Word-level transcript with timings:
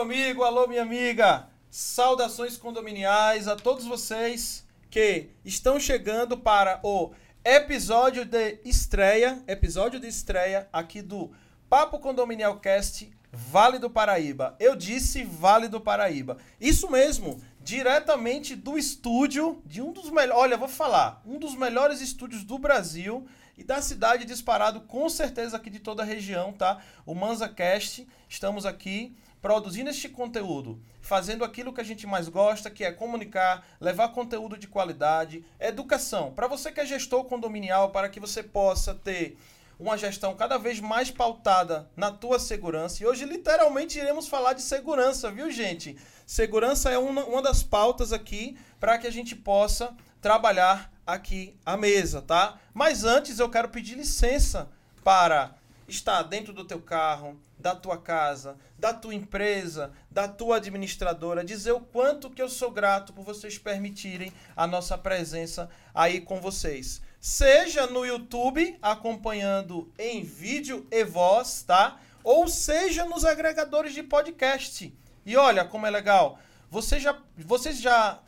Meu 0.00 0.06
amigo, 0.06 0.44
alô, 0.44 0.66
minha 0.66 0.80
amiga. 0.80 1.46
Saudações 1.70 2.56
condominiais 2.56 3.46
a 3.46 3.54
todos 3.54 3.84
vocês 3.84 4.66
que 4.88 5.28
estão 5.44 5.78
chegando 5.78 6.38
para 6.38 6.80
o 6.82 7.10
episódio 7.44 8.24
de 8.24 8.60
estreia, 8.64 9.42
episódio 9.46 10.00
de 10.00 10.08
estreia 10.08 10.66
aqui 10.72 11.02
do 11.02 11.30
Papo 11.68 11.98
Condominial 11.98 12.58
Cast 12.60 13.10
Vale 13.30 13.78
do 13.78 13.90
Paraíba. 13.90 14.56
Eu 14.58 14.74
disse 14.74 15.22
Vale 15.22 15.68
do 15.68 15.78
Paraíba. 15.78 16.38
Isso 16.58 16.90
mesmo, 16.90 17.38
diretamente 17.60 18.56
do 18.56 18.78
estúdio 18.78 19.60
de 19.66 19.82
um 19.82 19.92
dos 19.92 20.08
melhores, 20.08 20.42
olha, 20.42 20.56
vou 20.56 20.66
falar, 20.66 21.20
um 21.26 21.38
dos 21.38 21.54
melhores 21.54 22.00
estúdios 22.00 22.42
do 22.42 22.58
Brasil 22.58 23.28
e 23.54 23.62
da 23.62 23.82
cidade 23.82 24.24
disparado 24.24 24.80
com 24.80 25.10
certeza 25.10 25.58
aqui 25.58 25.68
de 25.68 25.78
toda 25.78 26.02
a 26.02 26.06
região, 26.06 26.54
tá? 26.54 26.78
O 27.04 27.14
ManzaCast. 27.14 28.08
Estamos 28.26 28.64
aqui 28.64 29.14
produzindo 29.40 29.90
este 29.90 30.08
conteúdo, 30.08 30.80
fazendo 31.00 31.44
aquilo 31.44 31.72
que 31.72 31.80
a 31.80 31.84
gente 31.84 32.06
mais 32.06 32.28
gosta, 32.28 32.70
que 32.70 32.84
é 32.84 32.92
comunicar, 32.92 33.66
levar 33.80 34.08
conteúdo 34.08 34.56
de 34.56 34.68
qualidade, 34.68 35.44
educação. 35.58 36.32
Para 36.32 36.46
você 36.46 36.70
que 36.70 36.80
é 36.80 36.86
gestor 36.86 37.24
condominial, 37.24 37.90
para 37.90 38.08
que 38.08 38.20
você 38.20 38.42
possa 38.42 38.94
ter 38.94 39.38
uma 39.78 39.96
gestão 39.96 40.36
cada 40.36 40.58
vez 40.58 40.78
mais 40.78 41.10
pautada 41.10 41.88
na 41.96 42.10
tua 42.10 42.38
segurança. 42.38 43.02
E 43.02 43.06
hoje, 43.06 43.24
literalmente, 43.24 43.98
iremos 43.98 44.28
falar 44.28 44.52
de 44.52 44.60
segurança, 44.60 45.30
viu, 45.30 45.50
gente? 45.50 45.96
Segurança 46.26 46.90
é 46.90 46.98
uma, 46.98 47.24
uma 47.24 47.40
das 47.40 47.62
pautas 47.62 48.12
aqui 48.12 48.58
para 48.78 48.98
que 48.98 49.06
a 49.06 49.10
gente 49.10 49.34
possa 49.34 49.96
trabalhar 50.20 50.92
aqui 51.06 51.56
à 51.64 51.78
mesa, 51.78 52.20
tá? 52.20 52.58
Mas 52.74 53.04
antes 53.04 53.38
eu 53.38 53.48
quero 53.48 53.70
pedir 53.70 53.94
licença 53.94 54.68
para 55.02 55.54
estar 55.90 56.22
dentro 56.22 56.52
do 56.52 56.64
teu 56.64 56.80
carro, 56.80 57.38
da 57.58 57.74
tua 57.74 57.98
casa, 57.98 58.56
da 58.78 58.94
tua 58.94 59.14
empresa, 59.14 59.92
da 60.10 60.26
tua 60.26 60.56
administradora, 60.56 61.44
dizer 61.44 61.72
o 61.72 61.80
quanto 61.80 62.30
que 62.30 62.40
eu 62.40 62.48
sou 62.48 62.70
grato 62.70 63.12
por 63.12 63.24
vocês 63.24 63.58
permitirem 63.58 64.32
a 64.56 64.66
nossa 64.66 64.96
presença 64.96 65.68
aí 65.94 66.20
com 66.20 66.40
vocês. 66.40 67.02
Seja 67.20 67.86
no 67.86 68.06
YouTube 68.06 68.78
acompanhando 68.80 69.92
em 69.98 70.22
vídeo 70.22 70.86
e 70.90 71.04
voz, 71.04 71.62
tá? 71.62 72.00
Ou 72.24 72.48
seja 72.48 73.04
nos 73.04 73.24
agregadores 73.24 73.92
de 73.92 74.02
podcast. 74.02 74.96
E 75.26 75.36
olha 75.36 75.64
como 75.64 75.86
é 75.86 75.90
legal. 75.90 76.38
Você 76.70 76.98
já, 76.98 77.18
vocês 77.36 77.78
já 77.78 78.20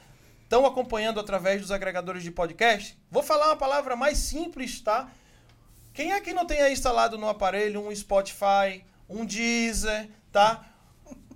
estão 0.53 0.67
acompanhando 0.67 1.19
através 1.19 1.63
dos 1.63 1.71
agregadores 1.71 2.23
de 2.23 2.31
podcast, 2.31 2.99
vou 3.11 3.23
falar 3.23 3.47
uma 3.47 3.57
palavra 3.57 3.97
mais 3.97 4.19
simples, 4.19 4.83
tá? 4.83 5.11
Quem 5.93 6.13
é 6.13 6.21
que 6.21 6.33
não 6.33 6.47
tem 6.47 6.61
aí 6.61 6.73
instalado 6.73 7.19
no 7.19 7.29
aparelho 7.29 7.87
um 7.87 7.95
Spotify, 7.95 8.85
um 9.09 9.25
Deezer, 9.25 10.09
tá? 10.31 10.65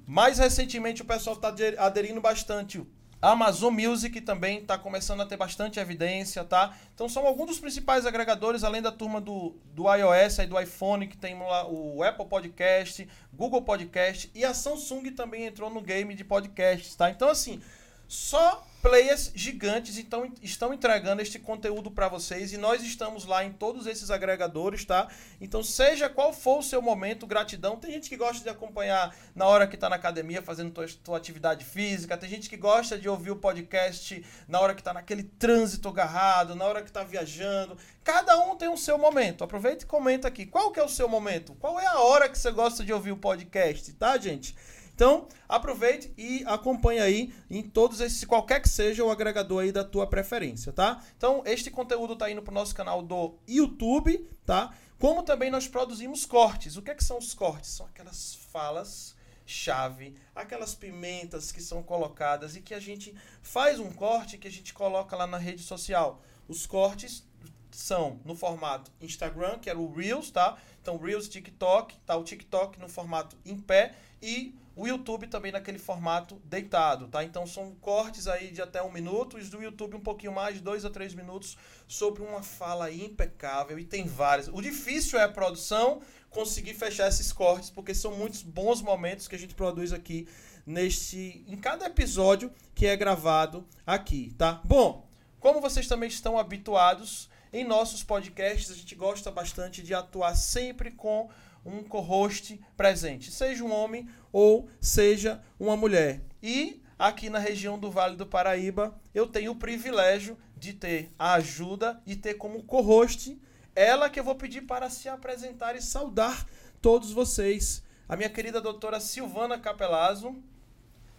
Mais 0.06 0.38
recentemente 0.38 1.02
o 1.02 1.04
pessoal 1.04 1.36
está 1.36 1.54
aderindo 1.78 2.20
bastante. 2.20 2.86
Amazon 3.20 3.74
Music 3.74 4.20
também 4.20 4.58
está 4.58 4.78
começando 4.78 5.20
a 5.22 5.26
ter 5.26 5.36
bastante 5.36 5.80
evidência, 5.80 6.44
tá? 6.44 6.76
Então 6.94 7.08
são 7.08 7.26
alguns 7.26 7.46
dos 7.48 7.58
principais 7.58 8.06
agregadores, 8.06 8.62
além 8.62 8.82
da 8.82 8.92
turma 8.92 9.20
do, 9.20 9.56
do 9.74 9.92
iOS 9.92 10.38
e 10.38 10.46
do 10.46 10.60
iPhone, 10.60 11.08
que 11.08 11.16
tem 11.16 11.38
lá 11.38 11.66
o 11.66 12.02
Apple 12.02 12.26
Podcast, 12.26 13.08
Google 13.32 13.62
Podcast 13.62 14.30
e 14.34 14.44
a 14.44 14.54
Samsung 14.54 15.10
também 15.12 15.46
entrou 15.46 15.70
no 15.70 15.80
game 15.80 16.14
de 16.14 16.24
podcasts, 16.24 16.94
tá? 16.94 17.10
Então 17.10 17.28
assim, 17.28 17.60
só 18.06 18.64
players 18.88 19.32
gigantes 19.34 19.98
então, 19.98 20.32
estão 20.40 20.72
entregando 20.72 21.20
este 21.20 21.40
conteúdo 21.40 21.90
para 21.90 22.06
vocês 22.06 22.52
e 22.52 22.56
nós 22.56 22.84
estamos 22.84 23.24
lá 23.24 23.44
em 23.44 23.52
todos 23.52 23.84
esses 23.84 24.12
agregadores, 24.12 24.84
tá? 24.84 25.08
Então, 25.40 25.60
seja 25.60 26.08
qual 26.08 26.32
for 26.32 26.60
o 26.60 26.62
seu 26.62 26.80
momento, 26.80 27.26
gratidão. 27.26 27.76
Tem 27.76 27.90
gente 27.90 28.08
que 28.08 28.16
gosta 28.16 28.44
de 28.44 28.48
acompanhar 28.48 29.12
na 29.34 29.44
hora 29.44 29.66
que 29.66 29.74
está 29.74 29.88
na 29.88 29.96
academia 29.96 30.40
fazendo 30.40 30.70
tua, 30.70 30.86
tua, 31.02 31.16
atividade 31.16 31.64
física, 31.64 32.16
tem 32.16 32.30
gente 32.30 32.48
que 32.48 32.56
gosta 32.56 32.96
de 32.96 33.08
ouvir 33.08 33.32
o 33.32 33.36
podcast 33.36 34.24
na 34.46 34.60
hora 34.60 34.72
que 34.72 34.80
está 34.80 34.94
naquele 34.94 35.24
trânsito 35.24 35.88
agarrado, 35.88 36.54
na 36.54 36.64
hora 36.64 36.80
que 36.80 36.88
está 36.88 37.02
viajando. 37.02 37.76
Cada 38.04 38.38
um 38.38 38.54
tem 38.54 38.68
o 38.68 38.76
seu 38.76 38.96
momento. 38.96 39.42
Aproveita 39.42 39.82
e 39.82 39.86
comenta 39.86 40.28
aqui. 40.28 40.46
Qual 40.46 40.70
que 40.70 40.78
é 40.78 40.84
o 40.84 40.88
seu 40.88 41.08
momento? 41.08 41.56
Qual 41.56 41.80
é 41.80 41.86
a 41.86 41.98
hora 41.98 42.28
que 42.28 42.38
você 42.38 42.52
gosta 42.52 42.84
de 42.84 42.92
ouvir 42.92 43.10
o 43.10 43.16
podcast, 43.16 43.92
tá, 43.94 44.16
gente? 44.16 44.54
Então, 44.96 45.28
aproveite 45.46 46.10
e 46.16 46.42
acompanhe 46.46 47.00
aí 47.00 47.34
em 47.50 47.62
todos 47.62 48.00
esses, 48.00 48.24
qualquer 48.24 48.60
que 48.62 48.68
seja 48.68 49.04
o 49.04 49.10
agregador 49.10 49.62
aí 49.62 49.70
da 49.70 49.84
tua 49.84 50.06
preferência, 50.06 50.72
tá? 50.72 51.04
Então, 51.18 51.42
este 51.44 51.70
conteúdo 51.70 52.14
está 52.14 52.30
indo 52.30 52.40
para 52.40 52.50
o 52.50 52.54
nosso 52.54 52.74
canal 52.74 53.02
do 53.02 53.34
YouTube, 53.46 54.26
tá? 54.46 54.74
Como 54.98 55.22
também 55.22 55.50
nós 55.50 55.68
produzimos 55.68 56.24
cortes. 56.24 56.78
O 56.78 56.82
que, 56.82 56.90
é 56.90 56.94
que 56.94 57.04
são 57.04 57.18
os 57.18 57.34
cortes? 57.34 57.72
São 57.72 57.84
aquelas 57.84 58.36
falas 58.50 59.14
chave, 59.44 60.16
aquelas 60.34 60.74
pimentas 60.74 61.52
que 61.52 61.60
são 61.60 61.82
colocadas 61.82 62.56
e 62.56 62.62
que 62.62 62.72
a 62.72 62.80
gente 62.80 63.14
faz 63.42 63.78
um 63.78 63.92
corte 63.92 64.38
que 64.38 64.48
a 64.48 64.50
gente 64.50 64.72
coloca 64.72 65.14
lá 65.14 65.26
na 65.26 65.36
rede 65.36 65.62
social. 65.62 66.22
Os 66.48 66.66
cortes 66.66 67.22
são 67.70 68.18
no 68.24 68.34
formato 68.34 68.90
Instagram, 68.98 69.58
que 69.58 69.68
era 69.68 69.78
o 69.78 69.92
Reels, 69.92 70.30
tá? 70.30 70.56
Então, 70.80 70.96
Reels, 70.96 71.28
TikTok, 71.28 71.98
tá? 72.06 72.16
O 72.16 72.24
TikTok 72.24 72.80
no 72.80 72.88
formato 72.88 73.36
em 73.44 73.58
pé 73.58 73.94
e 74.22 74.58
o 74.76 74.86
YouTube 74.86 75.26
também 75.26 75.50
naquele 75.50 75.78
formato 75.78 76.40
deitado, 76.44 77.08
tá? 77.08 77.24
Então 77.24 77.46
são 77.46 77.74
cortes 77.80 78.28
aí 78.28 78.50
de 78.50 78.60
até 78.60 78.82
um 78.82 78.92
minuto, 78.92 79.38
os 79.38 79.48
do 79.48 79.62
YouTube 79.62 79.96
um 79.96 80.00
pouquinho 80.00 80.32
mais, 80.32 80.60
dois 80.60 80.84
a 80.84 80.90
três 80.90 81.14
minutos, 81.14 81.56
sobre 81.88 82.22
uma 82.22 82.42
fala 82.42 82.92
impecável 82.92 83.78
e 83.78 83.84
tem 83.86 84.06
várias. 84.06 84.48
O 84.48 84.60
difícil 84.60 85.18
é 85.18 85.24
a 85.24 85.28
produção, 85.30 86.02
conseguir 86.28 86.74
fechar 86.74 87.08
esses 87.08 87.32
cortes, 87.32 87.70
porque 87.70 87.94
são 87.94 88.14
muitos 88.14 88.42
bons 88.42 88.82
momentos 88.82 89.26
que 89.26 89.34
a 89.34 89.38
gente 89.38 89.54
produz 89.54 89.94
aqui 89.94 90.28
neste 90.66 91.42
em 91.48 91.56
cada 91.56 91.86
episódio 91.86 92.52
que 92.74 92.86
é 92.86 92.94
gravado 92.94 93.66
aqui, 93.86 94.34
tá? 94.36 94.60
Bom, 94.62 95.08
como 95.40 95.60
vocês 95.60 95.88
também 95.88 96.10
estão 96.10 96.38
habituados 96.38 97.30
em 97.50 97.64
nossos 97.64 98.04
podcasts, 98.04 98.70
a 98.70 98.74
gente 98.74 98.94
gosta 98.94 99.30
bastante 99.30 99.82
de 99.82 99.94
atuar 99.94 100.34
sempre 100.34 100.90
com 100.90 101.30
um 101.66 101.82
co-host 101.82 102.60
presente, 102.76 103.30
seja 103.30 103.64
um 103.64 103.72
homem 103.72 104.08
ou 104.32 104.68
seja 104.80 105.42
uma 105.58 105.76
mulher. 105.76 106.22
E 106.42 106.80
aqui 106.98 107.28
na 107.28 107.38
região 107.38 107.78
do 107.78 107.90
Vale 107.90 108.16
do 108.16 108.24
Paraíba, 108.24 108.98
eu 109.14 109.26
tenho 109.26 109.52
o 109.52 109.56
privilégio 109.56 110.38
de 110.56 110.72
ter 110.72 111.10
a 111.18 111.34
ajuda 111.34 112.00
e 112.06 112.16
ter 112.16 112.34
como 112.34 112.62
co-host 112.62 113.38
ela 113.74 114.08
que 114.08 114.18
eu 114.18 114.24
vou 114.24 114.34
pedir 114.34 114.62
para 114.62 114.88
se 114.88 115.06
apresentar 115.06 115.76
e 115.76 115.82
saudar 115.82 116.46
todos 116.80 117.12
vocês. 117.12 117.82
A 118.08 118.16
minha 118.16 118.30
querida 118.30 118.60
doutora 118.60 119.00
Silvana 119.00 119.58
Capelazzo. 119.58 120.34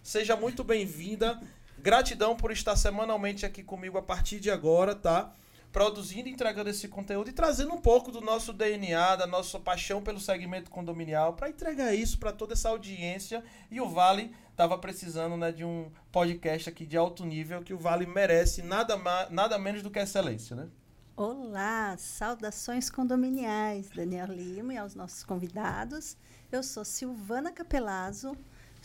Seja 0.01 0.35
muito 0.35 0.63
bem-vinda. 0.63 1.39
Gratidão 1.77 2.35
por 2.35 2.51
estar 2.51 2.75
semanalmente 2.75 3.45
aqui 3.45 3.61
comigo 3.61 3.97
a 3.97 4.01
partir 4.01 4.39
de 4.39 4.49
agora, 4.49 4.95
tá? 4.95 5.31
Produzindo 5.77 6.27
entregando 6.27 6.71
esse 6.71 6.87
conteúdo 6.87 7.29
e 7.29 7.33
trazendo 7.33 7.71
um 7.71 7.79
pouco 7.79 8.11
do 8.11 8.19
nosso 8.19 8.51
DNA, 8.51 9.15
da 9.15 9.27
nossa 9.27 9.59
paixão 9.59 10.01
pelo 10.01 10.19
segmento 10.19 10.71
condominial, 10.71 11.33
para 11.33 11.51
entregar 11.51 11.93
isso 11.93 12.17
para 12.17 12.31
toda 12.31 12.53
essa 12.53 12.69
audiência. 12.69 13.43
E 13.69 13.79
o 13.79 13.87
Vale 13.87 14.33
estava 14.49 14.75
precisando 14.79 15.37
né, 15.37 15.51
de 15.51 15.63
um 15.63 15.91
podcast 16.11 16.67
aqui 16.67 16.83
de 16.83 16.97
alto 16.97 17.23
nível 17.23 17.61
que 17.61 17.75
o 17.75 17.77
Vale 17.77 18.07
merece 18.07 18.63
nada, 18.63 18.97
nada 19.29 19.59
menos 19.59 19.83
do 19.83 19.91
que 19.91 19.99
excelência, 19.99 20.55
né? 20.55 20.67
Olá, 21.15 21.95
saudações 21.95 22.89
condominiais, 22.89 23.87
Daniel 23.91 24.33
Lima 24.33 24.73
e 24.73 24.77
aos 24.77 24.95
nossos 24.95 25.23
convidados. 25.23 26.17
Eu 26.51 26.63
sou 26.63 26.83
Silvana 26.83 27.51
Capelazzo, 27.51 28.35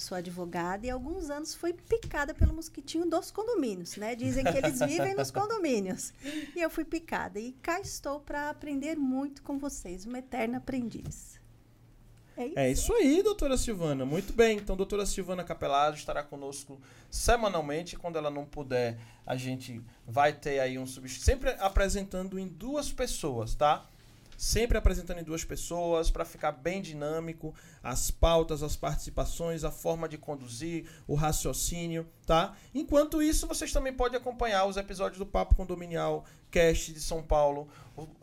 sou 0.02 0.16
advogada 0.16 0.86
e 0.86 0.90
há 0.90 0.94
alguns 0.94 1.30
anos 1.30 1.54
fui 1.54 1.72
picada 1.72 2.34
pelo 2.34 2.52
mosquitinho 2.52 3.08
dos 3.08 3.30
condomínios, 3.30 3.96
né? 3.96 4.14
Dizem 4.14 4.44
que 4.44 4.58
eles 4.58 4.80
vivem 4.80 5.14
nos 5.14 5.30
condomínios. 5.30 6.12
E 6.54 6.60
eu 6.60 6.68
fui 6.68 6.84
picada 6.84 7.38
e 7.38 7.52
cá 7.62 7.80
estou 7.80 8.20
para 8.20 8.50
aprender 8.50 8.96
muito 8.96 9.42
com 9.42 9.58
vocês, 9.58 10.04
uma 10.04 10.18
eterna 10.18 10.58
aprendiz. 10.58 11.40
É 12.36 12.46
isso. 12.46 12.58
é 12.58 12.70
isso 12.70 12.92
aí, 12.94 13.22
doutora 13.22 13.56
Silvana. 13.56 14.04
Muito 14.04 14.32
bem. 14.32 14.56
Então, 14.56 14.76
doutora 14.76 15.04
Silvana 15.04 15.44
Capelado 15.44 15.96
estará 15.96 16.22
conosco 16.22 16.80
semanalmente. 17.10 17.96
Quando 17.96 18.16
ela 18.16 18.30
não 18.30 18.44
puder, 18.44 18.98
a 19.26 19.36
gente 19.36 19.82
vai 20.06 20.32
ter 20.32 20.58
aí 20.58 20.78
um 20.78 20.86
substituto. 20.86 21.26
Sempre 21.26 21.50
apresentando 21.58 22.38
em 22.38 22.48
duas 22.48 22.90
pessoas, 22.90 23.54
tá? 23.54 23.86
Sempre 24.42 24.76
apresentando 24.76 25.20
em 25.20 25.22
duas 25.22 25.44
pessoas 25.44 26.10
para 26.10 26.24
ficar 26.24 26.50
bem 26.50 26.82
dinâmico, 26.82 27.54
as 27.80 28.10
pautas, 28.10 28.60
as 28.60 28.74
participações, 28.74 29.62
a 29.62 29.70
forma 29.70 30.08
de 30.08 30.18
conduzir, 30.18 30.84
o 31.06 31.14
raciocínio, 31.14 32.04
tá? 32.26 32.56
Enquanto 32.74 33.22
isso, 33.22 33.46
vocês 33.46 33.72
também 33.72 33.92
podem 33.92 34.18
acompanhar 34.18 34.64
os 34.64 34.76
episódios 34.76 35.20
do 35.20 35.24
Papo 35.24 35.54
Condominial 35.54 36.24
Cast 36.50 36.92
de 36.92 37.00
São 37.00 37.22
Paulo, 37.22 37.68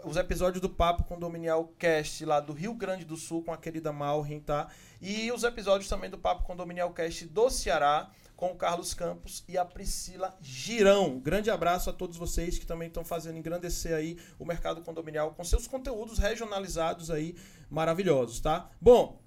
os 0.04 0.18
episódios 0.18 0.60
do 0.60 0.70
Papo 0.70 1.06
Condominial 1.06 1.72
Cast 1.80 2.26
lá 2.26 2.42
do 2.42 2.52
Rio 2.52 2.74
Grande 2.74 3.06
do 3.06 3.16
Sul 3.16 3.42
com 3.42 3.54
a 3.54 3.58
querida 3.58 3.94
Malrin, 3.94 4.42
tá? 4.42 4.68
E 5.02 5.32
os 5.32 5.46
episódios 5.46 5.88
também 5.88 6.10
do 6.10 6.18
Papo 6.18 6.44
Condominial 6.44 6.92
Cast 6.92 7.28
do 7.28 7.50
Ceará 7.50 8.12
com 8.40 8.54
o 8.54 8.56
Carlos 8.56 8.94
Campos 8.94 9.44
e 9.50 9.58
a 9.58 9.66
Priscila 9.66 10.34
Girão. 10.40 11.20
Grande 11.20 11.52
abraço 11.52 11.90
a 11.90 11.94
todos 11.94 12.16
vocês 12.16 12.58
que 12.58 12.66
também 12.66 12.88
estão 12.88 13.04
fazendo 13.04 13.38
engrandecer 13.38 13.94
aí 13.94 14.18
o 14.40 14.46
mercado 14.46 14.82
condominial 14.82 15.34
com 15.34 15.44
seus 15.44 15.68
conteúdos 15.68 16.20
regionalizados 16.20 17.12
aí 17.12 17.36
maravilhosos, 17.70 18.40
tá? 18.40 18.72
Bom, 18.80 19.22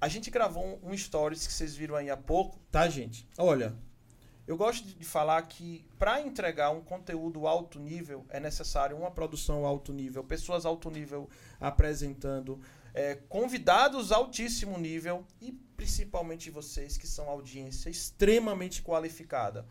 a 0.00 0.08
gente 0.08 0.28
gravou 0.28 0.80
um, 0.82 0.96
stories 0.98 1.46
que 1.46 1.52
vocês 1.52 1.76
viram 1.76 1.94
aí 1.94 2.10
há 2.10 2.16
pouco, 2.16 2.58
tá, 2.68 2.88
gente? 2.88 3.28
Olha, 3.38 3.76
eu 4.44 4.56
gosto 4.56 4.84
de, 4.84 4.96
de 4.96 5.04
falar 5.04 5.40
que 5.42 5.86
para 5.96 6.20
entregar 6.20 6.70
um 6.70 6.80
conteúdo 6.80 7.46
alto 7.46 7.78
nível 7.78 8.26
é 8.28 8.40
necessário 8.40 8.96
uma 8.96 9.12
produção 9.12 9.64
alto 9.64 9.92
nível, 9.92 10.24
pessoas 10.24 10.66
alto 10.66 10.90
nível 10.90 11.30
apresentando, 11.60 12.60
é, 12.92 13.14
convidados 13.28 14.10
altíssimo 14.10 14.76
nível 14.78 15.24
e 15.40 15.52
principalmente 15.84 16.50
vocês 16.50 16.96
que 16.96 17.06
são 17.06 17.28
audiência 17.28 17.90
extremamente 17.90 18.80
qualificada. 18.80 19.66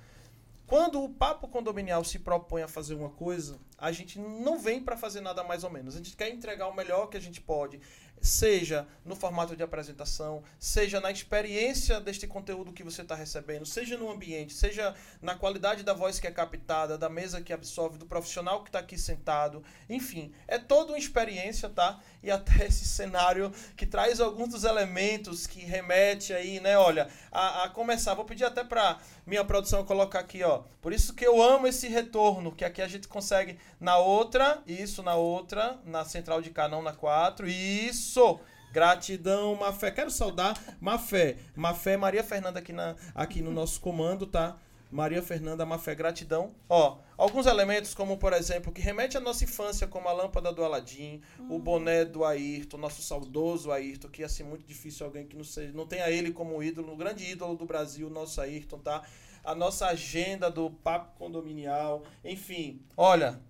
Quando 0.68 1.04
o 1.04 1.10
papo 1.10 1.48
condominial 1.48 2.04
se 2.04 2.20
propõe 2.20 2.62
a 2.62 2.68
fazer 2.68 2.94
uma 2.94 3.10
coisa, 3.10 3.60
a 3.80 3.92
gente 3.92 4.20
não 4.20 4.60
vem 4.60 4.80
para 4.80 4.96
fazer 4.96 5.22
nada 5.22 5.44
mais 5.44 5.64
ou 5.64 5.72
menos. 5.72 5.96
A 5.96 5.98
gente 5.98 6.16
quer 6.16 6.30
entregar 6.30 6.68
o 6.68 6.76
melhor 6.76 7.08
que 7.08 7.18
a 7.18 7.20
gente 7.20 7.42
pode 7.42 7.82
seja 8.24 8.88
no 9.04 9.18
formato 9.18 9.54
de 9.54 9.62
apresentação, 9.62 10.44
seja 10.58 11.02
na 11.02 11.12
experiência 11.12 12.00
deste 12.00 12.26
conteúdo 12.26 12.72
que 12.72 12.82
você 12.82 13.02
está 13.02 13.16
recebendo, 13.16 13.66
seja 13.66 13.98
no 13.98 14.10
ambiente, 14.10 14.54
seja 14.54 14.96
na 15.22 15.36
qualidade 15.36 15.84
da 15.84 15.94
voz 15.94 16.22
que 16.22 16.28
é 16.28 16.32
captada, 16.32 16.98
da 16.98 17.10
mesa 17.10 17.42
que 17.42 17.52
absorve, 17.52 17.98
do 17.98 18.06
profissional 18.06 18.64
que 18.64 18.70
está 18.70 18.80
aqui 18.80 18.98
sentado. 18.98 19.62
Enfim, 19.90 20.32
é 20.48 20.58
toda 20.58 20.94
uma 20.94 20.98
experiência, 20.98 21.68
tá? 21.68 22.00
E 22.24 22.32
até 22.32 22.66
esse 22.66 22.86
cenário 22.86 23.52
que 23.76 23.86
traz 23.86 24.22
alguns 24.22 24.50
dos 24.50 24.64
elementos 24.64 25.46
que 25.46 25.60
remete 25.60 26.34
aí, 26.34 26.60
né? 26.60 26.78
Olha, 26.78 27.08
a, 27.32 27.66
a 27.66 27.70
começar, 27.70 28.14
vou 28.14 28.26
pedir 28.26 28.46
até 28.46 28.64
para 28.64 28.98
minha 29.26 29.44
produção 29.44 29.84
colocar 29.84 30.20
aqui, 30.20 30.42
ó. 30.44 30.64
Por 30.82 30.94
isso 30.94 31.14
que 31.14 31.26
eu 31.26 31.42
amo 31.42 31.68
esse 31.68 31.88
retorno, 31.88 32.52
que 32.52 32.64
aqui 32.64 32.82
a 32.82 32.88
gente 32.88 33.08
consegue 33.08 33.60
na 33.80 33.98
outra, 33.98 34.62
isso 34.66 35.04
na 35.04 35.16
outra, 35.16 35.78
na 35.86 36.06
central 36.06 36.42
de 36.42 36.50
canão 36.50 36.82
na 36.82 36.94
4, 36.94 37.48
isso 37.48 38.14
isso! 38.14 38.40
Gratidão, 38.72 39.56
Mafé. 39.56 39.92
Quero 39.92 40.10
saudar 40.10 40.60
Mafé. 40.82 41.38
Mafé, 41.56 41.96
Maria 41.96 42.24
Fernanda 42.24 42.58
aqui, 42.60 42.74
na, 42.74 42.96
aqui 43.14 43.42
no 43.42 43.52
nosso 43.52 43.80
comando, 43.80 44.26
tá? 44.26 44.56
Maria 44.94 45.24
Fernanda 45.24 45.66
Mafé, 45.66 45.96
gratidão. 45.96 46.54
Ó, 46.70 47.00
alguns 47.18 47.48
elementos, 47.48 47.96
como 47.96 48.16
por 48.16 48.32
exemplo, 48.32 48.72
que 48.72 48.80
remete 48.80 49.18
à 49.18 49.20
nossa 49.20 49.44
infância, 49.44 49.88
como 49.88 50.08
a 50.08 50.14
lâmpada 50.14 50.54
do 50.54 50.64
Aladim, 50.64 51.20
o 51.50 51.58
boné 51.58 52.06
do 52.06 52.24
Ayrton, 52.24 52.78
nosso 52.78 53.02
saudoso 53.02 53.72
Ayrton, 53.72 54.08
que 54.10 54.22
ia 54.22 54.30
ser 54.30 54.44
muito 54.44 54.64
difícil 54.68 55.04
alguém 55.08 55.26
que 55.26 55.36
não, 55.36 55.44
seja, 55.44 55.74
não 55.74 55.88
tenha 55.88 56.12
ele 56.12 56.32
como 56.32 56.62
ídolo, 56.62 56.94
o 56.94 56.96
grande 56.96 57.26
ídolo 57.26 57.56
do 57.56 57.66
Brasil, 57.66 58.08
nosso 58.08 58.40
Ayrton, 58.40 58.78
tá? 58.78 59.02
A 59.44 59.56
nossa 59.56 59.88
agenda 59.88 60.52
do 60.52 60.70
papo 60.70 61.18
condominial, 61.18 62.04
enfim. 62.24 62.80
Olha, 62.96 63.42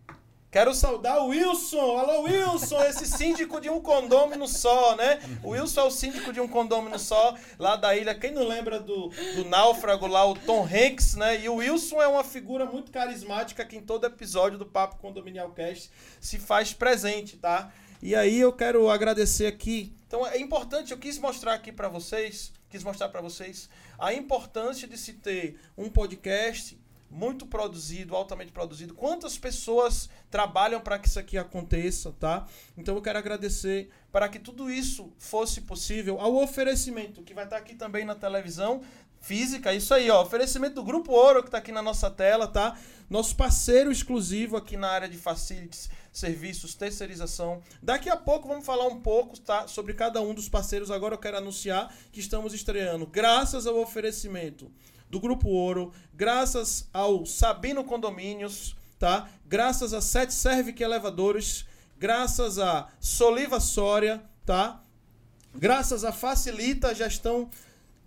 Quero 0.54 0.72
saudar 0.72 1.20
o 1.20 1.30
Wilson. 1.30 1.98
Alô, 1.98 2.22
Wilson, 2.26 2.80
esse 2.84 3.08
síndico 3.08 3.60
de 3.60 3.72
um 3.72 3.82
condômino 3.82 4.48
só, 4.48 4.96
né? 4.96 5.20
O 5.42 5.50
Wilson 5.50 5.82
é 5.82 5.84
o 5.86 5.90
síndico 5.90 6.32
de 6.32 6.40
um 6.40 6.48
condômino 6.48 7.00
só, 7.00 7.36
lá 7.58 7.76
da 7.76 7.96
ilha. 7.96 8.14
Quem 8.14 8.30
não 8.30 8.48
lembra 8.48 8.80
do, 8.80 9.08
do 9.36 9.46
náufrago 9.46 10.06
lá, 10.06 10.24
o 10.24 10.36
Tom 10.36 10.64
Hanks, 10.64 11.16
né? 11.16 11.42
E 11.42 11.50
o 11.50 11.56
Wilson 11.56 12.00
é 12.00 12.08
uma 12.08 12.24
figura 12.24 12.68
muito 12.68 12.92
carismática 12.92 13.66
que 13.66 13.76
em 13.76 13.82
todo 13.82 14.06
episódio 14.06 14.60
do 14.60 14.66
Papo 14.68 14.98
Condominial 14.98 15.50
Cast 15.54 15.90
se 16.22 16.38
faz 16.38 16.72
presente, 16.72 17.36
tá? 17.36 17.74
E 18.00 18.14
aí 18.14 18.40
eu 18.40 18.54
quero 18.54 18.92
agradecer 18.92 19.48
aqui. 19.48 19.92
Então 20.06 20.28
é 20.28 20.38
importante, 20.38 20.92
eu 20.92 21.00
quis 21.00 21.18
mostrar 21.18 21.56
aqui 21.56 21.72
para 21.72 21.90
vocês, 21.90 22.54
quis 22.70 22.84
mostrar 22.84 23.10
para 23.10 23.22
vocês 23.22 23.68
a 23.98 24.14
importância 24.14 24.88
de 24.88 25.00
se 25.00 25.14
ter 25.14 25.60
um 25.76 25.90
podcast 25.90 26.78
muito 27.14 27.46
produzido, 27.46 28.16
altamente 28.16 28.52
produzido. 28.52 28.94
Quantas 28.94 29.38
pessoas 29.38 30.10
trabalham 30.32 30.82
para 30.82 30.98
que 30.98 31.08
isso 31.08 31.20
aqui 31.20 31.38
aconteça, 31.38 32.12
tá? 32.20 32.48
Então 32.76 32.96
eu 32.96 33.02
quero 33.02 33.20
agradecer 33.20 33.90
para 34.12 34.28
que 34.28 34.40
tudo 34.40 34.70
isso 34.70 35.14
fosse 35.18 35.62
possível 35.62 36.20
ao 36.20 36.36
oferecimento 36.36 37.22
que 37.22 37.34
vai 37.34 37.44
estar 37.44 37.58
aqui 37.58 37.76
também 37.76 38.04
na 38.04 38.16
televisão 38.16 38.82
física, 39.22 39.74
isso 39.74 39.94
aí, 39.94 40.10
ó, 40.10 40.22
oferecimento 40.22 40.76
do 40.76 40.84
Grupo 40.84 41.14
Ouro 41.14 41.42
que 41.42 41.48
está 41.48 41.60
aqui 41.60 41.72
na 41.72 41.82
nossa 41.82 42.12
tela, 42.12 42.46
tá? 42.46 42.78
Nosso 43.10 43.36
parceiro 43.36 43.90
exclusivo 43.90 44.58
aqui 44.58 44.76
na 44.76 44.90
área 44.90 45.08
de 45.08 45.18
facilities, 45.18 45.90
serviços, 46.12 46.76
terceirização. 46.76 47.62
Daqui 47.82 48.10
a 48.10 48.18
pouco 48.18 48.50
vamos 48.50 48.66
falar 48.66 48.88
um 48.88 49.00
pouco, 49.00 49.40
tá, 49.40 49.66
sobre 49.68 49.94
cada 49.94 50.20
um 50.20 50.34
dos 50.34 50.50
parceiros. 50.50 50.92
Agora 50.92 51.14
eu 51.14 51.20
quero 51.20 51.38
anunciar 51.38 51.94
que 52.12 52.20
estamos 52.20 52.54
estreando, 52.54 53.08
graças 53.08 53.66
ao 53.66 53.80
oferecimento 53.80 54.70
do 55.14 55.20
Grupo 55.20 55.48
Ouro, 55.48 55.94
graças 56.12 56.90
ao 56.92 57.24
Sabino 57.24 57.84
Condomínios, 57.84 58.76
tá? 58.98 59.30
Graças 59.46 59.94
a 59.94 60.02
Sete 60.02 60.34
Servic 60.34 60.82
Elevadores, 60.82 61.68
graças 62.00 62.58
a 62.58 62.90
Soliva 63.00 63.60
Sória, 63.60 64.24
tá? 64.44 64.82
Graças 65.54 66.04
a 66.04 66.12
Facilita 66.12 66.96
Gestão 66.96 67.48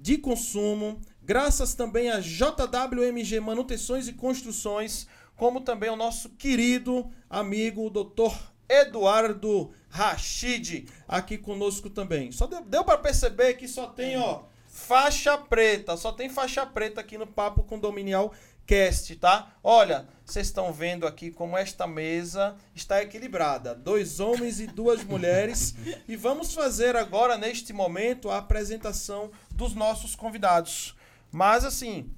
de 0.01 0.19
Consumo, 0.19 1.01
graças 1.23 1.75
também 1.77 2.11
a 2.11 2.19
JWMG 2.19 3.39
Manutenções 3.39 4.09
e 4.09 4.13
Construções, 4.13 5.07
como 5.37 5.61
também 5.61 5.89
ao 5.89 5.97
nosso 5.97 6.31
querido 6.31 7.09
amigo 7.31 7.89
Dr. 7.89 8.37
Eduardo 8.69 9.71
Rachid 9.89 10.89
aqui 11.07 11.39
conosco 11.39 11.89
também. 11.89 12.33
Só 12.33 12.49
deu, 12.49 12.65
deu 12.65 12.83
para 12.83 12.99
perceber 12.99 13.55
que 13.55 13.69
só 13.69 13.87
tem, 13.87 14.19
ó, 14.19 14.43
faixa 14.87 15.37
preta. 15.37 15.97
Só 15.97 16.13
tem 16.13 16.29
faixa 16.29 16.65
preta 16.65 17.01
aqui 17.01 17.19
no 17.19 17.27
Papo 17.27 17.65
Condominial 17.65 18.33
Cast, 18.65 19.15
tá? 19.17 19.53
Olha, 19.63 20.07
vocês 20.25 20.47
estão 20.47 20.73
vendo 20.73 21.07
aqui 21.07 21.31
como 21.31 21.57
esta 21.57 21.87
mesa 21.87 22.57
está 22.75 23.03
equilibrada. 23.03 23.75
Dois 23.75 24.21
homens 24.21 24.61
e 24.61 24.67
duas 24.67 25.03
mulheres. 25.03 25.75
e 26.07 26.15
vamos 26.15 26.55
fazer 26.55 26.95
agora, 26.95 27.37
neste 27.37 27.73
momento, 27.73 28.31
a 28.31 28.39
apresentação 28.39 29.31
dos 29.51 29.75
nossos 29.75 30.15
convidados. 30.15 30.97
Mas, 31.33 31.65
assim, 31.65 32.09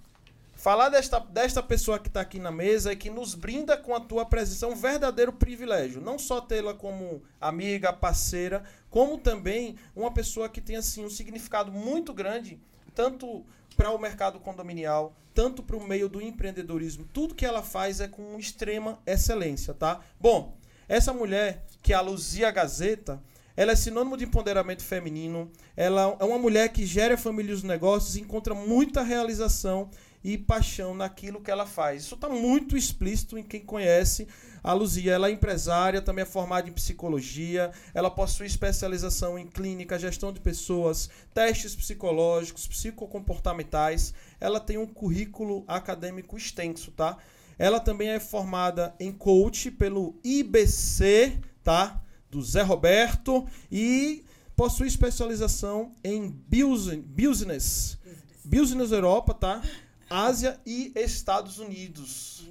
falar 0.58 0.88
desta, 0.88 1.20
desta 1.20 1.62
pessoa 1.62 2.00
que 2.00 2.08
está 2.08 2.20
aqui 2.20 2.40
na 2.40 2.50
mesa 2.50 2.92
e 2.92 2.96
que 2.96 3.08
nos 3.08 3.34
brinda 3.34 3.76
com 3.76 3.94
a 3.94 4.00
tua 4.00 4.26
presença 4.26 4.66
é 4.66 4.68
um 4.68 4.74
verdadeiro 4.74 5.32
privilégio. 5.32 6.00
Não 6.00 6.18
só 6.18 6.40
tê-la 6.40 6.74
como 6.74 7.22
amiga, 7.40 7.92
parceira, 7.92 8.64
como 8.90 9.16
também 9.16 9.76
uma 9.94 10.10
pessoa 10.10 10.48
que 10.48 10.60
tem 10.60 10.76
assim 10.76 11.04
um 11.04 11.10
significado 11.10 11.70
muito 11.70 12.12
grande, 12.12 12.60
tanto 12.92 13.46
para 13.76 13.92
o 13.92 13.98
mercado 13.98 14.40
condominial, 14.40 15.14
tanto 15.32 15.62
para 15.62 15.76
o 15.76 15.86
meio 15.86 16.08
do 16.08 16.20
empreendedorismo. 16.20 17.06
Tudo 17.12 17.36
que 17.36 17.46
ela 17.46 17.62
faz 17.62 18.00
é 18.00 18.08
com 18.08 18.36
extrema 18.36 18.98
excelência, 19.06 19.72
tá? 19.72 20.00
Bom, 20.20 20.56
essa 20.88 21.12
mulher, 21.12 21.64
que 21.80 21.92
é 21.92 21.96
a 21.96 22.00
Luzia 22.00 22.50
Gazeta, 22.50 23.22
ela 23.58 23.72
é 23.72 23.76
sinônimo 23.76 24.16
de 24.16 24.24
empoderamento 24.24 24.84
feminino. 24.84 25.50
Ela 25.76 26.16
é 26.20 26.24
uma 26.24 26.38
mulher 26.38 26.68
que 26.68 26.86
gera 26.86 27.16
família 27.16 27.50
e 27.50 27.54
os 27.54 27.64
negócios 27.64 28.16
e 28.16 28.20
encontra 28.20 28.54
muita 28.54 29.02
realização 29.02 29.90
e 30.22 30.37
paixão 30.37 30.94
naquilo 30.94 31.40
que 31.40 31.50
ela 31.50 31.66
faz. 31.66 32.02
Isso 32.02 32.14
está 32.14 32.28
muito 32.28 32.76
explícito 32.76 33.38
em 33.38 33.42
quem 33.42 33.60
conhece 33.60 34.26
a 34.62 34.72
Luzia. 34.72 35.12
Ela 35.12 35.28
é 35.28 35.32
empresária, 35.32 36.02
também 36.02 36.22
é 36.22 36.26
formada 36.26 36.68
em 36.68 36.72
psicologia, 36.72 37.70
ela 37.94 38.10
possui 38.10 38.46
especialização 38.46 39.38
em 39.38 39.46
clínica, 39.46 39.98
gestão 39.98 40.32
de 40.32 40.40
pessoas, 40.40 41.08
testes 41.32 41.75
psicológicos, 41.75 42.66
psicocomportamentais. 42.66 44.12
Ela 44.40 44.60
tem 44.60 44.78
um 44.78 44.87
currículo 44.87 45.64
acadêmico 45.66 46.37
extenso, 46.37 46.90
tá? 46.92 47.16
Ela 47.58 47.80
também 47.80 48.10
é 48.10 48.20
formada 48.20 48.94
em 49.00 49.12
coach 49.12 49.70
pelo 49.70 50.18
IBC, 50.22 51.38
tá? 51.64 52.00
Do 52.30 52.42
Zé 52.42 52.62
Roberto 52.62 53.46
e 53.70 54.25
possui 54.54 54.87
especialização 54.87 55.94
em 56.04 56.28
business, 56.28 57.98
business 58.44 58.90
Europa, 58.92 59.32
tá? 59.32 59.62
Ásia 60.08 60.58
e 60.64 60.92
Estados 60.94 61.58
Unidos. 61.58 62.46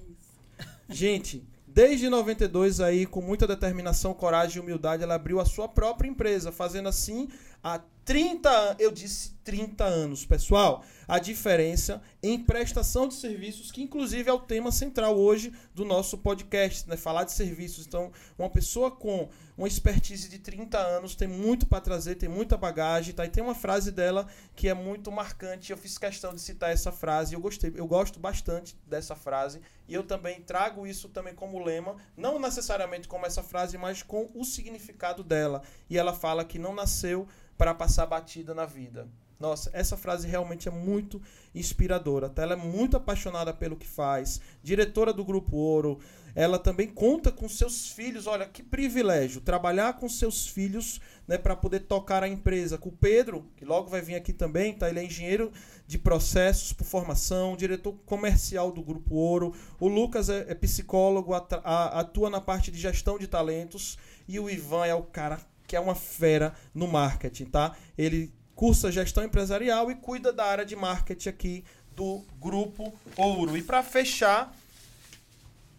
Gente, 0.89 1.45
desde 1.65 2.09
92 2.09 2.79
aí, 2.79 3.05
com 3.05 3.21
muita 3.21 3.45
determinação, 3.45 4.13
coragem 4.13 4.57
e 4.57 4.59
humildade, 4.59 5.03
ela 5.03 5.15
abriu 5.15 5.39
a 5.39 5.45
sua 5.45 5.67
própria 5.67 6.09
empresa, 6.09 6.51
fazendo 6.51 6.89
assim 6.89 7.27
há 7.63 7.81
30, 8.07 8.77
eu 8.79 8.89
disse 8.89 9.33
30 9.43 9.83
anos, 9.83 10.25
pessoal 10.25 10.81
a 11.07 11.19
diferença 11.19 12.01
em 12.21 12.37
prestação 12.37 13.07
de 13.07 13.13
serviços, 13.13 13.71
que 13.71 13.81
inclusive 13.81 14.29
é 14.29 14.33
o 14.33 14.39
tema 14.39 14.71
central 14.71 15.17
hoje 15.17 15.53
do 15.73 15.85
nosso 15.85 16.17
podcast, 16.17 16.87
né? 16.89 16.97
Falar 16.97 17.23
de 17.23 17.31
serviços. 17.31 17.87
Então, 17.87 18.11
uma 18.37 18.49
pessoa 18.49 18.91
com 18.91 19.29
uma 19.57 19.67
expertise 19.67 20.27
de 20.27 20.37
30 20.37 20.77
anos 20.77 21.15
tem 21.15 21.27
muito 21.27 21.65
para 21.65 21.79
trazer, 21.79 22.15
tem 22.15 22.27
muita 22.27 22.57
bagagem, 22.57 23.13
tá? 23.13 23.25
E 23.25 23.29
tem 23.29 23.41
uma 23.41 23.55
frase 23.55 23.91
dela 23.91 24.27
que 24.53 24.67
é 24.67 24.73
muito 24.73 25.11
marcante. 25.11 25.71
Eu 25.71 25.77
fiz 25.77 25.97
questão 25.97 26.35
de 26.35 26.41
citar 26.41 26.71
essa 26.71 26.91
frase, 26.91 27.33
eu 27.33 27.39
gostei, 27.39 27.71
eu 27.73 27.87
gosto 27.87 28.19
bastante 28.19 28.77
dessa 28.85 29.15
frase, 29.15 29.61
e 29.87 29.93
eu 29.93 30.03
também 30.03 30.41
trago 30.41 30.85
isso 30.85 31.07
também 31.07 31.33
como 31.33 31.63
lema, 31.63 31.95
não 32.17 32.37
necessariamente 32.37 33.07
como 33.07 33.25
essa 33.25 33.41
frase, 33.41 33.77
mas 33.77 34.03
com 34.03 34.29
o 34.35 34.43
significado 34.43 35.23
dela. 35.23 35.63
E 35.89 35.97
ela 35.97 36.13
fala 36.13 36.43
que 36.43 36.59
não 36.59 36.75
nasceu 36.75 37.27
para 37.57 37.73
passar 37.73 38.05
batida 38.05 38.53
na 38.53 38.65
vida 38.65 39.07
Nossa, 39.39 39.69
essa 39.73 39.97
frase 39.97 40.27
realmente 40.27 40.67
é 40.67 40.71
muito 40.71 41.21
inspiradora. 41.53 42.29
Tá? 42.29 42.41
Ela 42.43 42.53
é 42.53 42.55
muito 42.55 42.97
apaixonada 42.97 43.53
pelo 43.53 43.75
que 43.75 43.87
faz. 43.87 44.41
Diretora 44.63 45.13
do 45.13 45.25
Grupo 45.25 45.55
Ouro. 45.57 45.99
Ela 46.33 46.59
também 46.59 46.87
conta 46.87 47.31
com 47.31 47.49
seus 47.49 47.89
filhos. 47.89 48.27
Olha, 48.27 48.45
que 48.45 48.61
privilégio 48.61 49.41
trabalhar 49.41 49.93
com 49.93 50.07
seus 50.07 50.47
filhos 50.47 51.01
né, 51.27 51.37
para 51.37 51.55
poder 51.55 51.81
tocar 51.81 52.23
a 52.23 52.27
empresa. 52.27 52.77
Com 52.77 52.89
o 52.89 52.91
Pedro, 52.91 53.45
que 53.55 53.65
logo 53.65 53.89
vai 53.89 54.01
vir 54.01 54.15
aqui 54.15 54.31
também, 54.33 54.73
tá? 54.73 54.89
ele 54.89 54.99
é 54.99 55.03
engenheiro 55.03 55.51
de 55.87 55.97
processos 55.97 56.73
por 56.73 56.85
formação, 56.85 57.55
diretor 57.55 57.93
comercial 58.05 58.71
do 58.71 58.83
Grupo 58.83 59.15
Ouro. 59.15 59.53
O 59.79 59.87
Lucas 59.87 60.29
é, 60.29 60.45
é 60.47 60.55
psicólogo, 60.55 61.33
atua 61.33 62.29
na 62.29 62.41
parte 62.41 62.71
de 62.71 62.79
gestão 62.79 63.17
de 63.17 63.27
talentos. 63.27 63.97
E 64.27 64.39
o 64.39 64.49
Ivan 64.49 64.85
é 64.85 64.93
o 64.93 65.03
cara 65.03 65.39
que 65.67 65.75
é 65.75 65.79
uma 65.79 65.93
fera 65.93 66.55
no 66.73 66.87
marketing, 66.87 67.45
tá? 67.45 67.75
Ele 67.97 68.33
cursa 68.55 68.91
gestão 68.91 69.23
empresarial 69.23 69.91
e 69.91 69.95
cuida 69.95 70.33
da 70.33 70.45
área 70.45 70.65
de 70.65 70.75
marketing 70.75 71.29
aqui 71.29 71.63
do 71.95 72.23
Grupo 72.39 72.93
Ouro. 73.17 73.57
E 73.57 73.61
para 73.61 73.83
fechar, 73.83 74.55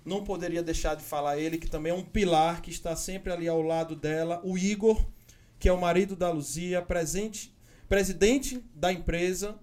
não 0.04 0.22
poderia 0.22 0.62
deixar 0.62 0.94
de 0.94 1.02
falar 1.02 1.38
ele, 1.38 1.58
que 1.58 1.68
também 1.68 1.90
é 1.90 1.94
um 1.94 2.04
pilar, 2.04 2.60
que 2.60 2.70
está 2.70 2.94
sempre 2.94 3.32
ali 3.32 3.48
ao 3.48 3.62
lado 3.62 3.96
dela, 3.96 4.40
o 4.44 4.58
Igor, 4.58 5.04
que 5.58 5.68
é 5.68 5.72
o 5.72 5.80
marido 5.80 6.14
da 6.14 6.30
Luzia, 6.30 6.82
presente, 6.82 7.52
presidente 7.88 8.62
da 8.74 8.92
empresa. 8.92 9.58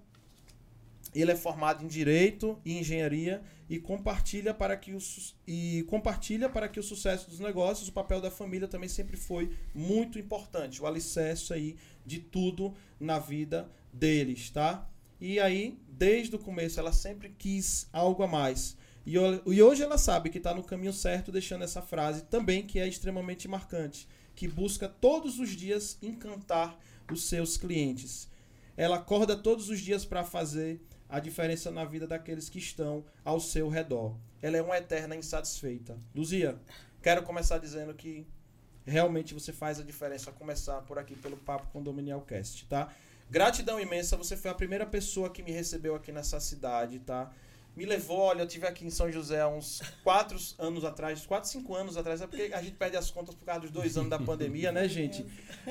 Ele 1.14 1.32
é 1.32 1.36
formado 1.36 1.84
em 1.84 1.88
Direito 1.88 2.58
e 2.64 2.78
Engenharia 2.78 3.42
e 3.68 3.78
compartilha 3.78 4.54
para 4.54 4.76
que 4.76 4.92
o, 4.92 4.98
e 5.46 5.84
compartilha 5.88 6.48
para 6.48 6.68
que 6.68 6.78
o 6.78 6.82
sucesso 6.82 7.28
dos 7.28 7.40
negócios, 7.40 7.88
o 7.88 7.92
papel 7.92 8.20
da 8.20 8.30
família 8.30 8.68
também 8.68 8.88
sempre 8.88 9.16
foi 9.16 9.50
muito 9.74 10.18
importante, 10.18 10.80
o 10.80 10.86
alicerce 10.86 11.52
aí 11.52 11.76
de 12.04 12.20
tudo 12.20 12.74
na 13.00 13.18
vida 13.18 13.68
deles, 13.92 14.50
tá? 14.50 14.88
E 15.20 15.40
aí, 15.40 15.78
desde 15.88 16.36
o 16.36 16.38
começo, 16.38 16.78
ela 16.78 16.92
sempre 16.92 17.30
quis 17.30 17.88
algo 17.92 18.22
a 18.22 18.26
mais. 18.26 18.76
E, 19.04 19.14
e 19.14 19.62
hoje 19.62 19.82
ela 19.82 19.98
sabe 19.98 20.30
que 20.30 20.38
está 20.38 20.54
no 20.54 20.62
caminho 20.62 20.92
certo, 20.92 21.32
deixando 21.32 21.64
essa 21.64 21.80
frase 21.80 22.22
também 22.24 22.66
que 22.66 22.78
é 22.78 22.86
extremamente 22.86 23.48
marcante, 23.48 24.06
que 24.34 24.46
busca 24.46 24.88
todos 24.88 25.38
os 25.38 25.50
dias 25.50 25.98
encantar 26.02 26.78
os 27.10 27.24
seus 27.24 27.56
clientes. 27.56 28.28
Ela 28.76 28.96
acorda 28.96 29.34
todos 29.34 29.70
os 29.70 29.80
dias 29.80 30.04
para 30.04 30.22
fazer 30.22 30.80
a 31.08 31.20
diferença 31.20 31.70
na 31.70 31.84
vida 31.84 32.06
daqueles 32.06 32.48
que 32.48 32.58
estão 32.58 33.04
ao 33.24 33.40
seu 33.40 33.68
redor. 33.68 34.16
Ela 34.42 34.56
é 34.56 34.62
uma 34.62 34.76
eterna 34.76 35.16
insatisfeita. 35.16 35.98
Luzia, 36.14 36.58
quero 37.02 37.22
começar 37.22 37.58
dizendo 37.58 37.94
que 37.94 38.26
realmente 38.84 39.34
você 39.34 39.52
faz 39.52 39.80
a 39.80 39.82
diferença 39.82 40.30
começar 40.32 40.80
por 40.82 40.98
aqui 40.98 41.16
pelo 41.16 41.36
Papo 41.36 41.66
Condominial 41.72 42.20
Cast, 42.22 42.66
tá? 42.66 42.92
Gratidão 43.28 43.80
imensa, 43.80 44.16
você 44.16 44.36
foi 44.36 44.50
a 44.50 44.54
primeira 44.54 44.86
pessoa 44.86 45.28
que 45.28 45.42
me 45.42 45.50
recebeu 45.50 45.96
aqui 45.96 46.12
nessa 46.12 46.38
cidade, 46.38 47.00
tá? 47.00 47.32
Me 47.76 47.84
levou, 47.84 48.18
olha, 48.18 48.42
eu 48.42 48.46
tive 48.46 48.66
aqui 48.66 48.86
em 48.86 48.90
São 48.90 49.10
José 49.10 49.44
uns 49.46 49.82
4 50.02 50.38
anos 50.58 50.84
atrás, 50.84 51.26
4, 51.26 51.50
5 51.50 51.74
anos 51.74 51.96
atrás, 51.96 52.22
é 52.22 52.26
porque 52.26 52.50
a 52.54 52.62
gente 52.62 52.76
perde 52.76 52.96
as 52.96 53.10
contas 53.10 53.34
por 53.34 53.44
causa 53.44 53.62
dos 53.62 53.70
dois 53.70 53.96
anos 53.96 54.08
da 54.08 54.18
pandemia, 54.20 54.72
né, 54.72 54.88
gente? 54.88 55.26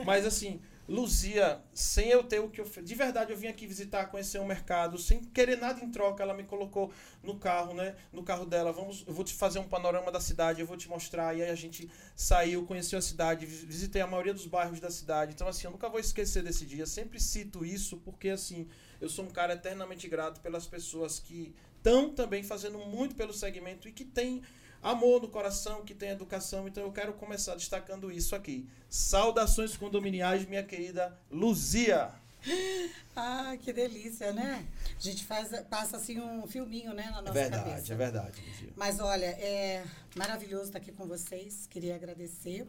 Mas 0.06 0.26
assim, 0.26 0.62
Luzia, 0.88 1.64
sem 1.74 2.10
eu 2.10 2.24
ter 2.24 2.40
o 2.40 2.50
que 2.50 2.62
eu 2.62 2.66
De 2.66 2.94
verdade, 2.94 3.32
eu 3.32 3.38
vim 3.38 3.48
aqui 3.48 3.66
visitar, 3.66 4.06
conhecer 4.06 4.40
o 4.40 4.46
mercado, 4.46 4.98
sem 5.00 5.20
querer 5.20 5.58
nada 5.58 5.84
em 5.84 5.90
troca. 5.90 6.22
Ela 6.22 6.34
me 6.34 6.44
colocou 6.44 6.92
no 7.24 7.40
carro, 7.40 7.74
né? 7.74 7.96
No 8.14 8.24
carro 8.24 8.46
dela. 8.46 8.72
Vamos, 8.72 9.04
eu 9.08 9.14
vou 9.14 9.26
te 9.26 9.34
fazer 9.34 9.58
um 9.58 9.68
panorama 9.68 10.12
da 10.12 10.20
cidade, 10.20 10.62
eu 10.62 10.68
vou 10.68 10.78
te 10.78 10.88
mostrar. 10.88 11.36
E 11.36 11.42
aí 11.42 11.50
a 11.50 11.56
gente 11.56 11.90
saiu, 12.16 12.66
conheceu 12.66 13.00
a 13.00 13.02
cidade, 13.02 13.46
visitei 13.46 14.02
a 14.02 14.08
maioria 14.08 14.34
dos 14.34 14.46
bairros 14.46 14.80
da 14.80 14.92
cidade. 14.92 15.34
Então, 15.34 15.48
assim, 15.48 15.66
eu 15.66 15.72
nunca 15.72 15.90
vou 15.90 16.00
esquecer 16.00 16.44
desse 16.44 16.66
dia. 16.66 16.86
Sempre 16.86 17.20
cito 17.20 17.66
isso 17.66 17.98
porque, 17.98 18.30
assim, 18.30 18.68
eu 19.02 19.10
sou 19.10 19.26
um 19.26 19.30
cara 19.32 19.54
eternamente 19.54 20.08
grato 20.08 20.40
pelas 20.40 20.68
pessoas 20.68 21.20
que 21.20 21.56
estão 21.78 22.14
também 22.14 22.44
fazendo 22.44 22.78
muito 22.78 23.16
pelo 23.16 23.34
segmento 23.34 23.88
e 23.88 23.92
que 23.92 24.06
têm 24.06 24.44
amor 24.86 25.20
no 25.20 25.28
coração, 25.28 25.84
que 25.84 25.96
tem 25.96 26.10
educação. 26.10 26.68
Então 26.68 26.84
eu 26.84 26.92
quero 26.92 27.14
começar 27.14 27.56
destacando 27.56 28.12
isso 28.12 28.36
aqui. 28.36 28.70
Saudações 28.88 29.76
condominiais, 29.76 30.46
minha 30.46 30.64
querida 30.64 31.18
Luzia. 31.30 32.12
Ah, 33.18 33.56
que 33.58 33.72
delícia, 33.72 34.34
né? 34.34 34.68
A 35.00 35.02
gente 35.02 35.24
faz, 35.24 35.48
passa 35.70 35.96
assim 35.96 36.20
um 36.20 36.46
filminho, 36.46 36.94
né, 36.94 37.06
na 37.12 37.22
nossa 37.22 37.40
é 37.40 37.44
verdade, 37.44 37.64
cabeça. 37.64 37.94
É 37.94 37.96
verdade, 37.96 38.42
Luzia. 38.46 38.74
Mas 38.76 39.00
olha, 39.00 39.28
é 39.28 39.86
maravilhoso 40.18 40.66
estar 40.66 40.80
aqui 40.80 40.92
com 40.92 41.08
vocês. 41.08 41.66
Queria 41.66 41.96
agradecer 41.96 42.68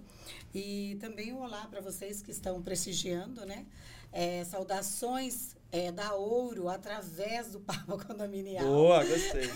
e 0.54 0.96
também 1.00 1.32
um 1.32 1.40
olá 1.40 1.66
para 1.66 1.80
vocês 1.80 2.22
que 2.22 2.30
estão 2.30 2.62
prestigiando, 2.62 3.44
né? 3.44 3.66
É, 4.12 4.44
saudações 4.44 5.55
é, 5.72 5.90
da 5.92 6.14
ouro 6.14 6.68
através 6.68 7.52
do 7.52 7.60
Papo 7.60 7.98
Condominial. 8.04 8.64
Boa, 8.64 9.04
gostei. 9.04 9.50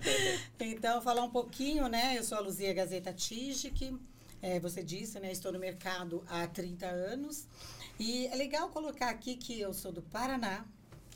então, 0.60 1.00
falar 1.00 1.22
um 1.22 1.30
pouquinho, 1.30 1.88
né? 1.88 2.16
Eu 2.18 2.24
sou 2.24 2.38
a 2.38 2.40
Luzia 2.40 2.72
Gazeta 2.72 3.12
Tijic, 3.12 3.96
é, 4.40 4.58
você 4.58 4.82
disse, 4.82 5.18
né? 5.20 5.30
Estou 5.30 5.52
no 5.52 5.58
mercado 5.58 6.24
há 6.28 6.46
30 6.46 6.86
anos. 6.86 7.46
E 7.98 8.26
é 8.26 8.34
legal 8.34 8.68
colocar 8.70 9.10
aqui 9.10 9.36
que 9.36 9.60
eu 9.60 9.72
sou 9.72 9.92
do 9.92 10.02
Paraná. 10.02 10.64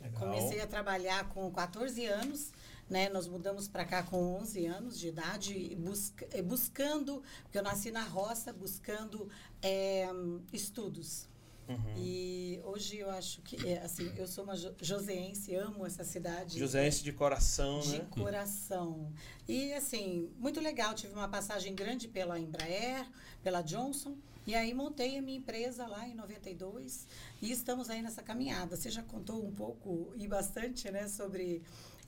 Legal. 0.00 0.21
Comecei 0.21 0.61
a 0.61 0.67
trabalhar 0.67 1.29
com 1.31 1.50
14 1.50 2.07
anos. 2.07 2.53
Né, 2.88 3.09
nós 3.09 3.26
mudamos 3.26 3.67
para 3.67 3.85
cá 3.85 4.05
com 4.05 4.37
11 4.37 4.65
anos 4.67 4.97
de 4.97 5.09
idade, 5.09 5.75
busca, 5.75 6.25
buscando, 6.45 7.21
porque 7.43 7.59
eu 7.59 7.63
nasci 7.65 7.91
na 7.91 8.04
roça, 8.04 8.52
buscando 8.52 9.28
é, 9.61 10.06
estudos. 10.52 11.26
Uhum. 11.69 11.95
E 11.97 12.61
hoje 12.65 12.99
eu 12.99 13.11
acho 13.11 13.43
que, 13.43 13.67
é, 13.67 13.83
assim, 13.83 14.13
eu 14.17 14.26
sou 14.26 14.45
uma 14.45 14.55
joseense, 14.81 15.55
amo 15.55 15.85
essa 15.85 16.05
cidade. 16.05 16.59
Joseense 16.59 17.02
de 17.02 17.13
coração, 17.13 17.81
de 17.81 17.93
né? 17.93 17.99
De 17.99 18.07
coração. 18.07 19.13
E, 19.49 19.73
assim, 19.73 20.31
muito 20.39 20.61
legal. 20.61 20.95
Tive 20.95 21.13
uma 21.13 21.29
passagem 21.29 21.75
grande 21.75 22.07
pela 22.07 22.39
Embraer, 22.39 23.07
pela 23.43 23.63
Johnson. 23.63 24.17
E 24.47 24.55
aí 24.55 24.73
montei 24.73 25.19
a 25.19 25.23
minha 25.23 25.39
empresa 25.39 25.89
lá 25.89 26.07
em 26.07 26.15
92 26.15 27.09
e 27.43 27.50
estamos 27.50 27.91
aí 27.91 28.00
nessa 28.00 28.23
caminhada. 28.23 28.76
Você 28.76 28.91
já 28.91 29.02
contou 29.02 29.45
um 29.45 29.50
pouco 29.50 30.13
e 30.15 30.29
bastante, 30.29 30.89
né, 30.89 31.09
sobre 31.09 31.63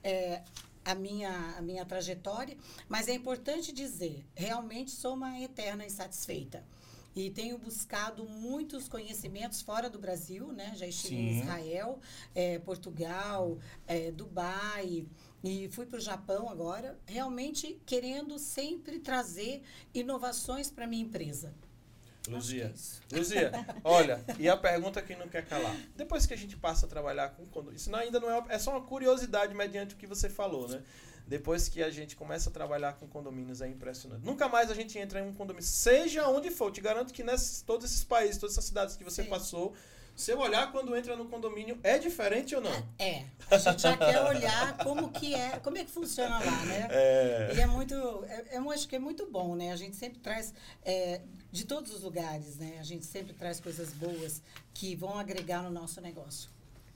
é, 0.05 0.43
a 0.85 0.95
minha, 0.95 1.57
a 1.59 1.61
minha 1.61 1.85
trajetória, 1.85 2.57
mas 2.89 3.09
é 3.09 3.13
importante 3.13 3.73
dizer, 3.73 4.25
realmente 4.37 4.93
sou 4.93 5.15
uma 5.15 5.41
eterna 5.41 5.85
insatisfeita 5.85 6.65
e 7.19 7.31
tenho 7.31 7.59
buscado 7.59 8.25
muitos 8.25 8.89
conhecimentos 8.89 9.61
fora 9.61 9.91
do 9.91 9.99
Brasil, 9.99 10.53
né? 10.53 10.73
Já 10.77 10.87
estive 10.87 11.17
Sim. 11.17 11.23
em 11.23 11.41
Israel, 11.41 12.01
é, 12.33 12.61
Portugal, 12.61 13.59
é, 13.89 14.13
Dubai 14.13 15.05
e 15.43 15.69
fui 15.69 15.85
para 15.85 15.99
o 15.99 16.01
Japão 16.01 16.49
agora, 16.49 16.97
realmente 17.07 17.81
querendo 17.85 18.39
sempre 18.39 19.01
trazer 19.01 19.63
inovações 19.93 20.71
para 20.71 20.87
minha 20.87 21.03
empresa. 21.03 21.53
Luzia, 22.29 22.73
é 23.11 23.17
Luzia, 23.17 23.53
olha, 23.83 24.23
e 24.39 24.49
a 24.49 24.57
pergunta 24.57 25.03
que 25.03 25.17
não 25.17 25.29
quer 25.29 25.45
calar. 25.47 25.75
Depois 25.97 26.25
que 26.25 26.35
a 26.35 26.37
gente 26.37 26.57
passa 26.57 26.87
a 26.87 26.89
trabalhar 26.89 27.31
com 27.31 27.73
isso 27.73 27.95
ainda 27.97 28.21
não 28.21 28.31
é, 28.31 28.45
é 28.51 28.59
só 28.59 28.73
uma 28.73 28.83
curiosidade 28.83 29.55
mediante 29.55 29.95
o 29.95 29.99
que 29.99 30.07
você 30.07 30.29
falou, 30.29 30.69
né? 30.69 30.83
Depois 31.29 31.69
que 31.69 31.83
a 31.83 31.91
gente 31.91 32.17
começa 32.17 32.49
a 32.49 32.53
trabalhar 32.53 32.95
com 32.95 33.07
condomínios, 33.07 33.61
é 33.61 33.69
impressionante. 33.69 34.25
Nunca 34.25 34.49
mais 34.49 34.71
a 34.71 34.75
gente 34.75 34.99
entra 34.99 35.21
em 35.21 35.29
um 35.29 35.35
condomínio, 35.35 35.63
seja 35.63 36.27
onde 36.27 36.51
for. 36.51 36.73
te 36.73 36.81
garanto 36.81 37.13
que 37.13 37.23
nesses, 37.23 37.61
todos 37.61 37.85
esses 37.85 38.03
países, 38.03 38.39
todas 38.39 38.55
essas 38.55 38.65
cidades 38.65 38.97
que 38.97 39.05
você 39.05 39.23
Sim. 39.23 39.29
passou, 39.29 39.75
se 40.17 40.33
eu 40.33 40.39
olhar 40.41 40.73
quando 40.73 40.97
entra 40.97 41.15
no 41.15 41.27
condomínio, 41.27 41.79
é 41.83 41.99
diferente 41.99 42.57
ou 42.57 42.63
não? 42.63 42.73
É. 42.99 43.25
A 43.51 43.59
gente 43.59 43.83
já 43.83 43.95
quer 43.95 44.21
olhar 44.25 44.79
como 44.79 45.13
que 45.13 45.35
é, 45.35 45.61
como 45.61 45.77
é 45.77 45.85
que 45.85 45.91
funciona 45.91 46.39
lá, 46.39 46.65
né? 46.65 46.89
É. 46.91 47.53
E 47.55 47.61
é 47.61 47.67
muito, 47.67 47.95
é, 48.25 48.57
eu 48.57 48.71
acho 48.71 48.89
que 48.89 48.97
é 48.97 48.99
muito 48.99 49.31
bom, 49.31 49.55
né? 49.55 49.71
A 49.71 49.77
gente 49.77 49.97
sempre 49.97 50.19
traz 50.19 50.55
é, 50.83 51.21
de 51.53 51.65
todos 51.67 51.95
os 51.95 52.03
lugares, 52.03 52.57
né? 52.57 52.79
A 52.81 52.83
gente 52.83 53.05
sempre 53.05 53.35
traz 53.35 53.61
coisas 53.61 53.93
boas 53.93 54.43
que 54.73 54.97
vão 54.97 55.19
agregar 55.19 55.63
no 55.63 55.71
nosso 55.71 56.01
negócio. 56.01 56.51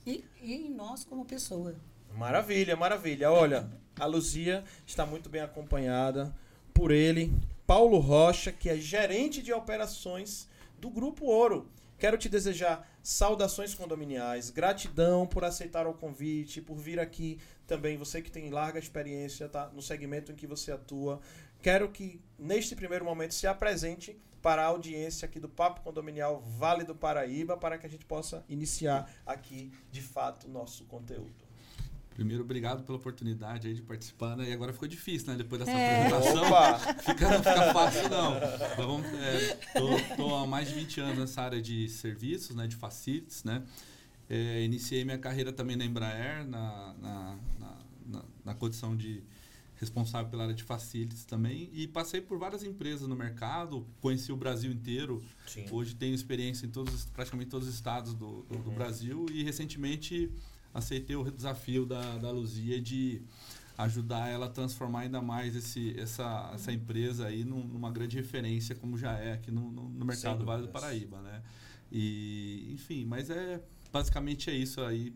E, 0.05 0.25
e 0.41 0.53
em 0.53 0.69
nós 0.69 1.03
como 1.05 1.23
pessoa. 1.23 1.75
Maravilha, 2.15 2.75
maravilha. 2.75 3.31
Olha, 3.31 3.67
a 3.99 4.05
Luzia 4.05 4.63
está 4.85 5.05
muito 5.05 5.29
bem 5.29 5.41
acompanhada 5.41 6.33
por 6.73 6.91
ele, 6.91 7.33
Paulo 7.65 7.97
Rocha, 7.97 8.51
que 8.51 8.69
é 8.69 8.75
gerente 8.75 9.41
de 9.41 9.51
operações 9.51 10.47
do 10.79 10.89
Grupo 10.89 11.25
Ouro. 11.25 11.67
Quero 11.97 12.17
te 12.17 12.29
desejar 12.29 12.87
saudações 13.01 13.73
condominiais, 13.73 14.49
gratidão 14.49 15.25
por 15.25 15.43
aceitar 15.43 15.87
o 15.87 15.93
convite, 15.93 16.61
por 16.61 16.77
vir 16.77 16.99
aqui 16.99 17.39
também, 17.65 17.97
você 17.97 18.21
que 18.21 18.31
tem 18.31 18.49
larga 18.49 18.77
experiência 18.77 19.47
tá, 19.49 19.69
no 19.73 19.81
segmento 19.81 20.31
em 20.31 20.35
que 20.35 20.45
você 20.45 20.71
atua. 20.71 21.19
Quero 21.61 21.89
que, 21.89 22.21
neste 22.37 22.75
primeiro 22.75 23.05
momento, 23.05 23.33
se 23.33 23.47
apresente 23.47 24.19
para 24.41 24.61
a 24.61 24.65
audiência 24.65 25.25
aqui 25.25 25.39
do 25.39 25.47
Papo 25.47 25.81
Condominial 25.81 26.41
Vale 26.41 26.83
do 26.83 26.93
Paraíba, 26.93 27.55
para 27.55 27.77
que 27.77 27.87
a 27.87 27.89
gente 27.89 28.05
possa 28.05 28.43
iniciar 28.49 29.09
aqui, 29.25 29.71
de 29.89 30.01
fato, 30.01 30.47
o 30.47 30.51
nosso 30.51 30.83
conteúdo. 30.85 31.42
Primeiro, 32.13 32.43
obrigado 32.43 32.83
pela 32.83 32.97
oportunidade 32.97 33.67
aí 33.67 33.73
de 33.73 33.81
participar, 33.81 34.35
né? 34.37 34.49
E 34.49 34.53
agora 34.53 34.71
ficou 34.71 34.87
difícil, 34.87 35.29
né? 35.29 35.35
Depois 35.35 35.59
dessa 35.59 35.71
é. 35.71 36.05
apresentação. 36.05 36.43
Fica, 36.99 37.29
não 37.29 37.37
fica 37.37 37.73
fácil, 37.73 38.09
não. 38.09 38.37
Então, 38.37 38.87
vamos, 38.87 39.07
é, 39.19 39.59
tô, 39.73 40.15
tô, 40.15 40.35
há 40.35 40.45
mais 40.45 40.67
de 40.67 40.75
20 40.75 41.01
anos 41.01 41.17
nessa 41.17 41.41
área 41.41 41.61
de 41.61 41.89
serviços, 41.89 42.55
né? 42.55 42.67
De 42.67 42.75
facilities, 42.75 43.43
né? 43.43 43.63
É, 44.29 44.63
iniciei 44.63 45.03
minha 45.03 45.17
carreira 45.17 45.51
também 45.51 45.75
na 45.75 45.85
Embraer, 45.85 46.45
na, 46.45 46.93
na, 47.01 47.39
na, 48.07 48.23
na, 48.45 48.53
condição 48.53 48.95
de 48.95 49.23
responsável 49.75 50.29
pela 50.29 50.43
área 50.43 50.55
de 50.55 50.63
facilities 50.63 51.25
também 51.25 51.69
e 51.73 51.87
passei 51.87 52.21
por 52.21 52.37
várias 52.37 52.63
empresas 52.63 53.07
no 53.07 53.15
mercado, 53.15 53.85
conheci 53.99 54.31
o 54.31 54.37
Brasil 54.37 54.71
inteiro. 54.71 55.21
Sim. 55.45 55.65
Hoje 55.69 55.93
tenho 55.93 56.15
experiência 56.15 56.65
em 56.65 56.69
todos, 56.69 57.05
praticamente 57.05 57.49
todos 57.49 57.67
os 57.67 57.73
estados 57.73 58.13
do, 58.13 58.43
do, 58.43 58.57
do 58.59 58.69
uhum. 58.69 58.75
Brasil 58.75 59.25
e 59.31 59.43
recentemente 59.43 60.31
aceitei 60.73 61.15
o 61.15 61.23
desafio 61.29 61.85
da, 61.85 62.17
da 62.17 62.31
Luzia 62.31 62.81
de 62.81 63.21
ajudar 63.77 64.29
ela 64.29 64.45
a 64.45 64.49
transformar 64.49 65.01
ainda 65.01 65.21
mais 65.21 65.55
esse, 65.55 65.99
essa, 65.99 66.51
essa 66.53 66.71
empresa 66.71 67.27
aí 67.27 67.43
numa 67.43 67.91
grande 67.91 68.15
referência 68.17 68.75
como 68.75 68.97
já 68.97 69.17
é 69.17 69.33
aqui 69.33 69.51
no, 69.51 69.71
no, 69.71 69.89
no 69.89 70.05
mercado 70.05 70.39
do 70.39 70.45
Vale 70.45 70.63
do 70.63 70.69
Paraíba, 70.69 71.21
né? 71.21 71.41
E, 71.91 72.69
enfim, 72.71 73.05
mas 73.05 73.29
é 73.29 73.61
basicamente 73.91 74.49
é 74.49 74.53
isso 74.53 74.81
aí 74.81 75.13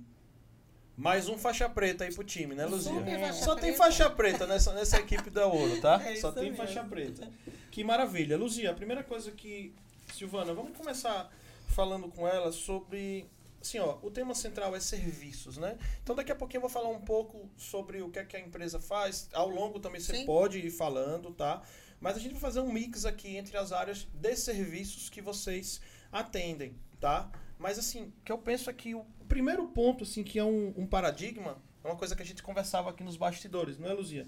mais 0.97 1.29
um 1.29 1.37
faixa 1.37 1.69
preta 1.69 2.05
aí 2.05 2.11
pro 2.13 2.23
time, 2.23 2.55
né, 2.55 2.65
Luzia? 2.65 2.99
É. 3.01 3.31
Só 3.31 3.55
tem 3.55 3.75
faixa 3.75 4.09
preta 4.09 4.47
nessa, 4.47 4.73
nessa 4.73 4.97
equipe 4.97 5.29
da 5.29 5.45
Ouro, 5.45 5.79
tá? 5.79 6.01
É 6.03 6.15
Só 6.15 6.31
tem 6.31 6.45
mesmo. 6.45 6.57
faixa 6.57 6.83
preta. 6.83 7.31
Que 7.69 7.83
maravilha. 7.83 8.35
Luzia, 8.35 8.71
a 8.71 8.73
primeira 8.73 9.03
coisa 9.03 9.29
que. 9.29 9.75
Silvana, 10.11 10.55
vamos 10.55 10.75
começar 10.75 11.31
falando 11.67 12.07
com 12.07 12.27
ela 12.27 12.51
sobre. 12.51 13.27
Assim, 13.61 13.79
ó, 13.79 13.97
o 14.01 14.11
tema 14.11 14.35
central 14.35 14.75
é 14.75 14.79
serviços, 14.79 15.57
né? 15.57 15.77
Então 16.03 16.15
daqui 16.15 16.31
a 16.31 16.35
pouquinho 16.35 16.59
eu 16.59 16.61
vou 16.61 16.69
falar 16.69 16.89
um 16.89 17.01
pouco 17.01 17.49
sobre 17.57 18.01
o 18.01 18.09
que 18.09 18.19
é 18.19 18.25
que 18.25 18.37
a 18.37 18.39
empresa 18.39 18.79
faz. 18.79 19.29
Ao 19.33 19.49
longo 19.49 19.79
também 19.79 19.99
você 19.99 20.17
Sim. 20.17 20.25
pode 20.25 20.59
ir 20.59 20.71
falando, 20.71 21.31
tá? 21.31 21.61
Mas 21.99 22.15
a 22.15 22.19
gente 22.19 22.33
vai 22.33 22.41
fazer 22.41 22.59
um 22.59 22.71
mix 22.71 23.05
aqui 23.05 23.35
entre 23.35 23.57
as 23.57 23.71
áreas 23.71 24.07
de 24.13 24.35
serviços 24.35 25.09
que 25.09 25.21
vocês 25.21 25.81
atendem, 26.11 26.75
tá? 26.99 27.29
Mas 27.57 27.79
assim, 27.79 28.13
o 28.19 28.23
que 28.23 28.31
eu 28.31 28.37
penso 28.37 28.69
é 28.69 28.73
que 28.73 28.93
o 28.93 29.03
primeiro 29.27 29.67
ponto, 29.69 30.03
assim, 30.03 30.23
que 30.23 30.37
é 30.37 30.43
um, 30.43 30.73
um 30.77 30.85
paradigma, 30.85 31.57
é 31.83 31.87
uma 31.87 31.97
coisa 31.97 32.15
que 32.15 32.21
a 32.21 32.25
gente 32.25 32.43
conversava 32.43 32.89
aqui 32.89 33.03
nos 33.03 33.17
bastidores, 33.17 33.77
não 33.77 33.89
é, 33.89 33.93
Luzia? 33.93 34.27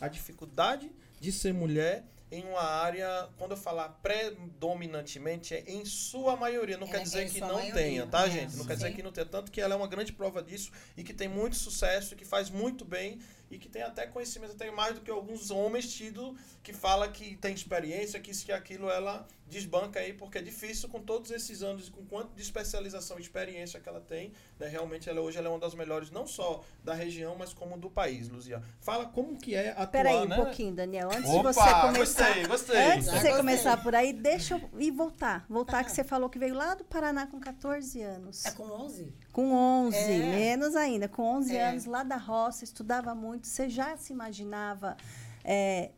A 0.00 0.08
dificuldade 0.08 0.90
de 1.20 1.30
ser 1.30 1.52
mulher 1.52 2.06
em 2.30 2.44
uma 2.44 2.62
área, 2.62 3.28
quando 3.36 3.52
eu 3.52 3.56
falar 3.56 3.88
predominantemente, 4.02 5.54
é 5.54 5.64
em 5.66 5.84
sua 5.84 6.36
maioria. 6.36 6.78
Não 6.78 6.86
é, 6.86 6.90
quer 6.90 7.02
dizer 7.02 7.30
que 7.30 7.40
não 7.40 7.54
maioria. 7.54 7.74
tenha, 7.74 8.06
tá, 8.06 8.26
é, 8.26 8.30
gente? 8.30 8.52
Não 8.52 8.62
sim. 8.62 8.66
quer 8.68 8.74
dizer 8.76 8.94
que 8.94 9.02
não 9.02 9.10
tenha. 9.10 9.26
Tanto 9.26 9.50
que 9.50 9.60
ela 9.60 9.74
é 9.74 9.76
uma 9.76 9.88
grande 9.88 10.12
prova 10.12 10.42
disso 10.42 10.70
e 10.96 11.02
que 11.02 11.12
tem 11.12 11.28
muito 11.28 11.56
sucesso, 11.56 12.14
que 12.14 12.24
faz 12.24 12.48
muito 12.48 12.84
bem 12.84 13.18
e 13.50 13.58
que 13.58 13.68
tem 13.68 13.82
até 13.82 14.06
conhecimento, 14.06 14.54
tem 14.54 14.70
mais 14.70 14.94
do 14.94 15.00
que 15.00 15.10
alguns 15.10 15.50
homens 15.50 15.92
tido 15.92 16.36
que 16.62 16.72
fala 16.72 17.08
que 17.08 17.36
tem 17.36 17.52
experiência, 17.52 18.20
que 18.20 18.30
isso 18.30 18.46
que 18.46 18.52
aquilo 18.52 18.88
ela 18.88 19.26
desbanca 19.50 20.00
aí, 20.00 20.12
porque 20.12 20.38
é 20.38 20.42
difícil 20.42 20.88
com 20.88 21.00
todos 21.00 21.30
esses 21.30 21.62
anos, 21.62 21.88
com 21.88 22.04
quanto 22.06 22.34
de 22.34 22.40
especialização 22.40 23.18
e 23.18 23.20
experiência 23.20 23.80
que 23.80 23.88
ela 23.88 24.00
tem, 24.00 24.32
né? 24.58 24.68
Realmente 24.68 25.10
ela 25.10 25.20
hoje 25.20 25.36
ela 25.36 25.48
é 25.48 25.50
uma 25.50 25.58
das 25.58 25.74
melhores 25.74 26.10
não 26.10 26.26
só 26.26 26.62
da 26.84 26.94
região, 26.94 27.34
mas 27.36 27.52
como 27.52 27.76
do 27.76 27.90
país, 27.90 28.28
Luzia. 28.28 28.62
Fala 28.80 29.06
como 29.06 29.36
que 29.36 29.54
é 29.54 29.70
atuar, 29.70 29.86
Peraí 29.88 30.16
um 30.16 30.28
né? 30.28 30.36
pouquinho, 30.36 30.74
Daniel, 30.74 31.10
antes 31.12 31.28
Opa, 31.28 31.50
de 31.50 31.56
você 31.56 31.70
começar. 31.80 32.26
Gostei, 32.26 32.46
gostei. 32.46 32.76
Antes 32.76 33.10
de 33.10 33.20
você 33.20 33.36
começar 33.36 33.82
por 33.82 33.94
aí, 33.94 34.12
deixa 34.12 34.54
eu 34.54 34.80
ir 34.80 34.92
voltar. 34.92 35.44
Voltar 35.48 35.84
que 35.84 35.90
você 35.90 36.04
falou 36.04 36.30
que 36.30 36.38
veio 36.38 36.54
lá 36.54 36.74
do 36.74 36.84
Paraná 36.84 37.26
com 37.26 37.40
14 37.40 38.00
anos. 38.00 38.44
É 38.44 38.52
com 38.52 38.64
11? 38.64 39.12
Com 39.32 39.52
11, 39.52 39.96
é. 39.96 40.18
menos 40.18 40.76
ainda, 40.76 41.08
com 41.08 41.22
11 41.22 41.56
é. 41.56 41.68
anos 41.68 41.84
lá 41.86 42.04
da 42.04 42.16
roça, 42.16 42.62
estudava 42.62 43.14
muito. 43.14 43.48
Você 43.48 43.68
já 43.68 43.96
se 43.96 44.12
imaginava 44.12 44.96
é, 45.44 45.90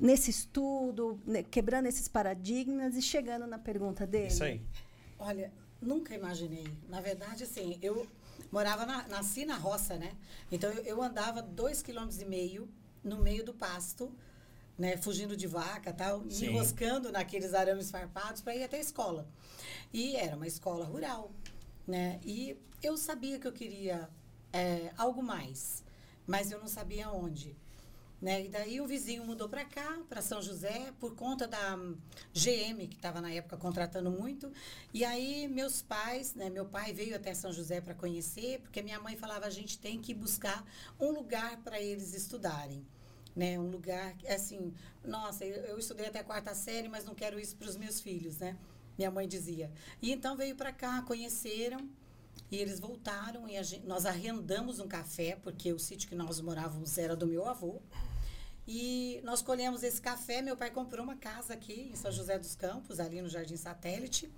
nesse 0.00 0.30
estudo, 0.30 1.20
né, 1.26 1.42
quebrando 1.42 1.86
esses 1.86 2.08
paradigmas 2.08 2.96
e 2.96 3.02
chegando 3.02 3.46
na 3.46 3.58
pergunta 3.58 4.06
dele? 4.06 4.28
Isso 4.28 4.42
aí. 4.42 4.62
Olha, 5.18 5.52
nunca 5.80 6.14
imaginei. 6.14 6.66
Na 6.88 7.00
verdade, 7.02 7.44
assim, 7.44 7.78
eu 7.82 8.06
morava, 8.50 8.86
na, 8.86 9.06
nasci 9.08 9.44
na 9.44 9.56
roça, 9.56 9.98
né? 9.98 10.16
Então, 10.50 10.72
eu, 10.72 10.82
eu 10.84 11.02
andava 11.02 11.42
dois 11.42 11.82
quilômetros 11.82 12.20
e 12.20 12.24
meio 12.24 12.66
no 13.04 13.18
meio 13.18 13.44
do 13.44 13.52
pasto, 13.52 14.10
né? 14.78 14.96
Fugindo 14.96 15.36
de 15.36 15.46
vaca 15.46 15.92
tal, 15.92 16.24
Sim. 16.30 16.46
enroscando 16.46 17.12
naqueles 17.12 17.52
arames 17.52 17.90
farpados 17.90 18.40
para 18.40 18.56
ir 18.56 18.64
até 18.64 18.78
a 18.78 18.80
escola. 18.80 19.28
E 19.92 20.16
era 20.16 20.34
uma 20.34 20.46
escola 20.46 20.86
rural, 20.86 21.30
né? 21.86 22.18
E 22.24 22.56
eu 22.82 22.96
sabia 22.96 23.38
que 23.38 23.46
eu 23.46 23.52
queria 23.52 24.08
é, 24.50 24.90
algo 24.96 25.22
mais, 25.22 25.84
mas 26.26 26.50
eu 26.50 26.58
não 26.58 26.68
sabia 26.68 27.10
onde. 27.10 27.54
Né? 28.20 28.44
E 28.44 28.48
daí 28.48 28.80
o 28.82 28.86
vizinho 28.86 29.24
mudou 29.24 29.48
para 29.48 29.64
cá, 29.64 29.98
para 30.08 30.20
São 30.20 30.42
José, 30.42 30.92
por 31.00 31.14
conta 31.14 31.48
da 31.48 31.76
GM, 32.34 32.86
que 32.86 32.96
estava 32.96 33.20
na 33.20 33.32
época 33.32 33.56
contratando 33.56 34.10
muito. 34.10 34.52
E 34.92 35.04
aí 35.04 35.48
meus 35.48 35.80
pais, 35.80 36.34
né? 36.34 36.50
meu 36.50 36.66
pai 36.66 36.92
veio 36.92 37.16
até 37.16 37.32
São 37.32 37.50
José 37.50 37.80
para 37.80 37.94
conhecer, 37.94 38.60
porque 38.60 38.82
minha 38.82 39.00
mãe 39.00 39.16
falava 39.16 39.46
a 39.46 39.50
gente 39.50 39.78
tem 39.78 39.98
que 39.98 40.12
buscar 40.12 40.62
um 40.98 41.10
lugar 41.10 41.56
para 41.58 41.80
eles 41.80 42.12
estudarem. 42.12 42.84
Né? 43.34 43.58
Um 43.58 43.70
lugar, 43.70 44.14
assim, 44.28 44.74
nossa, 45.02 45.46
eu, 45.46 45.78
estudei 45.78 46.06
até 46.06 46.18
a 46.18 46.24
quarta 46.24 46.54
série, 46.54 46.88
mas 46.88 47.06
não 47.06 47.14
quero 47.14 47.40
isso 47.40 47.56
para 47.56 47.68
os 47.68 47.76
meus 47.76 48.00
filhos, 48.00 48.38
né? 48.38 48.56
Minha 48.98 49.10
mãe 49.10 49.26
dizia. 49.26 49.70
E 50.02 50.12
então 50.12 50.36
veio 50.36 50.54
para 50.56 50.72
cá, 50.72 51.00
conheceram, 51.02 51.88
e 52.50 52.56
eles 52.56 52.80
voltaram 52.80 53.48
e 53.48 53.62
gente, 53.62 53.86
nós 53.86 54.04
arrendamos 54.04 54.80
um 54.80 54.88
café, 54.88 55.38
porque 55.42 55.72
o 55.72 55.78
sítio 55.78 56.08
que 56.08 56.14
nós 56.14 56.40
morávamos 56.40 56.98
era 56.98 57.14
do 57.14 57.26
meu 57.26 57.48
avô. 57.48 57.80
E 58.66 59.20
nós 59.24 59.42
colhemos 59.42 59.82
esse 59.82 60.00
café. 60.00 60.42
Meu 60.42 60.56
pai 60.56 60.70
comprou 60.70 61.04
uma 61.04 61.16
casa 61.16 61.54
aqui 61.54 61.90
em 61.92 61.96
São 61.96 62.12
José 62.12 62.38
dos 62.38 62.54
Campos, 62.54 63.00
ali 63.00 63.20
no 63.20 63.28
Jardim 63.28 63.56
Satélite. 63.56 64.30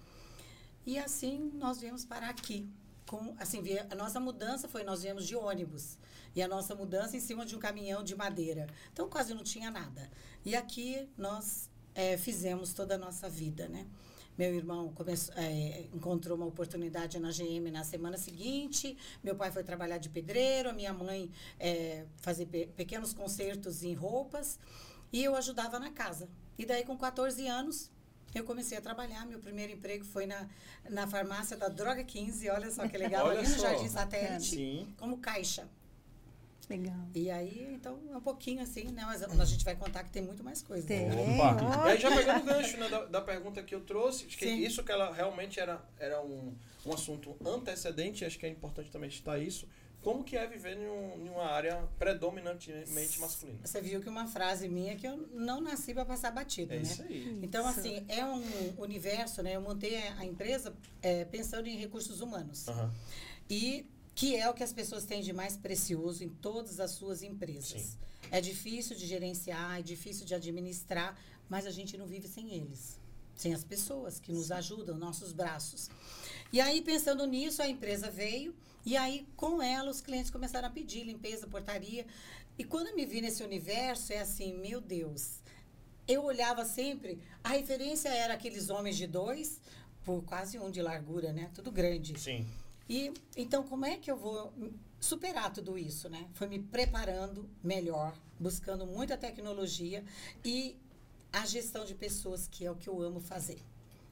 E 0.87 0.99
assim 0.99 1.51
nós 1.55 1.81
viemos 1.81 2.05
parar 2.05 2.31
aqui. 2.31 2.69
Com, 3.07 3.35
assim, 3.39 3.63
a 3.91 3.95
nossa 3.95 4.19
mudança 4.19 4.69
foi, 4.69 4.85
nós 4.85 5.03
viemos 5.03 5.27
de 5.27 5.37
ônibus. 5.37 5.99
E 6.35 6.43
a 6.43 6.49
nossa 6.49 6.75
mudança 6.75 7.17
em 7.17 7.21
cima 7.21 7.45
de 7.45 7.55
um 7.55 7.59
caminhão 7.59 8.03
de 8.03 8.15
madeira. 8.15 8.67
Então 8.93 9.09
quase 9.09 9.35
não 9.35 9.43
tinha 9.43 9.71
nada. 9.71 10.11
E 10.45 10.57
aqui 10.57 11.09
nós 11.17 11.69
é, 11.95 12.17
fizemos 12.17 12.73
toda 12.73 12.95
a 12.95 12.99
nossa 12.99 13.29
vida, 13.29 13.69
né? 13.69 13.87
Meu 14.37 14.55
irmão 14.55 14.93
começou, 14.93 15.35
é, 15.37 15.87
encontrou 15.93 16.37
uma 16.37 16.47
oportunidade 16.47 17.19
na 17.19 17.31
GM 17.31 17.71
na 17.71 17.85
semana 17.85 18.17
seguinte. 18.17 18.97
Meu 19.23 19.37
pai 19.37 19.51
foi 19.51 19.63
trabalhar 19.63 19.99
de 19.99 20.09
pedreiro, 20.09 20.71
a 20.71 20.73
minha 20.73 20.93
mãe 20.93 21.31
é, 21.61 22.07
fazer 22.17 22.47
pe 22.47 22.67
pequenos 22.69 23.13
concertos 23.13 23.83
em 23.83 23.95
roupas 23.95 24.59
e 25.13 25.23
eu 25.23 25.37
ajudava 25.37 25.79
na 25.79 25.91
casa. 25.91 26.29
E 26.59 26.65
daí, 26.65 26.85
com 26.85 26.97
14 26.97 27.47
anos, 27.47 27.91
eu 28.35 28.45
comecei 28.45 28.79
a 28.79 28.81
trabalhar. 28.81 29.27
Meu 29.27 29.39
primeiro 29.39 29.73
emprego 29.73 30.05
foi 30.05 30.27
na, 30.27 30.49
na 30.89 31.07
farmácia 31.07 31.57
da 31.57 31.69
Droga 31.69 32.03
15, 32.03 32.49
olha 32.51 32.71
só 32.71 32.89
que 32.89 32.97
legal, 32.97 33.29
ali 33.29 33.47
no 33.47 33.59
Jardim 33.59 33.89
Satélite, 33.89 34.57
Sim. 34.57 34.95
como 34.99 35.19
caixa. 35.19 35.69
Legal. 36.69 37.09
E 37.15 37.31
aí, 37.31 37.69
então, 37.75 37.99
é 38.11 38.17
um 38.17 38.21
pouquinho 38.21 38.63
assim, 38.63 38.85
né? 38.85 39.03
Mas 39.05 39.23
a 39.23 39.45
gente 39.45 39.65
vai 39.65 39.77
contar 39.77 40.05
que 40.05 40.11
tem 40.11 40.23
muito 40.23 40.43
mais 40.43 40.63
coisa. 40.63 40.87
Tem. 40.87 41.07
Opa. 41.11 41.89
E 41.89 41.91
aí, 41.91 42.01
já 42.01 42.15
pegando 42.15 42.43
o 42.43 42.45
gancho 42.45 42.77
né, 42.77 42.89
da, 42.89 43.05
da, 43.05 43.21
pergunta 43.21 43.63
que 43.63 43.75
eu 43.75 43.81
trouxe, 43.81 44.27
que 44.27 44.47
isso 44.47 44.83
que 44.83 44.93
ela 44.93 45.13
realmente 45.13 45.61
era, 45.61 45.85
era 45.99 46.23
um, 46.23 46.55
um 46.87 46.93
assunto 46.93 47.37
antecedente, 47.45 48.25
acho 48.25 48.39
que 48.39 48.47
é 48.47 48.49
importante 48.49 48.91
também 48.91 49.11
citar 49.11 49.41
isso. 49.41 49.67
Como 50.03 50.25
que 50.25 50.37
é 50.37 50.45
viver 50.49 50.77
em, 50.77 50.89
um, 50.89 51.27
em 51.27 51.29
uma 51.29 51.45
área 51.45 51.89
predominantemente 51.97 53.21
masculina? 53.21 53.61
Você 53.65 53.81
viu 53.81 54.01
que 54.01 54.09
uma 54.09 54.27
frase 54.27 54.69
minha 54.69 54.97
que 54.97 55.07
eu 55.07 55.29
não 55.33 55.61
nasci 55.61 55.95
para 55.95 56.05
passar 56.05 56.33
batido, 56.33 56.73
é 56.73 56.79
né? 56.79 56.83
Isso 56.83 57.03
aí. 57.03 57.39
Então, 57.41 57.65
assim, 57.65 58.05
é 58.09 58.25
um 58.25 58.43
universo, 58.79 59.43
né? 59.45 59.55
Eu 59.55 59.61
montei 59.61 59.97
a 59.97 60.25
empresa 60.25 60.75
é, 61.01 61.25
pensando 61.25 61.69
em 61.69 61.77
recursos 61.77 62.21
humanos. 62.21 62.67
Uhum. 62.67 62.91
E 63.49 63.87
que 64.15 64.37
é 64.37 64.49
o 64.49 64.55
que 64.55 64.63
as 64.63 64.73
pessoas 64.73 65.05
têm 65.05 65.23
de 65.23 65.33
mais 65.33 65.57
precioso 65.57 66.23
em 66.25 66.29
todas 66.29 66.81
as 66.81 66.93
suas 66.93 67.23
empresas. 67.23 67.83
Sim. 67.83 67.99
É 68.31 68.41
difícil 68.41 68.97
de 68.97 69.07
gerenciar, 69.07 69.79
é 69.79 69.83
difícil 69.83 70.25
de 70.25 70.35
administrar, 70.35 71.19
mas 71.49 71.67
a 71.67 71.71
gente 71.71 71.97
não 71.97 72.07
vive 72.07 72.29
sem 72.29 72.55
eles, 72.55 72.99
sem 73.37 73.53
as 73.53 73.65
pessoas 73.65 74.19
que 74.19 74.33
nos 74.33 74.51
ajudam, 74.51 74.97
nossos 74.97 75.33
braços. 75.33 75.91
E 76.53 76.61
aí, 76.61 76.83
pensando 76.83 77.27
nisso, 77.27 77.63
a 77.63 77.69
empresa 77.69 78.11
veio 78.11 78.55
e 78.85 78.97
aí, 78.97 79.27
com 79.37 79.63
ela, 79.63 79.91
os 79.91 80.01
clientes 80.01 80.31
começaram 80.31 80.67
a 80.67 80.71
pedir 80.71 81.05
limpeza, 81.05 81.47
portaria. 81.47 82.05
E 82.59 82.65
quando 82.65 82.89
eu 82.89 82.97
me 82.97 83.07
vi 83.07 83.21
nesse 83.21 83.43
universo, 83.43 84.13
é 84.13 84.19
assim, 84.19 84.55
meu 84.55 84.81
Deus. 84.81 85.41
Eu 86.07 86.25
olhava 86.25 86.65
sempre, 86.65 87.21
a 87.45 87.51
referência 87.51 88.09
era 88.09 88.35
aqueles 88.35 88.71
homens 88.71 88.97
de 88.97 89.07
dois, 89.07 89.61
por 90.05 90.23
quase 90.25 90.59
um 90.59 90.69
de 90.69 90.83
largura, 90.83 91.33
né? 91.33 91.49
Tudo 91.55 91.71
grande. 91.71 92.19
Sim. 92.19 92.45
E 92.89 93.13
então 93.37 93.63
como 93.63 93.85
é 93.85 93.97
que 93.97 94.11
eu 94.11 94.17
vou 94.17 94.53
superar 95.01 95.53
tudo 95.53 95.77
isso, 95.77 96.09
né? 96.09 96.29
Foi 96.35 96.47
me 96.47 96.59
preparando 96.59 97.49
melhor, 97.63 98.15
buscando 98.39 98.87
muita 98.87 99.17
tecnologia 99.17 100.05
e 100.45 100.77
a 101.33 101.45
gestão 101.47 101.85
de 101.85 101.95
pessoas, 101.95 102.47
que 102.47 102.65
é 102.65 102.71
o 102.71 102.77
que 102.77 102.89
eu 102.89 103.01
amo 103.01 103.21
fazer. 103.21 103.59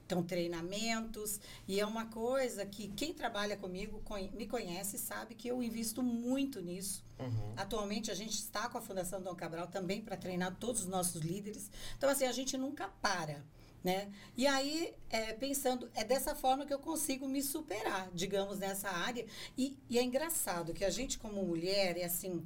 Então, 0.05 0.21
treinamentos, 0.21 1.39
e 1.65 1.79
é 1.79 1.85
uma 1.85 2.05
coisa 2.07 2.65
que 2.65 2.89
quem 2.89 3.13
trabalha 3.13 3.55
comigo 3.55 4.03
me 4.33 4.45
conhece 4.45 4.97
sabe 4.97 5.35
que 5.35 5.47
eu 5.47 5.63
invisto 5.63 6.03
muito 6.03 6.59
nisso. 6.59 7.01
Uhum. 7.17 7.53
Atualmente, 7.55 8.11
a 8.11 8.13
gente 8.13 8.33
está 8.33 8.67
com 8.67 8.77
a 8.77 8.81
Fundação 8.81 9.21
Dom 9.21 9.33
Cabral 9.33 9.67
também 9.67 10.01
para 10.01 10.17
treinar 10.17 10.57
todos 10.59 10.81
os 10.81 10.87
nossos 10.87 11.21
líderes. 11.21 11.71
Então, 11.97 12.09
assim, 12.09 12.25
a 12.25 12.31
gente 12.33 12.57
nunca 12.57 12.89
para. 13.01 13.41
Né? 13.83 14.11
E 14.37 14.45
aí, 14.45 14.93
é, 15.09 15.33
pensando, 15.33 15.89
é 15.95 16.03
dessa 16.03 16.35
forma 16.35 16.67
que 16.67 16.73
eu 16.73 16.77
consigo 16.77 17.27
me 17.27 17.41
superar, 17.41 18.11
digamos, 18.13 18.59
nessa 18.59 18.89
área. 18.89 19.25
E, 19.57 19.75
e 19.89 19.97
é 19.97 20.03
engraçado 20.03 20.71
que 20.71 20.85
a 20.85 20.89
gente, 20.89 21.17
como 21.17 21.43
mulher, 21.43 21.97
é 21.97 22.03
assim, 22.03 22.45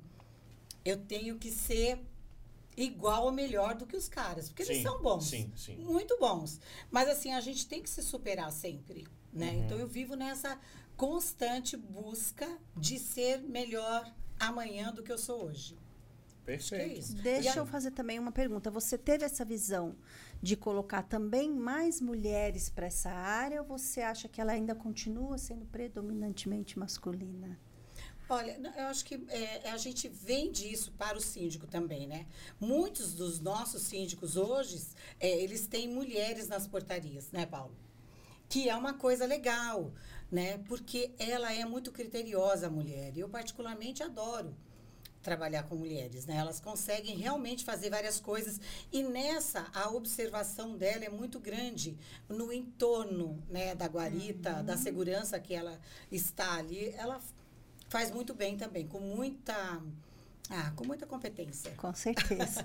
eu 0.86 0.98
tenho 0.98 1.38
que 1.38 1.52
ser 1.52 2.00
igual 2.78 3.26
ou 3.26 3.32
melhor 3.32 3.76
do 3.76 3.86
que 3.86 3.96
os 3.96 4.08
caras, 4.08 4.50
porque 4.50 4.64
eles 4.64 4.78
Sim, 4.78 4.84
são 4.84 5.02
bons, 5.02 5.26
sim, 5.26 5.52
sim. 5.56 5.78
muito 5.78 6.18
bons. 6.20 6.60
Mas 6.92 7.08
assim, 7.10 7.34
a 7.34 7.42
gente 7.42 7.68
tem 7.68 7.82
que 7.82 7.90
se 7.90 8.04
superar 8.04 8.52
sempre, 8.52 9.08
né? 9.32 9.52
Uhum. 9.52 9.66
Então 9.66 9.80
eu 9.80 9.88
vivo 9.88 10.16
nessa 10.16 10.60
constante 10.98 11.76
busca 11.78 12.48
de 12.76 13.00
ser 13.00 13.42
melhor 13.42 14.14
amanhã 14.40 14.94
do 14.94 15.04
que 15.04 15.12
eu 15.12 15.18
sou 15.18 15.46
hoje. 15.46 15.78
É 16.44 16.46
Perfeito. 16.46 17.00
isso. 17.00 17.16
Deixa 17.16 17.60
eu 17.60 17.66
fazer 17.66 17.92
também 17.92 18.20
uma 18.20 18.32
pergunta. 18.32 18.70
Você 18.70 18.98
teve 18.98 19.26
essa 19.26 19.44
visão 19.44 19.96
de 20.46 20.56
colocar 20.56 21.02
também 21.02 21.52
mais 21.52 22.00
mulheres 22.00 22.70
para 22.70 22.86
essa 22.86 23.10
área 23.10 23.64
ou 23.64 23.68
você 23.68 24.02
acha 24.02 24.28
que 24.28 24.40
ela 24.40 24.52
ainda 24.52 24.76
continua 24.76 25.40
sendo 25.40 25.66
predominantemente 25.66 26.78
masculina? 26.78 27.60
Olha, 28.30 28.56
eu 28.78 28.86
acho 28.86 29.04
que 29.06 29.16
é, 29.28 29.72
a 29.72 29.78
gente 29.78 30.08
vende 30.08 30.72
isso 30.72 30.92
para 30.92 31.18
o 31.18 31.22
síndico 31.22 31.66
também, 31.66 32.06
né? 32.06 32.28
Muitos 32.60 33.16
dos 33.16 33.40
nossos 33.40 33.82
síndicos 33.82 34.38
hoje, 34.38 34.86
é, 35.20 35.28
eles 35.42 35.66
têm 35.66 35.90
mulheres 35.90 36.48
nas 36.48 36.68
portarias, 36.68 37.32
né, 37.32 37.48
Paulo? 37.48 37.76
Que 38.48 38.70
é 38.70 38.76
uma 38.76 38.94
coisa 38.94 39.26
legal, 39.26 39.94
né? 40.32 40.60
Porque 40.68 41.12
ela 41.18 41.52
é 41.52 41.66
muito 41.66 41.92
criteriosa, 41.92 42.68
a 42.68 42.70
mulher. 42.70 43.18
Eu 43.18 43.28
particularmente 43.28 44.04
adoro 44.04 44.56
trabalhar 45.26 45.64
com 45.64 45.76
mulheres, 45.76 46.28
né? 46.28 46.38
Elas 46.38 46.60
conseguem 46.60 47.18
realmente 47.18 47.66
fazer 47.66 47.90
várias 47.90 48.20
coisas 48.20 48.62
e 48.92 49.02
nessa 49.02 49.66
a 49.74 49.90
observação 49.90 50.78
dela 50.78 51.04
é 51.04 51.10
muito 51.10 51.40
grande 51.40 51.98
no 52.30 52.54
entorno, 52.54 53.44
né, 53.50 53.74
da 53.74 53.88
guarita, 53.88 54.62
da 54.62 54.78
segurança 54.78 55.40
que 55.40 55.56
ela 55.56 55.82
está 56.12 56.58
ali. 56.58 56.90
Ela 56.92 57.20
faz 57.90 58.12
muito 58.12 58.36
bem 58.36 58.56
também, 58.56 58.88
com 58.88 59.00
muita 59.00 59.82
ah, 60.48 60.72
com 60.76 60.86
muita 60.86 61.08
competência. 61.08 61.72
Com 61.72 61.94
certeza. 61.94 62.62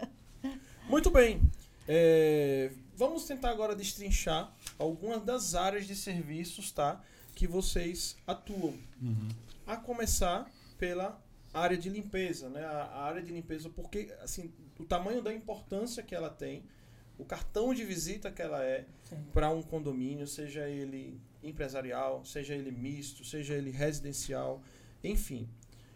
Muito 0.88 1.10
bem. 1.10 1.40
É, 1.86 2.72
vamos 2.96 3.24
tentar 3.24 3.50
agora 3.50 3.76
destrinchar 3.76 4.50
algumas 4.78 5.22
das 5.22 5.54
áreas 5.54 5.86
de 5.86 5.94
serviços, 5.94 6.72
tá? 6.72 7.00
Que 7.34 7.46
vocês 7.46 8.16
atuam. 8.26 8.74
Uhum. 9.00 9.28
A 9.66 9.76
começar 9.76 10.50
pela 10.78 11.20
área 11.52 11.76
de 11.76 11.88
limpeza, 11.88 12.48
né? 12.48 12.64
A, 12.64 12.84
a 12.84 13.04
área 13.04 13.22
de 13.22 13.32
limpeza, 13.32 13.68
porque 13.68 14.14
assim, 14.20 14.52
o 14.78 14.84
tamanho 14.84 15.22
da 15.22 15.32
importância 15.32 16.02
que 16.02 16.14
ela 16.14 16.30
tem, 16.30 16.64
o 17.18 17.24
cartão 17.24 17.74
de 17.74 17.84
visita 17.84 18.30
que 18.30 18.40
ela 18.40 18.64
é 18.64 18.86
para 19.32 19.50
um 19.50 19.62
condomínio, 19.62 20.26
seja 20.26 20.68
ele 20.68 21.20
empresarial, 21.42 22.24
seja 22.24 22.54
ele 22.54 22.70
misto, 22.70 23.24
seja 23.24 23.54
ele 23.54 23.70
residencial, 23.70 24.62
enfim. 25.02 25.48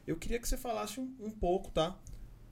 Eu 0.07 0.17
queria 0.17 0.39
que 0.39 0.49
você 0.49 0.57
falasse 0.57 1.01
um, 1.01 1.15
um 1.21 1.31
pouco, 1.31 1.71
tá? 1.71 1.99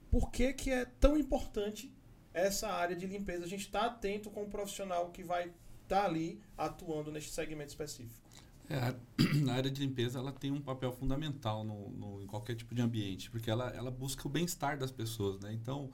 Por 0.09 0.31
que, 0.31 0.53
que 0.53 0.71
é 0.71 0.85
tão 0.85 1.17
importante 1.17 1.93
essa 2.33 2.67
área 2.69 2.95
de 2.95 3.05
limpeza? 3.05 3.45
A 3.45 3.47
gente 3.47 3.65
está 3.65 3.85
atento 3.85 4.31
com 4.31 4.43
o 4.43 4.49
profissional 4.49 5.11
que 5.11 5.23
vai 5.23 5.51
estar 5.83 6.05
ali 6.05 6.41
atuando 6.57 7.11
neste 7.11 7.31
segmento 7.31 7.69
específico. 7.69 8.22
É, 8.73 8.79
a- 9.49 9.53
área 9.53 9.69
de 9.69 9.79
limpeza 9.81 10.17
ela 10.17 10.31
tem 10.31 10.51
um 10.51 10.59
papel 10.61 10.91
fundamental 10.91 11.63
no, 11.63 11.89
no- 11.91 12.21
em 12.23 12.25
qualquer 12.25 12.55
tipo 12.55 12.73
de 12.73 12.81
ambiente, 12.81 13.29
porque 13.29 13.49
ela, 13.49 13.69
ela 13.69 13.91
busca 13.91 14.27
o 14.27 14.31
bem-estar 14.31 14.77
das 14.77 14.91
pessoas. 14.91 15.39
Né? 15.39 15.53
Então, 15.53 15.91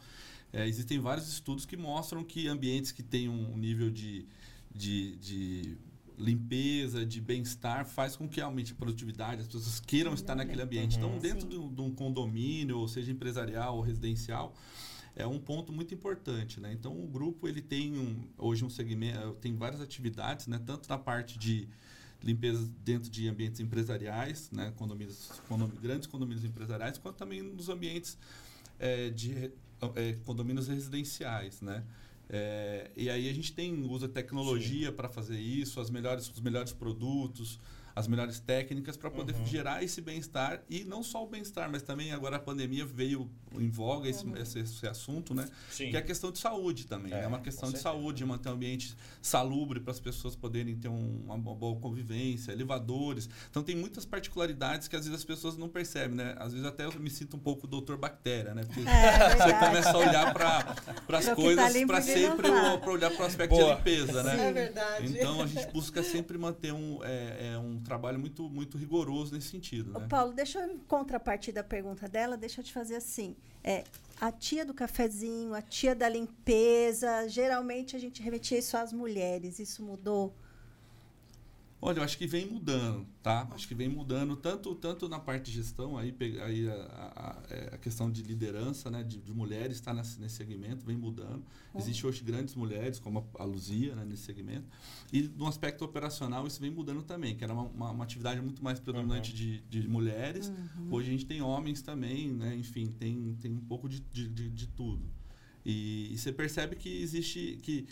é, 0.54 0.66
existem 0.68 0.98
vários 1.00 1.28
estudos 1.28 1.66
que 1.66 1.76
mostram 1.76 2.24
que 2.24 2.48
ambientes 2.48 2.92
que 2.92 3.04
têm 3.04 3.28
um 3.28 3.58
nível 3.58 3.90
de, 3.92 4.26
de, 4.74 5.18
de 5.18 5.78
limpeza, 6.18 7.06
de 7.06 7.20
bem-estar, 7.20 7.86
faz 7.86 8.16
com 8.16 8.28
que 8.28 8.40
aumente 8.40 8.72
a 8.72 8.76
produtividade, 8.76 9.42
as 9.42 9.48
pessoas 9.48 9.80
queiram 9.80 10.14
estar 10.14 10.36
naquele 10.36 10.62
ambiente. 10.62 10.98
Uhum. 10.98 11.06
Então, 11.08 11.20
dentro 11.20 11.42
Sim. 11.42 11.50
de 11.50 11.58
um, 11.58 11.74
de 11.74 11.82
um 11.82 11.92
condomínio, 11.94 12.78
ou 12.78 12.88
seja 12.88 13.12
empresarial 13.12 13.76
ou 13.76 13.82
residencial, 13.82 14.56
é 15.16 15.28
um 15.28 15.40
ponto 15.40 15.74
muito 15.74 15.94
importante, 15.94 16.62
né? 16.62 16.72
Então 16.72 16.98
o 16.98 17.06
grupo 17.08 17.46
ele 17.48 17.62
tem 17.62 17.98
um, 17.98 18.24
hoje 18.38 18.64
um 18.64 18.70
segmento, 18.70 19.34
tem 19.42 19.54
várias 19.56 19.82
atividades, 19.82 20.48
né? 20.48 20.62
Tanto 20.66 20.88
na 20.88 20.98
parte 20.98 21.38
de 21.38 21.68
limpeza 22.24 22.70
dentro 22.84 23.10
de 23.10 23.28
ambientes 23.28 23.60
empresariais, 23.60 24.50
né? 24.52 24.74
Condomínios, 24.76 25.30
condom- 25.48 25.72
grandes 25.82 26.08
condomínios 26.08 26.44
empresariais, 26.44 26.98
quanto 26.98 27.16
também 27.18 27.42
nos 27.42 27.70
ambientes 27.70 28.18
eh, 28.80 29.10
de 29.10 29.52
eh, 29.96 30.18
condomínios 30.26 30.68
residenciais, 30.68 31.62
né? 31.62 31.84
Eh, 32.30 32.92
e 32.96 33.10
aí 33.10 33.30
a 33.30 33.34
gente 33.34 33.54
tem 33.54 33.84
usa 33.90 34.08
tecnologia 34.08 34.92
para 34.92 35.10
fazer 35.10 35.40
isso, 35.40 35.80
as 35.80 35.90
melhores, 35.90 36.30
os 36.30 36.42
melhores 36.42 36.72
produtos, 36.74 37.60
as 38.00 38.08
melhores 38.08 38.40
técnicas 38.40 38.96
para 38.98 39.10
poder 39.12 39.36
Uhum. 39.36 39.46
gerar 39.46 39.84
esse 39.84 40.02
bem-estar 40.02 40.62
e 40.70 40.84
não 40.84 41.04
só 41.04 41.24
o 41.24 41.28
bem-estar, 41.28 41.70
mas 41.72 41.82
também 41.84 42.12
agora 42.12 42.38
a 42.38 42.40
pandemia 42.40 42.86
veio 42.86 43.30
em 43.54 43.70
voga 43.70 44.08
esse, 44.10 44.26
esse, 44.40 44.60
esse 44.60 44.88
assunto, 44.88 45.34
né? 45.34 45.48
Sim. 45.70 45.90
Que 45.90 45.96
é 45.96 46.00
a 46.00 46.04
questão 46.04 46.32
de 46.32 46.40
saúde 46.40 46.86
também. 46.88 47.14
É, 47.14 47.20
É, 47.24 47.28
uma 47.28 47.40
questão 47.40 47.72
de 47.72 47.78
saúde, 47.80 48.24
manter 48.26 48.50
um 48.50 48.54
ambiente 48.54 48.96
salubre 49.22 49.80
para 49.80 49.92
as 49.92 50.00
pessoas 50.00 50.36
poderem 50.36 50.76
ter 50.76 50.88
um- 50.88 51.22
uma 51.26 51.38
bo- 51.38 51.56
boa 51.56 51.80
convivência, 51.80 52.52
elevadores. 52.52 53.30
Então 53.50 53.62
tem 53.64 53.76
muitas 53.76 54.06
particularidades 54.06 54.88
que 54.88 54.96
às 54.96 55.04
vezes 55.06 55.20
as 55.20 55.26
pessoas 55.26 55.58
não 55.58 55.68
percebem, 55.68 56.16
né? 56.16 56.36
Às 56.40 56.54
vezes 56.54 56.66
até 56.68 56.86
eu 56.86 56.94
me 57.00 57.10
sinto 57.10 57.36
um 57.36 57.40
pouco 57.40 57.68
doutor 57.68 57.98
bactéria, 57.98 58.54
né? 58.54 58.64
Porque 58.64 58.82
É, 58.82 58.84
você 59.30 59.46
verdade. 59.46 59.66
começa 59.68 59.92
a 59.92 59.98
olhar 59.98 60.34
para 60.34 61.18
as 61.20 61.26
tá 61.26 61.36
coisas 61.36 61.74
limpo 61.74 61.88
para 61.88 62.02
sempre 62.02 62.50
tá. 62.50 62.78
para 62.78 62.92
olhar 62.92 63.12
para 63.12 63.24
o 63.24 63.26
aspecto 63.28 63.56
Boa. 63.56 63.72
de 63.72 63.76
limpeza, 63.78 64.24
né? 64.24 64.48
É 64.50 64.54
verdade. 64.54 65.08
Então 65.18 65.42
a 65.42 65.48
gente 65.48 65.68
busca 65.72 66.02
sempre 66.04 66.38
manter 66.38 66.72
um, 66.74 67.00
é, 67.04 67.54
é, 67.54 67.58
um 67.58 67.78
trabalho 67.90 68.20
muito, 68.20 68.48
muito 68.48 68.78
rigoroso 68.78 69.34
nesse 69.34 69.48
sentido, 69.48 69.96
Ô, 69.96 70.00
né? 70.00 70.08
Paulo, 70.08 70.32
deixa 70.32 70.60
eu, 70.60 70.72
em 70.72 70.78
contrapartida 70.78 71.64
da 71.64 71.68
pergunta 71.68 72.08
dela, 72.08 72.38
deixa 72.38 72.62
eu 72.62 72.64
te 72.64 72.72
fazer 72.72 72.96
assim. 72.96 73.36
É, 73.64 73.84
a 74.22 74.32
tia 74.32 74.64
do 74.64 74.76
cafezinho, 74.76 75.56
a 75.56 75.62
tia 75.62 75.96
da 75.96 76.08
limpeza, 76.08 77.28
geralmente 77.28 77.96
a 77.96 78.00
gente 78.00 78.22
remetia 78.22 78.60
isso 78.60 78.78
às 78.78 78.94
mulheres. 78.94 79.58
Isso 79.58 79.82
mudou? 79.84 80.36
Olha, 81.82 82.00
eu 82.00 82.04
acho 82.04 82.18
que 82.18 82.28
vem 82.28 82.46
mudando, 82.46 83.06
tá? 83.24 83.48
Acho 83.52 83.66
que 83.66 83.74
vem 83.74 83.88
mudando 83.88 84.36
tanto, 84.36 84.76
tanto 84.76 85.08
na 85.08 85.18
parte 85.18 85.46
de 85.46 85.52
gestão, 85.54 85.98
aí, 85.98 86.14
aí 86.44 86.70
a, 86.70 86.74
a- 86.74 87.30
a- 87.30 87.44
é, 87.50 87.70
a 87.74 87.78
questão 87.78 88.12
de 88.12 88.22
liderança, 88.22 88.92
né? 88.92 89.02
De, 89.02 89.18
de 89.18 89.32
mulheres 89.34 89.78
está 89.78 89.94
nesse, 89.94 90.20
nesse 90.20 90.36
segmento, 90.36 90.86
vem 90.86 90.98
mudando. 90.98 91.42
Existem 91.74 92.10
hoje 92.10 92.22
grandes 92.22 92.54
mulheres, 92.54 93.00
como 93.00 93.26
a, 93.40 93.44
a 93.44 93.46
Luzia, 93.46 93.96
né, 93.96 94.04
nesse 94.04 94.24
segmento. 94.24 94.66
E 95.14 95.22
no 95.38 95.48
aspecto 95.48 95.86
operacional, 95.86 96.46
isso 96.46 96.60
vem 96.60 96.70
mudando 96.70 97.02
também, 97.02 97.36
que 97.38 97.46
era 97.46 97.54
uma, 97.54 97.64
uma, 97.64 97.92
uma 97.92 98.04
atividade 98.04 98.42
muito 98.42 98.62
mais 98.62 98.78
predominante 98.80 99.34
de, 99.34 99.62
de 99.70 99.88
mulheres. 99.88 100.52
Hoje 100.92 101.08
a 101.08 101.12
gente 101.12 101.26
tem 101.26 101.42
homens 101.42 101.82
também, 101.82 102.30
né? 102.30 102.56
Enfim, 102.58 102.88
tem, 103.00 103.38
tem 103.40 103.54
um 103.54 103.62
pouco 103.62 103.88
de, 103.88 104.02
de, 104.12 104.28
de, 104.28 104.50
de 104.50 104.68
tudo. 104.68 105.02
E, 105.66 106.10
e 106.14 106.18
você 106.18 106.32
percebe 106.34 106.76
que 106.76 107.02
existe 107.02 107.58
que 107.62 107.86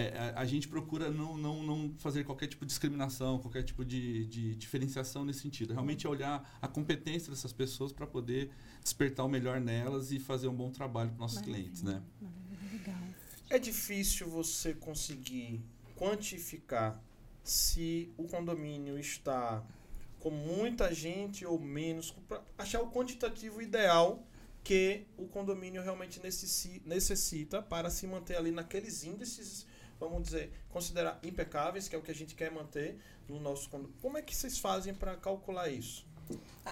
é, 0.00 0.32
a, 0.34 0.40
a 0.40 0.44
gente 0.44 0.66
procura 0.66 1.10
não, 1.10 1.38
não, 1.38 1.62
não 1.62 1.94
fazer 1.98 2.24
qualquer 2.24 2.48
tipo 2.48 2.64
de 2.64 2.70
discriminação, 2.70 3.38
qualquer 3.38 3.62
tipo 3.62 3.84
de, 3.84 4.26
de 4.26 4.54
diferenciação 4.56 5.24
nesse 5.24 5.40
sentido. 5.40 5.72
Realmente 5.72 6.06
é 6.06 6.10
olhar 6.10 6.58
a 6.60 6.66
competência 6.66 7.30
dessas 7.30 7.52
pessoas 7.52 7.92
para 7.92 8.06
poder 8.06 8.50
despertar 8.82 9.24
o 9.24 9.28
melhor 9.28 9.60
nelas 9.60 10.10
e 10.10 10.18
fazer 10.18 10.48
um 10.48 10.54
bom 10.54 10.70
trabalho 10.70 11.10
para 11.10 11.20
nossos 11.20 11.38
Maravilha. 11.38 11.62
clientes, 11.62 11.82
né? 11.82 12.02
Legal. 12.72 13.02
É 13.48 13.58
difícil 13.58 14.28
você 14.28 14.74
conseguir 14.74 15.62
quantificar 15.96 17.00
se 17.42 18.12
o 18.16 18.24
condomínio 18.24 18.98
está 18.98 19.62
com 20.18 20.30
muita 20.30 20.92
gente 20.94 21.44
ou 21.44 21.60
menos, 21.60 22.10
para 22.28 22.42
achar 22.58 22.80
o 22.80 22.90
quantitativo 22.90 23.60
ideal 23.60 24.26
que 24.62 25.06
o 25.18 25.26
condomínio 25.28 25.82
realmente 25.82 26.18
necessi- 26.22 26.80
necessita 26.86 27.60
para 27.60 27.90
se 27.90 28.06
manter 28.06 28.36
ali 28.38 28.50
naqueles 28.50 29.04
índices, 29.04 29.66
vamos 30.10 30.24
dizer, 30.28 30.52
considerar 30.70 31.18
impecáveis, 31.22 31.88
que 31.88 31.94
é 31.94 31.98
o 31.98 32.02
que 32.02 32.10
a 32.10 32.14
gente 32.14 32.34
quer 32.34 32.50
manter 32.50 32.98
no 33.28 33.40
nosso 33.40 33.68
condomínio. 33.68 33.96
Como 34.00 34.16
é 34.18 34.22
que 34.22 34.34
vocês 34.34 34.58
fazem 34.58 34.94
para 34.94 35.16
calcular 35.16 35.68
isso? 35.68 36.04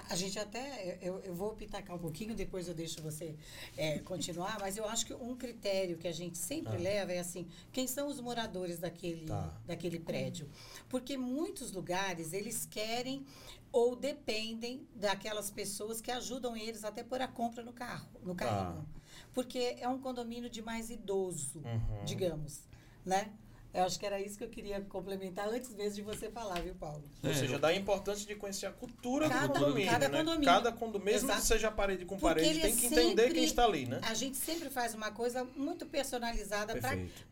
A, 0.09 0.15
gente 0.15 0.39
até, 0.39 0.97
eu, 0.99 1.19
eu 1.19 1.35
vou 1.35 1.53
pitacar 1.53 1.95
um 1.95 1.99
pouquinho, 1.99 2.33
depois 2.33 2.67
eu 2.67 2.73
deixo 2.73 2.99
você 3.03 3.35
é, 3.77 3.99
continuar, 3.99 4.57
mas 4.59 4.77
eu 4.77 4.85
acho 4.87 5.05
que 5.05 5.13
um 5.13 5.35
critério 5.35 5.95
que 5.95 6.07
a 6.07 6.11
gente 6.11 6.39
sempre 6.39 6.73
Ah. 6.75 6.79
leva 6.79 7.11
é 7.13 7.19
assim, 7.19 7.47
quem 7.71 7.85
são 7.85 8.07
os 8.07 8.19
moradores 8.19 8.79
daquele, 8.79 9.27
Tá. 9.27 9.53
daquele 9.67 9.99
prédio? 9.99 10.49
Porque 10.89 11.15
muitos 11.17 11.71
lugares, 11.71 12.33
eles 12.33 12.65
querem 12.65 13.23
ou 13.71 13.95
dependem 13.95 14.87
daquelas 14.95 15.51
pessoas 15.51 16.01
que 16.01 16.09
ajudam 16.09 16.57
eles 16.57 16.83
até 16.83 17.03
por 17.03 17.21
a 17.21 17.27
compra 17.27 17.63
no 17.63 17.73
carro, 17.73 18.07
no 18.23 18.33
carrinho. 18.33 18.87
Porque 19.35 19.75
é 19.79 19.87
um 19.87 19.99
condomínio 19.99 20.49
de 20.49 20.63
mais 20.63 20.89
idoso, 20.89 21.59
Uhum. 21.59 22.05
digamos, 22.05 22.61
né? 23.05 23.31
Eu 23.73 23.85
acho 23.85 23.99
que 23.99 24.05
era 24.05 24.21
isso 24.21 24.37
que 24.37 24.43
eu 24.43 24.49
queria 24.49 24.79
complementar 24.81 25.49
antes 25.49 25.73
mesmo 25.73 25.95
de 25.95 26.01
você 26.03 26.29
falar, 26.29 26.61
viu, 26.61 26.75
Paulo? 26.75 27.01
Ou 27.23 27.29
É, 27.31 27.33
seja, 27.33 27.55
eu- 27.55 27.59
dá 27.59 27.69
a 27.69 27.75
importância 27.75 28.23
de 28.23 28.35
conhecer 28.35 28.67
a 28.67 28.71
cultura 28.71 29.27
Cada- 29.27 29.47
do 29.47 29.53
condomínio, 29.53 29.89
cada 29.91 30.09
né? 30.09 30.17
condomínio. 30.19 30.45
Cada 30.45 30.71
condomínio, 30.71 31.05
mesmo 31.05 31.27
Exato. 31.29 31.41
que 31.41 31.47
seja 31.47 31.71
parede 31.71 32.05
com 32.05 32.15
Porque 32.15 32.35
parede, 32.35 32.49
ele 32.51 32.59
tem 32.59 32.71
é 32.71 32.75
que 32.75 32.85
entender 32.85 33.07
sempre- 33.23 33.33
quem 33.33 33.43
está 33.45 33.65
ali, 33.65 33.87
né? 33.87 33.99
A 34.03 34.13
gente 34.13 34.37
sempre 34.37 34.69
faz 34.69 34.93
uma 34.93 35.09
coisa 35.09 35.43
muito 35.57 35.87
personalizada 35.87 36.75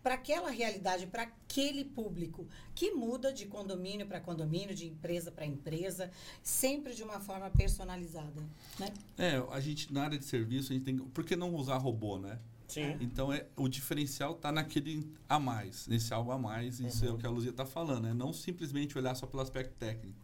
para 0.01 0.15
aquela 0.15 0.49
realidade, 0.49 1.05
para 1.05 1.21
aquele 1.23 1.85
público, 1.85 2.47
que 2.73 2.89
muda 2.89 3.31
de 3.31 3.45
condomínio 3.45 4.07
para 4.07 4.19
condomínio, 4.19 4.73
de 4.73 4.87
empresa 4.87 5.31
para 5.31 5.45
empresa, 5.45 6.09
sempre 6.41 6.95
de 6.95 7.03
uma 7.03 7.19
forma 7.19 7.51
personalizada. 7.51 8.41
Né? 8.79 8.91
É, 9.15 9.43
a 9.51 9.59
gente, 9.59 9.93
na 9.93 10.05
área 10.05 10.17
de 10.17 10.25
serviço, 10.25 10.71
a 10.71 10.75
gente 10.75 10.85
tem. 10.85 10.97
que- 10.97 11.03
Por 11.05 11.23
que 11.23 11.35
não 11.35 11.53
usar 11.53 11.77
robô, 11.77 12.17
né? 12.17 12.39
Sim. 12.71 12.95
Então 12.99 13.31
é, 13.33 13.45
o 13.55 13.67
diferencial 13.67 14.31
está 14.33 14.51
naquele 14.51 15.05
a 15.27 15.37
mais, 15.39 15.87
nesse 15.87 16.13
algo 16.13 16.31
a 16.31 16.37
mais, 16.37 16.79
isso 16.79 17.03
é 17.05 17.09
Uhum. 17.09 17.15
o 17.15 17.17
que 17.17 17.25
a 17.25 17.29
Luzia 17.29 17.51
está 17.51 17.65
falando, 17.65 18.03
né? 18.03 18.13
Não 18.13 18.31
simplesmente 18.31 18.97
olhar 18.97 19.13
só 19.15 19.25
pelo 19.27 19.41
aspecto 19.43 19.73
técnico, 19.77 20.17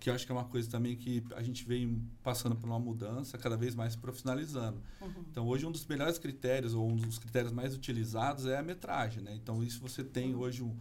que 0.00 0.10
eu 0.10 0.14
acho 0.14 0.26
que 0.26 0.32
é 0.32 0.34
uma 0.34 0.44
coisa 0.44 0.68
também 0.68 0.96
que 0.96 1.22
a 1.36 1.42
gente 1.42 1.64
vem 1.64 2.02
passando 2.22 2.56
por 2.56 2.66
uma 2.66 2.78
mudança, 2.80 3.38
cada 3.38 3.56
vez 3.56 3.74
mais 3.74 3.94
profissionalizando. 3.94 4.82
Uhum. 5.00 5.24
Então 5.30 5.46
hoje 5.46 5.64
um 5.64 5.70
dos 5.70 5.86
melhores 5.86 6.18
critérios, 6.18 6.74
ou 6.74 6.90
um 6.90 6.96
dos 6.96 7.18
critérios 7.18 7.52
mais 7.52 7.72
utilizados 7.74 8.46
é 8.46 8.58
a 8.58 8.62
metragem, 8.62 9.22
né? 9.22 9.32
Então 9.34 9.62
isso 9.62 9.80
você 9.80 10.02
tem 10.02 10.34
hoje 10.34 10.62
um, 10.64 10.76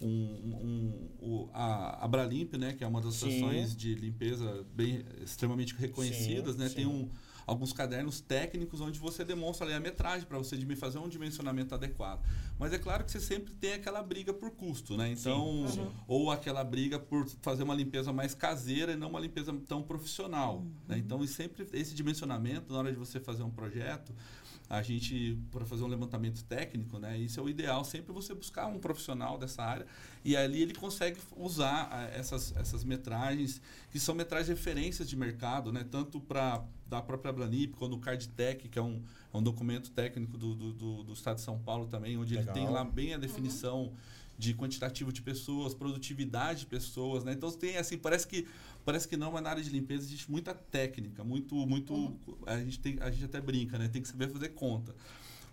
um, 0.00 0.08
um- 0.08 1.08
o- 1.20 1.50
a, 1.52 2.04
a 2.04 2.08
Bralimp, 2.08 2.54
né? 2.54 2.72
Que 2.72 2.84
é 2.84 2.86
uma 2.86 3.00
das 3.00 3.14
Sim. 3.14 3.26
associações 3.26 3.76
de 3.76 3.94
limpeza 3.94 4.64
bem 4.74 5.04
extremamente 5.22 5.74
reconhecidas, 5.74 6.54
Sim, 6.54 6.60
né? 6.60 6.68
sim. 6.68 6.74
Tem 6.76 6.86
um 6.86 7.08
alguns 7.46 7.72
cadernos 7.72 8.20
técnicos 8.20 8.80
onde 8.80 8.98
você 8.98 9.24
demonstra 9.24 9.66
ali 9.66 9.74
a 9.74 9.80
metragem 9.80 10.26
para 10.26 10.38
você 10.38 10.56
fazer 10.76 10.98
um 10.98 11.08
dimensionamento 11.08 11.74
adequado. 11.74 12.24
Mas 12.58 12.72
é 12.72 12.78
claro 12.78 13.04
que 13.04 13.10
você 13.10 13.20
sempre 13.20 13.52
tem 13.54 13.74
aquela 13.74 14.02
briga 14.02 14.32
por 14.32 14.50
custo, 14.50 14.96
né? 14.96 15.10
Então, 15.10 15.66
Sim, 15.66 15.74
sim. 15.74 15.90
ou 16.06 16.30
aquela 16.30 16.62
briga 16.62 16.98
por 16.98 17.28
fazer 17.42 17.62
uma 17.62 17.74
limpeza 17.74 18.12
mais 18.12 18.34
caseira 18.34 18.92
e 18.92 18.96
não 18.96 19.08
uma 19.08 19.20
limpeza 19.20 19.52
tão 19.66 19.82
profissional. 19.82 20.64
Né? 20.86 20.98
Então, 20.98 21.22
e 21.22 21.28
sempre 21.28 21.66
esse 21.72 21.94
dimensionamento 21.94 22.72
na 22.72 22.78
hora 22.78 22.92
de 22.92 22.98
você 22.98 23.20
fazer 23.20 23.42
um 23.42 23.50
projeto, 23.50 24.12
a 24.70 24.82
gente 24.82 25.36
para 25.50 25.66
fazer 25.66 25.82
um 25.82 25.88
levantamento 25.88 26.44
técnico, 26.44 26.96
né? 27.00 27.18
Isso 27.18 27.40
é 27.40 27.42
o 27.42 27.48
ideal, 27.48 27.84
sempre 27.84 28.12
você 28.12 28.32
buscar 28.32 28.68
um 28.68 28.78
profissional 28.78 29.36
dessa 29.36 29.64
área 29.64 29.84
e 30.24 30.36
ali 30.36 30.62
ele 30.62 30.74
consegue 30.74 31.18
usar 31.36 31.88
ah, 31.90 32.04
essas, 32.14 32.56
essas 32.56 32.84
metragens 32.84 33.60
que 33.90 33.98
são 33.98 34.14
metragens 34.14 34.48
referências 34.48 35.08
de 35.08 35.16
mercado, 35.16 35.72
né? 35.72 35.84
Tanto 35.90 36.20
para 36.20 36.62
da 36.86 37.02
própria 37.02 37.32
Blanip, 37.32 37.74
quanto 37.74 37.96
o 37.96 37.98
Cardtech, 37.98 38.68
que 38.68 38.78
é 38.78 38.82
um, 38.82 39.02
é 39.32 39.36
um 39.36 39.42
documento 39.42 39.90
técnico 39.90 40.38
do, 40.38 40.54
do, 40.54 40.72
do, 40.72 41.02
do 41.04 41.12
Estado 41.12 41.36
de 41.36 41.42
São 41.42 41.58
Paulo 41.58 41.86
também, 41.86 42.16
onde 42.16 42.36
Legal. 42.36 42.54
ele 42.54 42.64
tem 42.64 42.72
lá 42.72 42.84
bem 42.84 43.14
a 43.14 43.18
definição 43.18 43.92
de 44.38 44.54
quantitativo 44.54 45.12
de 45.12 45.20
pessoas, 45.20 45.74
produtividade 45.74 46.60
de 46.60 46.66
pessoas, 46.66 47.24
né? 47.24 47.32
Então 47.32 47.50
tem 47.50 47.76
assim, 47.76 47.98
parece 47.98 48.26
que 48.26 48.46
parece 48.84 49.08
que 49.08 49.16
não, 49.16 49.32
mas 49.32 49.42
na 49.42 49.50
área 49.50 49.62
de 49.62 49.70
limpeza 49.70 50.04
existe 50.04 50.30
muita 50.30 50.54
técnica, 50.54 51.22
muito 51.24 51.54
muito 51.66 52.16
a 52.46 52.58
gente 52.58 52.78
tem 52.78 52.98
a 53.00 53.10
gente 53.10 53.24
até 53.24 53.40
brinca, 53.40 53.78
né? 53.78 53.88
Tem 53.88 54.02
que 54.02 54.08
saber 54.08 54.28
fazer 54.28 54.50
conta. 54.50 54.94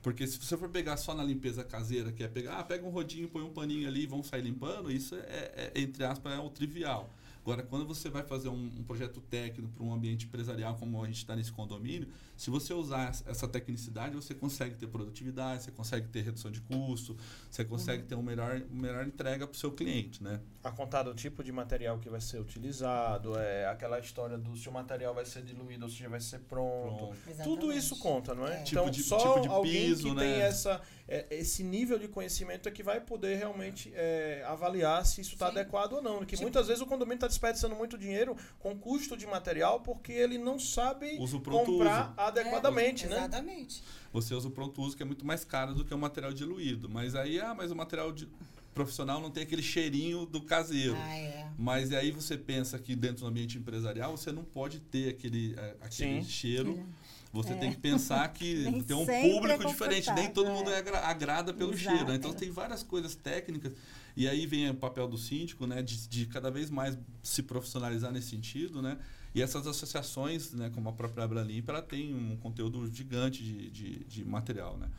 Porque 0.01 0.25
se 0.25 0.37
você 0.37 0.55
for 0.55 0.69
pegar 0.69 0.95
só 0.95 1.13
na 1.13 1.23
limpeza 1.23 1.63
caseira, 1.63 2.11
que 2.11 2.23
é 2.23 2.27
pegar, 2.27 2.59
ah, 2.59 2.63
pega 2.63 2.85
um 2.85 2.89
rodinho, 2.89 3.27
põe 3.27 3.43
um 3.43 3.51
paninho 3.51 3.87
ali 3.87 4.03
e 4.03 4.07
vão 4.07 4.23
sair 4.23 4.41
limpando, 4.41 4.91
isso 4.91 5.15
é, 5.15 5.19
é, 5.19 5.71
entre 5.75 6.03
aspas, 6.03 6.33
é 6.33 6.39
o 6.39 6.49
trivial. 6.49 7.13
Agora, 7.47 7.63
quando 7.63 7.85
você 7.87 8.09
vai 8.09 8.23
fazer 8.23 8.49
um, 8.49 8.55
um 8.77 8.83
projeto 8.83 9.21
técnico 9.21 9.71
para 9.71 9.81
um 9.81 9.93
ambiente 9.93 10.25
empresarial, 10.25 10.75
como 10.75 11.01
a 11.01 11.07
gente 11.07 11.15
está 11.19 11.33
nesse 11.33 11.49
condomínio, 11.49 12.09
se 12.35 12.49
você 12.49 12.73
usar 12.73 13.07
essa- 13.25 13.47
tecnicidade, 13.47 14.13
você 14.15 14.35
consegue 14.35 14.75
ter 14.75 14.85
produtividade, 14.87 15.63
você 15.63 15.71
consegue 15.71 16.09
ter 16.09 16.23
redução 16.23 16.51
de 16.51 16.59
custo, 16.59 17.15
você 17.49 17.63
consegue 17.63 18.03
ter 18.03 18.15
uma 18.15 18.23
melhor, 18.23 18.61
uma 18.69 18.81
melhor 18.81 19.07
entrega 19.07 19.47
para 19.47 19.55
o 19.55 19.57
seu 19.57 19.71
cliente, 19.71 20.21
né? 20.21 20.41
A 20.61 20.69
contar 20.71 21.03
do 21.03 21.13
tipo 21.13 21.41
de 21.41 21.53
material 21.53 21.97
que 21.99 22.09
vai 22.09 22.19
ser 22.19 22.37
utilizado, 22.41 23.39
é 23.39 23.65
aquela 23.69 23.97
história 23.99 24.37
do 24.37 24.53
se 24.57 24.67
o 24.67 24.71
material 24.73 25.15
vai 25.15 25.23
ser 25.23 25.41
diluído 25.41 25.85
ou 25.85 25.89
se 25.89 25.95
já 25.99 26.09
vai 26.09 26.19
ser 26.19 26.39
pronto. 26.39 27.15
Pronto. 27.23 27.43
Tudo 27.45 27.71
isso 27.71 27.97
conta, 27.99 28.35
não 28.35 28.45
é? 28.45 28.57
É. 28.57 28.63
Então, 28.67 28.83
Tipo 28.83 28.91
de- 28.91 29.03
só 29.03 29.17
tipo 29.19 29.39
de 29.39 29.47
alguém 29.47 29.71
piso, 29.87 30.09
que 30.09 30.15
né? 30.15 30.21
tem 30.21 30.41
essa, 30.41 30.81
é, 31.07 31.25
esse 31.31 31.63
nível 31.63 31.97
de 31.97 32.07
conhecimento 32.07 32.67
é 32.67 32.71
que 32.71 32.83
vai 32.83 32.99
poder 32.99 33.35
realmente 33.37 33.91
é, 33.95 34.43
avaliar 34.45 35.05
se 35.05 35.21
isso 35.21 35.33
está 35.33 35.45
Sim. 35.51 35.59
adequado 35.59 35.93
ou 35.93 36.01
não. 36.01 36.19
Que 36.19 36.31
Tipo- 36.35 36.41
muitas 36.43 36.67
vezes 36.67 36.81
o 36.81 36.85
condomínio 36.85 37.15
está 37.15 37.27
desperdiçando 37.27 37.75
muito 37.75 37.97
dinheiro 37.97 38.35
com 38.59 38.77
custo 38.77 39.15
de 39.15 39.25
material 39.25 39.79
porque 39.79 40.11
ele 40.11 40.37
não 40.37 40.59
sabe 40.59 41.17
Usa 41.19 41.37
o 41.37 41.41
pronto 41.41 41.65
comprar 41.71 42.09
uso. 42.09 42.13
adequadamente, 42.19 43.05
É, 43.05 43.09
né? 43.09 43.17
Exatamente. 43.17 43.83
Você 44.11 44.33
usa 44.33 44.47
o 44.47 44.51
pronto 44.51 44.81
uso, 44.81 44.97
que 44.97 45.03
é 45.03 45.05
muito 45.05 45.25
mais 45.25 45.45
caro 45.45 45.73
do 45.73 45.85
que 45.85 45.93
o 45.93 45.97
material 45.97 46.33
diluído. 46.33 46.89
Mas 46.89 47.15
aí, 47.15 47.39
ah, 47.39 47.53
mas 47.55 47.71
o 47.71 47.75
material 47.75 48.11
de- 48.11 48.27
profissional 48.73 49.19
não 49.19 49.31
tem 49.31 49.41
aquele 49.41 49.63
cheirinho 49.63 50.23
do 50.25 50.39
caseiro. 50.41 50.95
Ah, 50.95 51.17
é. 51.17 51.47
Mas 51.57 51.91
aí 51.91 52.11
você 52.11 52.37
pensa 52.37 52.77
que 52.77 52.95
dentro 52.95 53.21
do 53.21 53.27
ambiente 53.27 53.57
empresarial 53.57 54.15
você 54.15 54.31
não 54.31 54.43
pode 54.43 54.79
ter 54.79 55.09
aquele, 55.09 55.55
eh, 55.57 55.75
aquele 55.81 56.21
Sim. 56.21 56.29
cheiro. 56.29 56.87
Você 57.33 57.53
É. 57.53 57.55
tem 57.57 57.71
que 57.71 57.77
pensar 57.77 58.27
que 58.33 58.63
tem 58.87 58.95
um 58.95 59.05
sempre 59.05 59.31
público 59.33 59.63
é 59.63 59.65
diferente, 59.67 60.11
nem 60.13 60.29
todo 60.31 60.49
mundo 60.49 60.69
é. 60.71 60.77
agra- 60.77 61.05
agrada 61.07 61.53
pelo 61.53 61.73
Exato. 61.73 61.95
cheiro. 61.97 62.09
né? 62.09 62.15
Então 62.15 62.33
tem 62.33 62.49
várias 62.49 62.83
coisas 62.83 63.15
técnicas. 63.15 63.73
E 64.15 64.27
aí 64.27 64.45
vem 64.47 64.69
o 64.69 64.73
papel 64.75 65.07
do 65.07 65.17
síndico, 65.17 65.67
né, 65.67 65.81
de, 65.83 66.07
de 66.07 66.25
cada 66.25 66.49
vez 66.49 66.69
mais 66.71 66.97
se 67.21 67.43
profissionalizar 67.43 68.11
nesse 68.11 68.29
sentido, 68.29 68.81
né? 68.81 68.97
E 69.35 69.41
essas 69.43 69.67
associações, 69.67 70.51
né, 70.53 70.71
como 70.73 70.89
a 70.89 70.93
própria 70.93 71.23
Abralimp, 71.23 71.69
ela 71.69 71.81
tem 71.83 72.15
um 72.15 72.35
conteúdo 72.37 72.91
gigante 72.91 73.43
de, 73.43 73.69
de, 73.69 74.03
de 74.05 74.25
material, 74.25 74.75
né? 74.77 74.89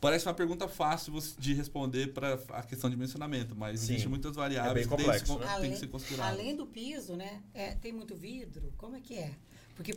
Parece 0.00 0.26
uma 0.26 0.34
pergunta 0.34 0.66
fácil 0.66 1.12
de 1.38 1.54
responder 1.54 2.08
para 2.12 2.34
a 2.50 2.62
questão 2.64 2.90
de 2.90 2.96
mencionamento, 2.96 3.54
mas 3.54 3.80
Sim. 3.80 3.92
existem 3.92 4.08
muitas 4.10 4.34
variáveis 4.34 4.84
É 4.86 4.88
bem 4.88 4.96
que 4.98 5.04
tem 5.04 5.12
que 5.12 5.18
se 5.20 5.24
complexo, 5.26 5.38
né? 5.38 5.46
tem 5.46 5.60
que 5.60 5.66
Além- 5.66 5.76
ser 5.78 5.86
considerado. 5.86 6.28
Além 6.32 6.56
do 6.56 6.66
piso, 6.66 7.14
né? 7.14 7.40
é, 7.54 7.74
tem 7.76 7.92
muito 7.92 8.16
vidro? 8.16 8.72
Como 8.76 8.96
é 8.96 9.00
que 9.00 9.14
é? 9.14 9.32
Porque 9.76 9.94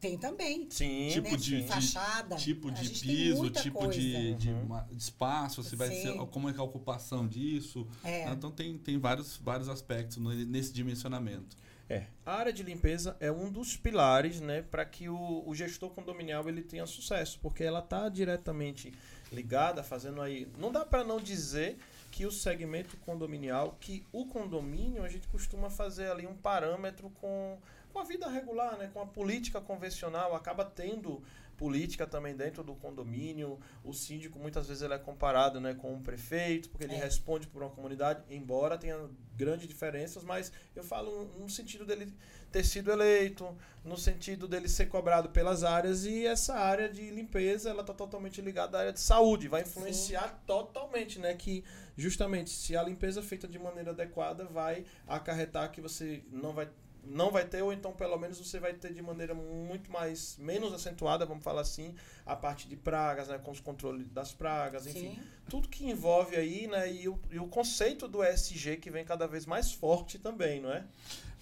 tem 0.00 0.16
também. 0.16 0.66
Sim, 0.70 1.08
Tipo 1.12 1.30
né? 1.32 1.36
de- 1.36 1.62
de- 1.62 1.68
fachada. 1.68 2.36
tipo 2.36 2.70
de 2.70 2.88
piso, 2.88 3.36
muita 3.38 3.60
tipo 3.62 3.78
coisa. 3.78 3.92
de, 4.00 4.34
de, 4.34 4.50
Uhum. 4.50 4.84
de 4.90 4.96
espaço, 4.96 5.62
se 5.62 5.76
vai 5.76 5.88
ser, 5.90 6.14
como 6.30 6.48
é 6.48 6.52
que 6.52 6.58
é 6.58 6.62
a 6.62 6.64
ocupação 6.64 7.26
disso. 7.28 7.86
É. 8.02 8.28
Então 8.30 8.50
tem, 8.50 8.78
tem 8.78 8.98
vários, 8.98 9.36
vários 9.36 9.68
aspectos 9.68 10.16
nesse 10.46 10.72
dimensionamento. 10.72 11.56
É, 11.88 12.06
a 12.24 12.34
área 12.34 12.52
de 12.52 12.62
limpeza 12.62 13.16
é 13.18 13.32
um 13.32 13.50
dos 13.50 13.76
pilares, 13.76 14.40
né, 14.40 14.62
para 14.62 14.84
que 14.84 15.08
o, 15.08 15.42
o 15.44 15.52
gestor 15.56 15.90
condominial 15.90 16.48
ele 16.48 16.62
tenha 16.62 16.86
sucesso, 16.86 17.38
porque 17.42 17.64
ela 17.64 17.80
está 17.80 18.08
diretamente 18.08 18.92
ligada, 19.32 19.82
fazendo 19.82 20.22
aí. 20.22 20.46
Não 20.56 20.70
dá 20.70 20.84
para 20.84 21.02
não 21.02 21.18
dizer 21.20 21.76
que 22.12 22.24
o 22.26 22.30
segmento 22.30 22.96
condominial, 22.98 23.76
que 23.80 24.04
o 24.12 24.24
condomínio 24.26 25.02
a 25.02 25.08
gente 25.08 25.26
costuma 25.28 25.68
fazer 25.68 26.10
ali 26.12 26.26
um 26.28 26.34
parâmetro 26.36 27.10
com, 27.20 27.58
com 27.92 27.98
a 27.98 28.04
vida 28.04 28.28
regular, 28.28 28.76
né, 28.78 28.90
com 28.92 29.00
a 29.00 29.06
política 29.06 29.60
convencional, 29.60 30.34
acaba 30.34 30.64
tendo 30.64 31.22
política 31.56 32.06
também 32.06 32.34
dentro 32.34 32.64
do 32.64 32.74
condomínio. 32.74 33.58
O 33.84 33.92
síndico 33.92 34.38
muitas 34.38 34.66
vezes 34.66 34.82
ele 34.82 34.94
é 34.94 34.98
comparado, 34.98 35.60
né, 35.60 35.74
com 35.74 35.94
o 35.94 36.00
prefeito, 36.00 36.70
porque 36.70 36.84
ele 36.84 36.94
É. 36.94 36.98
responde 36.98 37.46
por 37.46 37.62
uma 37.62 37.70
comunidade, 37.70 38.22
embora 38.30 38.78
tenha 38.78 38.98
grandes 39.36 39.68
diferenças, 39.68 40.24
mas 40.24 40.50
eu 40.74 40.82
falo 40.82 41.26
no 41.38 41.50
sentido 41.50 41.84
dele 41.84 42.14
ter 42.50 42.64
sido 42.64 42.90
eleito, 42.90 43.54
no 43.84 43.96
sentido 43.96 44.48
dele 44.48 44.68
ser 44.68 44.86
cobrado 44.86 45.28
pelas 45.28 45.62
áreas 45.62 46.04
e 46.06 46.26
essa 46.26 46.54
área 46.54 46.88
de 46.88 47.10
limpeza, 47.10 47.68
ela 47.70 47.84
tá 47.84 47.92
totalmente 47.92 48.40
ligada 48.40 48.78
à 48.78 48.80
área 48.80 48.92
de 48.92 49.00
saúde, 49.00 49.46
vai 49.46 49.60
influenciar 49.62 50.42
totalmente, 50.46 51.18
né, 51.18 51.34
que 51.34 51.62
justamente 51.96 52.48
se 52.50 52.74
a 52.74 52.82
limpeza 52.82 53.20
é 53.20 53.22
feita 53.22 53.46
de 53.46 53.58
maneira 53.58 53.90
adequada 53.90 54.44
vai 54.46 54.84
acarretar 55.06 55.70
que 55.70 55.80
você 55.82 56.22
não 56.32 56.52
vai 56.54 56.68
não 57.04 57.30
vai 57.30 57.44
ter 57.44 57.62
ou 57.62 57.72
então 57.72 57.92
pelo 57.92 58.16
menos 58.18 58.38
você 58.38 58.58
vai 58.58 58.72
ter 58.74 58.92
de 58.92 59.02
maneira 59.02 59.34
muito 59.34 59.90
mais 59.90 60.36
menos 60.38 60.72
acentuada, 60.72 61.24
vamos 61.26 61.42
falar 61.44 61.62
assim, 61.62 61.94
a 62.26 62.36
parte 62.36 62.68
de 62.68 62.76
pragas, 62.76 63.28
né, 63.28 63.38
com 63.38 63.50
os 63.50 63.60
controles 63.60 64.08
das 64.10 64.32
pragas, 64.32 64.86
enfim, 64.86 65.14
Sim. 65.14 65.20
tudo 65.48 65.68
que 65.68 65.84
envolve 65.88 66.36
aí, 66.36 66.66
né, 66.66 66.92
e 66.92 67.08
o, 67.08 67.18
e 67.30 67.38
o 67.38 67.46
conceito 67.48 68.06
do 68.06 68.22
ESG 68.24 68.76
que 68.76 68.90
vem 68.90 69.04
cada 69.04 69.26
vez 69.26 69.46
mais 69.46 69.72
forte 69.72 70.18
também, 70.18 70.60
não 70.60 70.70
é? 70.72 70.84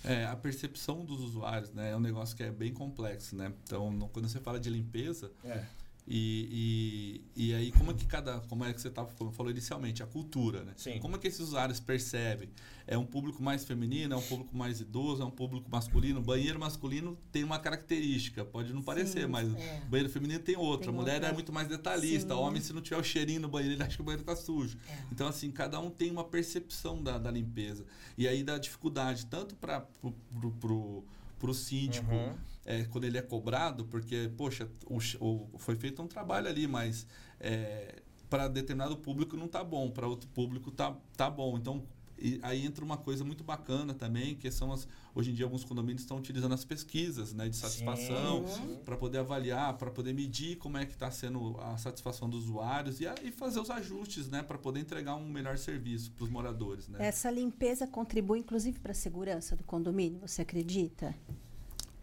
É, 0.05 0.25
a 0.27 0.37
percepção 0.37 1.05
dos 1.05 1.21
usuários 1.21 1.71
né, 1.73 1.91
é 1.91 1.97
um 1.97 2.01
negócio 2.01 2.37
que 2.37 2.43
é 2.45 2.51
bem 2.53 2.73
complexo. 2.73 3.35
Né? 3.35 3.53
Então, 3.65 3.91
no- 3.91 4.09
quando 4.09 4.29
você 4.29 4.39
fala 4.39 4.61
de 4.61 4.71
limpeza, 4.71 5.33
É. 5.45 5.65
E, 6.11 7.21
e, 7.37 7.49
e 7.51 7.55
aí, 7.55 7.71
como 7.73 7.91
é 7.91 7.95
que 7.95 8.07
cada. 8.07 8.41
Como 8.41 8.65
é 8.65 8.73
que 8.73 8.81
você 8.81 8.89
tava, 8.89 9.13
como 9.13 9.31
falou 9.31 9.53
inicialmente, 9.53 10.03
a 10.03 10.07
cultura, 10.07 10.65
né? 10.65 10.73
Sim. 10.75 10.99
Como 11.01 11.17
é 11.17 11.19
que 11.19 11.29
esses 11.29 11.41
usuários 11.41 11.79
percebem? 11.81 12.49
É 12.87 12.97
um 12.97 13.05
público 13.05 13.43
mais 13.43 13.67
feminino, 13.67 14.15
é 14.15 14.17
um 14.17 14.23
público 14.23 14.57
mais 14.57 14.81
idoso, 14.81 15.23
é 15.23 15.27
um 15.27 15.31
público 15.31 15.71
masculino? 15.71 16.23
Banheiro 16.23 16.59
masculino 16.59 17.19
tem 17.31 17.45
uma 17.45 17.59
característica, 17.59 18.43
pode 18.43 18.73
não 18.73 18.81
parecer, 18.81 19.27
Sim, 19.27 19.27
mas 19.27 19.55
é. 19.55 19.83
banheiro 19.91 20.11
feminino 20.11 20.41
tem 20.41 20.57
outra. 20.57 20.87
Tem 20.87 20.95
a 20.95 20.97
mulher 20.97 21.15
outra. 21.17 21.29
é 21.29 21.33
muito 21.35 21.53
mais 21.53 21.69
detalhista. 21.69 22.33
Sim. 22.33 22.41
O 22.41 22.43
homem, 22.43 22.63
se 22.63 22.73
não 22.73 22.81
tiver 22.81 22.97
o 22.97 23.05
cheirinho 23.05 23.41
no 23.43 23.49
banheiro, 23.49 23.75
ele 23.75 23.83
acha 23.83 23.97
que 23.97 24.01
o 24.01 24.05
banheiro 24.05 24.25
tá 24.25 24.35
sujo. 24.35 24.79
É. 24.89 24.99
Então, 25.13 25.29
assim, 25.29 25.51
cada 25.51 25.79
um 25.79 25.91
tem 25.91 26.11
uma 26.11 26.25
percepção 26.25 27.03
da, 27.03 27.19
da 27.19 27.31
limpeza. 27.31 27.85
E 28.17 28.27
aí 28.27 28.43
da 28.43 28.57
dificuldade, 28.57 29.27
tanto 29.27 29.55
para 29.57 29.83
pro, 29.83 30.13
pro, 30.41 30.51
pro, 30.53 31.05
pro 31.39 31.53
síndico, 31.55 32.11
Uhum. 32.11 32.35
É, 32.71 32.85
quando 32.85 33.05
ele 33.05 33.17
é 33.17 33.23
cobrado, 33.23 33.87
porque, 33.87 34.31
poxa, 34.37 34.69
o, 34.87 34.99
o- 35.25 35.59
foi 35.59 35.75
feito 35.75 36.03
um 36.03 36.07
trabalho 36.07 36.47
ali, 36.49 36.67
mas 36.67 37.07
é, 37.41 38.03
para 38.29 38.47
determinado 38.47 38.95
público 38.99 39.39
não 39.39 39.49
tá 39.49 39.65
bom, 39.65 39.91
para 39.91 40.07
outro 40.07 40.29
público 40.29 40.71
tá, 40.71 40.95
tá 41.17 41.31
bom. 41.31 41.57
Então, 41.57 41.83
e 42.21 42.39
aí 42.43 42.67
entra 42.67 42.85
uma 42.85 42.99
coisa 42.99 43.25
muito 43.25 43.43
bacana 43.43 43.95
também, 43.95 44.35
que 44.35 44.51
são 44.51 44.71
as. 44.71 44.87
Hoje 45.15 45.31
em 45.31 45.35
dia, 45.35 45.47
alguns 45.47 45.65
condomínios 45.65 46.03
estão 46.03 46.19
utilizando 46.19 46.53
as 46.53 46.63
pesquisas 46.65 47.33
né, 47.33 47.49
de 47.49 47.57
satisfação 47.57 48.45
para 48.85 48.97
poder 48.99 49.19
avaliar, 49.19 49.79
para 49.79 49.91
poder 49.91 50.13
medir 50.13 50.57
como 50.57 50.77
é 50.77 50.85
que 50.85 50.93
está 50.93 51.11
sendo 51.11 51.57
a 51.61 51.79
satisfação 51.79 52.29
dos 52.29 52.45
usuários 52.45 53.01
e, 53.01 53.05
e 53.25 53.31
fazer 53.31 53.61
os 53.61 53.71
ajustes 53.71 54.29
né, 54.29 54.43
para 54.43 54.59
poder 54.59 54.81
entregar 54.81 55.15
um 55.17 55.27
melhor 55.31 55.57
serviço 55.57 56.11
para 56.13 56.25
os 56.25 56.31
moradores. 56.31 56.87
Né? 56.89 56.99
Essa 57.07 57.31
limpeza 57.31 57.87
contribui, 57.87 58.41
inclusive, 58.41 58.79
para 58.79 58.93
a 58.93 58.95
segurança 58.95 59.57
do 59.57 59.65
condomínio, 59.65 60.21
você 60.21 60.43
acredita? 60.43 61.15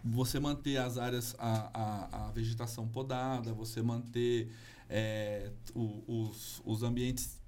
Você 0.06 0.40
manter 0.40 0.78
as 0.78 0.98
áreas, 0.98 1.36
a, 1.40 1.70
a, 1.74 2.28
a 2.28 2.32
vegetação 2.32 2.88
podada, 2.88 3.52
você 3.54 3.82
manter 3.82 4.52
é, 4.88 5.50
o, 5.74 6.04
os, 6.08 6.62
os 6.64 6.84
ambientes 6.84 7.44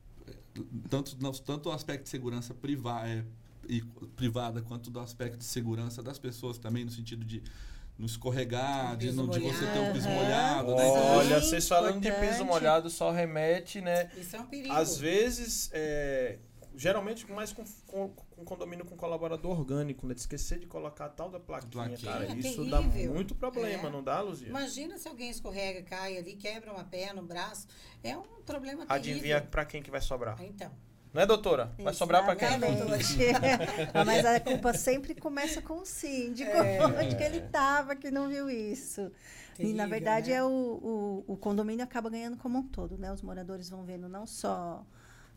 tanto, 0.90 1.16
tanto 1.44 1.70
o 1.70 1.72
aspecto 1.72 2.04
de 2.04 2.10
segurança 2.10 2.54
privada, 2.54 3.08
é, 3.08 3.24
e, 3.68 3.82
privada 4.16 4.62
quanto 4.62 4.90
do 4.90 5.00
aspecto 5.00 5.38
de 5.38 5.46
segurança 5.46 6.02
das 6.02 6.18
pessoas 6.18 6.58
também, 6.58 6.86
no 6.86 6.92
sentido 6.92 7.26
de 7.26 7.44
não 7.98 8.06
escorregar, 8.06 8.96
de, 8.96 9.12
não, 9.12 9.28
de 9.28 9.40
você 9.40 9.66
ter 9.66 9.80
um 9.80 9.92
piso 9.92 10.08
molhado. 10.10 10.76
Né? 10.76 10.84
Olha, 10.84 11.42
vocês 11.42 11.68
falando 11.68 12.00
de 12.00 12.12
piso 12.12 12.46
molhado 12.46 12.90
só 12.90 13.12
remete, 13.12 13.82
né? 13.82 14.10
Isso 14.16 14.36
é 14.36 14.40
um 14.40 14.46
perigo. 14.46 14.74
Às 14.74 14.98
vezes, 14.98 15.70
é, 15.74 16.38
geralmente 16.78 17.30
mais 17.32 17.52
com, 17.52 17.64
com, 17.88 18.10
com, 18.10 18.46
condomínio 18.46 18.86
com 18.86 18.96
colaborador 18.96 19.60
orgânico, 19.60 20.06
né? 20.06 20.14
De 20.14 20.20
esquecer 20.20 20.60
de 20.60 20.68
colocar 20.68 21.06
a 21.06 21.10
tal 21.10 21.30
da 21.30 21.40
plaquinha, 21.40 21.72
plaquinha. 21.72 22.12
cara. 22.12 22.26
É, 22.26 22.36
isso 22.36 22.64
dá 22.66 22.80
muito 22.82 23.36
problema, 23.36 23.88
é. 23.88 23.92
não 23.92 24.04
dá, 24.04 24.22
Luzia? 24.22 24.48
Imagina 24.48 24.98
se 24.98 25.08
alguém 25.08 25.30
escorrega, 25.30 25.82
cai 25.82 26.18
ali, 26.18 26.36
quebra 26.36 26.72
uma 26.72 26.84
perna, 26.84 27.22
um 27.22 27.26
braço. 27.26 27.68
É 28.04 28.16
um 28.16 28.42
problema 28.46 28.86
terrível. 28.86 29.16
Adivinha 29.16 29.42
para 29.42 29.66
quem 29.66 29.82
que 29.82 29.90
vai 29.90 30.02
sobrar? 30.02 30.38
Ah, 30.40 30.46
então. 30.46 30.72
Não 31.14 31.22
é, 31.22 31.26
doutora? 31.26 31.74
Vai 31.80 31.94
sobrar 31.94 32.24
para 32.24 32.36
quem? 32.36 32.48
Mas 34.06 34.26
a 34.26 34.40
culpa 34.40 34.74
sempre 34.74 35.16
começa 35.16 35.62
com 35.62 35.80
o 35.80 35.86
síndico, 35.86 36.52
é. 36.52 36.78
onde 36.86 37.16
que 37.16 37.24
ele 37.24 37.38
estava, 37.38 37.96
que 37.96 38.12
não 38.12 38.30
viu 38.30 38.50
isso. 38.50 39.12
Terrível, 39.56 39.74
e, 39.74 39.78
na 39.78 39.88
verdade, 39.88 40.30
né? 40.30 40.36
é 40.36 40.44
o, 40.44 40.48
o, 40.48 41.34
o 41.34 41.38
condomínio 41.38 41.84
acaba 41.84 42.10
ganhando 42.10 42.38
como 42.38 42.60
um 42.60 42.64
todo, 42.64 43.00
né? 43.00 43.12
Os 43.12 43.24
moradores 43.24 43.68
vão 43.68 43.84
vendo 43.84 44.08
não 44.08 44.28
só 44.28 44.86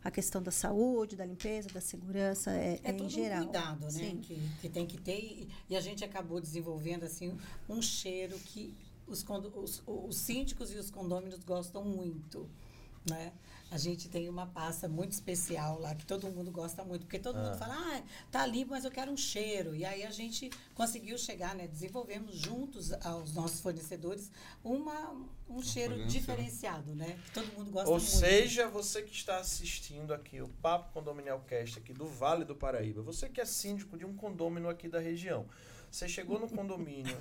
a 0.03 0.11
questão 0.11 0.43
da 0.43 0.51
saúde, 0.51 1.15
da 1.15 1.25
limpeza, 1.25 1.69
da 1.69 1.81
segurança, 1.81 2.51
é, 2.53 2.81
é, 2.83 2.91
é 2.91 2.93
em 2.93 3.09
geral. 3.09 3.43
Um 3.43 3.45
cuidado, 3.45 3.85
né? 3.85 3.91
Sim. 3.91 4.21
Que, 4.21 4.41
que 4.61 4.69
tem 4.69 4.87
que 4.87 4.99
ter. 4.99 5.19
E, 5.19 5.49
e, 5.69 5.77
a 5.77 5.81
gente 5.81 6.05
acabou 6.05 6.41
desenvolvendo 6.41 7.05
assim 7.05 7.37
um 7.69 7.83
cheiro 7.83 8.39
que 8.39 8.75
os, 9.07 9.25
os, 9.55 9.83
os 9.87 10.17
síndicos 10.17 10.73
e 10.73 10.77
os 10.77 10.91
condôminos 10.91 11.45
gostam 11.45 11.85
muito. 11.85 12.49
Né? 13.09 13.33
A 13.71 13.79
gente 13.79 14.09
tem 14.09 14.29
uma 14.29 14.47
pasta 14.47 14.89
muito 14.89 15.13
especial 15.13 15.79
lá, 15.79 15.95
que 15.95 16.05
todo 16.05 16.27
mundo 16.29 16.51
gosta 16.51 16.85
muito, 16.85 17.03
porque 17.03 17.19
todo 17.19 17.37
ah. 17.37 17.43
mundo 17.43 17.57
fala, 17.57 17.75
ah, 17.75 18.03
tá 18.31 18.45
limpo, 18.45 18.73
mas 18.73 18.85
eu 18.85 18.91
quero 18.91 19.13
um 19.13 19.17
cheiro. 19.17 19.77
E 19.77 19.85
aí 19.85 20.05
a 20.05 20.11
gente 20.11 20.51
conseguiu 20.75 21.17
chegar, 21.17 21.55
né? 21.55 21.69
Desenvolvemos 21.69 22.37
juntos 22.37 22.93
aos 23.05 23.33
nossos 23.33 23.61
fornecedores 23.61 24.31
uma, 24.65 25.15
um 25.49 25.63
cheiro 25.63 26.05
diferenciado, 26.07 26.95
né? 26.95 27.19
Que 27.27 27.33
todo 27.33 27.53
mundo 27.53 27.71
gosta 27.71 27.91
Ou 27.91 27.99
muito. 27.99 28.13
Ou 28.13 28.19
seja, 28.19 28.69
você 28.69 29.03
que 29.03 29.15
está 29.15 29.39
assistindo 29.39 30.13
aqui 30.13 30.41
o 30.41 30.49
Papo 30.49 30.93
Condominial 30.93 31.41
Cast 31.47 31.79
aqui 31.79 31.93
do 31.93 32.07
Vale 32.07 32.45
do 32.45 32.57
Paraíba, 32.57 33.03
você 33.03 33.29
que 33.29 33.41
é 33.41 33.45
síndico 33.45 33.97
de 33.97 34.05
um 34.05 34.17
condômino 34.17 34.69
aqui 34.69 34.89
da 34.89 34.99
região, 34.99 35.47
você 35.91 36.09
chegou 36.09 36.39
no 36.39 36.49
condomínio 36.51 37.17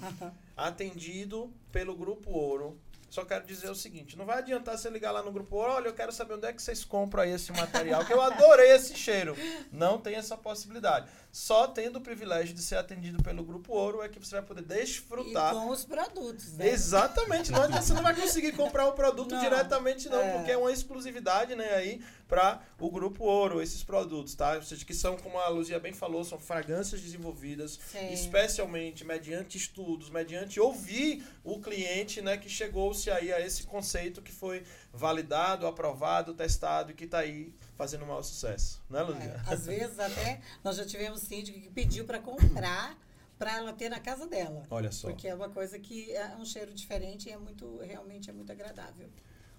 atendido 0.56 1.52
pelo 1.72 1.96
Grupo 1.96 2.32
Ouro, 2.32 2.80
só 3.10 3.26
quero 3.26 3.46
dizer 3.46 3.70
o 3.70 3.76
seguinte: 3.76 4.18
não 4.18 4.26
vai 4.26 4.40
adiantar 4.40 4.78
você 4.78 4.90
ligar 4.90 5.12
lá 5.12 5.24
no 5.24 5.32
grupo, 5.32 5.56
olha, 5.58 5.88
eu 5.88 5.94
quero 5.94 6.12
saber 6.12 6.36
onde 6.36 6.48
é 6.48 6.54
que 6.54 6.62
vocês 6.62 6.86
compram 6.86 7.24
esse 7.24 7.52
material, 7.52 8.06
que 8.06 8.14
eu 8.14 8.22
adorei 8.22 8.72
esse 8.72 8.96
cheiro. 8.96 9.36
Não 9.72 9.98
tem 10.00 10.16
essa 10.16 10.38
possibilidade. 10.38 11.10
Só 11.32 11.68
tendo 11.68 11.98
o 11.98 12.02
privilégio 12.02 12.56
de 12.56 12.62
ser 12.62 12.78
atendido 12.78 13.22
pelo 13.22 13.44
Grupo 13.44 13.74
Ouro 13.74 14.02
é 14.02 14.10
que 14.10 14.18
você 14.18 14.36
vai 14.36 14.42
poder 14.44 14.64
desfrutar. 14.64 15.54
E 15.54 15.58
com 15.58 15.70
os 15.70 15.86
produtos, 15.86 16.54
né? 16.54 16.70
Exatamente. 16.70 17.52
Não 17.52 17.70
você 17.70 17.94
não 17.94 18.02
vai 18.02 18.16
conseguir 18.16 18.54
comprar 18.54 18.88
o 18.88 18.94
produto 18.94 19.36
não, 19.36 19.40
diretamente, 19.40 20.10
não, 20.10 20.22
é. 20.22 20.34
porque 20.34 20.52
é 20.52 20.58
uma 20.58 20.72
exclusividade, 20.72 21.56
né, 21.56 21.76
aí, 21.76 22.02
para 22.28 22.62
o 22.80 22.90
Grupo 22.90 23.24
Ouro, 23.24 23.62
esses 23.62 23.84
produtos, 23.84 24.34
tá? 24.34 24.56
Ou 24.56 24.64
seja, 24.64 24.84
que 24.84 24.94
são, 24.94 25.18
como 25.18 25.38
a 25.38 25.48
Luzia 25.50 25.80
bem 25.80 25.94
falou, 25.94 26.24
são 26.24 26.40
fragrâncias 26.40 27.02
desenvolvidas 27.02 27.80
Sim. 27.92 28.12
especialmente 28.12 29.06
mediante 29.06 29.58
estudos, 29.58 30.10
mediante 30.10 30.60
ouvir 30.60 31.24
o 31.44 31.60
cliente, 31.60 32.22
né, 32.22 32.38
que 32.38 32.50
chegou-se 32.50 33.10
aí 33.12 33.32
a 33.32 33.40
esse 33.40 33.64
conceito 33.64 34.22
que 34.22 34.32
foi 34.32 34.64
validado, 34.92 35.68
aprovado, 35.68 36.34
testado 36.34 36.92
e 36.92 36.96
que 36.96 37.06
está 37.06 37.20
aí 37.20 37.54
fazendo 37.80 38.04
um 38.04 38.08
maior 38.08 38.22
sucesso, 38.22 38.84
né, 38.90 39.02
Luzia? 39.02 39.42
É, 39.48 39.54
às 39.54 39.66
vezes 39.66 39.98
até 39.98 40.42
nós 40.62 40.76
já 40.76 40.86
tivemos 40.86 41.22
síndico 41.22 41.58
que 41.62 41.70
pediu 41.70 42.04
para 42.04 42.20
comprar 42.20 42.98
para 43.38 43.56
ela 43.56 43.72
ter 43.72 43.88
na 43.88 44.02
casa 44.02 44.28
dela. 44.28 44.64
Olha 44.70 44.92
só. 44.92 45.08
Porque 45.08 45.30
é 45.30 45.34
uma 45.34 45.48
coisa 45.48 45.80
que 45.80 46.12
é 46.12 46.36
um 46.36 46.44
cheiro 46.44 46.74
diferente 46.74 47.30
e 47.30 47.32
é 47.32 47.38
muito, 47.38 47.78
realmente 47.78 48.30
é 48.30 48.34
muito 48.34 48.52
agradável. 48.52 49.10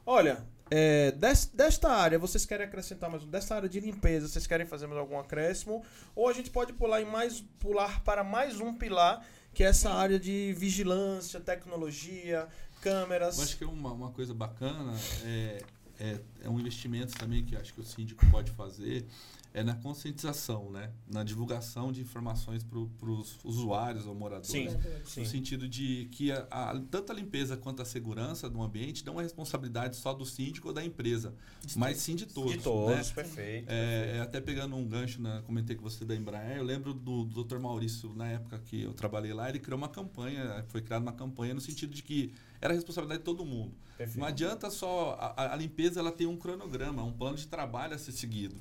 Olha, 0.05 0.47
é, 0.71 1.12
desta 1.55 1.91
área, 1.91 2.18
vocês 2.18 2.45
querem 2.45 2.66
acrescentar 2.66 3.09
mais 3.09 3.23
um? 3.23 3.27
Desta 3.27 3.55
área 3.55 3.71
de 3.71 3.81
limpeza, 3.81 4.29
vocês 4.29 4.47
querem 4.47 4.66
fazer 4.66 4.87
mais 4.87 5.01
algum 5.01 5.18
acréscimo? 5.18 5.83
Ou 6.14 6.29
a 6.29 6.35
gente 6.35 6.51
pode 6.51 6.75
pular, 6.75 7.01
em 7.01 7.07
mais, 7.07 7.41
pular 7.59 8.05
para 8.05 8.23
mais 8.23 8.61
um 8.61 8.75
pilar, 8.75 9.27
que 9.55 9.64
é 9.64 9.68
essa 9.68 9.91
área 9.91 10.21
de 10.21 10.53
vigilância, 10.59 11.41
tecnologia, 11.41 12.47
câmeras. 12.83 13.39
Eu 13.39 13.45
acho 13.45 13.57
que 13.57 13.64
é 13.64 13.66
uma, 13.66 13.93
uma 13.93 14.11
coisa 14.11 14.35
bacana, 14.35 14.93
é, 15.25 15.62
é, 16.01 16.19
é 16.43 16.49
um 16.49 16.59
investimento 16.59 17.13
também 17.17 17.45
que 17.45 17.55
acho 17.55 17.75
que 17.75 17.81
o 17.81 17.85
síndico 17.85 18.25
pode 18.31 18.51
fazer, 18.53 19.07
é 19.53 19.63
na 19.63 19.75
conscientização, 19.75 20.71
né? 20.71 20.91
na 21.07 21.23
divulgação 21.23 21.93
de 21.93 22.01
informações 22.01 22.63
para 22.63 22.79
os 22.79 23.39
usuários 23.45 24.07
ou 24.07 24.15
moradores. 24.15 24.51
Sim, 24.51 24.69
sim. 25.05 25.21
No 25.21 25.27
sentido 25.27 25.69
de 25.69 26.09
que 26.13 26.33
a, 26.33 26.47
a, 26.51 26.81
tanto 26.91 27.13
a 27.13 27.15
limpeza 27.15 27.57
quanto 27.57 27.83
a 27.83 27.85
segurança 27.85 28.49
do 28.49 28.63
ambiente 28.63 29.05
não 29.05 29.21
é 29.21 29.25
responsabilidade 29.25 29.97
só 29.97 30.15
do 30.15 30.25
síndico 30.25 30.69
ou 30.69 30.75
da 30.75 30.85
empresa, 30.85 31.35
de 31.65 31.77
mas 31.77 31.99
sim 31.99 32.15
de 32.15 32.27
todos. 32.27 32.53
De 32.53 32.59
todos, 32.59 33.09
né? 33.09 33.15
perfeito, 33.15 33.67
é, 33.69 34.17
é, 34.17 34.21
até 34.21 34.41
pegando 34.41 34.77
um 34.77 34.89
gancho, 34.89 35.21
né? 35.21 35.43
comentei 35.45 35.77
com 35.77 35.83
você 35.83 36.05
da 36.05 36.15
Embraer, 36.15 36.59
eu 36.59 36.65
lembro 36.65 36.95
do, 36.95 37.25
do 37.25 37.45
Dr. 37.45 37.59
Maurício, 37.59 38.15
na 38.15 38.29
época 38.29 38.59
que 38.61 38.83
eu 38.83 38.95
trabalhei 38.95 39.35
lá, 39.35 39.49
ele 39.49 39.59
criou 39.59 39.77
uma 39.77 39.89
campanha, 39.89 40.65
foi 40.69 40.81
criada 40.81 41.03
uma 41.03 41.13
campanha 41.13 41.53
no 41.53 41.61
sentido 41.61 41.93
de 41.93 42.03
que 42.03 42.33
era 42.61 42.73
responsabilidade 42.73 43.19
de 43.19 43.25
todo 43.25 43.45
mundo. 43.45 43.75
Perfeito. 44.01 44.19
Não 44.19 44.27
adianta 44.27 44.71
só. 44.71 45.35
A, 45.37 45.53
a 45.53 45.57
limpeza 45.57 46.01
ela 46.01 46.11
tem 46.11 46.27
um 46.27 46.35
cronograma, 46.35 47.05
um 47.05 47.13
plano 47.13 47.37
de 47.37 47.47
trabalho 47.47 47.95
a 47.95 47.99
ser 47.99 48.13
seguido. 48.13 48.57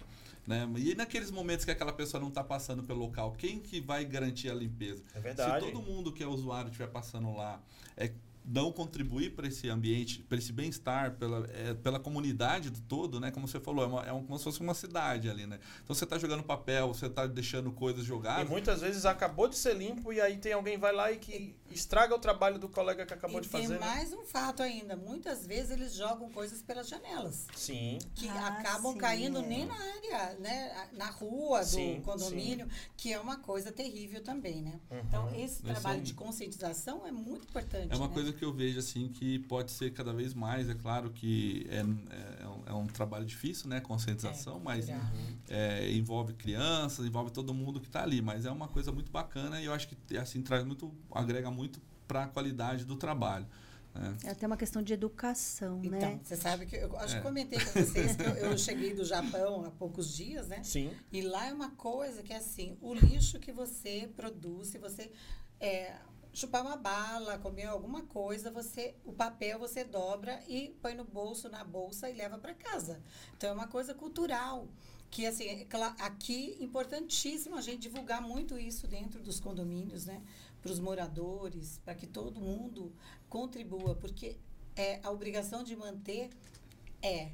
Né? 0.45 0.67
E 0.75 0.95
naqueles 0.95 1.31
momentos 1.31 1.63
que 1.63 1.71
aquela 1.71 1.93
pessoa 1.93 2.19
não 2.19 2.27
está 2.27 2.43
passando 2.43 2.83
pelo 2.83 2.99
local, 2.99 3.31
quem 3.37 3.57
que 3.57 3.79
vai 3.79 4.03
garantir 4.03 4.49
a 4.49 4.53
limpeza? 4.53 5.01
É 5.15 5.19
verdade. 5.21 5.65
Se 5.65 5.71
todo 5.71 5.81
mundo 5.81 6.11
que 6.11 6.21
é 6.21 6.27
usuário 6.27 6.69
estiver 6.69 6.89
passando 6.89 7.33
lá, 7.33 7.61
é 7.95 8.11
não 8.43 8.71
contribuir 8.71 9.35
para 9.35 9.47
esse 9.47 9.69
ambiente, 9.69 10.23
para 10.23 10.37
esse 10.37 10.51
bem-estar, 10.51 11.15
pela, 11.15 11.47
é, 11.53 11.73
pela 11.75 11.99
comunidade 11.99 12.69
do 12.69 12.81
todo, 12.81 13.19
né? 13.19 13.31
Como 13.31 13.47
você 13.47 13.59
falou, 13.59 13.83
é, 13.83 13.87
uma, 13.87 14.05
é 14.07 14.11
um, 14.11 14.25
como 14.25 14.37
se 14.37 14.43
fosse 14.43 14.59
uma 14.59 14.73
cidade 14.73 15.29
ali, 15.29 15.45
né? 15.45 15.59
Então 15.83 15.95
você 15.95 16.03
está 16.03 16.17
jogando 16.17 16.43
papel, 16.43 16.87
você 16.87 17.05
está 17.05 17.27
deixando 17.27 17.71
coisas 17.71 18.03
jogadas. 18.03 18.45
E 18.45 18.49
muitas 18.49 18.81
vezes 18.81 19.05
acabou 19.05 19.47
de 19.47 19.55
ser 19.55 19.75
limpo 19.75 20.11
e 20.11 20.19
aí 20.19 20.37
tem 20.37 20.51
alguém 20.51 20.77
vai 20.77 20.91
lá 20.91 21.11
e 21.11 21.17
que 21.17 21.55
estraga 21.71 22.15
o 22.15 22.19
trabalho 22.19 22.57
do 22.57 22.67
colega 22.67 23.05
que 23.05 23.13
acabou 23.13 23.39
e 23.39 23.41
de 23.41 23.49
fazer. 23.49 23.67
Tem 23.67 23.79
né? 23.79 23.85
mais 23.85 24.13
um 24.13 24.23
fato 24.23 24.63
ainda. 24.63 24.95
Muitas 24.95 25.45
vezes 25.45 25.71
eles 25.71 25.93
jogam 25.93 26.29
coisas 26.29 26.61
pelas 26.61 26.87
janelas. 26.87 27.47
Sim. 27.55 27.99
Que 28.15 28.27
ah, 28.27 28.47
acabam 28.47 28.93
sim, 28.93 28.97
caindo 28.97 29.41
nem 29.41 29.65
na 29.65 29.75
área, 29.75 30.39
né? 30.39 30.87
Na 30.93 31.09
rua 31.09 31.59
do 31.59 31.65
sim, 31.65 32.01
condomínio, 32.03 32.65
sim. 32.65 32.89
que 32.97 33.13
é 33.13 33.19
uma 33.19 33.37
coisa 33.37 33.71
terrível 33.71 34.21
também, 34.23 34.61
né? 34.61 34.79
Uhum. 34.89 34.99
Então, 34.99 35.35
esse 35.35 35.61
trabalho 35.61 36.01
de 36.01 36.13
conscientização 36.13 37.05
é 37.05 37.11
muito 37.11 37.47
importante. 37.47 37.91
É 37.91 37.95
uma 37.95 38.07
né? 38.07 38.13
coisa 38.13 38.33
que 38.33 38.43
eu 38.43 38.53
vejo 38.53 38.79
assim 38.79 39.09
que 39.09 39.39
pode 39.39 39.71
ser 39.71 39.93
cada 39.93 40.13
vez 40.13 40.33
mais. 40.33 40.69
É 40.69 40.73
claro 40.73 41.11
que 41.11 41.67
é, 41.69 41.77
é, 41.77 42.43
é 42.43 42.47
um, 42.47 42.63
é 42.67 42.73
um, 42.73 42.87
trabalho 42.87 43.25
difícil, 43.25 43.69
né? 43.69 43.79
Conscientização, 43.79 44.57
é, 44.57 44.59
mas 44.59 44.87
é, 45.47 45.91
envolve 45.91 46.33
crianças, 46.33 47.05
envolve 47.05 47.31
todo 47.31 47.53
mundo 47.53 47.79
que 47.79 47.87
está 47.87 48.03
ali. 48.03 48.21
Mas 48.21 48.45
é 48.45 48.51
uma 48.51 48.67
coisa 48.67 48.91
muito 48.91 49.11
bacana 49.11 49.61
e 49.61 49.65
eu 49.65 49.73
acho 49.73 49.87
que 49.87 50.17
assim 50.17 50.41
traz 50.41 50.63
muito, 50.63 50.91
agrega 51.11 51.49
muito 51.49 51.58
para 52.07 52.23
a 52.23 52.27
qualidade 52.27 52.85
do 52.85 52.95
trabalho. 52.95 53.47
É. 54.23 54.27
é 54.27 54.31
até 54.31 54.45
uma 54.45 54.57
questão 54.57 54.81
de 54.83 54.93
educação, 54.93 55.81
então, 55.83 55.99
né? 55.99 56.19
Você 56.23 56.35
sabe 56.35 56.65
que 56.65 56.75
eu 56.75 56.95
acho 56.97 57.15
que 57.15 57.19
é. 57.19 57.23
comentei 57.23 57.59
com 57.59 57.71
vocês 57.71 58.15
que 58.15 58.21
eu, 58.21 58.35
eu, 58.35 58.57
cheguei 58.57 58.93
do 58.93 59.03
Japão 59.03 59.65
há 59.65 59.71
poucos 59.71 60.15
dias, 60.15 60.47
né? 60.47 60.63
Sim. 60.63 60.91
E 61.11 61.21
lá 61.21 61.47
é 61.47 61.53
uma 61.53 61.71
coisa 61.71 62.21
que 62.21 62.31
é 62.31 62.37
assim, 62.37 62.77
o 62.81 62.93
lixo 62.93 63.39
que 63.39 63.51
você 63.51 64.09
produz, 64.15 64.67
se 64.67 64.77
você 64.77 65.11
é, 65.59 65.95
chupar 66.33 66.61
uma 66.61 66.77
bala, 66.77 67.39
comer 67.39 67.65
alguma 67.65 68.03
coisa, 68.03 68.51
você 68.51 68.95
o 69.03 69.11
papel 69.11 69.57
você 69.57 69.83
dobra 69.83 70.41
e 70.47 70.69
põe 70.81 70.93
no 70.93 71.03
bolso, 71.03 71.49
na 71.49 71.63
bolsa 71.63 72.09
e 72.09 72.13
leva 72.13 72.37
para 72.37 72.53
casa. 72.53 73.01
Então 73.35 73.49
é 73.49 73.53
uma 73.53 73.67
coisa 73.67 73.93
cultural 73.93 74.67
que 75.09 75.25
assim 75.25 75.45
é 75.45 75.67
aqui 75.99 76.55
importantíssimo 76.59 77.55
a 77.55 77.61
gente 77.61 77.79
divulgar 77.79 78.21
muito 78.21 78.59
isso 78.59 78.87
dentro 78.87 79.21
dos 79.21 79.39
condomínios, 79.39 80.05
né, 80.05 80.21
para 80.61 80.71
os 80.71 80.79
moradores, 80.79 81.79
para 81.83 81.95
que 81.95 82.07
todo 82.07 82.39
mundo 82.39 82.91
contribua, 83.29 83.95
porque 83.95 84.37
é 84.75 84.99
a 85.03 85.11
obrigação 85.11 85.63
de 85.63 85.75
manter 85.75 86.29
é 87.01 87.31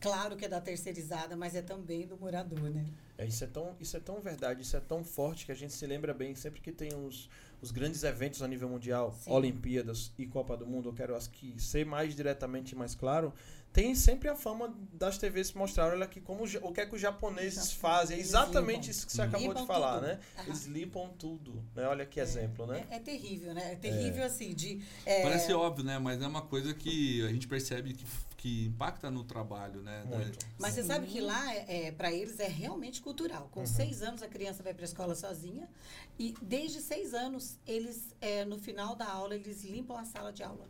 Claro 0.00 0.34
que 0.34 0.46
é 0.46 0.48
da 0.48 0.60
terceirizada, 0.62 1.36
mas 1.36 1.54
é 1.54 1.60
também 1.60 2.06
do 2.06 2.16
morador, 2.16 2.70
né? 2.70 2.86
É, 3.18 3.26
isso, 3.26 3.44
é 3.44 3.46
tão, 3.46 3.76
isso 3.78 3.94
é 3.98 4.00
tão 4.00 4.18
verdade, 4.18 4.62
isso 4.62 4.74
é 4.74 4.80
tão 4.80 5.04
forte 5.04 5.44
que 5.44 5.52
a 5.52 5.54
gente 5.54 5.74
se 5.74 5.86
lembra 5.86 6.14
bem 6.14 6.34
sempre 6.34 6.62
que 6.62 6.72
tem 6.72 6.88
os, 6.94 7.28
os 7.60 7.70
grandes 7.70 8.02
eventos 8.02 8.40
a 8.40 8.48
nível 8.48 8.66
mundial, 8.66 9.14
Sim. 9.20 9.30
Olimpíadas 9.30 10.10
e 10.16 10.26
Copa 10.26 10.56
do 10.56 10.66
Mundo, 10.66 10.88
eu 10.88 10.94
quero 10.94 11.14
acho 11.14 11.28
que 11.28 11.60
ser 11.60 11.84
mais 11.84 12.16
diretamente 12.16 12.74
mais 12.74 12.94
claro, 12.94 13.34
tem 13.72 13.94
sempre 13.94 14.28
a 14.28 14.34
fama 14.34 14.74
das 14.92 15.16
TVs 15.16 15.52
mostrar, 15.52 15.92
olha 15.92 16.04
aqui 16.04 16.20
como, 16.20 16.42
o 16.44 16.72
que 16.72 16.80
é 16.80 16.86
que 16.86 16.94
os 16.96 17.00
japoneses 17.00 17.70
fazem, 17.72 18.16
é 18.16 18.18
Eles 18.18 18.30
exatamente 18.30 18.76
limpam. 18.78 18.90
isso 18.90 19.06
que 19.06 19.12
você 19.12 19.22
acabou 19.22 19.48
Limpam 19.48 19.60
de 19.60 19.66
falar, 19.66 19.94
tudo. 19.94 20.06
né? 20.08 20.20
Aham. 20.38 20.46
Eles 20.48 20.64
limpam 20.66 21.08
tudo, 21.18 21.64
né? 21.74 21.86
Olha 21.86 22.04
que 22.04 22.18
exemplo, 22.18 22.66
né? 22.66 22.84
É, 22.90 22.96
é 22.96 22.98
terrível, 22.98 23.54
né? 23.54 23.72
É 23.72 23.76
terrível 23.76 24.24
assim, 24.24 24.52
de. 24.54 24.82
é, 25.06 25.22
Parece 25.22 25.52
óbvio, 25.52 25.84
né? 25.84 25.98
Mas 26.00 26.20
é 26.20 26.26
uma 26.26 26.42
coisa 26.42 26.74
que 26.74 27.24
a 27.24 27.28
gente 27.28 27.46
percebe 27.46 27.94
que, 27.94 28.04
que 28.36 28.66
impacta 28.66 29.08
no 29.08 29.22
trabalho, 29.22 29.80
né? 29.82 30.02
Muito. 30.04 30.38
Mas 30.58 30.74
você 30.74 30.82
sabe 30.82 31.06
que 31.06 31.20
lá, 31.20 31.54
é, 31.54 31.92
para 31.92 32.12
eles, 32.12 32.40
é 32.40 32.48
realmente 32.48 33.00
cultural. 33.00 33.42
Uhum. 33.44 33.48
Com 33.50 33.66
seis 33.66 34.02
anos, 34.02 34.20
a 34.20 34.26
criança 34.28 34.64
vai 34.64 34.74
para 34.74 34.82
a 34.82 34.88
escola 34.88 35.14
sozinha. 35.14 35.68
E 36.18 36.34
desde 36.42 36.80
seis 36.80 37.14
anos, 37.14 37.56
eles, 37.66 38.14
é, 38.20 38.44
no 38.44 38.58
final 38.58 38.96
da 38.96 39.06
aula, 39.08 39.36
eles 39.36 39.62
limpam 39.62 39.96
a 39.96 40.04
sala 40.04 40.32
de 40.32 40.42
aula. 40.42 40.66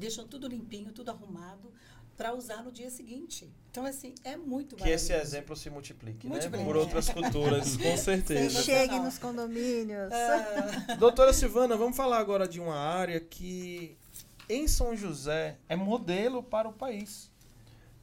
Deixam 0.00 0.26
tudo 0.26 0.48
limpinho, 0.48 0.92
tudo 0.92 1.10
arrumado, 1.10 1.70
para 2.16 2.34
usar 2.34 2.62
no 2.64 2.72
dia 2.72 2.90
seguinte. 2.90 3.48
Então, 3.70 3.84
assim, 3.84 4.14
é 4.24 4.36
muito 4.36 4.76
Que 4.76 4.88
esse 4.88 5.12
exemplo 5.12 5.54
se 5.54 5.68
multiplique, 5.68 6.26
né? 6.26 6.34
Multiplique. 6.34 6.64
Por 6.64 6.76
outras 6.76 7.08
culturas, 7.08 7.76
com 7.78 7.96
certeza. 7.96 8.62
Chegue 8.62 8.98
nos 8.98 9.18
condomínios. 9.18 10.10
Ah, 10.10 10.96
Doutora 10.98 11.32
Silvana, 11.32 11.76
vamos 11.76 11.96
falar 11.96 12.18
agora 12.18 12.48
de 12.48 12.58
uma 12.58 12.76
área 12.76 13.20
que 13.20 13.96
em 14.48 14.66
São 14.66 14.96
José 14.96 15.58
é 15.68 15.76
modelo 15.76 16.42
para 16.42 16.68
o 16.68 16.72
país. 16.72 17.30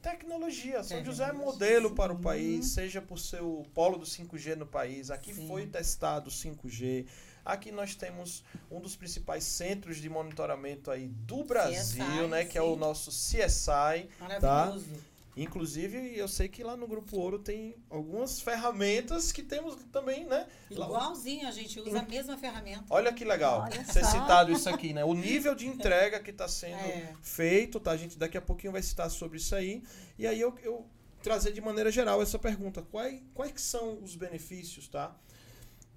Tecnologia. 0.00 0.82
São 0.84 1.04
José 1.04 1.28
é 1.28 1.32
modelo 1.32 1.90
para 1.94 2.12
o 2.12 2.18
país, 2.18 2.68
seja 2.68 3.02
por 3.02 3.18
seu 3.18 3.66
polo 3.74 3.98
do 3.98 4.06
5G 4.06 4.54
no 4.54 4.66
país. 4.66 5.10
Aqui 5.10 5.34
Sim. 5.34 5.48
foi 5.48 5.66
testado 5.66 6.28
o 6.28 6.32
5G. 6.32 7.06
Aqui 7.48 7.72
nós 7.72 7.94
temos 7.94 8.44
um 8.70 8.78
dos 8.78 8.94
principais 8.94 9.42
centros 9.42 9.96
de 9.96 10.08
monitoramento 10.10 10.90
aí 10.90 11.08
do 11.08 11.42
Brasil, 11.44 12.04
CSI, 12.04 12.26
né, 12.28 12.44
que 12.44 12.58
é 12.58 12.62
o 12.62 12.74
sim. 12.74 12.78
nosso 12.80 13.10
CSI. 13.10 14.08
maravilhoso. 14.20 14.86
Inclusive, 15.34 16.18
eu 16.18 16.26
sei 16.26 16.48
que 16.48 16.64
lá 16.64 16.76
no 16.76 16.86
Grupo 16.88 17.16
Ouro 17.16 17.38
tem 17.38 17.76
algumas 17.88 18.40
ferramentas 18.40 19.30
que 19.30 19.40
temos 19.42 19.76
também, 19.92 20.24
né? 20.26 20.48
Igualzinho, 20.68 21.46
a 21.46 21.52
gente 21.52 21.78
usa 21.78 22.00
a 22.00 22.02
mesma 22.02 22.36
ferramenta. 22.36 22.84
Olha 22.90 23.12
que 23.12 23.24
legal 23.24 23.60
Olha 23.62 23.84
ser 23.84 24.04
só. 24.04 24.10
citado 24.10 24.50
isso 24.50 24.68
aqui, 24.68 24.92
né? 24.92 25.04
O 25.04 25.14
nível 25.14 25.54
de 25.54 25.66
entrega 25.66 26.18
que 26.18 26.30
está 26.32 26.48
sendo 26.48 26.74
É. 26.80 27.14
feito, 27.22 27.78
tá? 27.78 27.92
A 27.92 27.96
gente 27.96 28.18
daqui 28.18 28.36
a 28.36 28.42
pouquinho 28.42 28.72
vai 28.72 28.82
citar 28.82 29.08
sobre 29.10 29.38
isso 29.38 29.54
aí. 29.54 29.80
E 30.18 30.26
aí 30.26 30.40
eu, 30.40 30.52
eu 30.60 30.84
trazer 31.22 31.52
de 31.52 31.60
maneira 31.60 31.90
geral 31.92 32.20
essa 32.20 32.38
pergunta. 32.38 32.82
Quais, 32.82 33.22
quais 33.32 33.52
que 33.52 33.60
são 33.60 34.02
os 34.02 34.16
benefícios, 34.16 34.88
tá? 34.88 35.16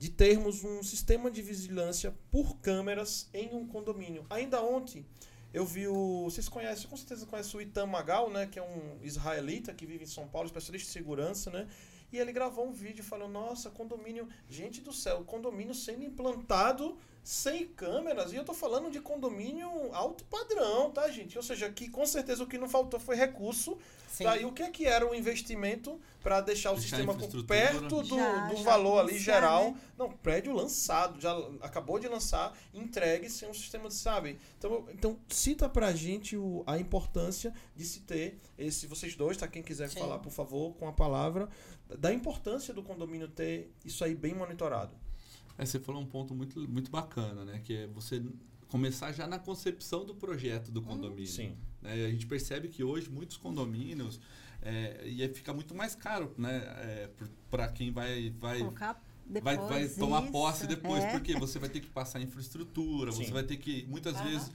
De 0.02 0.10
termos 0.10 0.64
um 0.64 0.82
sistema 0.82 1.30
de 1.30 1.44
vigilância 1.44 2.12
por 2.32 2.58
câmeras 2.58 3.30
em 3.32 3.54
um 3.54 3.68
condomínio. 3.68 4.26
Ainda 4.32 4.60
ontem 4.60 5.06
eu 5.54 5.64
vi 5.64 5.88
o. 5.88 6.24
Vocês 6.24 6.50
conhecem, 6.50 6.90
com 6.90 6.98
certeza 6.98 7.24
conhecem 7.28 7.60
o 7.60 7.62
Itam 7.62 7.86
Magal, 7.86 8.32
né? 8.32 8.48
Que 8.48 8.58
é 8.58 8.64
um 8.64 8.98
israelita 9.04 9.72
que 9.76 9.86
vive 9.86 10.06
em 10.06 10.08
São 10.08 10.28
Paulo, 10.28 10.48
especialista 10.48 10.90
em 10.90 10.92
segurança, 10.92 11.52
né? 11.52 11.68
E 12.12 12.18
ele 12.20 12.32
gravou 12.32 12.68
um 12.68 12.72
vídeo 12.72 13.04
falando: 13.04 13.32
Nossa, 13.32 13.70
condomínio. 13.70 14.28
Gente 14.50 14.82
do 14.82 14.92
céu, 14.92 15.24
condomínio 15.26 15.74
sendo 15.74 16.04
implantado 16.04 16.98
sem 17.24 17.68
câmeras. 17.68 18.34
E 18.34 18.36
eu 18.36 18.44
tô 18.44 18.54
falando 18.54 18.90
de 18.90 19.00
condomínio 19.00 19.70
alto 19.94 20.24
padrão, 20.26 20.92
tá, 20.92 21.10
gente? 21.10 21.38
Ou 21.38 21.44
seja, 21.44 21.70
que 21.70 21.88
com 21.88 22.06
certeza 22.06 22.44
o 22.44 22.48
que 22.48 22.58
não 22.58 22.68
faltou 22.68 23.00
foi 23.00 23.16
recurso. 23.16 23.78
Sim. 24.08 24.26
Tá? 24.26 24.38
E 24.38 24.44
o 24.44 24.52
que 24.52 24.62
é 24.62 24.70
que 24.70 24.86
era 24.86 25.10
o 25.10 25.16
investimento 25.16 26.00
para 26.22 26.42
deixar 26.42 26.72
o 26.72 26.76
Deixar 26.76 26.98
sistema 26.98 27.16
perto 27.48 28.02
do, 28.02 28.16
Já, 28.16 28.48
do 28.48 28.58
já 28.58 28.64
valor 28.64 29.00
ali 29.00 29.18
geral? 29.18 29.72
né? 29.72 29.78
Não, 29.98 30.12
prédio 30.12 30.54
lançado, 30.54 31.20
já 31.22 31.32
acabou 31.62 31.98
de 31.98 32.08
lançar, 32.10 32.54
entregue 32.74 33.30
sem 33.30 33.50
um 33.50 33.54
sistema 33.54 33.88
de, 33.88 33.96
sabe? 33.96 34.38
Então, 34.58 34.86
então 34.90 35.18
cita 35.30 35.70
pra 35.70 35.94
gente 35.94 36.36
o, 36.36 36.62
a 36.68 36.78
importância 36.78 37.54
de 37.74 37.86
se 37.86 38.02
ter 38.02 38.38
esse, 38.58 38.86
vocês 38.86 39.16
dois, 39.16 39.38
tá? 39.38 39.48
Quem 39.48 39.64
quiser 39.64 39.90
Sim. 39.90 40.00
falar, 40.00 40.20
por 40.20 40.32
favor, 40.32 40.74
com 40.76 40.88
a 40.88 40.92
palavra, 40.92 41.48
da 41.98 42.14
importância 42.14 42.74
do 42.74 42.84
condomínio 42.84 43.28
ter 43.28 43.72
isso 43.86 44.04
aí 44.04 44.16
bem 44.16 44.34
monitorado. 44.34 44.96
É, 45.58 45.66
você 45.66 45.80
falou 45.80 46.02
um 46.02 46.06
ponto 46.06 46.34
muito, 46.34 46.60
muito 46.70 46.90
bacana, 46.90 47.44
né? 47.46 47.62
Que 47.64 47.76
é 47.76 47.88
você 47.88 48.24
começar 48.68 49.12
já 49.12 49.28
na 49.28 49.38
concepção 49.38 50.06
do 50.06 50.16
projeto 50.16 50.72
do 50.72 50.82
condomínio. 50.82 51.28
Sim. 51.28 51.58
né? 51.82 52.06
A 52.06 52.10
gente 52.10 52.26
percebe 52.26 52.70
que 52.70 52.84
hoje 52.84 53.10
muitos 53.10 53.36
condomínios 53.38 54.20
é, 54.62 55.04
e 55.06 55.28
fica 55.30 55.54
muito 55.54 55.76
mais 55.76 55.94
caro, 55.96 56.34
né? 56.38 57.10
para 57.50 57.68
quem 57.68 57.92
vai 57.92 58.30
vai 58.40 58.60
Colocar 58.60 58.94
vai, 59.40 59.56
depois 59.58 59.70
vai 59.70 59.88
tomar 59.90 60.24
isso, 60.24 60.32
posse 60.32 60.68
depois, 60.68 61.04
é. 61.04 61.12
porque 61.12 61.38
você 61.38 61.60
vai 61.60 61.70
ter 61.70 61.80
que 61.80 61.90
passar 61.90 62.22
infraestrutura, 62.22 63.12
Sim. 63.12 63.26
você 63.26 63.32
vai 63.32 63.44
ter 63.44 63.58
que 63.58 63.86
muitas 63.88 64.16
Aham. 64.16 64.30
vezes 64.30 64.52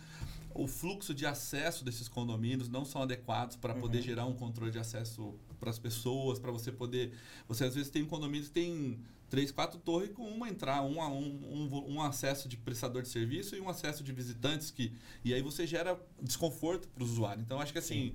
o 0.55 0.67
fluxo 0.67 1.15
de 1.15 1.27
acesso 1.27 1.85
desses 1.85 2.09
condomínios 2.09 2.69
não 2.69 2.85
são 2.85 3.03
adequados 3.03 3.57
para 3.57 3.75
poder 3.75 3.99
Uhum. 3.99 4.05
gerar 4.05 4.27
um 4.27 4.35
controle 4.35 4.71
de 4.71 4.79
acesso 4.79 5.35
para 5.57 5.71
as 5.71 5.79
pessoas, 5.79 6.39
para 6.39 6.51
você 6.53 6.71
poder. 6.71 7.13
Você 7.49 7.65
às 7.65 7.75
vezes 7.75 7.91
tem 7.91 8.03
um 8.03 8.07
condomínio 8.07 8.47
que 8.47 8.53
tem 8.53 8.99
três, 9.29 9.51
quatro 9.51 9.79
torres 9.79 10.11
com 10.11 10.29
uma 10.29 10.49
entrada, 10.49 10.83
um, 10.83 11.01
um, 11.01 11.41
um, 11.53 11.95
um 11.95 12.03
acesso 12.03 12.49
de 12.49 12.57
prestador 12.57 13.03
de 13.03 13.09
serviço 13.09 13.57
e 13.57 13.61
um 13.61 13.69
acesso 13.69 14.05
de 14.05 14.13
visitantes 14.13 14.71
que 14.71 14.93
e 15.25 15.35
aí 15.35 15.43
você 15.43 15.67
gera 15.67 16.01
desconforto 16.23 16.89
para 16.89 17.03
o 17.03 17.07
usuário. 17.07 17.43
Então 17.43 17.61
acho 17.61 17.73
que 17.73 17.79
assim 17.79 18.15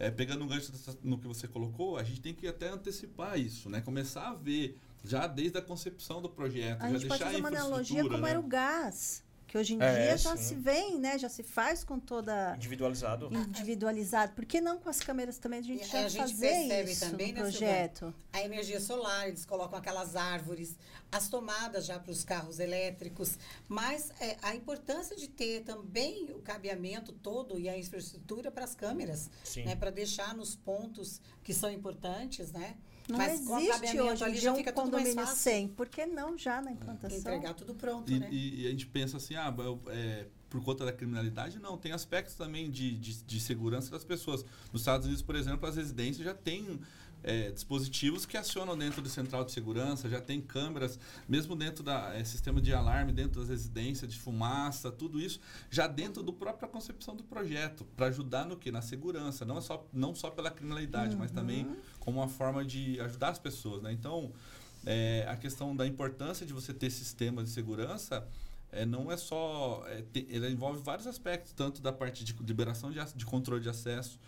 é, 0.00 0.10
pegando 0.10 0.42
um 0.42 0.48
gancho 0.48 0.72
no 1.02 1.18
que 1.18 1.26
você 1.26 1.46
colocou, 1.46 1.98
a 1.98 2.02
gente 2.02 2.22
tem 2.22 2.32
que 2.32 2.48
até 2.48 2.70
antecipar 2.70 3.38
isso, 3.38 3.68
né? 3.68 3.82
Começar 3.82 4.28
a 4.30 4.34
ver 4.34 4.78
já 5.04 5.26
desde 5.26 5.58
a 5.58 5.62
concepção 5.62 6.22
do 6.22 6.28
projeto, 6.28 6.82
A 6.82 6.90
já 6.90 6.98
gente 6.98 7.06
pode 7.06 7.22
deixar 7.22 7.24
fazer 7.26 7.36
a 7.36 7.38
uma 7.38 7.48
analogia 7.48 8.02
como 8.02 8.18
né? 8.18 8.30
era 8.30 8.40
o 8.40 8.42
gás, 8.42 9.22
que 9.50 9.58
hoje 9.58 9.74
em 9.74 9.82
É, 9.82 10.06
dia 10.06 10.16
já 10.16 10.36
sim. 10.36 10.44
se 10.44 10.54
vem, 10.54 10.96
né? 10.96 11.18
Já 11.18 11.28
se 11.28 11.42
faz 11.42 11.82
com 11.82 11.98
toda 11.98 12.54
Individualizado. 12.54 13.28
individualizado. 13.32 14.32
Por 14.32 14.44
que 14.44 14.60
não 14.60 14.78
com 14.78 14.88
as 14.88 15.00
câmeras 15.00 15.38
também 15.38 15.58
a 15.58 15.62
gente 15.62 15.82
E 15.82 15.88
já 15.88 16.04
a 16.04 16.08
gente 16.08 16.20
fazer 16.22 16.46
percebe 16.48 16.92
isso 16.92 17.10
também, 17.10 17.32
no 17.32 17.34
né, 17.34 17.40
projeto? 17.40 18.14
A 18.32 18.42
energia 18.42 18.78
solar, 18.78 19.26
eles 19.26 19.44
colocam 19.44 19.76
aquelas 19.76 20.14
árvores, 20.14 20.76
as 21.10 21.28
tomadas 21.28 21.84
já 21.84 21.98
para 21.98 22.12
os 22.12 22.22
carros 22.22 22.60
elétricos, 22.60 23.36
mas 23.68 24.12
é, 24.20 24.36
a 24.40 24.54
importância 24.54 25.16
de 25.16 25.26
ter 25.26 25.64
também 25.64 26.30
o 26.30 26.38
cabeamento 26.38 27.12
todo 27.12 27.58
e 27.58 27.68
a 27.68 27.76
infraestrutura 27.76 28.52
para 28.52 28.62
as 28.64 28.76
câmeras, 28.76 29.28
Sim. 29.42 29.64
né, 29.64 29.74
para 29.74 29.90
deixar 29.90 30.32
nos 30.32 30.54
pontos 30.54 31.20
que 31.42 31.52
são 31.52 31.68
importantes, 31.72 32.52
né? 32.52 32.76
Não 33.10 33.18
mas 33.18 33.32
existe 33.40 34.00
hoje 34.00 34.22
em 34.22 34.26
ali 34.26 34.38
já 34.38 34.52
um 34.52 34.56
fica 34.56 34.72
tudo 34.72 34.82
mais 34.90 34.90
condomínio 35.04 35.26
fácil. 35.26 35.36
sem. 35.36 35.68
Por 35.68 35.88
que 35.88 36.06
não 36.06 36.36
já 36.38 36.60
na 36.62 36.72
implantação? 36.72 37.18
Entregar 37.18 37.54
tudo 37.54 37.74
pronto, 37.74 38.10
E, 38.10 38.18
né? 38.18 38.28
e- 38.30 38.62
e 38.62 38.66
a 38.66 38.70
gente 38.70 38.86
pensa 38.86 39.16
assim, 39.16 39.34
ah, 39.36 39.52
eu- 39.58 39.80
é, 39.88 40.26
por 40.48 40.62
conta 40.64 40.84
da 40.84 40.92
criminalidade, 40.92 41.58
não. 41.60 41.78
Tem 41.78 41.92
aspectos 41.92 42.34
também 42.34 42.70
de, 42.70 42.96
de, 42.96 43.22
de 43.22 43.40
segurança 43.40 43.90
das 43.90 44.02
pessoas. 44.04 44.44
Nos 44.72 44.82
Estados 44.82 45.06
Unidos, 45.06 45.22
por 45.22 45.36
exemplo, 45.36 45.68
as 45.68 45.76
residências 45.76 46.24
já 46.24 46.34
têm 46.34 46.80
é, 47.22 47.50
dispositivos 47.50 48.24
que 48.24 48.36
acionam 48.36 48.76
dentro 48.76 49.02
do 49.02 49.08
central 49.08 49.44
de 49.44 49.52
segurança, 49.52 50.08
já 50.08 50.20
tem 50.20 50.40
câmeras, 50.40 50.98
mesmo 51.28 51.54
dentro 51.54 51.82
da 51.84 52.14
é, 52.14 52.24
sistema 52.24 52.60
de 52.60 52.72
alarme, 52.72 53.12
dentro 53.12 53.40
das 53.40 53.48
residências, 53.48 54.10
de 54.10 54.18
fumaça, 54.18 54.90
tudo 54.90 55.20
isso, 55.20 55.40
já 55.70 55.86
dentro 55.86 56.22
do 56.22 56.32
própria 56.32 56.68
concepção 56.68 57.14
do 57.14 57.22
projeto, 57.22 57.84
para 57.96 58.06
ajudar 58.06 58.46
no 58.46 58.56
que? 58.56 58.70
Na 58.70 58.82
segurança, 58.82 59.44
não, 59.44 59.58
é 59.58 59.60
só, 59.60 59.86
não 59.92 60.14
só 60.14 60.30
pela 60.30 60.50
criminalidade, 60.50 61.16
mas 61.16 61.30
também 61.30 61.66
como 61.98 62.18
uma 62.20 62.28
forma 62.28 62.64
de 62.64 62.98
ajudar 63.00 63.28
as 63.30 63.38
pessoas. 63.38 63.82
Né? 63.82 63.92
Então, 63.92 64.32
é, 64.86 65.26
a 65.28 65.36
questão 65.36 65.76
da 65.76 65.86
importância 65.86 66.46
de 66.46 66.52
você 66.52 66.72
ter 66.72 66.90
sistema 66.90 67.44
de 67.44 67.50
segurança 67.50 68.26
é, 68.72 68.86
não 68.86 69.10
é 69.10 69.16
só. 69.16 69.84
É, 69.88 70.00
te- 70.12 70.26
ele 70.30 70.48
envolve 70.48 70.80
vários 70.80 71.06
aspectos, 71.06 71.52
tanto 71.52 71.82
da 71.82 71.92
parte 71.92 72.24
de 72.24 72.32
liberação 72.44 72.90
de, 72.90 72.98
de 73.14 73.26
controle 73.26 73.60
de 73.60 73.68
acesso, 73.68 74.18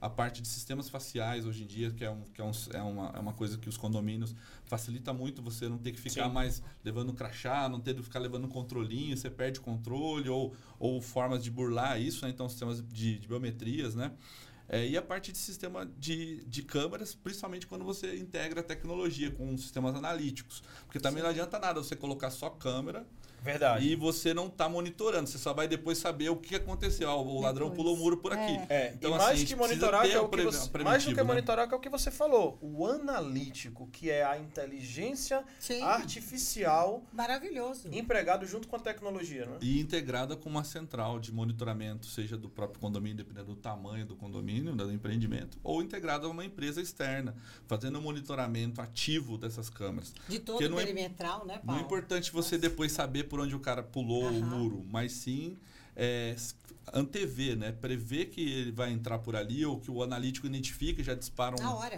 a 0.00 0.08
parte 0.08 0.40
de 0.40 0.48
sistemas 0.48 0.88
faciais 0.88 1.44
hoje 1.44 1.64
em 1.64 1.66
dia, 1.66 1.90
que 1.90 2.04
é, 2.04 2.10
um, 2.10 2.22
que 2.32 2.40
é, 2.40 2.44
um, 2.44 2.52
é, 2.72 2.82
uma, 2.82 3.12
é 3.16 3.18
uma 3.18 3.32
coisa 3.32 3.58
que 3.58 3.68
os 3.68 3.76
condomínios 3.76 4.34
facilita 4.64 5.12
muito 5.12 5.42
você 5.42 5.68
não 5.68 5.78
ter 5.78 5.92
que 5.92 6.00
ficar 6.00 6.28
Sim. 6.28 6.32
mais 6.32 6.62
levando 6.84 7.12
crachá, 7.12 7.68
não 7.68 7.80
ter 7.80 7.94
que 7.94 8.02
ficar 8.02 8.18
levando 8.18 8.44
um 8.44 8.48
controlinho, 8.48 9.16
você 9.16 9.28
perde 9.28 9.58
o 9.58 9.62
controle, 9.62 10.28
ou, 10.28 10.54
ou 10.78 11.00
formas 11.00 11.42
de 11.42 11.50
burlar 11.50 12.00
isso, 12.00 12.24
né? 12.24 12.30
então 12.30 12.48
sistemas 12.48 12.82
de, 12.88 13.18
de 13.18 13.28
biometrias, 13.28 13.94
né? 13.94 14.12
É, 14.70 14.86
e 14.86 14.98
a 14.98 15.02
parte 15.02 15.32
de 15.32 15.38
sistema 15.38 15.86
de, 15.98 16.44
de 16.44 16.62
câmeras, 16.62 17.14
principalmente 17.14 17.66
quando 17.66 17.86
você 17.86 18.16
integra 18.18 18.60
a 18.60 18.62
tecnologia 18.62 19.30
com 19.30 19.56
sistemas 19.56 19.96
analíticos. 19.96 20.62
Porque 20.84 21.00
também 21.00 21.22
não 21.22 21.30
adianta 21.30 21.58
nada 21.58 21.82
você 21.82 21.96
colocar 21.96 22.30
só 22.30 22.50
câmera 22.50 23.06
Verdade. 23.42 23.86
E 23.86 23.94
você 23.94 24.34
não 24.34 24.46
está 24.46 24.68
monitorando, 24.68 25.28
você 25.28 25.38
só 25.38 25.52
vai 25.54 25.66
depois 25.68 25.98
saber 25.98 26.28
o 26.28 26.36
que 26.36 26.54
aconteceu. 26.54 27.08
Ah, 27.08 27.16
o 27.16 27.40
ladrão 27.40 27.68
Depois. 27.70 27.76
pulou 27.76 27.94
o 27.94 27.98
muro 27.98 28.16
por 28.18 28.32
aqui. 28.32 28.52
É. 28.68 28.88
É, 28.88 28.92
Então, 28.94 29.10
e 29.10 29.14
assim, 29.14 29.24
mais 29.24 29.38
gente 29.38 29.48
que 29.48 29.56
monitorar, 29.56 30.02
que 30.02 30.12
é 30.12 30.20
o 30.20 30.28
que 30.28 30.42
você, 30.42 30.78
mais 30.82 31.04
do 31.04 31.10
que 31.10 31.16
né? 31.16 31.22
monitorar, 31.22 31.68
que 31.68 31.74
é 31.74 31.76
o 31.76 31.80
que 31.80 31.88
você 31.88 32.10
falou. 32.10 32.58
O 32.60 32.86
analítico, 32.86 33.86
que 33.92 34.10
é 34.10 34.24
a 34.24 34.38
inteligência 34.38 35.44
Sim. 35.58 35.82
artificial 35.82 37.02
Maravilhoso. 37.12 37.88
empregado 37.92 38.46
junto 38.46 38.68
com 38.68 38.76
a 38.76 38.78
tecnologia, 38.78 39.46
né? 39.46 39.58
E 39.60 39.80
integrada 39.80 40.36
com 40.36 40.48
uma 40.48 40.64
central 40.64 41.18
de 41.18 41.32
monitoramento, 41.32 42.06
seja 42.06 42.36
do 42.36 42.48
próprio 42.48 42.80
condomínio, 42.80 43.16
dependendo 43.16 43.54
do 43.54 43.56
tamanho 43.56 44.04
do 44.04 44.16
condomínio, 44.16 44.74
do 44.74 44.92
empreendimento, 44.92 45.58
ou 45.62 45.82
integrada 45.82 46.26
a 46.26 46.30
uma 46.30 46.44
empresa 46.44 46.80
externa, 46.80 47.34
fazendo 47.66 47.98
um 47.98 48.02
monitoramento 48.02 48.80
ativo 48.80 49.38
dessas 49.38 49.70
câmeras. 49.70 50.12
De 50.28 50.38
todo 50.38 50.54
Porque 50.56 50.66
o 50.66 50.70
não 50.70 50.80
é- 50.80 50.84
perimetral, 50.84 51.46
né, 51.46 51.54
Não 51.64 51.74
é 51.74 51.76
Paulo? 51.76 51.80
importante 51.82 52.32
você 52.32 52.58
depois 52.58 52.92
saber 52.92 53.24
por 53.28 53.38
onde 53.40 53.54
o 53.54 53.60
cara 53.60 53.82
pulou 53.82 54.24
o 54.24 54.28
Aham. 54.28 54.58
muro, 54.58 54.84
mas 54.90 55.12
sim 55.12 55.56
é, 55.94 56.34
antever, 56.92 57.56
né? 57.56 57.72
Prever 57.72 58.26
que 58.30 58.40
ele 58.40 58.72
vai 58.72 58.90
entrar 58.92 59.18
por 59.18 59.36
ali 59.36 59.64
ou 59.64 59.78
que 59.78 59.90
o 59.90 60.02
analítico 60.02 60.46
identifica 60.46 61.00
e 61.00 61.04
já 61.04 61.14
disparam 61.14 61.56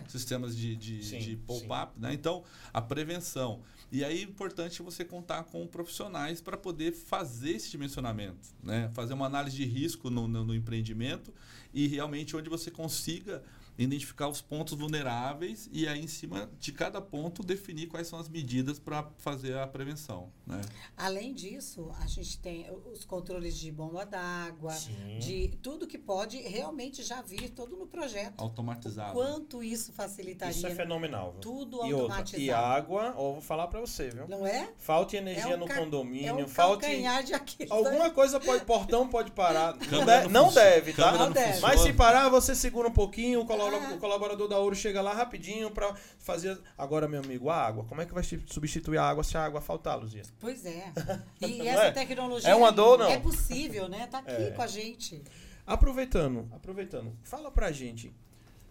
sistemas 0.09 0.57
de, 0.57 0.75
de, 0.75 1.01
de 1.19 1.37
pop-up, 1.37 1.93
né? 1.99 2.13
Então, 2.13 2.43
a 2.73 2.81
prevenção. 2.81 3.61
E 3.93 4.05
aí 4.05 4.21
é 4.21 4.23
importante 4.23 4.83
você 4.83 5.05
contar 5.05 5.45
com 5.45 5.67
profissionais 5.67 6.41
para 6.41 6.57
poder 6.57 6.93
fazer 6.93 7.51
esse 7.57 7.71
dimensionamento, 7.71 8.49
né? 8.63 8.91
Fazer 8.95 9.15
uma 9.15 9.27
análise 9.27 9.57
de 9.57 9.65
risco 9.65 10.09
no, 10.11 10.27
no- 10.29 10.45
no 10.45 10.55
empreendimento 10.55 11.33
e 11.75 11.87
realmente 11.87 12.37
onde 12.37 12.49
você 12.49 12.71
consiga 12.71 13.43
identificar 13.85 14.29
os 14.29 14.41
pontos 14.41 14.75
vulneráveis 14.79 15.69
e 15.73 15.89
aí 15.89 16.01
em 16.03 16.07
cima 16.07 16.51
de 16.59 16.73
cada 16.73 17.01
ponto 17.01 17.43
definir 17.43 17.87
quais 17.89 18.07
são 18.07 18.19
as 18.19 18.29
medidas 18.29 18.79
para 18.79 19.09
fazer 19.19 19.57
a 19.59 19.67
prevenção, 19.67 20.31
né? 20.47 20.61
Além 20.97 21.33
disso, 21.35 21.91
a 22.01 22.07
gente 22.07 22.39
tem 22.39 22.67
os 22.93 23.05
controles 23.05 23.57
de 23.57 23.71
bomba 23.73 24.05
d'água, 24.05 24.75
de 25.19 25.49
tudo 25.63 25.87
que 25.87 25.99
pode 25.99 26.39
realmente 26.43 27.03
já 27.03 27.23
vir 27.23 27.51
todo 27.51 27.77
no 27.77 27.87
projeto. 27.87 28.35
Automatizado. 28.41 29.13
Quanto 29.15 29.63
isso 29.63 29.93
facilitaria? 29.93 30.55
Isso 30.55 30.67
é 30.67 30.75
fenomenal. 30.75 31.33
viu? 31.33 31.41
Tudo 31.41 31.77
E 31.87 31.93
outra, 31.95 32.17
automatizado. 32.19 32.43
e 32.43 32.51
água, 32.51 33.15
ó, 33.17 33.33
vou 33.33 33.41
falar 33.41 33.67
pra 33.69 33.81
você, 33.81 34.11
viu? 34.11 34.29
Não 34.29 34.47
é? 34.47 34.69
Falte 34.77 35.17
energia 35.17 35.55
É 35.55 35.57
um 35.57 35.61
no 35.61 35.69
condomínio, 35.69 36.29
É 36.29 36.35
um 36.35 36.49
falte 36.49 36.83
calcanhar 36.83 37.23
de 37.23 37.35
Aquiles. 37.35 37.71
alguma 37.71 38.11
coisa 38.11 38.39
pode, 38.39 38.65
portão 38.65 39.09
pode 39.09 39.31
parar. 39.33 39.75
Não, 39.91 40.01
Câmera 40.01 40.23
de- 40.27 40.29
não 40.33 40.41
não 40.47 40.53
deve, 40.53 40.93
tá? 40.95 41.13
Não 41.13 41.31
deve. 41.33 41.61
Mas 41.61 41.81
se 41.81 41.93
parar, 41.93 42.29
você 42.29 42.55
segura 42.55 42.89
um 42.89 42.93
pouquinho, 42.93 43.41
o 43.41 43.43
Ah. 43.43 43.47
O 43.79 43.99
colaborador 43.99 44.49
da 44.49 44.59
Ouro 44.59 44.75
chega 44.77 45.01
lá 45.01 45.13
rapidinho 45.15 45.71
pra 45.71 45.95
fazer. 46.19 46.59
Agora, 46.77 47.07
meu 47.09 47.21
amigo, 47.21 47.49
a 47.51 47.57
água. 47.57 47.85
Como 47.85 48.01
é 48.01 48.07
que 48.07 48.13
vai 48.15 48.23
substituir 48.25 48.99
a 48.99 49.05
água 49.09 49.23
se 49.25 49.37
a 49.37 49.45
água 49.45 49.61
faltar, 49.61 49.99
Luzia? 49.99 50.23
Pois 50.39 50.65
é. 50.65 50.93
E 51.41 51.59
Não 51.59 51.67
essa 51.67 51.85
é? 51.85 51.91
tecnologia 51.91 52.49
É 52.51 52.55
uma 52.55 52.71
dor, 52.73 52.99
não? 52.99 53.07
é 53.11 53.19
possível, 53.19 53.89
né? 53.89 54.07
Tá 54.07 54.19
aqui 54.19 54.31
É. 54.31 54.51
com 54.51 54.63
a 54.63 54.67
gente. 54.67 55.23
Aproveitando, 55.67 56.49
aproveitando, 56.53 57.17
fala 57.23 57.51
pra 57.51 57.71
gente. 57.71 58.13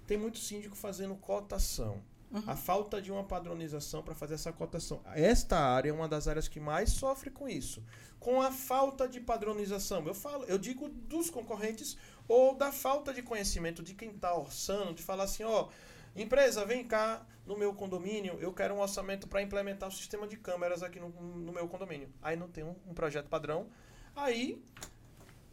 Tem 0.05 0.17
muito 0.17 0.37
síndico 0.39 0.75
fazendo 0.75 1.15
cotação. 1.15 2.01
Uhum. 2.31 2.43
A 2.45 2.55
falta 2.55 3.01
de 3.01 3.11
uma 3.11 3.23
padronização 3.23 4.03
para 4.03 4.13
fazer 4.13 4.35
essa 4.35 4.51
cotação. 4.53 5.01
Esta 5.15 5.57
área 5.57 5.89
é 5.89 5.93
uma 5.93 6.07
das 6.07 6.27
áreas 6.27 6.47
que 6.47 6.59
mais 6.59 6.91
sofre 6.91 7.31
com 7.31 7.47
isso. 7.49 7.83
Com 8.19 8.39
a 8.41 8.51
falta 8.51 9.07
de 9.07 9.19
padronização. 9.19 10.05
Eu 10.05 10.13
falo, 10.13 10.43
eu 10.45 10.57
digo 10.59 10.89
dos 10.89 11.29
concorrentes 11.29 11.97
ou 12.29 12.55
da 12.55 12.71
falta 12.71 13.11
de 13.11 13.23
conhecimento 13.23 13.81
de 13.81 13.95
quem 13.95 14.11
está 14.11 14.33
orçando, 14.35 14.93
de 14.93 15.01
falar 15.01 15.23
assim, 15.23 15.43
ó, 15.43 15.67
empresa, 16.15 16.63
vem 16.63 16.87
cá 16.87 17.25
no 17.43 17.57
meu 17.57 17.73
condomínio, 17.73 18.37
eu 18.39 18.53
quero 18.53 18.75
um 18.75 18.79
orçamento 18.79 19.27
para 19.27 19.41
implementar 19.41 19.89
o 19.89 19.91
sistema 19.91 20.27
de 20.27 20.37
câmeras 20.37 20.83
aqui 20.83 20.99
no, 20.99 21.09
no 21.09 21.51
meu 21.51 21.67
condomínio. 21.67 22.13
Aí 22.21 22.35
não 22.35 22.47
tem 22.47 22.63
um, 22.63 22.75
um 22.87 22.93
projeto 22.93 23.27
padrão. 23.27 23.67
Aí 24.15 24.63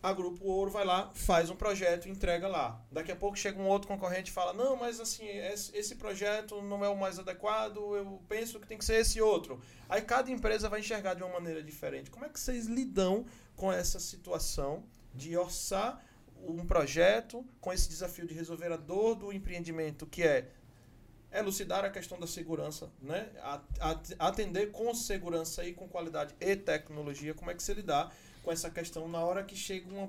a 0.02 0.12
Grupo 0.12 0.44
Ouro 0.44 0.70
vai 0.70 0.84
lá, 0.84 1.10
faz 1.14 1.48
um 1.48 1.56
projeto 1.56 2.10
entrega 2.10 2.46
lá. 2.46 2.78
Daqui 2.92 3.10
a 3.10 3.16
pouco 3.16 3.38
chega 3.38 3.58
um 3.58 3.66
outro 3.66 3.88
concorrente 3.88 4.30
e 4.30 4.34
fala: 4.34 4.52
Não, 4.52 4.76
mas 4.76 5.00
assim, 5.00 5.26
esse 5.26 5.96
projeto 5.96 6.60
não 6.60 6.84
é 6.84 6.88
o 6.90 6.96
mais 6.96 7.18
adequado, 7.18 7.96
eu 7.96 8.22
penso 8.28 8.60
que 8.60 8.66
tem 8.66 8.76
que 8.76 8.84
ser 8.84 9.00
esse 9.00 9.20
outro. 9.20 9.58
Aí 9.88 10.02
cada 10.02 10.30
empresa 10.30 10.68
vai 10.68 10.80
enxergar 10.80 11.14
de 11.14 11.22
uma 11.22 11.32
maneira 11.32 11.62
diferente. 11.62 12.10
Como 12.10 12.26
é 12.26 12.28
que 12.28 12.38
vocês 12.38 12.66
lidam 12.66 13.24
com 13.56 13.72
essa 13.72 13.98
situação 13.98 14.84
de 15.14 15.36
orçar 15.36 16.04
um 16.46 16.66
projeto 16.66 17.44
com 17.60 17.72
esse 17.72 17.88
desafio 17.88 18.26
de 18.26 18.34
resolver 18.34 18.72
a 18.72 18.76
dor 18.76 19.14
do 19.14 19.32
empreendimento, 19.32 20.06
que 20.06 20.22
é 20.22 20.50
elucidar 21.32 21.84
a 21.84 21.90
questão 21.90 22.18
da 22.18 22.26
segurança, 22.26 22.90
né? 23.00 23.30
Atender 24.18 24.70
com 24.70 24.94
segurança 24.94 25.64
e 25.64 25.74
com 25.74 25.88
qualidade 25.88 26.34
e 26.40 26.56
tecnologia, 26.56 27.34
como 27.34 27.50
é 27.50 27.54
que 27.54 27.62
você 27.62 27.74
lidar 27.74 28.14
com 28.42 28.52
essa 28.52 28.70
questão 28.70 29.08
na 29.08 29.20
hora 29.20 29.42
que 29.42 29.56
chega 29.56 29.92
uma 29.92 30.08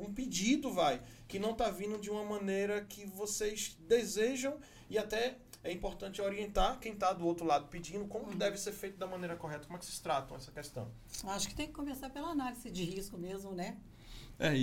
um 0.00 0.12
pedido, 0.12 0.72
vai, 0.72 1.02
que 1.28 1.38
não 1.38 1.52
está 1.52 1.70
vindo 1.70 1.98
de 1.98 2.10
uma 2.10 2.24
maneira 2.24 2.80
que 2.80 3.04
vocês 3.04 3.76
desejam 3.86 4.58
e 4.88 4.96
até 4.96 5.36
é 5.62 5.72
importante 5.72 6.22
orientar 6.22 6.78
quem 6.78 6.92
está 6.92 7.12
do 7.12 7.26
outro 7.26 7.44
lado 7.44 7.66
pedindo 7.66 8.06
como 8.06 8.28
que 8.28 8.36
deve 8.36 8.56
ser 8.56 8.72
feito 8.72 8.96
da 8.96 9.06
maneira 9.06 9.36
correta, 9.36 9.66
como 9.66 9.76
é 9.76 9.78
que 9.78 9.84
vocês 9.84 9.98
tratam 9.98 10.36
essa 10.36 10.50
questão. 10.50 10.90
Acho 11.24 11.48
que 11.48 11.54
tem 11.54 11.66
que 11.66 11.72
começar 11.72 12.08
pela 12.08 12.28
análise 12.28 12.70
de 12.70 12.82
risco 12.82 13.18
mesmo, 13.18 13.52
né? 13.52 13.76
É, 14.38 14.54
e, 14.56 14.60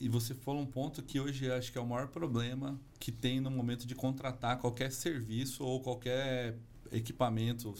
e, 0.00 0.06
e- 0.06 0.08
você 0.08 0.32
falou 0.34 0.60
um 0.62 0.66
ponto 0.66 1.02
que 1.02 1.18
hoje 1.18 1.50
acho 1.50 1.72
que 1.72 1.78
é 1.78 1.80
o 1.80 1.86
maior 1.86 2.06
problema 2.08 2.78
que 3.00 3.10
tem 3.10 3.40
no 3.40 3.50
momento 3.50 3.84
de 3.86 3.94
contratar 3.96 4.58
qualquer 4.58 4.92
serviço 4.92 5.64
ou 5.64 5.80
qualquer 5.80 6.56
equipamento. 6.92 7.74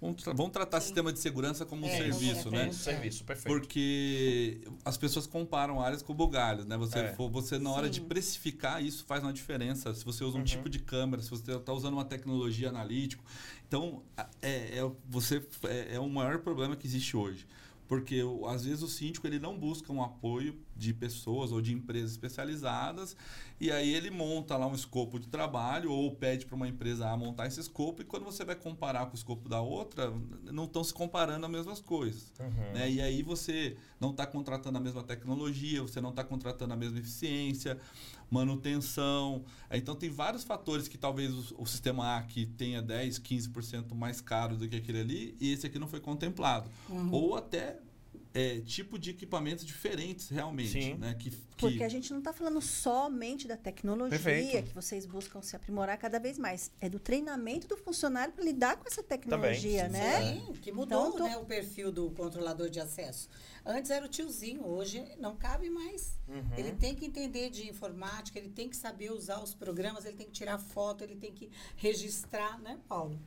Vamos 0.00 0.22
tra- 0.22 0.32
Vamos 0.32 0.52
tratar 0.52 0.80
Sim. 0.80 0.86
sistema 0.86 1.12
de 1.12 1.20
segurança 1.20 1.64
como 1.64 1.86
um 1.86 1.88
É, 1.88 1.96
serviço, 1.96 2.44
como- 2.44 2.56
é, 2.56 2.58
né? 2.58 2.64
como- 2.66 2.72
Serviço, 2.78 3.24
perfeito. 3.24 3.54
Porque 3.56 4.60
as 4.84 4.96
pessoas 4.96 5.28
comparam 5.28 5.80
áreas 5.80 6.02
com 6.02 6.12
bugalhos, 6.12 6.66
né? 6.66 6.76
Você, 6.76 6.98
É. 6.98 7.14
você 7.30 7.56
na 7.58 7.70
hora 7.70 7.88
de 7.88 8.00
Sim. 8.00 8.06
precificar, 8.06 8.82
isso 8.84 9.04
faz 9.04 9.22
uma 9.22 9.32
diferença. 9.32 9.94
Se 9.94 10.04
você 10.04 10.24
usa 10.24 10.36
um 10.36 10.40
Uhum. 10.40 10.44
tipo 10.44 10.68
de 10.68 10.80
câmera, 10.80 11.22
se 11.22 11.30
você 11.30 11.52
está 11.52 11.72
usando 11.72 11.94
uma 11.94 12.04
tecnologia 12.04 12.68
analítica. 12.68 13.22
Então, 13.68 14.02
é, 14.42 14.78
é, 14.78 14.90
você, 15.08 15.40
é, 15.64 15.94
é 15.94 16.00
o 16.00 16.08
maior 16.08 16.38
problema 16.40 16.74
que 16.74 16.84
existe 16.86 17.16
hoje. 17.16 17.46
Porque 17.88 18.22
às 18.46 18.64
vezes 18.66 18.82
o 18.82 18.88
síndico 18.88 19.26
ele 19.26 19.38
não 19.38 19.58
busca 19.58 19.92
um 19.92 20.02
apoio 20.02 20.54
de 20.78 20.94
pessoas 20.94 21.50
ou 21.50 21.60
de 21.60 21.74
empresas 21.74 22.12
especializadas 22.12 23.16
e 23.60 23.72
aí 23.72 23.92
ele 23.92 24.08
monta 24.08 24.56
lá 24.56 24.66
um 24.68 24.74
escopo 24.74 25.18
de 25.18 25.26
trabalho 25.26 25.90
ou 25.90 26.14
pede 26.14 26.46
para 26.46 26.54
uma 26.54 26.68
empresa 26.68 27.10
A 27.10 27.16
montar 27.16 27.48
esse 27.48 27.58
escopo 27.58 28.02
e 28.02 28.04
quando 28.04 28.24
você 28.24 28.44
vai 28.44 28.54
comparar 28.54 29.06
com 29.06 29.12
o 29.12 29.16
escopo 29.16 29.48
da 29.48 29.60
outra, 29.60 30.12
não 30.44 30.64
estão 30.64 30.84
se 30.84 30.94
comparando 30.94 31.44
as 31.44 31.50
mesmas 31.50 31.80
coisas. 31.80 32.32
Uhum. 32.38 32.72
Né? 32.72 32.90
E 32.90 33.00
aí 33.00 33.22
você 33.22 33.76
não 33.98 34.10
está 34.10 34.24
contratando 34.24 34.78
a 34.78 34.80
mesma 34.80 35.02
tecnologia, 35.02 35.82
você 35.82 36.00
não 36.00 36.10
está 36.10 36.22
contratando 36.22 36.72
a 36.72 36.76
mesma 36.76 37.00
eficiência, 37.00 37.76
manutenção. 38.30 39.44
Então 39.72 39.96
tem 39.96 40.08
vários 40.08 40.44
fatores 40.44 40.86
que 40.86 40.96
talvez 40.96 41.32
o, 41.50 41.62
o 41.62 41.66
sistema 41.66 42.16
A 42.16 42.22
que 42.22 42.46
tenha 42.46 42.80
10, 42.80 43.18
15% 43.18 43.92
mais 43.92 44.20
caro 44.20 44.56
do 44.56 44.68
que 44.68 44.76
aquele 44.76 45.00
ali, 45.00 45.36
e 45.40 45.52
esse 45.52 45.66
aqui 45.66 45.80
não 45.80 45.88
foi 45.88 45.98
contemplado. 45.98 46.70
Uhum. 46.88 47.10
Ou 47.10 47.36
até 47.36 47.80
é, 48.34 48.60
tipo 48.60 48.98
de 48.98 49.10
equipamentos 49.10 49.64
diferentes 49.64 50.28
realmente. 50.28 50.70
Sim. 50.70 50.94
Né? 50.94 51.14
Que, 51.18 51.30
que- 51.30 51.36
Porque 51.56 51.82
a 51.82 51.88
gente 51.88 52.10
não 52.10 52.18
está 52.18 52.32
falando 52.32 52.60
somente 52.60 53.48
da 53.48 53.56
tecnologia, 53.56 54.18
Perfeito. 54.18 54.68
que 54.68 54.74
vocês 54.74 55.06
buscam 55.06 55.40
se 55.42 55.56
aprimorar 55.56 55.96
cada 55.98 56.18
vez 56.20 56.38
mais. 56.38 56.70
É 56.80 56.88
do 56.88 56.98
treinamento 57.00 57.66
do 57.66 57.76
funcionário 57.76 58.32
para 58.32 58.44
lidar 58.44 58.76
com 58.76 58.86
essa 58.86 59.02
tecnologia, 59.02 59.86
sim, 59.86 59.92
né? 59.92 60.22
Sim, 60.34 60.52
que 60.60 60.70
mudou 60.70 61.08
Então, 61.08 61.18
tô- 61.18 61.24
né, 61.24 61.36
o 61.36 61.44
perfil 61.44 61.90
do 61.90 62.10
controlador 62.10 62.68
de 62.70 62.78
acesso. 62.80 63.28
Antes 63.64 63.90
era 63.90 64.04
o 64.04 64.08
tiozinho, 64.08 64.64
hoje 64.66 65.04
não 65.18 65.34
cabe 65.36 65.68
mais. 65.68 66.18
Uhum. 66.28 66.42
Ele 66.56 66.72
tem 66.72 66.94
que 66.94 67.04
entender 67.04 67.50
de 67.50 67.68
informática, 67.68 68.38
ele 68.38 68.50
tem 68.50 68.68
que 68.68 68.76
saber 68.76 69.10
usar 69.12 69.42
os 69.42 69.52
programas, 69.54 70.04
ele 70.04 70.16
tem 70.16 70.26
que 70.26 70.32
tirar 70.32 70.58
foto, 70.58 71.02
ele 71.02 71.16
tem 71.16 71.32
que 71.32 71.50
registrar, 71.76 72.58
né, 72.60 72.78
Paulo? 72.88 73.18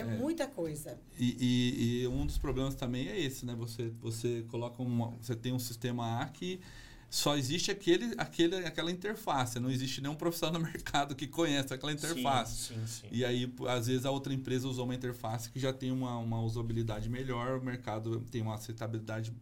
É, 0.00 0.04
muita 0.04 0.46
coisa. 0.46 0.98
E, 1.18 1.36
e- 1.40 2.02
e 2.02 2.08
um 2.08 2.26
dos 2.26 2.38
problemas 2.38 2.74
também 2.74 3.08
é 3.08 3.20
esse, 3.20 3.46
né? 3.46 3.54
Você, 3.54 3.92
você 4.00 4.44
coloca 4.48 4.82
uma, 4.82 5.10
você 5.20 5.34
tem 5.34 5.52
um 5.52 5.58
sistema 5.58 6.20
A 6.20 6.26
que 6.26 6.60
só 7.08 7.36
existe 7.36 7.70
aquele, 7.70 8.12
aquele, 8.18 8.56
aquela 8.56 8.90
interface, 8.90 9.60
não 9.60 9.70
existe 9.70 10.00
nenhum 10.00 10.16
profissional 10.16 10.60
no 10.60 10.66
mercado 10.66 11.14
que 11.14 11.28
conhece 11.28 11.72
aquela 11.72 11.92
interface. 11.92 12.56
Sim, 12.74 12.74
sim, 12.74 12.86
sim. 12.86 13.08
E 13.12 13.24
aí, 13.24 13.52
às 13.68 13.86
vezes, 13.86 14.04
a 14.04 14.10
outra 14.10 14.34
empresa 14.34 14.66
usou 14.66 14.84
uma 14.84 14.94
interface 14.96 15.48
que 15.50 15.60
já 15.60 15.72
tem 15.72 15.92
uma, 15.92 16.18
uma 16.18 16.42
usabilidade 16.42 17.08
melhor, 17.08 17.58
o 17.60 17.64
mercado 17.64 18.20
tem 18.32 18.42
uma 18.42 18.54
aceitabilidade 18.54 19.32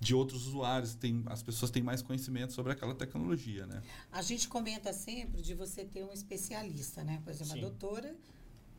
de 0.00 0.14
outros 0.14 0.46
usuários, 0.46 0.94
tem, 0.94 1.22
as 1.26 1.42
pessoas 1.42 1.70
têm 1.70 1.82
mais 1.82 2.02
conhecimento 2.02 2.52
sobre 2.52 2.72
aquela 2.72 2.94
tecnologia, 2.94 3.66
né? 3.66 3.82
A 4.12 4.22
gente 4.22 4.46
comenta 4.46 4.92
sempre 4.92 5.42
de 5.42 5.54
você 5.54 5.84
ter 5.84 6.04
um 6.04 6.12
especialista, 6.12 7.02
né? 7.02 7.20
Por 7.24 7.30
exemplo, 7.30 7.52
Sim. 7.54 7.58
a 7.58 7.62
doutora, 7.62 8.14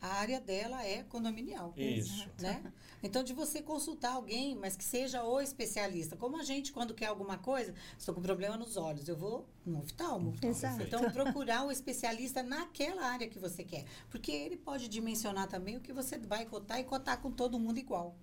a 0.02 0.08
área 0.08 0.40
dela 0.40 0.86
é 0.86 1.04
condominial. 1.04 1.74
Isso. 1.76 2.28
Né? 2.40 2.62
Então, 3.02 3.24
de 3.24 3.34
você 3.34 3.62
consultar 3.62 4.14
alguém, 4.14 4.56
mas 4.56 4.76
que 4.76 4.84
seja 4.84 5.24
o 5.24 5.40
especialista. 5.40 6.16
Como 6.16 6.38
a 6.38 6.44
gente, 6.44 6.72
quando 6.72 6.94
quer 6.94 7.08
alguma 7.08 7.38
coisa, 7.38 7.74
estou 7.98 8.14
com 8.14 8.22
problema 8.22 8.58
nos 8.58 8.78
olhos, 8.78 9.08
eu 9.08 9.16
vou 9.16 9.48
no 9.66 9.80
oftalmo. 9.80 10.34
Exato. 10.42 10.84
Então, 10.84 11.10
procurar 11.12 11.66
o 11.66 11.72
especialista 11.72 12.44
naquela 12.44 13.06
área 13.06 13.28
que 13.28 13.40
você 13.40 13.64
quer. 13.64 13.86
Porque 14.10 14.32
ele 14.32 14.58
pode 14.58 14.88
dimensionar 14.88 15.48
também 15.48 15.78
o 15.78 15.82
que 15.82 15.94
você 15.94 16.18
vai 16.18 16.46
cotar 16.46 16.80
e 16.80 16.84
cotar 16.84 17.22
com 17.22 17.32
todo 17.32 17.60
mundo 17.60 17.78
igual. 17.78 18.16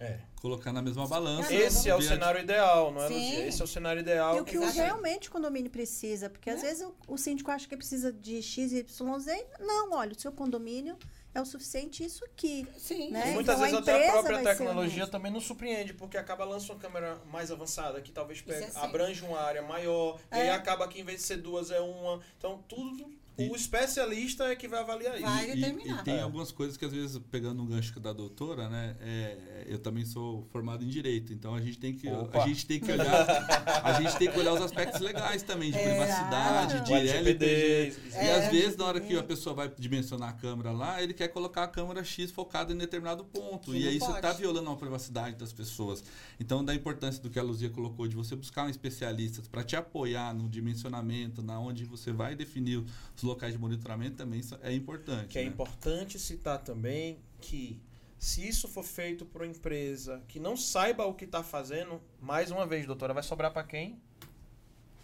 É. 0.00 0.18
colocar 0.40 0.72
na 0.72 0.82
mesma 0.82 1.06
balança. 1.06 1.54
Esse 1.54 1.88
é 1.88 1.94
o 1.94 2.02
cenário 2.02 2.40
ideal, 2.40 2.92
não 2.92 3.00
é. 3.02 3.08
Luzia? 3.08 3.46
Esse 3.46 3.60
é 3.62 3.64
o 3.64 3.68
cenário 3.68 4.00
ideal. 4.00 4.36
E 4.36 4.40
o 4.40 4.44
que 4.44 4.58
realmente 4.58 5.28
o 5.28 5.32
condomínio 5.32 5.70
precisa, 5.70 6.28
porque 6.28 6.50
às 6.50 6.62
Né? 6.62 6.68
vezes 6.68 6.82
o, 6.86 6.94
o 7.14 7.16
síndico 7.16 7.50
acha 7.50 7.66
que 7.68 7.76
precisa 7.76 8.12
de 8.12 8.42
X, 8.42 8.72
Y, 8.72 9.18
Z. 9.20 9.46
Não, 9.60 9.92
olha, 9.92 10.12
o 10.12 10.20
seu 10.20 10.32
condomínio 10.32 10.96
é 11.34 11.40
o 11.40 11.46
suficiente 11.46 12.04
isso 12.04 12.24
aqui. 12.24 12.66
Sim. 12.76 13.10
Né? 13.10 13.30
E 13.30 13.34
muitas 13.34 13.54
Então, 13.54 13.66
a 13.66 13.68
vezes 13.68 13.74
até 13.88 14.08
a 14.08 14.12
própria 14.12 14.42
tecnologia 14.42 15.06
também 15.06 15.32
não 15.32 15.40
surpreende, 15.40 15.94
porque 15.94 16.16
acaba 16.18 16.44
lançando 16.44 16.72
uma 16.72 16.80
câmera 16.80 17.18
mais 17.30 17.50
avançada, 17.50 18.00
que 18.02 18.12
talvez 18.12 18.40
pega, 18.42 18.66
é 18.66 18.70
sim. 18.70 18.78
abrange 18.80 19.24
uma 19.24 19.40
área 19.40 19.62
maior, 19.62 20.20
e 20.30 20.34
É. 20.36 20.40
aí 20.42 20.50
acaba 20.50 20.86
que 20.88 21.00
em 21.00 21.04
vez 21.04 21.20
de 21.20 21.26
ser 21.26 21.36
duas 21.38 21.70
é 21.70 21.80
uma. 21.80 22.20
Então, 22.36 22.62
tudo. 22.68 23.10
E- 23.36 23.48
o 23.50 23.56
especialista 23.56 24.44
é 24.44 24.54
que 24.56 24.68
vai 24.68 24.80
avaliar 24.80 25.14
isso. 25.14 25.22
Vai 25.24 25.50
E- 25.50 25.54
determinar. 25.56 26.00
E, 26.00 26.04
tem 26.04 26.14
É. 26.14 26.20
algumas 26.22 26.52
coisas 26.52 26.76
que 26.76 26.84
às 26.84 26.92
vezes, 26.92 27.18
pegando 27.30 27.62
um 27.62 27.66
gancho 27.66 27.98
da 27.98 28.12
doutora, 28.12 28.68
né? 28.68 28.96
é, 29.00 29.64
eu 29.66 29.78
também 29.78 30.04
sou 30.04 30.46
formado 30.52 30.84
em 30.84 30.88
direito, 30.88 31.32
então 31.32 31.54
a 31.54 31.60
gente 31.60 31.78
tem 31.78 31.92
que, 31.94 32.08
Opa. 32.08 32.42
a 32.44 32.46
gente 32.46 32.64
tem 32.66 32.78
que 32.78 32.90
olhar, 32.92 33.82
a 33.84 34.00
gente 34.00 34.16
tem 34.16 34.30
que 34.30 34.38
olhar 34.38 34.52
os 34.54 34.60
aspectos 34.60 35.00
legais 35.00 35.42
também, 35.42 35.70
de 35.72 35.78
É, 35.78 35.82
privacidade, 35.90 36.84
de 36.84 36.92
LGPD. 36.92 37.92
E 38.12 38.14
É, 38.14 38.34
às 38.36 38.50
vezes, 38.52 38.76
na 38.76 38.84
hora 38.86 39.00
que 39.00 39.16
a 39.16 39.22
pessoa 39.22 39.54
vai 39.54 39.72
dimensionar 39.78 40.28
a 40.30 40.32
câmera 40.32 40.70
lá, 40.70 41.02
ele 41.02 41.12
quer 41.12 41.28
colocar 41.28 41.64
a 41.64 41.68
câmera 41.68 42.04
X 42.04 42.30
focada 42.30 42.72
em 42.72 42.76
determinado 42.76 43.24
ponto. 43.24 43.72
Que 43.72 43.78
e 43.78 43.88
aí 43.88 43.94
você 43.98 44.06
pode. 44.06 44.18
está 44.18 44.32
violando 44.32 44.70
a 44.70 44.76
privacidade 44.76 45.36
das 45.36 45.52
pessoas. 45.52 46.04
Então, 46.38 46.64
da 46.64 46.74
importância 46.74 47.22
do 47.22 47.28
que 47.30 47.38
a 47.38 47.42
Luzia 47.42 47.70
colocou, 47.70 48.06
de 48.06 48.14
você 48.16 48.36
buscar 48.36 48.66
um 48.66 48.70
especialista 48.70 49.42
para 49.50 49.62
te 49.64 49.74
apoiar 49.76 50.32
no 50.34 50.48
dimensionamento, 50.48 51.42
na 51.42 51.58
onde 51.58 51.84
você 51.84 52.12
vai 52.12 52.34
definir 52.36 52.78
os 53.16 53.22
locais 53.24 53.52
de 53.52 53.58
monitoramento, 53.58 54.16
também 54.16 54.40
é 54.62 54.72
importante. 54.72 55.28
Que 55.28 55.38
é 55.38 55.42
né? 55.42 55.48
importante 55.48 56.18
citar 56.18 56.58
também 56.58 57.18
que 57.40 57.80
se 58.18 58.46
isso 58.46 58.66
for 58.68 58.84
feito 58.84 59.26
por 59.26 59.42
uma 59.42 59.50
empresa 59.50 60.22
que 60.28 60.40
não 60.40 60.56
saiba 60.56 61.04
o 61.04 61.14
que 61.14 61.24
está 61.24 61.42
fazendo, 61.42 62.00
mais 62.20 62.50
uma 62.50 62.66
vez, 62.66 62.86
doutora, 62.86 63.12
vai 63.12 63.22
sobrar 63.22 63.52
para 63.52 63.64
quem? 63.64 64.00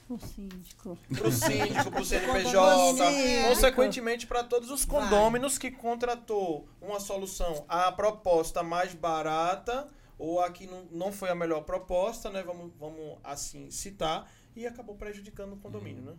O 0.08 0.18
síndico. 0.18 0.98
Para 1.14 1.28
o 1.28 1.30
síndico, 1.32 1.90
para 1.90 2.00
o 2.00 2.04
CNPJ, 2.04 3.48
consequentemente 3.48 4.26
para 4.26 4.42
todos 4.42 4.70
os 4.70 4.84
Vai. 4.84 5.00
condôminos 5.02 5.58
que 5.58 5.70
contratou 5.70 6.66
uma 6.80 6.98
solução, 6.98 7.64
a 7.68 7.92
proposta 7.92 8.62
mais 8.62 8.94
barata 8.94 9.86
ou 10.18 10.40
a 10.40 10.50
que 10.50 10.66
não, 10.66 10.84
não 10.90 11.12
foi 11.12 11.30
a 11.30 11.34
melhor 11.34 11.62
proposta, 11.62 12.28
né? 12.28 12.42
Vamos, 12.42 12.72
vamos 12.78 13.18
assim 13.22 13.70
citar 13.70 14.30
e 14.56 14.66
acabou 14.66 14.96
prejudicando 14.96 15.52
o 15.52 15.56
condomínio, 15.56 16.02
né? 16.02 16.14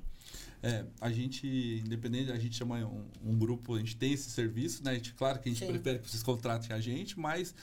É, 0.63 0.85
a 0.99 1.11
gente, 1.11 1.47
independente, 1.83 2.31
a 2.31 2.37
gente 2.37 2.55
chama 2.55 2.75
um, 2.85 3.05
um 3.23 3.37
grupo, 3.37 3.75
a 3.75 3.79
gente 3.79 3.97
tem 3.97 4.13
esse 4.13 4.29
serviço, 4.29 4.83
né? 4.83 4.91
A 4.91 4.93
gente, 4.93 5.13
claro 5.13 5.39
que 5.39 5.49
a 5.49 5.51
gente 5.51 5.65
Sim. 5.65 5.71
prefere 5.71 5.99
que 5.99 6.09
vocês 6.09 6.21
contratem 6.21 6.75
a 6.75 6.79
gente, 6.79 7.19
mas 7.19 7.55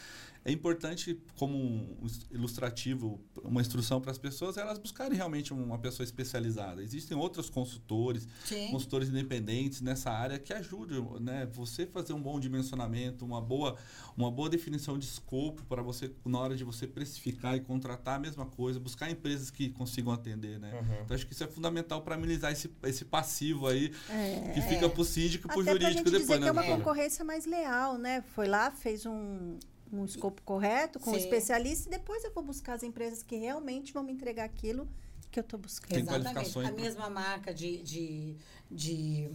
é 0.48 0.50
importante, 0.50 1.20
como 1.36 1.54
um 1.58 1.96
ilustrativo, 2.30 3.20
uma 3.44 3.60
instrução 3.60 4.00
para 4.00 4.10
as 4.10 4.16
pessoas, 4.16 4.56
elas 4.56 4.78
buscarem 4.78 5.14
realmente 5.14 5.52
uma 5.52 5.78
pessoa 5.78 6.04
especializada. 6.04 6.82
Existem 6.82 7.14
outros 7.14 7.50
consultores, 7.50 8.26
Sim. 8.46 8.68
consultores 8.70 9.10
independentes 9.10 9.82
nessa 9.82 10.10
área 10.10 10.38
que 10.38 10.50
ajudam, 10.54 11.20
né? 11.20 11.46
Você 11.52 11.84
fazer 11.86 12.14
um 12.14 12.22
bom 12.22 12.40
dimensionamento, 12.40 13.26
uma 13.26 13.42
boa, 13.42 13.76
uma 14.16 14.30
boa 14.30 14.48
definição 14.48 14.98
de 14.98 15.04
escopo 15.04 15.62
para 15.66 15.82
você, 15.82 16.10
na 16.24 16.38
hora 16.38 16.56
de 16.56 16.64
você 16.64 16.86
precificar 16.86 17.54
e 17.54 17.60
contratar 17.60 18.16
a 18.16 18.18
mesma 18.18 18.46
coisa, 18.46 18.80
buscar 18.80 19.10
empresas 19.10 19.50
que 19.50 19.68
consigam 19.68 20.10
atender, 20.14 20.58
né? 20.58 20.72
Uhum. 20.72 21.02
Então 21.04 21.14
acho 21.14 21.26
que 21.26 21.34
isso 21.34 21.44
é 21.44 21.46
fundamental 21.46 22.00
para 22.00 22.14
amenizar 22.14 22.52
esse, 22.52 22.70
esse 22.84 23.04
passivo 23.04 23.66
aí 23.66 23.92
É. 24.08 24.52
que 24.54 24.62
fica 24.62 24.88
pro 24.88 25.04
síndico 25.04 25.46
e 25.46 25.50
pro 25.50 25.60
Até 25.60 25.72
pra 25.72 25.80
jurídico 25.80 26.08
gente 26.08 26.20
depois, 26.20 26.22
dizer 26.22 26.34
né? 26.40 26.42
que 26.42 26.48
é 26.48 26.52
uma 26.52 26.76
concorrência 26.78 27.22
mais 27.22 27.44
leal, 27.44 27.98
né? 27.98 28.22
Foi 28.34 28.48
lá, 28.48 28.70
fez 28.70 29.04
um, 29.04 29.58
um 29.92 30.04
escopo 30.04 30.42
correto 30.42 30.98
com 30.98 31.10
o 31.10 31.14
Sim. 31.14 31.20
especialista 31.20 31.88
e 31.88 31.90
depois 31.90 32.22
eu 32.24 32.32
vou 32.32 32.42
buscar 32.42 32.74
as 32.74 32.82
empresas 32.82 33.22
que 33.22 33.36
realmente 33.36 33.92
vão 33.92 34.02
me 34.02 34.12
entregar 34.12 34.44
aquilo 34.44 34.88
que 35.30 35.38
eu 35.38 35.42
estou 35.42 35.58
buscando. 35.58 35.90
Tem 35.90 36.00
Exatamente. 36.02 36.58
A 36.58 36.62
né? 36.62 36.72
mesma 36.72 37.10
marca 37.10 37.52
de, 37.52 37.82
de, 37.82 38.36
de, 38.70 39.30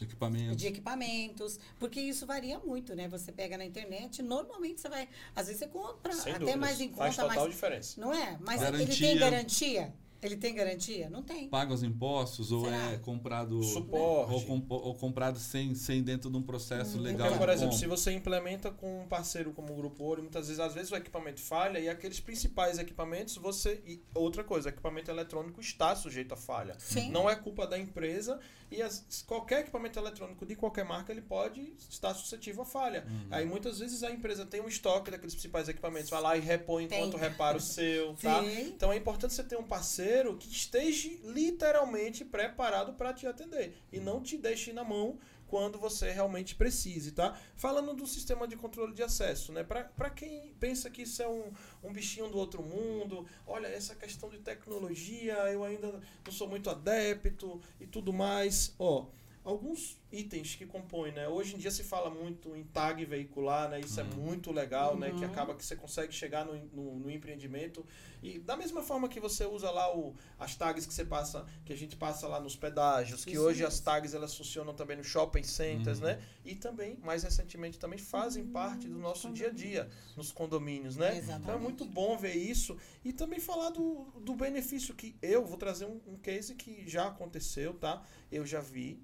Equipamento. 0.00 0.54
de 0.56 0.66
equipamentos, 0.66 1.58
porque 1.78 2.00
isso 2.00 2.24
varia 2.26 2.58
muito, 2.58 2.94
né? 2.94 3.08
Você 3.08 3.32
pega 3.32 3.58
na 3.58 3.64
internet, 3.64 4.22
normalmente 4.22 4.80
você 4.80 4.88
vai, 4.88 5.08
às 5.34 5.46
vezes 5.46 5.60
você 5.60 5.66
compra 5.66 6.12
Sem 6.12 6.32
até 6.32 6.38
dúvidas. 6.40 6.60
mais 6.60 6.80
em 6.80 6.92
Faz 6.92 7.16
conta, 7.16 7.28
total 7.28 7.44
mais, 7.44 7.54
diferença. 7.54 8.00
não 8.00 8.12
é? 8.14 8.38
Mas 8.40 8.62
ele 8.62 8.70
Garantia. 8.78 9.08
tem 9.08 9.18
garantia? 9.18 9.94
Ele 10.20 10.36
tem 10.36 10.54
garantia? 10.54 11.08
Não 11.08 11.22
tem. 11.22 11.48
Paga 11.48 11.72
os 11.72 11.82
impostos 11.82 12.50
ou 12.50 12.64
Será? 12.64 12.92
é 12.92 12.96
comprado 12.98 13.62
Suporte. 13.62 14.32
ou, 14.34 14.42
compo- 14.44 14.74
ou 14.74 14.94
comprado 14.94 15.38
sem, 15.38 15.74
sem 15.74 16.02
dentro 16.02 16.28
de 16.30 16.36
um 16.36 16.42
processo 16.42 16.98
legal. 16.98 17.28
Porque, 17.28 17.38
por 17.44 17.48
exemplo, 17.48 17.72
compra. 17.74 17.78
se 17.78 17.86
você 17.86 18.12
implementa 18.12 18.70
com 18.70 19.02
um 19.02 19.06
parceiro 19.06 19.52
como 19.52 19.72
o 19.72 19.76
Grupo 19.76 20.02
Ouro, 20.02 20.22
muitas 20.22 20.48
vezes, 20.48 20.58
às 20.60 20.74
vezes 20.74 20.90
o 20.90 20.96
equipamento 20.96 21.40
falha 21.40 21.78
e 21.78 21.88
aqueles 21.88 22.18
principais 22.18 22.78
equipamentos, 22.78 23.36
você. 23.36 23.80
E 23.86 24.02
outra 24.14 24.42
coisa, 24.42 24.70
equipamento 24.70 25.08
eletrônico 25.10 25.60
está 25.60 25.94
sujeito 25.94 26.34
a 26.34 26.36
falha. 26.36 26.74
Sim. 26.78 27.10
Não 27.12 27.30
é 27.30 27.36
culpa 27.36 27.64
da 27.66 27.78
empresa 27.78 28.40
e 28.72 28.82
as- 28.82 29.22
qualquer 29.26 29.60
equipamento 29.60 29.98
eletrônico 30.00 30.44
de 30.44 30.56
qualquer 30.56 30.84
marca 30.84 31.12
ele 31.12 31.22
pode 31.22 31.72
estar 31.88 32.12
suscetível 32.14 32.62
a 32.62 32.66
falha. 32.66 33.06
Uhum. 33.08 33.26
Aí 33.30 33.46
muitas 33.46 33.78
vezes 33.78 34.02
a 34.02 34.10
empresa 34.10 34.44
tem 34.44 34.60
um 34.60 34.66
estoque 34.68 35.12
daqueles 35.12 35.34
principais 35.34 35.68
equipamentos, 35.68 36.10
vai 36.10 36.20
lá 36.20 36.36
e 36.36 36.40
repõe 36.40 36.88
Tem. 36.88 36.98
enquanto 36.98 37.16
repara 37.20 37.56
o 37.56 37.60
seu, 37.60 38.14
tá? 38.20 38.42
Sim. 38.42 38.62
Então 38.62 38.92
é 38.92 38.96
importante 38.96 39.32
você 39.32 39.44
ter 39.44 39.56
um 39.56 39.62
parceiro 39.62 40.07
que 40.36 40.48
esteja 40.48 41.10
literalmente 41.24 42.24
preparado 42.24 42.94
para 42.94 43.12
te 43.12 43.26
atender 43.26 43.76
e 43.92 44.00
não 44.00 44.22
te 44.22 44.36
deixe 44.36 44.72
na 44.72 44.84
mão 44.84 45.18
quando 45.48 45.78
você 45.78 46.10
realmente 46.10 46.54
precise, 46.54 47.12
tá? 47.12 47.36
Falando 47.56 47.94
do 47.94 48.06
sistema 48.06 48.46
de 48.46 48.56
controle 48.56 48.94
de 48.94 49.02
acesso, 49.02 49.50
né? 49.52 49.64
Para 49.64 50.10
quem 50.10 50.54
pensa 50.60 50.90
que 50.90 51.02
isso 51.02 51.22
é 51.22 51.28
um, 51.28 51.50
um 51.82 51.92
bichinho 51.92 52.28
do 52.28 52.38
outro 52.38 52.62
mundo, 52.62 53.26
olha, 53.46 53.66
essa 53.66 53.94
questão 53.94 54.28
de 54.28 54.38
tecnologia, 54.38 55.34
eu 55.50 55.64
ainda 55.64 56.00
não 56.24 56.32
sou 56.32 56.46
muito 56.48 56.68
adepto 56.68 57.60
e 57.80 57.86
tudo 57.86 58.12
mais, 58.12 58.74
ó. 58.78 59.06
Alguns 59.48 59.96
itens 60.12 60.54
que 60.56 60.66
compõem, 60.66 61.10
né? 61.12 61.26
Hoje 61.26 61.54
em 61.54 61.58
dia 61.58 61.70
se 61.70 61.82
fala 61.82 62.10
muito 62.10 62.54
em 62.54 62.64
tag 62.64 63.02
veicular, 63.06 63.66
né? 63.70 63.80
Isso 63.80 63.98
é 63.98 64.04
muito 64.04 64.52
legal, 64.52 64.94
né? 64.94 65.10
Que 65.12 65.24
Uhum. 65.24 65.30
acaba 65.30 65.54
que 65.54 65.64
você 65.64 65.74
consegue 65.74 66.12
chegar 66.12 66.44
no, 66.44 66.54
no, 66.66 66.98
no 66.98 67.10
empreendimento 67.10 67.82
e 68.22 68.38
da 68.38 68.58
mesma 68.58 68.82
forma 68.82 69.08
que 69.08 69.18
você 69.18 69.46
usa 69.46 69.70
lá 69.70 69.90
o, 69.96 70.14
as 70.38 70.54
tags 70.54 70.84
que 70.84 70.92
você 70.92 71.02
passa, 71.02 71.46
que 71.64 71.72
a 71.72 71.76
gente 71.76 71.96
passa 71.96 72.28
lá 72.28 72.38
nos 72.38 72.56
pedágios, 72.56 73.24
que 73.24 73.32
Isso 73.32 73.40
hoje 73.42 73.60
mesmo. 73.60 73.68
as 73.68 73.80
tags 73.80 74.12
elas 74.12 74.34
funcionam 74.36 74.74
também 74.74 74.98
no 74.98 75.04
shopping 75.04 75.42
centers, 75.42 75.98
Uhum. 76.00 76.08
né? 76.08 76.22
E 76.44 76.54
também, 76.54 76.98
mais 77.02 77.22
recentemente, 77.22 77.78
também 77.78 77.98
fazem 77.98 78.44
parte 78.46 78.86
do 78.86 78.98
nosso 78.98 79.32
dia 79.32 79.48
a 79.48 79.50
dia 79.52 79.88
nos 80.14 80.30
condomínios, 80.30 80.94
né? 80.96 81.06
Então 81.12 81.16
é 81.16 81.18
Exatamente. 81.36 81.62
muito 81.62 81.86
bom 81.86 82.18
ver 82.18 82.34
isso 82.34 82.76
e 83.02 83.14
também 83.14 83.40
falar 83.40 83.70
do, 83.70 84.04
do 84.20 84.34
benefício 84.34 84.94
que 84.94 85.16
eu 85.22 85.46
vou 85.46 85.56
trazer 85.56 85.86
um, 85.86 85.98
um 86.06 86.16
case 86.18 86.54
que 86.54 86.86
já 86.86 87.06
aconteceu, 87.08 87.72
tá? 87.72 88.02
Eu 88.30 88.44
já 88.44 88.60
vi 88.60 89.00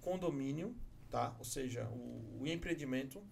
condomínio, 0.00 0.74
tá? 1.10 1.34
Ou 1.38 1.44
seja, 1.44 1.88
o, 1.88 2.42
o 2.42 2.46
empreendimento 2.46 3.22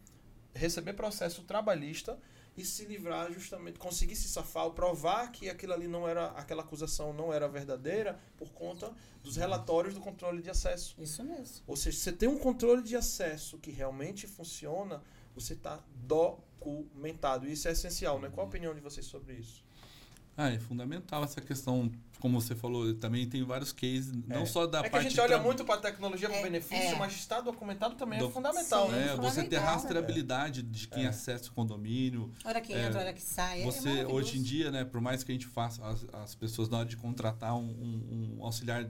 receber 0.55 0.95
processo 0.95 1.43
trabalhista 1.43 2.19
e 2.57 2.65
se 2.65 2.85
livrar 2.85 3.33
justamente, 3.33 3.79
conseguir 3.79 4.17
se 4.17 4.29
safar, 4.29 4.65
ou 4.65 4.73
provar 4.73 5.31
que 5.31 5.49
aquilo 5.49 5.73
ali 5.73 5.87
não 5.87 6.09
era, 6.09 6.27
aquela 6.33 6.63
acusação 6.63 7.13
não 7.13 7.33
era 7.33 7.47
verdadeira 7.47 8.19
por 8.37 8.53
conta 8.53 8.93
dos 9.23 9.37
relatórios 9.37 9.95
do 9.95 10.01
controle 10.01 10.43
de 10.43 10.51
acesso. 10.51 10.97
Isso 10.99 11.23
mesmo. 11.23 11.63
Ou 11.69 11.77
seja, 11.77 11.97
você 11.97 12.11
tem 12.11 12.29
um 12.29 12.37
controle 12.37 12.83
de 12.83 12.97
acesso 12.97 13.59
que 13.59 13.71
realmente 13.71 14.27
funciona, 14.27 15.01
você 15.37 15.53
está 15.53 15.81
documentado. 15.95 17.49
Isso 17.49 17.69
é 17.69 17.73
essencial, 17.73 18.21
né? 18.21 18.29
Qual 18.29 18.45
a 18.45 18.49
opinião 18.49 18.75
de 18.75 18.81
vocês 18.81 19.07
sobre 19.07 19.35
isso? 19.35 19.65
Ah, 20.41 20.51
é 20.51 20.59
fundamental 20.61 21.25
essa 21.25 21.41
questão, 21.41 21.91
como 22.21 22.41
você 22.41 22.55
falou, 22.55 22.95
também 22.95 23.29
tem 23.29 23.43
vários 23.43 23.73
cases, 23.73 24.13
não 24.29 24.43
É. 24.43 24.47
só 24.47 24.69
da 24.69 24.79
é 24.79 24.83
que 24.83 24.87
a 24.87 24.91
parte 24.93 25.09
gente 25.09 25.19
olha 25.21 25.35
tra- 25.35 25.43
muito 25.43 25.65
para 25.65 25.75
a 25.75 25.79
tecnologia, 25.79 26.29
para 26.29 26.37
o 26.37 26.41
É, 26.41 26.43
benefício, 26.45 26.95
é. 26.95 26.97
mas 26.97 27.13
estar 27.15 27.41
documentado 27.41 27.97
também 27.97 28.21
é 28.21 28.23
Do- 28.23 28.31
fundamental, 28.31 28.87
Sim. 28.87 28.93
né? 28.93 29.09
É, 29.15 29.17
você 29.17 29.43
ter 29.43 29.57
rastreabilidade 29.59 30.63
de 30.63 30.87
quem 30.87 31.07
É. 31.07 31.09
acessa 31.09 31.51
o 31.51 31.53
condomínio. 31.53 32.33
Hora 32.45 32.61
que 32.61 32.73
É, 32.73 32.87
entra, 32.87 33.01
hora 33.01 33.13
que 33.13 33.21
sai. 33.21 33.63
é 33.63 33.65
Você, 33.65 34.05
hoje 34.05 34.39
em 34.39 34.43
dia, 34.43 34.71
né, 34.71 34.85
por 34.85 35.01
mais 35.01 35.25
que 35.25 35.33
a 35.33 35.35
gente 35.35 35.47
faça, 35.47 35.85
as, 35.85 36.07
as 36.15 36.35
pessoas, 36.37 36.69
na 36.69 36.79
hora 36.79 36.89
de 36.89 36.97
contratar 36.97 37.57
um, 37.57 37.65
um- 37.69 38.37
um 38.39 38.45
auxiliar 38.45 38.89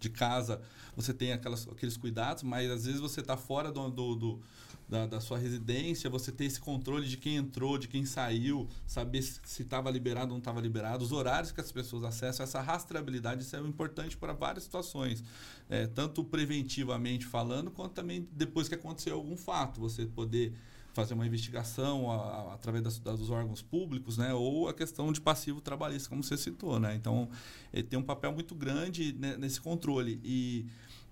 de 0.00 0.10
casa, 0.10 0.60
você 0.96 1.14
tem 1.14 1.32
aquelas, 1.32 1.66
aqueles 1.68 1.96
cuidados, 1.96 2.42
mas 2.42 2.68
às 2.70 2.84
vezes 2.86 3.00
você 3.00 3.20
está 3.20 3.36
fora 3.36 3.70
do, 3.70 3.88
do- 3.88 4.14
do- 4.16 4.40
da, 4.88 5.06
da 5.06 5.20
sua 5.20 5.36
residência, 5.38 6.08
você 6.08 6.32
tem 6.32 6.46
esse 6.46 6.58
controle 6.58 7.06
de 7.06 7.16
quem 7.18 7.36
entrou, 7.36 7.76
de 7.76 7.86
quem 7.88 8.06
saiu, 8.06 8.66
saber 8.86 9.20
se 9.22 9.62
estava 9.62 9.90
liberado 9.90 10.26
ou 10.28 10.30
não 10.32 10.38
estava 10.38 10.60
liberado, 10.60 11.04
os 11.04 11.12
horários 11.12 11.52
que 11.52 11.60
as 11.60 11.70
pessoas 11.70 12.04
acessam, 12.04 12.42
essa 12.42 12.60
rastreabilidade 12.60 13.42
isso 13.42 13.54
é 13.54 13.60
importante 13.60 14.16
para 14.16 14.32
várias 14.32 14.64
situações. 14.64 15.22
É, 15.68 15.86
tanto 15.86 16.24
preventivamente 16.24 17.26
falando, 17.26 17.70
quanto 17.70 17.92
também 17.92 18.26
depois 18.32 18.68
que 18.68 18.74
aconteceu 18.74 19.14
algum 19.14 19.36
fato, 19.36 19.78
você 19.80 20.06
poder 20.06 20.54
fazer 20.94 21.14
uma 21.14 21.26
investigação 21.26 22.10
a- 22.10 22.16
a- 22.16 22.54
através 22.54 22.82
das- 22.82 22.98
dos 22.98 23.30
órgãos 23.30 23.62
públicos, 23.62 24.16
né? 24.18 24.32
Ou 24.34 24.68
a 24.68 24.74
questão 24.74 25.12
de 25.12 25.20
passivo 25.20 25.60
trabalhista, 25.60 26.08
como 26.08 26.24
você 26.24 26.36
citou, 26.36 26.80
né? 26.80 26.94
Então, 26.96 27.28
ele 27.72 27.84
tem 27.84 27.96
um 27.98 28.02
papel 28.02 28.32
muito 28.32 28.52
grande 28.54 29.12
né, 29.12 29.36
nesse 29.36 29.60
controle. 29.60 30.18
E, 30.24 30.66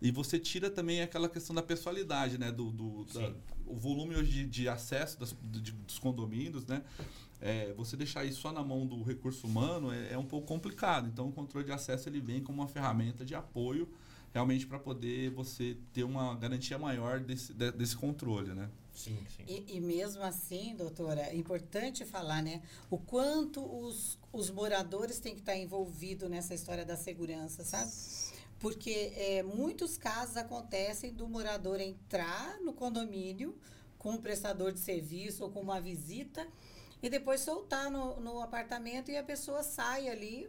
e 0.07 0.11
você 0.11 0.39
tira 0.39 0.71
também 0.71 1.01
aquela 1.03 1.29
questão 1.29 1.55
da 1.55 1.63
pessoalidade, 1.63 2.39
né? 2.39 2.53
Do, 2.53 2.71
do- 2.71 3.05
da- 3.07 3.33
o 3.67 3.75
volume 3.77 4.15
hoje 4.15 4.31
de, 4.31 4.47
de 4.47 4.69
acesso 4.69 5.19
das- 5.19 5.35
de- 5.43 5.73
dos 5.73 5.99
condomínios, 5.99 6.65
né? 6.67 6.83
É, 7.41 7.73
você 7.75 7.97
deixar 7.97 8.25
isso 8.25 8.41
só 8.41 8.53
na 8.53 8.63
mão 8.63 8.87
do 8.87 9.03
recurso 9.03 9.47
humano 9.47 9.93
é, 9.93 10.13
é 10.13 10.19
um 10.19 10.25
pouco 10.25 10.47
complicado. 10.47 11.09
Então, 11.09 11.29
o 11.29 11.33
controle 11.33 11.67
de 11.67 11.73
acesso 11.73 12.09
ele 12.09 12.21
vem 12.21 12.41
como 12.43 12.63
uma 12.63 12.69
ferramenta 12.69 13.25
de 13.25 13.35
apoio 13.35 13.89
realmente 14.33 14.67
para 14.67 14.79
poder 14.79 15.31
você 15.31 15.77
ter 15.93 16.05
uma 16.05 16.35
garantia 16.37 16.79
maior 16.79 17.21
desse, 17.21 17.53
de- 17.53 17.73
desse 17.73 17.97
controle, 17.97 18.55
né? 18.55 18.69
Sim, 18.93 19.19
sim. 19.37 19.45
E, 19.47 19.77
e 19.77 19.81
mesmo 19.81 20.23
assim, 20.23 20.75
doutora, 20.75 21.21
é 21.21 21.37
importante 21.37 22.05
falar, 22.07 22.43
né? 22.43 22.63
O 22.91 22.97
quanto 22.97 23.61
os, 23.63 24.19
os 24.33 24.51
moradores 24.51 25.19
têm 25.19 25.35
que 25.35 25.41
estar 25.41 25.57
envolvidos 25.57 26.31
nessa 26.31 26.55
história 26.55 26.85
da 26.85 26.97
segurança, 26.97 27.63
sabe? 27.65 27.91
Porque 28.59 29.13
é, 29.17 29.43
muitos 29.43 29.97
casos 29.97 30.37
acontecem 30.37 31.13
do 31.13 31.29
morador 31.29 31.81
entrar 31.81 32.59
no 32.61 32.73
condomínio 32.73 33.55
com 33.99 34.13
um 34.13 34.19
prestador 34.19 34.73
de 34.73 34.81
serviço 34.81 35.45
ou 35.45 35.51
com 35.51 35.61
uma 35.61 35.81
visita 35.81 36.47
e 37.03 37.11
depois 37.11 37.41
soltar 37.41 37.91
no, 37.91 38.19
no 38.21 38.41
apartamento 38.41 39.11
e 39.11 39.17
a 39.17 39.23
pessoa 39.23 39.63
sai 39.63 40.09
ali. 40.09 40.49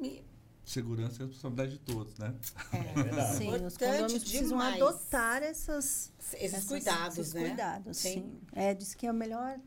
e- 0.00 0.24
Segurança 0.64 1.22
é 1.22 1.26
responsabilidade 1.26 1.72
de 1.72 1.78
todos, 1.80 2.16
né? 2.18 2.34
é, 2.72 3.02
verdade. 3.02 3.36
Sim, 3.36 3.64
os 3.66 3.76
condomínios 3.76 4.12
precisam 4.24 4.48
demais. 4.48 4.74
adotar 4.82 5.42
essas, 5.42 6.10
esses 6.32 6.42
essas- 6.54 6.64
cuidados, 6.64 7.18
esses 7.18 7.34
né? 7.34 7.48
cuidados, 7.48 7.96
Sim. 7.98 8.12
sim. 8.14 8.40
É, 8.54 8.72
diz 8.74 8.94
que 8.94 9.06
é 9.06 9.10
o 9.10 9.14
melhor 9.14 9.60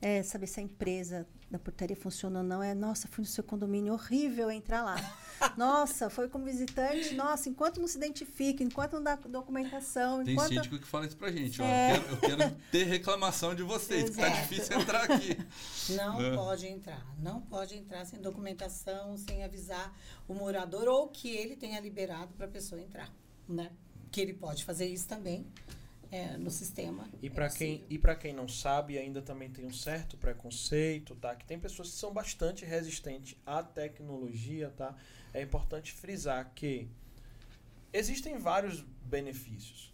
é, 0.00 0.22
saber 0.22 0.46
se 0.46 0.60
a 0.60 0.62
empresa 0.62 1.26
da 1.54 1.58
portaria 1.58 1.94
funciona 1.94 2.40
ou 2.40 2.44
não. 2.44 2.60
É, 2.60 2.74
nossa, 2.74 3.06
fui 3.06 3.22
no 3.22 3.30
seu 3.30 3.44
condomínio, 3.44 3.92
horrível 3.92 4.50
entrar 4.50 4.82
lá. 4.82 4.96
Nossa, 5.56 6.08
foi 6.10 6.28
como 6.28 6.44
visitante, 6.44 7.14
nossa, 7.14 7.48
enquanto 7.48 7.78
não 7.80 7.86
se 7.88 7.98
identifica, 7.98 8.62
enquanto 8.62 8.94
não 8.94 9.02
dá 9.02 9.14
documentação, 9.16 10.24
Tem 10.24 10.32
enquanto... 10.32 10.48
síndico 10.54 10.78
que 10.78 10.86
fala 10.86 11.06
isso 11.06 11.16
pra 11.16 11.30
gente, 11.30 11.60
ó. 11.60 11.64
É. 11.64 11.96
Eu, 11.96 12.02
quero, 12.02 12.14
eu 12.14 12.38
quero 12.38 12.56
ter 12.70 12.84
reclamação 12.84 13.54
de 13.54 13.62
vocês, 13.62 14.10
que 14.10 14.16
tá 14.16 14.28
difícil 14.28 14.80
entrar 14.80 15.10
aqui. 15.10 15.36
Não 15.90 16.20
É. 16.20 16.34
pode 16.34 16.66
entrar. 16.66 17.04
Não 17.18 17.40
pode 17.40 17.76
entrar 17.76 18.04
sem 18.06 18.20
documentação, 18.20 19.16
sem 19.18 19.44
avisar 19.44 19.94
o 20.26 20.34
morador 20.34 20.88
ou 20.88 21.08
que 21.08 21.28
ele 21.28 21.56
tenha 21.56 21.78
liberado 21.80 22.32
para 22.34 22.46
a 22.46 22.50
pessoa 22.50 22.80
entrar, 22.80 23.12
né? 23.48 23.70
Que 24.10 24.20
ele 24.20 24.32
pode 24.32 24.64
fazer 24.64 24.86
isso 24.86 25.06
também 25.08 25.46
é, 26.14 26.36
no 26.36 26.50
sistema. 26.50 27.08
E 27.20 27.26
é 27.26 27.30
para 27.30 27.48
quem, 27.48 27.78
possível. 27.78 27.86
e 27.90 27.98
pra 27.98 28.14
quem 28.14 28.32
não 28.32 28.46
sabe, 28.46 28.96
ainda 28.96 29.20
também 29.20 29.50
tem 29.50 29.64
um 29.66 29.72
certo 29.72 30.16
preconceito, 30.16 31.14
tá? 31.16 31.34
Que 31.34 31.44
tem 31.44 31.58
pessoas 31.58 31.90
que 31.90 31.96
são 31.96 32.12
bastante 32.12 32.64
resistentes 32.64 33.36
à 33.44 33.62
tecnologia, 33.62 34.70
tá? 34.76 34.94
É 35.32 35.42
importante 35.42 35.92
frisar 35.92 36.52
que 36.54 36.88
existem 37.92 38.38
vários 38.38 38.80
benefícios. 39.04 39.92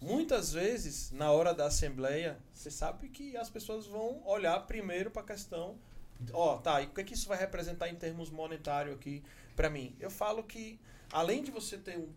Muitas 0.00 0.52
vezes, 0.52 1.10
na 1.10 1.30
hora 1.32 1.52
da 1.52 1.66
assembleia, 1.66 2.38
você 2.54 2.70
sabe 2.70 3.08
que 3.08 3.36
as 3.36 3.50
pessoas 3.50 3.86
vão 3.86 4.22
olhar 4.26 4.58
primeiro 4.60 5.10
para 5.10 5.22
a 5.22 5.26
questão, 5.26 5.76
ó, 6.32 6.56
tá, 6.58 6.80
e 6.80 6.86
o 6.86 6.90
que, 6.90 7.02
que 7.04 7.14
isso 7.14 7.28
vai 7.28 7.36
representar 7.38 7.88
em 7.88 7.96
termos 7.96 8.30
monetários 8.30 8.94
aqui 8.94 9.22
para 9.56 9.68
mim? 9.68 9.96
Eu 9.98 10.10
falo 10.10 10.42
que, 10.44 10.78
além 11.12 11.42
de 11.42 11.50
você 11.50 11.76
ter 11.76 11.98
um- 11.98 12.08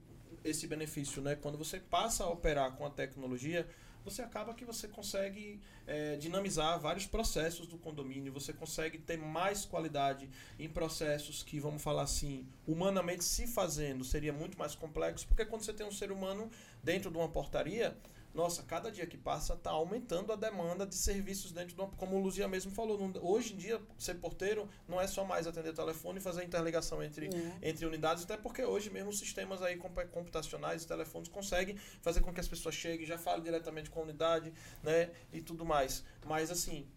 esse 0.44 0.68
benefício, 0.68 1.22
né, 1.22 1.36
quando 1.36 1.58
você 1.58 1.80
passa 1.80 2.24
a 2.24 2.30
operar 2.30 2.72
com 2.74 2.86
a 2.86 2.90
tecnologia, 2.90 3.68
você 4.04 4.22
acaba 4.22 4.54
que 4.54 4.66
você 4.66 4.88
consegue 4.88 5.60
eh, 5.86 6.18
dinamizar 6.18 6.80
vários 6.80 7.06
processos 7.06 7.68
do 7.68 7.78
condomínio, 7.78 8.34
você 8.34 8.52
consegue 8.52 8.98
ter 8.98 9.18
mais 9.18 9.64
qualidade 9.64 10.30
em 10.60 10.68
processos 10.68 11.44
que, 11.44 11.60
vamos 11.60 11.82
falar 11.82 12.04
assim, 12.04 12.48
humanamente 12.68 13.24
se 13.24 13.46
fazendo, 13.46 14.04
seria 14.04 14.34
muito 14.34 14.58
mais 14.58 14.76
complexo, 14.76 15.28
porque 15.28 15.46
quando 15.46 15.64
você 15.64 15.74
tem 15.74 15.86
um 15.86 15.92
ser 15.92 16.12
humano 16.12 16.50
dentro 16.84 17.12
de 17.12 17.18
uma 17.18 17.30
portaria, 17.30 17.96
nossa, 18.34 18.64
cada 18.64 18.92
dia 18.92 19.06
que 19.06 19.18
passa 19.18 19.54
está 19.54 19.72
aumentando 19.72 20.32
a 20.32 20.36
demanda 20.36 20.86
de 20.86 20.96
serviços 20.96 21.52
dentro 21.52 21.76
de 21.76 21.82
uma, 21.82 21.90
como 21.92 22.16
o 22.16 22.20
Luzia 22.22 22.48
mesmo 22.48 22.72
falou, 22.72 22.98
não- 22.98 23.14
hoje 23.24 23.54
em 23.54 23.58
dia 23.58 23.82
ser 23.98 24.16
porteiro 24.16 24.68
não 24.88 25.00
é 25.02 25.08
só 25.08 25.24
mais 25.26 25.48
atender 25.48 25.74
telefone 25.74 26.20
e 26.20 26.22
fazer 26.22 26.44
interligação 26.44 27.04
entre 27.04 27.28
É. 27.28 27.70
entre 27.70 27.86
unidades, 27.86 28.24
até 28.24 28.38
porque 28.38 28.64
hoje 28.64 28.90
mesmo 28.90 29.10
os 29.10 29.20
sistemas 29.20 29.62
aí 29.62 29.78
computacionais 30.12 30.84
e 30.84 30.88
telefones 30.88 31.28
conseguem 31.30 31.76
fazer 32.02 32.22
com 32.22 32.34
que 32.34 32.40
as 32.40 32.48
pessoas 32.48 32.76
cheguem, 32.76 33.06
já 33.06 33.18
falem 33.18 33.44
diretamente 33.44 33.90
com 33.90 34.00
a 34.00 34.04
unidade, 34.04 34.54
né, 34.84 35.12
e 35.34 35.42
tudo 35.42 35.66
mais. 35.66 36.04
Mas 36.26 36.50
assim, 36.52 36.88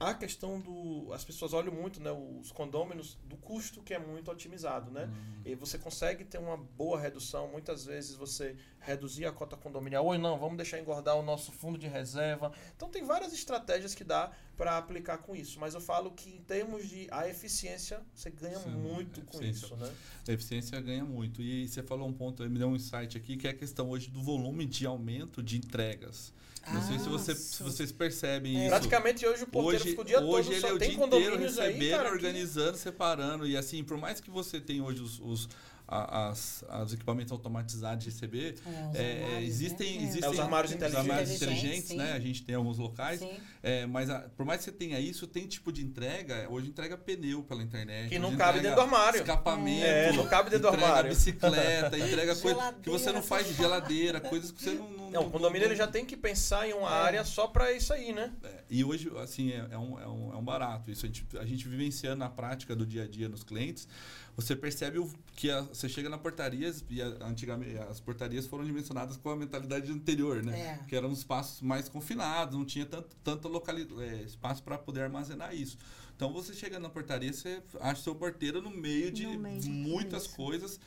a 0.00 0.14
questão 0.14 0.58
do 0.58 1.12
as 1.12 1.22
pessoas 1.22 1.52
olham 1.52 1.72
muito, 1.72 2.00
né, 2.00 2.10
os 2.10 2.50
condôminos 2.50 3.18
do 3.26 3.36
custo 3.36 3.82
que 3.82 3.92
é 3.92 3.98
muito 3.98 4.30
otimizado, 4.30 4.90
né? 4.90 5.10
E 5.44 5.54
você 5.54 5.78
consegue 5.78 6.24
ter 6.24 6.38
uma 6.38 6.56
boa 6.56 6.98
redução, 6.98 7.48
muitas 7.48 7.84
vezes 7.84 8.14
você 8.16 8.56
reduzir 8.78 9.26
a 9.26 9.32
cota 9.32 9.58
condominial, 9.58 10.06
ou 10.06 10.18
não, 10.18 10.38
vamos 10.38 10.56
deixar 10.56 10.80
engordar 10.80 11.16
o 11.16 11.22
nosso 11.22 11.52
fundo 11.52 11.78
de 11.78 11.86
reserva. 11.86 12.50
Então 12.74 12.88
tem 12.88 13.04
várias 13.04 13.34
estratégias 13.34 13.94
que 13.94 14.02
dá 14.02 14.32
para 14.56 14.78
aplicar 14.78 15.18
com 15.18 15.36
isso, 15.36 15.60
mas 15.60 15.74
eu 15.74 15.80
falo 15.82 16.10
que 16.12 16.30
em 16.30 16.42
termos 16.42 16.88
de 16.88 17.06
a 17.10 17.28
eficiência, 17.28 18.00
você 18.14 18.30
ganha 18.30 18.58
Sim, 18.58 18.70
muito 18.70 19.20
com 19.22 19.36
eficiência. 19.36 19.66
isso, 19.66 19.76
né? 19.76 19.92
A 20.26 20.32
eficiência 20.32 20.80
ganha 20.80 21.04
muito. 21.04 21.42
E 21.42 21.68
você 21.68 21.82
falou 21.82 22.08
um 22.08 22.12
ponto, 22.12 22.42
me 22.48 22.58
deu 22.58 22.68
um 22.68 22.76
insight 22.76 23.18
aqui, 23.18 23.36
que 23.36 23.46
é 23.46 23.50
a 23.50 23.54
questão 23.54 23.90
hoje 23.90 24.08
do 24.08 24.22
volume 24.22 24.64
de 24.64 24.86
aumento 24.86 25.42
de 25.42 25.58
entregas. 25.58 26.32
Não 26.68 26.82
sei 26.86 26.98
se, 26.98 27.08
você, 27.08 27.34
se 27.34 27.62
Ah, 27.62 27.64
vocês 27.66 27.90
percebem 27.92 28.56
É. 28.56 28.60
isso. 28.60 28.68
Praticamente 28.70 29.26
hoje 29.26 29.44
o 29.44 29.46
porteiro 29.46 29.76
Hoje, 29.82 29.90
fica 29.90 30.02
o 30.02 30.04
dia 30.04 30.20
hoje 30.20 30.26
todo, 30.48 30.52
ele 30.52 30.60
só 30.60 30.68
é 30.68 30.72
o 30.72 30.78
tem 30.78 30.88
dia 30.90 30.96
inteiro 31.06 31.24
condomínios 31.24 31.58
aí, 31.58 31.66
recebendo, 31.72 31.90
cara, 31.96 32.08
que- 32.08 32.14
organizando, 32.14 32.76
separando. 32.76 33.46
E 33.46 33.56
assim, 33.56 33.82
por 33.82 33.96
mais 33.96 34.20
que 34.20 34.30
você 34.30 34.60
tenha 34.60 34.82
hoje 34.84 35.00
os, 35.02 35.18
os, 35.20 35.48
as, 35.90 36.64
as 36.68 36.92
equipamentos 36.92 37.32
automatizados 37.32 38.04
de 38.04 38.10
receber, 38.10 38.54
É, 38.94 39.02
é, 39.02 39.24
armários, 39.24 39.48
existem, 39.48 39.96
né? 39.98 40.02
existem 40.04 40.24
É, 40.24 40.32
os 40.32 40.38
armários 40.40 40.70
os 40.70 40.76
inteligentes. 40.76 41.10
armários 41.10 41.30
Inteligentes, 41.42 41.90
né? 41.90 42.12
A 42.12 42.20
gente 42.20 42.42
tem 42.44 42.54
alguns 42.54 42.78
locais. 42.78 43.18
Sim. 43.20 43.32
É, 43.62 43.86
mas 43.86 44.08
a- 44.08 44.20
por 44.36 44.46
mais 44.46 44.58
que 44.60 44.64
você 44.66 44.72
tenha 44.72 44.98
isso, 45.00 45.26
tem 45.26 45.46
tipo 45.46 45.72
de 45.72 45.84
entrega. 45.84 46.46
Hoje 46.48 46.68
entrega 46.68 46.96
pneu 46.96 47.42
pela 47.42 47.62
internet. 47.62 48.08
Que 48.08 48.18
não 48.18 48.36
cabe 48.36 48.60
dentro 48.60 48.76
do 48.76 48.80
armário. 48.82 49.20
Escapamento. 49.20 49.84
É, 49.84 50.12
não 50.12 50.26
cabe 50.26 50.50
dentro 50.50 50.68
do 50.70 50.74
entrega 50.74 50.86
armário. 50.86 51.10
bicicleta, 51.10 51.98
entrega 51.98 52.36
coisa 52.36 52.74
que 52.82 52.88
você 52.90 53.12
não 53.12 53.22
faz 53.22 53.48
geladeira, 53.56 54.20
coisas 54.20 54.50
que 54.52 54.62
você 54.62 54.70
não. 54.74 54.90
não 54.90 55.10
Não, 55.10 55.26
o 55.26 55.30
condomínio 55.30 55.66
ele 55.66 55.76
já 55.76 55.86
tem 55.86 56.04
que 56.06 56.16
pensar 56.16 56.68
em 56.68 56.72
uma 56.72 56.88
área 56.90 57.24
só 57.24 57.46
para 57.48 57.72
isso 57.72 57.92
aí, 57.92 58.12
né? 58.12 58.32
É, 58.44 58.60
e 58.70 58.84
hoje, 58.84 59.10
assim, 59.18 59.50
é, 59.52 59.66
é 59.72 59.78
um, 59.78 59.98
é, 60.00 60.06
um, 60.06 60.32
é 60.32 60.36
um 60.36 60.44
barato. 60.44 60.90
Isso 60.90 61.04
a 61.04 61.08
gente, 61.08 61.26
a 61.38 61.44
gente 61.44 61.66
vivenciando 61.68 62.16
na 62.20 62.30
prática 62.30 62.74
do 62.76 62.86
dia 62.86 63.02
a 63.04 63.08
dia 63.08 63.28
nos 63.28 63.42
clientes, 63.42 63.88
você 64.36 64.54
percebe 64.56 64.98
o, 64.98 65.10
que 65.36 65.50
a- 65.50 65.62
você 65.62 65.88
chega 65.88 66.08
na 66.08 66.18
portaria, 66.18 66.72
e 66.88 67.00
a- 67.02 67.16
antigamente 67.22 67.76
as 67.78 68.00
portarias 68.00 68.46
foram 68.46 68.64
dimensionadas 68.64 69.16
com 69.16 69.30
a 69.30 69.36
mentalidade 69.36 69.90
anterior, 69.92 70.42
né? 70.42 70.78
É. 70.80 70.84
Que 70.86 70.96
eram 70.96 71.12
espaços 71.12 71.60
mais 71.62 71.88
confinados, 71.88 72.56
não 72.56 72.64
tinha 72.64 72.86
tanto, 72.86 73.08
tanto 73.22 73.48
locali, 73.48 73.86
é, 74.00 74.22
espaço 74.22 74.62
para 74.62 74.78
poder 74.78 75.02
armazenar 75.02 75.54
isso. 75.54 75.76
Então 76.16 76.32
você 76.34 76.52
chega 76.52 76.78
na 76.78 76.90
portaria, 76.90 77.32
você 77.32 77.62
acha 77.80 78.02
seu 78.02 78.14
porteiro 78.14 78.60
no 78.60 78.70
meio 78.70 79.10
de 79.10 79.26
No 79.26 79.38
meio 79.38 79.62
muitas 79.64 80.26
coisas 80.26 80.78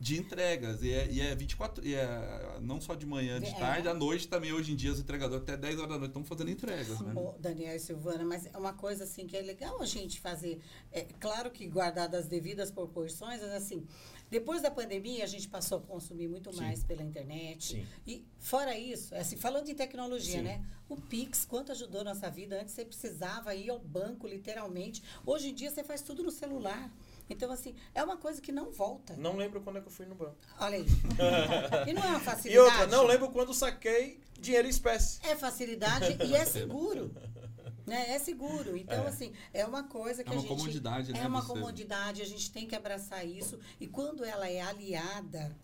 de 0.00 0.18
entregas. 0.18 0.82
E 0.82 0.90
é, 0.92 1.06
e 1.12 1.20
é 1.20 1.34
24, 1.34 1.86
e 1.86 1.94
é 1.94 2.58
não 2.62 2.80
só 2.80 2.94
de 2.94 3.04
manhã, 3.04 3.38
de 3.38 3.50
É. 3.50 3.54
tarde, 3.54 3.86
à 3.86 3.92
noite 3.92 4.26
também. 4.26 4.50
Hoje 4.50 4.72
em 4.72 4.76
dia, 4.76 4.90
os 4.90 4.98
entregadores 4.98 5.42
até 5.42 5.58
10 5.58 5.76
horas 5.76 5.90
da 5.90 5.98
noite 5.98 6.10
estão 6.10 6.24
fazendo 6.24 6.50
entregas, 6.50 6.98
né? 7.00 7.12
Ô, 7.14 7.34
Daniel 7.38 7.76
e 7.76 7.78
Silvana, 7.78 8.24
mas 8.24 8.46
é 8.46 8.56
uma 8.56 8.72
coisa 8.72 9.04
assim 9.04 9.26
que 9.26 9.36
é 9.36 9.42
legal 9.42 9.80
a 9.82 9.84
gente 9.84 10.18
fazer. 10.18 10.58
É 10.90 11.02
claro 11.02 11.50
que 11.50 11.66
guardadas 11.66 12.20
as 12.22 12.26
devidas 12.26 12.70
proporções, 12.70 13.42
mas 13.42 13.52
assim, 13.52 13.86
depois 14.30 14.62
da 14.62 14.70
pandemia 14.70 15.22
a 15.22 15.26
gente 15.26 15.46
passou 15.48 15.76
a 15.78 15.80
consumir 15.82 16.28
muito 16.28 16.50
Sim. 16.50 16.60
mais 16.62 16.82
pela 16.82 17.02
internet. 17.02 17.72
Sim. 17.76 17.86
E 18.06 18.24
fora 18.38 18.78
isso, 18.78 19.14
assim, 19.14 19.36
falando 19.36 19.68
em 19.68 19.74
tecnologia, 19.74 20.38
Sim. 20.38 20.42
né? 20.44 20.64
O 20.88 20.96
Pix, 20.96 21.44
quanto 21.44 21.72
ajudou 21.72 22.02
nossa 22.02 22.30
vida? 22.30 22.58
Antes 22.58 22.72
você 22.74 22.86
precisava 22.86 23.54
ir 23.54 23.68
ao 23.68 23.78
banco, 23.78 24.26
literalmente. 24.26 25.02
Hoje 25.26 25.50
em 25.50 25.54
dia 25.54 25.70
você 25.70 25.84
faz 25.84 26.00
tudo 26.00 26.22
no 26.22 26.30
celular. 26.30 26.90
Então, 27.30 27.50
assim, 27.52 27.74
é 27.94 28.02
uma 28.02 28.16
coisa 28.16 28.40
que 28.40 28.50
não 28.50 28.70
volta. 28.72 29.14
Não 29.16 29.36
lembro 29.36 29.60
quando 29.60 29.78
é 29.78 29.80
que 29.80 29.86
eu 29.86 29.92
fui 29.92 30.04
no 30.04 30.14
banco. 30.16 30.36
Olha 30.58 30.76
aí. 30.78 30.84
e 31.88 31.92
não 31.92 32.02
é 32.02 32.06
uma 32.08 32.20
facilidade. 32.20 32.54
E 32.54 32.58
outra, 32.58 32.86
não 32.88 33.06
lembro 33.06 33.30
quando 33.30 33.54
saquei 33.54 34.20
dinheiro 34.38 34.66
em 34.66 34.70
espécie. 34.70 35.20
É 35.24 35.36
facilidade 35.36 36.16
e 36.26 36.34
é 36.34 36.44
seguro. 36.44 37.14
Né? 37.86 38.10
É 38.10 38.18
seguro. 38.18 38.76
Então, 38.76 39.04
É. 39.04 39.08
assim, 39.08 39.32
é 39.54 39.64
uma 39.64 39.84
coisa 39.84 40.22
que 40.24 40.28
É 40.30 40.32
a 40.32 40.36
uma 40.36 40.42
gente. 40.42 40.48
comodidade, 40.56 41.12
né, 41.12 41.20
É 41.22 41.26
uma 41.26 41.40
você- 41.40 41.48
comodidade, 41.48 42.20
a 42.22 42.26
gente 42.26 42.50
tem 42.50 42.66
que 42.66 42.74
abraçar 42.74 43.24
isso. 43.26 43.58
E 43.80 43.86
quando 43.86 44.24
ela 44.24 44.48
é 44.48 44.60
aliada, 44.60 45.56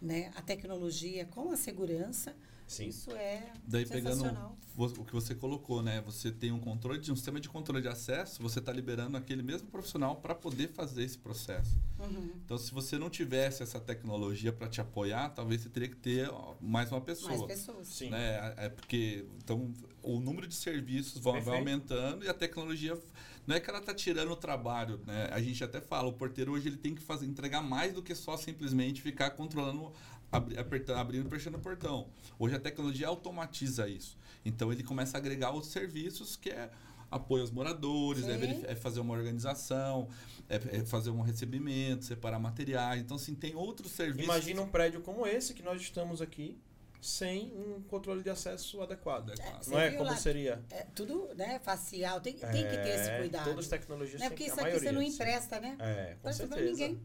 né, 0.00 0.30
a 0.36 0.42
tecnologia 0.42 1.24
com 1.26 1.50
a 1.50 1.56
segurança, 1.56 2.34
Sim. 2.66 2.88
Isso 2.88 3.10
é 3.12 3.52
Daí 3.66 3.86
pegando 3.86 4.56
o 4.76 5.04
que 5.04 5.12
você 5.12 5.34
colocou, 5.34 5.82
né? 5.82 6.00
Você 6.02 6.32
tem 6.32 6.50
um 6.50 6.58
controle 6.58 6.98
de 6.98 7.12
um 7.12 7.16
sistema 7.16 7.38
de 7.38 7.48
controle 7.48 7.82
de 7.82 7.88
acesso, 7.88 8.42
você 8.42 8.58
está 8.58 8.72
liberando 8.72 9.16
aquele 9.16 9.42
mesmo 9.42 9.68
profissional 9.68 10.16
para 10.16 10.34
poder 10.34 10.68
fazer 10.72 11.04
esse 11.04 11.18
processo. 11.18 11.78
Uhum. 11.98 12.32
Então, 12.44 12.58
se 12.58 12.72
você 12.72 12.98
não 12.98 13.08
tivesse 13.08 13.62
essa 13.62 13.78
tecnologia 13.78 14.52
para 14.52 14.68
te 14.68 14.80
apoiar, 14.80 15.30
talvez 15.30 15.62
você 15.62 15.68
teria 15.68 15.88
que 15.88 15.96
ter 15.96 16.28
mais 16.60 16.90
uma 16.90 17.00
pessoa. 17.00 17.30
Mais 17.30 17.42
pessoas. 17.42 17.86
Sim. 17.86 18.10
né? 18.10 18.54
É 18.56 18.68
porque 18.68 19.26
então 19.38 19.72
o 20.02 20.18
número 20.18 20.46
de 20.46 20.54
serviços 20.54 21.20
vão, 21.20 21.34
vai 21.34 21.42
Perfeito. 21.42 21.58
aumentando 21.58 22.24
e 22.24 22.28
a 22.28 22.34
tecnologia 22.34 22.98
não 23.46 23.56
é 23.56 23.60
que 23.60 23.68
ela 23.68 23.78
está 23.78 23.94
tirando 23.94 24.30
o 24.32 24.36
trabalho, 24.36 25.00
né? 25.06 25.28
A 25.30 25.40
gente 25.40 25.62
até 25.62 25.80
fala, 25.80 26.08
o 26.08 26.12
porteiro 26.12 26.52
hoje 26.52 26.68
ele 26.68 26.76
tem 26.76 26.94
que 26.94 27.02
fazer 27.02 27.26
entregar 27.26 27.62
mais 27.62 27.92
do 27.92 28.02
que 28.02 28.14
só 28.14 28.36
simplesmente 28.36 29.02
ficar 29.02 29.30
controlando 29.30 29.92
abri- 30.32 30.58
apertando, 30.58 30.98
abrindo 30.98 31.26
e 31.26 31.30
fechando 31.30 31.58
o 31.58 31.60
portão. 31.60 32.08
Hoje 32.38 32.54
a 32.54 32.60
tecnologia 32.60 33.08
automatiza 33.08 33.88
isso. 33.88 34.16
Então 34.44 34.72
ele 34.72 34.82
começa 34.82 35.16
a 35.16 35.18
agregar 35.18 35.50
outros 35.50 35.72
serviços 35.72 36.36
que 36.36 36.50
é 36.50 36.70
apoio 37.10 37.42
aos 37.42 37.50
moradores, 37.50 38.26
é, 38.26 38.36
Sim. 38.38 38.64
é 38.66 38.74
fazer 38.74 38.98
uma 39.00 39.14
organização, 39.14 40.08
é, 40.48 40.56
é 40.78 40.84
fazer 40.84 41.10
um 41.10 41.20
recebimento, 41.20 42.04
separar 42.04 42.40
materiais. 42.40 43.00
Então, 43.00 43.16
assim, 43.16 43.34
tem 43.34 43.54
outros 43.54 43.92
serviços. 43.92 44.24
Imagina 44.24 44.62
um 44.62 44.68
prédio 44.68 45.00
como 45.00 45.24
esse 45.26 45.54
que 45.54 45.62
nós 45.62 45.80
estamos 45.80 46.20
aqui, 46.20 46.58
sem 47.04 47.52
um 47.54 47.82
controle 47.82 48.22
de 48.22 48.30
acesso 48.30 48.80
adequado. 48.80 49.30
Adequado. 49.32 49.62
Você 49.62 49.70
Não 49.70 49.80
é 49.80 49.90
como 49.90 50.04
lá? 50.10 50.16
seria? 50.16 50.62
É, 50.70 50.86
tudo, 50.94 51.28
né, 51.34 51.58
facial, 51.58 52.20
tem, 52.20 52.32
tem 52.34 52.64
que 52.66 52.76
ter 52.78 52.88
esse 52.88 53.10
É, 53.10 53.18
cuidado. 53.18 53.44
Todas 53.44 53.66
as 53.66 53.68
tecnologias 53.70 54.18
Não 54.20 54.26
é 54.26 54.30
têm 54.30 54.36
porque 54.36 54.44
que 54.44 54.50
isso 54.50 54.60
aqui 54.60 54.70
maioria. 54.70 54.88
você 54.90 54.94
não 54.94 55.02
empresta, 55.02 55.60
né? 55.60 55.76
É, 55.78 56.14
com 56.14 56.20
pra 56.22 56.32
certeza. 56.32 56.62
ninguém. 56.64 57.00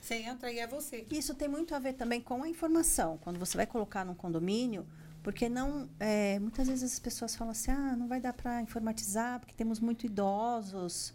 Você 0.00 0.14
entra 0.14 0.50
e 0.50 0.58
é 0.58 0.66
você. 0.66 1.06
Isso 1.10 1.34
tem 1.34 1.46
muito 1.48 1.74
a 1.74 1.78
ver 1.78 1.92
também 1.92 2.20
com 2.22 2.42
a 2.42 2.48
informação. 2.48 3.18
Quando 3.18 3.38
você 3.38 3.56
vai 3.58 3.66
colocar 3.66 4.04
num 4.04 4.14
condomínio, 4.14 4.86
porque 5.22 5.46
não. 5.48 5.90
é, 6.00 6.38
muitas 6.38 6.66
vezes 6.66 6.94
as 6.94 6.98
pessoas 6.98 7.36
falam 7.36 7.52
assim: 7.52 7.70
ah, 7.70 7.94
não 7.94 8.08
vai 8.08 8.18
dar 8.20 8.32
para 8.32 8.62
informatizar 8.62 9.38
porque 9.38 9.54
temos 9.54 9.78
muito 9.80 10.06
idosos. 10.06 11.12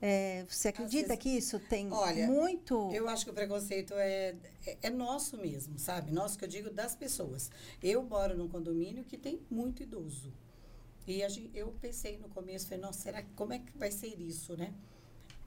É, 0.00 0.44
você 0.48 0.68
acredita 0.68 1.08
vezes- 1.08 1.22
que 1.22 1.28
isso 1.30 1.58
tem 1.58 1.92
Olha, 1.92 2.26
muito. 2.26 2.90
Eu 2.92 3.08
acho 3.08 3.24
que 3.24 3.30
o 3.30 3.34
preconceito 3.34 3.94
é, 3.94 4.36
é, 4.64 4.78
é 4.82 4.90
nosso 4.90 5.36
mesmo, 5.36 5.78
sabe? 5.78 6.12
Nosso 6.12 6.38
que 6.38 6.44
eu 6.44 6.48
digo 6.48 6.70
das 6.70 6.94
pessoas. 6.94 7.50
Eu 7.82 8.02
moro 8.02 8.36
num 8.36 8.48
condomínio 8.48 9.04
que 9.04 9.16
tem 9.18 9.40
muito 9.50 9.82
idoso. 9.82 10.32
E 11.06 11.22
a 11.24 11.28
gen- 11.28 11.50
eu 11.54 11.74
pensei 11.80 12.16
no 12.18 12.28
começo, 12.28 12.66
falei, 12.66 12.80
nossa, 12.82 13.00
será, 13.00 13.22
como 13.34 13.52
é 13.52 13.58
que 13.58 13.76
vai 13.76 13.90
ser 13.90 14.08
isso, 14.20 14.56
né? 14.56 14.72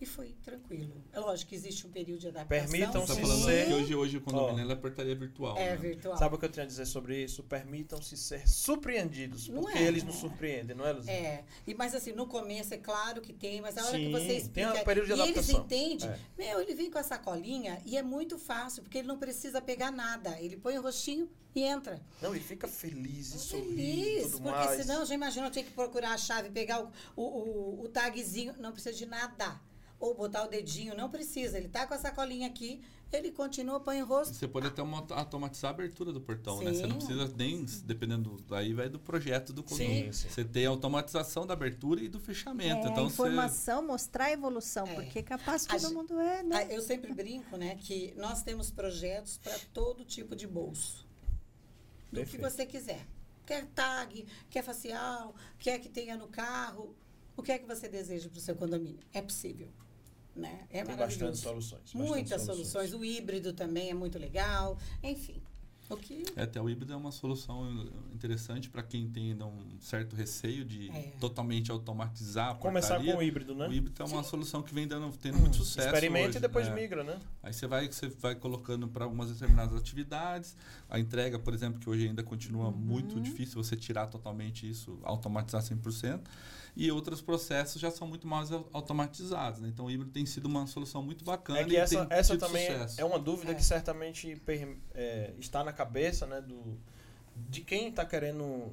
E 0.02 0.06
foi 0.06 0.36
tranquilo. 0.44 1.04
É 1.14 1.20
lógico 1.20 1.50
que 1.50 1.56
existe 1.56 1.86
um 1.86 1.92
período 1.92 2.22
de 2.22 2.28
adaptação. 2.30 2.68
Permitam 2.72 3.02
Você 3.06 3.14
se 3.14 3.20
está 3.22 3.28
falando 3.28 3.46
ser- 3.46 3.68
que 3.68 3.74
hoje, 3.76 3.96
hoje 3.96 4.18
o 4.18 4.22
condomínio 4.22 4.68
Ó. 4.68 4.72
é 4.72 4.76
portaria 4.76 5.16
virtual. 5.16 5.56
É 5.56 5.70
né? 5.70 5.76
virtual. 5.76 6.18
Sabe 6.18 6.34
o 6.34 6.38
que 6.40 6.46
eu 6.46 6.50
tinha 6.50 6.64
a 6.64 6.68
dizer 6.68 6.88
sobre 6.88 7.24
isso? 7.24 7.44
Permitam-se 7.44 8.18
ser 8.18 8.48
surpreendidos. 8.50 9.48
Não 9.48 9.62
porque 9.62 9.78
é, 9.78 9.84
eles 9.84 10.02
não 10.02 10.08
nos 10.10 10.18
é. 10.18 10.20
surpreendem, 10.22 10.76
não 10.76 10.88
é, 10.88 10.92
Luzia? 10.94 11.12
É, 11.14 11.44
e, 11.68 11.76
mas 11.76 11.94
assim, 11.94 12.14
no 12.14 12.26
começo 12.26 12.74
é 12.74 12.78
claro 12.78 13.22
que 13.22 13.32
tem, 13.32 13.62
mas 13.62 13.78
a 13.78 13.86
hora 13.86 13.96
Sim, 13.96 14.06
que 14.06 14.12
você 14.12 14.28
tem 14.28 14.38
explica 14.38 14.74
um 14.82 14.84
período 14.84 15.06
de 15.06 15.12
e 15.12 15.14
eles 15.14 15.24
adaptação. 15.38 15.62
entendem, 15.66 16.10
É. 16.10 16.20
meu, 16.36 16.62
ele 16.62 16.74
vem 16.74 16.90
com 16.90 16.98
a 16.98 17.04
sacolinha 17.04 17.80
e 17.86 17.96
é 17.96 18.02
muito 18.02 18.40
fácil, 18.40 18.82
porque 18.82 18.98
ele 18.98 19.08
não 19.08 19.20
precisa 19.20 19.62
pegar 19.62 19.92
nada. 19.92 20.36
Ele 20.42 20.58
põe 20.58 20.80
o 20.80 20.82
rostinho 20.82 21.30
e 21.54 21.62
entra. 21.62 22.02
Não, 22.20 22.34
ele 22.34 22.44
fica 22.44 22.68
feliz 22.68 23.36
e 23.36 23.40
sorri 23.40 23.64
Feliz, 23.76 24.24
tudo 24.32 24.42
porque 24.42 24.50
mais. 24.66 24.82
senão, 24.82 25.06
já 25.06 25.14
imaginou, 25.14 25.48
eu 25.50 25.52
tinha 25.52 25.64
que 25.66 25.72
procurar 25.72 26.14
a 26.14 26.18
chave, 26.18 26.50
pegar 26.50 26.82
o, 26.82 26.90
o, 27.16 27.22
o, 27.22 27.84
o 27.84 27.88
tagzinho, 27.90 28.56
não 28.58 28.72
precisa 28.72 28.96
de 28.96 29.06
nada. 29.06 29.60
Ou 30.02 30.16
botar 30.16 30.44
o 30.44 30.48
dedinho, 30.50 30.96
não 30.98 31.10
precisa. 31.10 31.58
Ele 31.58 31.70
tá 31.70 31.86
com 31.86 31.94
a 31.94 31.98
sacolinha 31.98 32.48
aqui, 32.48 32.82
ele 33.14 33.32
continua, 33.32 33.80
põe 33.80 34.02
o 34.02 34.06
rosto. 34.08 34.34
Você 34.34 34.48
pode 34.48 34.66
até 34.66 34.82
auto- 34.82 35.14
automatizar 35.14 35.70
a 35.70 35.74
abertura 35.76 36.12
do 36.12 36.20
portão, 36.20 36.60
né? 36.60 36.74
Você 36.74 36.88
não 36.88 37.00
Sim. 37.00 37.06
precisa 37.08 37.34
nem, 37.38 37.64
dependendo, 37.86 38.32
do- 38.38 38.56
aí 38.56 38.74
vai 38.74 38.90
do 38.90 38.98
projeto 39.00 39.54
do 39.54 39.62
condomínio. 39.62 40.12
Sim, 40.12 40.24
sim. 40.28 40.34
Você 40.34 40.44
tem 40.44 40.66
a 40.66 40.70
automatização 40.70 41.46
da 41.46 41.54
abertura 41.54 42.02
e 42.02 42.10
do 42.10 42.20
fechamento. 42.20 42.88
É, 42.88 42.90
então 42.90 43.06
a 43.06 43.10
você 43.10 43.14
informação, 43.14 43.86
mostrar 43.86 44.26
a 44.26 44.32
evolução, 44.32 44.88
É. 44.88 44.96
porque 44.96 45.22
capaz 45.22 45.68
A 45.70 45.78
todo 45.78 45.94
mundo 45.94 46.20
é, 46.20 46.42
né? 46.42 46.68
Eu 46.70 46.82
sempre 46.82 47.14
brinco, 47.14 47.56
né, 47.56 47.76
que 47.76 48.12
nós 48.18 48.42
temos 48.42 48.72
projetos 48.72 49.38
para 49.38 49.56
todo 49.72 50.04
tipo 50.04 50.36
de 50.36 50.48
bolso. 50.48 51.06
Do 52.12 52.22
que 52.22 52.26
Perfeito. 52.26 52.42
você 52.50 52.66
quiser. 52.66 53.06
Quer 53.46 53.68
tag, 53.68 54.26
quer 54.50 54.64
facial, 54.64 55.36
quer 55.60 55.78
que 55.80 55.90
tenha 55.90 56.18
no 56.18 56.28
carro. 56.28 56.96
O 57.38 57.44
que 57.44 57.52
é 57.52 57.60
que 57.60 57.66
você 57.68 57.88
deseja 57.88 58.30
para 58.30 58.38
o 58.38 58.42
seu 58.42 58.56
condomínio? 58.56 59.00
É 59.14 59.22
possível. 59.22 59.70
Né? 60.42 60.66
É 60.70 60.84
Tem 60.84 60.96
maravilhoso. 60.96 61.20
bastante 61.32 61.38
soluções. 61.38 61.82
bastante 61.94 61.98
Muitas 62.10 62.42
soluções. 62.42 62.94
O 62.94 63.06
híbrido 63.06 63.54
também 63.54 63.90
é 63.90 63.94
muito 63.94 64.18
legal. 64.18 64.78
Enfim. 65.04 65.42
O 65.90 65.98
que. 65.98 66.24
É, 66.38 66.44
até 66.44 66.62
o 66.62 66.70
híbrido 66.70 66.94
é 66.94 66.96
uma 66.96 67.12
solução 67.12 67.70
interessante 68.14 68.70
para 68.70 68.82
quem 68.82 69.10
tem 69.10 69.32
ainda 69.32 69.46
um 69.46 69.78
certo 69.82 70.16
receio 70.16 70.64
de 70.64 70.90
É. 70.90 71.12
totalmente 71.20 71.70
automatizar 71.70 72.52
a 72.52 72.56
Começar 72.56 72.96
portaria. 72.96 73.12
com 73.14 73.20
o 73.20 73.22
híbrido, 73.24 73.54
né? 73.54 73.68
O 73.68 73.74
híbrido 73.74 74.02
é 74.02 74.06
uma 74.06 74.24
solução 74.24 74.64
que 74.64 74.74
vem 74.74 74.88
dando, 74.88 75.12
tendo 75.18 75.38
muito 75.52 75.58
sucesso 75.58 75.88
Experimente 75.90 76.30
hoje, 76.30 76.38
e 76.38 76.42
depois 76.42 76.68
né? 76.70 76.76
migra, 76.76 77.04
né? 77.04 77.20
Aí 77.44 77.52
você 77.52 77.68
vai, 77.68 77.92
você 77.92 78.08
vai 78.08 78.36
colocando 78.36 78.88
para 78.88 79.04
algumas 79.04 79.32
determinadas 79.32 79.76
atividades. 79.78 80.56
A 80.90 80.98
entrega, 80.98 81.38
por 81.38 81.54
exemplo, 81.54 81.78
que 81.78 81.90
hoje 81.90 82.08
ainda 82.08 82.24
continua 82.24 82.68
Uhum. 82.70 82.72
muito 82.78 83.20
difícil 83.20 83.62
você 83.62 83.76
tirar 83.76 84.08
totalmente 84.08 84.70
isso, 84.70 84.98
automatizar 85.04 85.62
100%. 85.62 86.22
E 86.76 86.90
outros 86.92 87.22
processos 87.22 87.82
já 87.82 87.92
são 87.92 88.08
muito 88.08 88.26
mais 88.28 88.52
au- 88.52 88.68
automatizados. 88.72 89.60
Né? 89.60 89.68
Então 89.70 89.86
o 89.86 89.92
híbrido 89.92 90.12
tem 90.12 90.26
sido 90.26 90.46
uma 90.46 90.66
solução 90.68 91.04
muito 91.04 91.24
bacana 91.26 91.60
É 91.60 91.64
que 91.66 91.72
e 91.74 91.76
essa, 91.78 92.06
tem 92.06 92.18
essa 92.18 92.34
tido 92.34 92.46
também 92.48 92.66
é- 92.66 92.74
sucesso. 92.74 93.02
é 93.02 93.06
uma 93.06 93.20
dúvida 93.20 93.52
É. 93.52 93.56
que 93.56 93.64
certamente 93.64 94.42
é, 94.94 95.34
está 95.38 95.64
na 95.64 95.74
cabeça 95.74 96.26
né, 96.26 96.42
do, 96.42 96.78
de 97.36 97.62
quem 97.62 97.90
está 97.90 98.06
querendo 98.06 98.72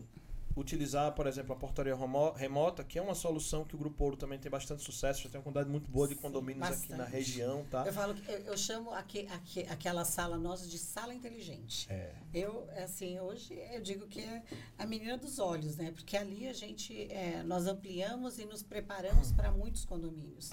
utilizar, 0.58 1.12
por 1.12 1.26
exemplo, 1.26 1.52
a 1.52 1.56
portaria 1.56 1.94
remo- 1.94 2.32
remota, 2.32 2.82
que 2.84 2.98
é 2.98 3.02
uma 3.02 3.14
solução 3.14 3.64
que 3.64 3.74
o 3.74 3.78
Grupo 3.78 4.02
Ouro 4.04 4.16
também 4.16 4.38
tem 4.38 4.50
bastante 4.50 4.82
sucesso, 4.82 5.22
já 5.22 5.28
tem 5.30 5.38
uma 5.38 5.44
quantidade 5.44 5.68
muito 5.70 5.90
boa 5.90 6.08
de 6.08 6.14
Sim, 6.14 6.20
condomínios 6.20 6.66
aqui 6.68 6.92
na 6.94 7.04
região, 7.04 7.64
tá? 7.70 7.84
Eu 7.86 7.92
falo 7.92 8.14
que 8.14 8.30
eu, 8.30 8.38
eu 8.40 8.56
chamo 8.56 8.92
aque, 8.92 9.26
aque- 9.30 9.66
aquela 9.68 10.04
sala 10.04 10.36
nossa 10.36 10.66
de 10.66 10.78
sala 10.78 11.14
inteligente. 11.14 11.86
É. 11.90 12.12
Eu, 12.34 12.68
assim, 12.76 13.18
hoje 13.20 13.54
eu 13.72 13.80
digo 13.80 14.06
que 14.06 14.20
é 14.20 14.42
a 14.76 14.84
menina 14.86 15.16
dos 15.16 15.38
olhos, 15.38 15.76
né? 15.76 15.90
Porque 15.92 16.16
ali 16.16 16.48
a 16.48 16.52
gente, 16.52 17.10
é, 17.12 17.42
nós 17.44 17.66
ampliamos 17.66 18.38
e 18.38 18.44
nos 18.44 18.62
preparamos 18.62 19.32
para 19.32 19.50
muitos 19.52 19.84
condomínios. 19.84 20.50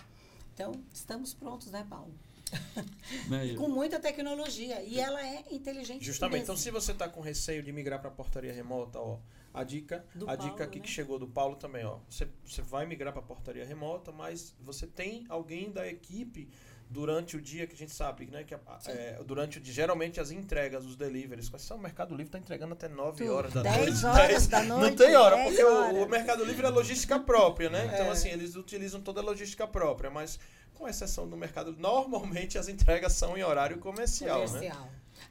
Então, 0.54 0.72
estamos 0.94 1.34
prontos, 1.34 1.72
né, 1.72 1.86
Paulo? 1.90 2.14
Com 3.58 3.68
muita 3.68 4.00
tecnologia. 4.00 4.82
E 4.84 5.00
ela 5.00 5.20
é 5.26 5.44
inteligente 5.52 6.06
Justamente. 6.06 6.44
Então, 6.44 6.56
mesmo. 6.56 6.64
se 6.64 6.72
você 6.72 6.92
está 6.92 7.10
com 7.10 7.20
receio 7.20 7.62
de 7.64 7.72
migrar 7.72 8.00
para 8.00 8.10
a 8.10 8.14
portaria 8.14 8.54
remota, 8.54 9.00
ó, 9.00 9.18
a 9.56 9.64
dica, 9.64 10.06
Do 10.14 10.30
a 10.30 10.36
Paulo, 10.36 10.52
dica 10.52 10.64
aqui 10.64 10.80
né? 10.80 10.86
que 10.86 10.92
chegou 10.92 11.18
do 11.20 11.28
Paulo 11.28 11.56
também, 11.56 11.86
ó. 11.86 12.00
Você, 12.10 12.28
você 12.46 12.62
vai 12.62 12.86
migrar 12.86 13.12
para 13.14 13.22
a 13.22 13.26
portaria 13.26 13.66
remota, 13.66 14.12
mas 14.12 14.54
você 14.60 14.86
tem 14.88 15.26
alguém 15.30 15.72
da 15.72 15.88
equipe 15.88 16.50
durante 16.88 17.36
o 17.36 17.42
dia 17.42 17.66
que 17.66 17.74
a 17.74 17.78
gente 17.78 17.92
sabe, 17.92 18.28
né, 18.28 18.44
que 18.44 18.54
é, 18.54 19.20
durante 19.26 19.58
o 19.58 19.62
dia, 19.62 19.74
geralmente 19.74 20.20
as 20.20 20.30
entregas, 20.30 20.86
os 20.86 20.96
deliveries, 20.96 21.50
quais 21.50 21.64
são? 21.64 21.78
o 21.78 21.82
Mercado 21.82 22.12
Livre 22.12 22.28
está 22.28 22.38
entregando 22.38 22.74
até 22.74 22.88
9 22.88 23.18
Tudo. 23.24 23.34
horas 23.36 23.54
da 23.54 23.64
10 23.64 24.04
noite. 24.04 24.06
horas 24.06 24.28
10 24.28 24.48
da 24.48 24.64
Não 24.64 24.80
noite, 24.82 24.96
tem 24.98 25.16
hora, 25.16 25.36
10 25.36 25.48
porque 25.48 25.64
o, 25.64 25.74
horas. 25.76 25.98
o 25.98 26.06
Mercado 26.08 26.46
Livre 26.46 26.64
é 26.66 26.70
logística 26.70 27.20
própria, 27.20 27.72
né? 27.72 27.86
Então, 27.88 28.06
É. 28.06 28.10
assim, 28.12 28.30
eles 28.30 28.56
utilizam 28.56 29.02
toda 29.02 29.20
a 29.20 29.24
logística 29.24 29.66
própria, 29.68 30.12
mas 30.12 30.40
com 30.76 30.88
exceção 30.88 31.28
do 31.28 31.36
mercado, 31.36 31.76
normalmente 31.76 32.58
as 32.58 32.68
entregas 32.68 33.14
são 33.14 33.36
em 33.36 33.44
horário 33.44 33.80
comercial, 33.80 34.48
né? 34.52 34.72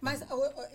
Mas 0.04 0.20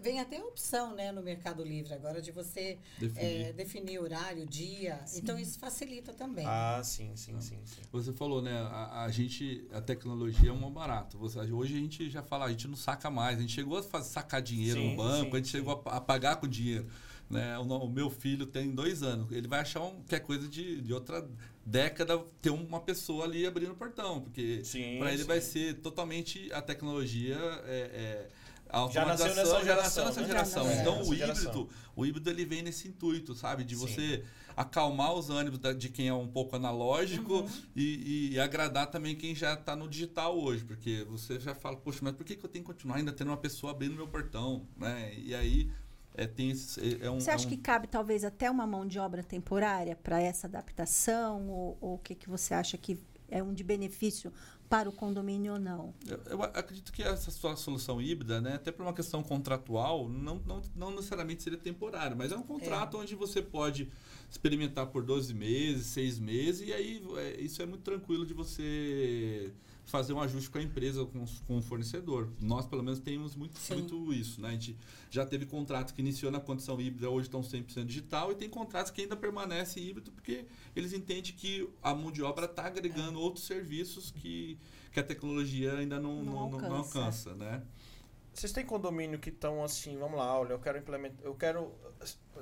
vem 0.01 0.19
até 0.19 0.37
a 0.37 0.43
opção, 0.43 0.95
né, 0.95 1.11
no 1.11 1.21
Mercado 1.21 1.63
Livre 1.63 1.93
agora 1.93 2.19
de 2.21 2.31
você 2.31 2.79
Definir. 2.97 3.23
é, 3.23 3.53
definir 3.53 3.99
horário, 3.99 4.45
dia. 4.47 4.99
Então 5.15 5.37
isso 5.37 5.59
facilita 5.59 6.11
também. 6.13 6.45
Ah, 6.47 6.81
sim, 6.83 7.15
sim, 7.15 7.39
sim, 7.39 7.59
sim. 7.63 7.81
Você 7.91 8.11
falou, 8.11 8.41
né? 8.41 8.59
A, 8.71 9.03
a 9.03 9.11
gente, 9.11 9.67
a 9.71 9.79
tecnologia 9.81 10.49
é 10.49 10.53
um 10.53 10.69
barato. 10.71 11.17
Você, 11.19 11.39
hoje 11.39 11.75
a 11.75 11.79
gente 11.79 12.09
já 12.09 12.23
fala, 12.23 12.45
a 12.45 12.49
gente 12.49 12.67
não 12.67 12.75
saca 12.75 13.09
mais. 13.11 13.37
A 13.37 13.41
gente 13.41 13.53
chegou 13.53 13.77
a 13.77 13.83
fazer, 13.83 14.09
sacar 14.09 14.41
dinheiro 14.41 14.79
Sim, 14.79 14.89
no 14.91 14.97
banco, 14.97 15.25
sim, 15.25 15.33
a 15.33 15.35
gente 15.37 15.45
sim. 15.45 15.57
chegou 15.57 15.83
a, 15.85 15.97
a 15.97 16.01
pagar 16.01 16.37
com 16.37 16.47
dinheiro. 16.47 16.87
Né? 17.29 17.57
O, 17.59 17.61
o 17.63 17.89
meu 17.89 18.09
filho 18.09 18.47
tem 18.47 18.71
dois 18.71 19.03
anos. 19.03 19.31
Ele 19.31 19.47
vai 19.47 19.59
achar 19.59 19.81
um, 19.83 20.01
que 20.01 20.15
é 20.15 20.19
coisa 20.19 20.47
de, 20.47 20.81
de 20.81 20.91
outra 20.91 21.27
década 21.63 22.17
ter 22.41 22.49
uma 22.49 22.79
pessoa 22.79 23.25
ali 23.25 23.45
abrindo 23.45 23.73
o 23.73 23.75
portão. 23.75 24.21
Porque 24.21 24.63
Sim, 24.63 24.97
para 24.97 25.13
ele 25.13 25.21
sim. 25.21 25.27
vai 25.27 25.39
ser 25.39 25.75
totalmente 25.75 26.51
a 26.51 26.61
tecnologia. 26.61 27.37
É, 27.65 28.27
é, 28.27 28.29
a 28.69 28.87
Já 28.89 29.05
nasceu 29.05 29.27
nessa 29.27 29.45
já 29.45 29.53
nasceu 29.53 29.63
geração, 29.63 30.05
nessa 30.05 30.21
né? 30.21 30.27
geração. 30.27 30.63
Nasceu 30.65 30.81
Então 30.81 30.97
nessa 30.97 31.09
o 31.09 31.15
geração. 31.15 31.43
híbrido, 31.43 31.69
o 31.95 32.05
híbrido 32.05 32.29
ele 32.29 32.45
vem 32.45 32.61
nesse 32.61 32.87
intuito, 32.87 33.33
sabe? 33.35 33.63
De 33.63 33.75
Sim. 33.75 33.81
você 33.87 34.23
acalmar 34.55 35.13
os 35.13 35.29
ânimos 35.29 35.59
de 35.77 35.89
quem 35.89 36.07
é 36.09 36.13
um 36.13 36.27
pouco 36.27 36.55
analógico 36.55 37.33
Uhum. 37.41 37.49
e, 37.75 38.31
e 38.33 38.39
agradar 38.39 38.87
também 38.91 39.15
quem 39.15 39.33
já 39.33 39.53
está 39.53 39.75
no 39.75 39.87
digital 39.87 40.37
hoje, 40.37 40.63
porque 40.65 41.05
você 41.09 41.39
já 41.39 41.55
fala, 41.55 41.77
poxa, 41.77 41.99
mas 42.01 42.13
por 42.13 42.25
que, 42.25 42.35
que 42.35 42.45
eu 42.45 42.49
tenho 42.49 42.63
que 42.65 42.71
continuar 42.71 42.97
ainda 42.97 43.11
tendo 43.13 43.29
uma 43.29 43.37
pessoa 43.37 43.71
abrindo 43.71 43.95
meu 43.95 44.07
portão, 44.07 44.67
né? 44.77 45.13
E 45.17 45.33
aí 45.33 45.71
é, 46.15 46.27
tem 46.27 46.49
esse, 46.51 46.79
é, 47.01 47.05
é 47.05 47.09
um, 47.11 47.19
Você 47.19 47.31
acha 47.31 47.45
é 47.45 47.47
um- 47.47 47.49
que 47.49 47.57
cabe 47.57 47.87
talvez 47.87 48.23
até 48.25 48.51
uma 48.51 48.67
mão 48.67 48.85
de 48.85 48.99
obra 48.99 49.23
temporária 49.23 49.95
para 49.95 50.21
essa 50.21 50.47
adaptação? 50.47 51.47
Ou 51.49 51.77
ou 51.79 51.93
o 51.95 51.97
que, 51.97 52.13
que 52.15 52.29
você 52.29 52.53
acha 52.53 52.77
que 52.77 52.99
é 53.31 53.41
um 53.41 53.53
de 53.53 53.63
benefício 53.63 54.33
para 54.69 54.87
o 54.87 54.91
condomínio 54.91 55.53
ou 55.53 55.59
não? 55.59 55.93
Eu, 56.07 56.19
eu 56.27 56.43
acredito 56.43 56.93
que 56.93 57.01
essa 57.01 57.31
sua 57.31 57.55
solução 57.55 57.99
híbrida, 57.99 58.39
né, 58.39 58.53
até 58.53 58.71
por 58.71 58.83
uma 58.83 58.93
questão 58.93 59.23
contratual, 59.23 60.07
não, 60.07 60.39
não, 60.45 60.61
não 60.75 60.91
necessariamente 60.91 61.41
seria 61.41 61.57
temporário, 61.57 62.15
mas 62.15 62.31
é 62.31 62.37
um 62.37 62.43
contrato 62.43 62.97
onde 62.97 63.15
você 63.15 63.41
pode 63.41 63.91
experimentar 64.29 64.85
por 64.87 65.03
12 65.03 65.33
meses, 65.33 65.87
6 65.87 66.19
meses, 66.19 66.67
e 66.67 66.71
aí 66.71 67.03
é, 67.17 67.41
isso 67.41 67.61
é 67.63 67.65
muito 67.65 67.81
tranquilo 67.81 68.25
de 68.25 68.33
você 68.33 69.51
fazer 69.89 70.13
um 70.13 70.21
ajuste 70.21 70.49
com 70.49 70.57
a 70.57 70.61
empresa, 70.61 71.05
com, 71.05 71.25
com 71.47 71.57
o 71.57 71.61
fornecedor. 71.61 72.29
Nós, 72.39 72.65
pelo 72.65 72.83
menos, 72.83 72.99
temos 72.99 73.35
muito, 73.35 73.59
muito 73.73 74.13
isso. 74.13 74.39
Né? 74.39 74.49
A 74.49 74.51
gente 74.51 74.77
já 75.09 75.25
teve 75.25 75.45
contratos 75.45 75.93
que 75.93 76.01
iniciou 76.01 76.31
na 76.31 76.39
condição 76.39 76.79
híbrida, 76.79 77.09
hoje 77.09 77.27
estão 77.27 77.41
100% 77.41 77.85
digital, 77.85 78.31
e 78.31 78.35
tem 78.35 78.49
contratos 78.49 78.91
que 78.91 79.01
ainda 79.01 79.15
permanecem 79.15 79.83
híbrido, 79.83 80.11
porque 80.11 80.45
eles 80.75 80.93
entendem 80.93 81.33
que 81.33 81.67
a 81.81 81.93
mão 81.93 82.11
de 82.11 82.21
obra 82.21 82.45
está 82.45 82.65
agregando 82.65 83.19
é. 83.19 83.21
outros 83.21 83.45
serviços 83.45 84.11
que, 84.11 84.57
que 84.91 84.99
a 84.99 85.03
tecnologia 85.03 85.73
ainda 85.73 85.99
não, 85.99 86.23
não, 86.23 86.33
não 86.33 86.39
alcança. 86.39 86.69
Não 86.69 86.77
alcança 86.77 87.35
né? 87.35 87.63
Vocês 88.33 88.53
têm 88.53 88.65
condomínio 88.65 89.19
que 89.19 89.29
estão 89.29 89.63
assim, 89.63 89.97
vamos 89.97 90.17
lá, 90.17 90.39
olha, 90.39 90.53
eu 90.53 90.59
quero 90.59 90.77
implementar, 90.77 91.25
eu 91.25 91.35
quero 91.35 91.73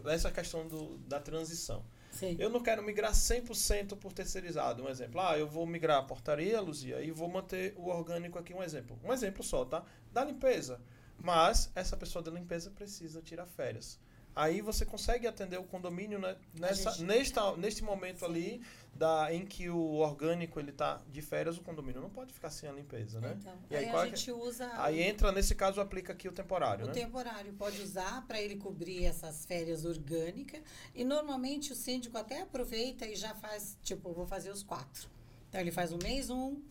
essa 0.06 0.30
questão 0.30 0.68
do, 0.68 0.98
da 1.00 1.20
transição. 1.20 1.84
Sim. 2.18 2.36
Eu 2.40 2.50
não 2.50 2.62
quero 2.62 2.82
migrar 2.82 3.12
100% 3.12 3.96
por 3.96 4.12
terceirizado. 4.12 4.84
Um 4.84 4.90
exemplo. 4.90 5.22
Ah, 5.22 5.38
eu 5.38 5.48
vou 5.48 5.68
migrar 5.68 6.00
a 6.00 6.04
portaria, 6.04 6.60
Luzia, 6.60 7.00
e 7.02 7.12
vou 7.12 7.30
manter 7.30 7.76
o 7.78 7.90
orgânico 7.90 8.40
aqui. 8.40 8.54
Um 8.54 8.64
exemplo. 8.64 9.00
Um 9.04 9.14
exemplo 9.14 9.44
só, 9.44 9.64
tá? 9.64 9.84
Da 10.12 10.26
limpeza. 10.26 10.82
Mas 11.24 11.72
essa 11.76 11.96
pessoa 11.96 12.24
da 12.24 12.32
limpeza 12.32 12.72
precisa 12.72 13.22
tirar 13.22 13.46
férias. 13.46 14.00
Aí 14.38 14.62
você 14.62 14.86
consegue 14.86 15.26
atender 15.26 15.58
o 15.58 15.64
condomínio 15.64 16.20
né, 16.20 16.36
nessa, 16.54 16.92
gente... 16.92 17.04
nesta, 17.06 17.58
neste 17.58 17.84
momento 17.84 18.20
Sim. 18.20 18.26
ali 18.26 18.62
da, 18.94 19.34
em 19.34 19.44
que 19.44 19.68
o 19.68 19.96
orgânico 19.96 20.60
ele 20.60 20.70
está 20.70 21.02
de 21.10 21.24
férias, 21.24 21.58
o 21.58 21.62
condomínio 21.62 22.00
não 22.00 22.10
pode 22.12 22.32
ficar 22.32 22.52
sem 22.52 22.70
a 22.70 22.72
limpeza, 22.72 23.20
né? 23.20 23.36
Então, 23.40 23.54
e 23.72 23.76
aí, 23.76 23.86
aí 23.86 23.96
a 23.96 24.06
é 24.06 24.10
gente 24.10 24.32
usa. 24.32 24.70
Aí 24.76 25.02
entra, 25.02 25.32
nesse 25.32 25.56
caso, 25.56 25.82
aplica 25.82 26.14
aqui 26.14 26.28
o 26.28 26.32
temporário. 26.32 26.86
O 26.86 26.88
né? 26.88 26.94
temporário 26.94 27.52
pode 27.54 27.82
usar 27.82 28.28
para 28.28 28.40
ele 28.40 28.58
cobrir 28.58 29.06
essas 29.06 29.44
férias 29.44 29.86
orgânicas. 29.86 30.62
E 30.94 31.04
normalmente 31.04 31.74
o 31.74 31.76
síndico 31.76 32.16
até 32.16 32.42
aproveita 32.44 33.08
e 33.08 33.16
já 33.16 33.34
faz, 33.34 33.76
tipo, 33.82 34.14
vou 34.14 34.28
fazer 34.28 34.52
os 34.52 34.62
quatro. 34.62 35.10
Então 35.50 35.60
ele 35.60 35.72
faz 35.72 35.92
um 35.92 35.98
mês 36.04 36.30
um, 36.30 36.62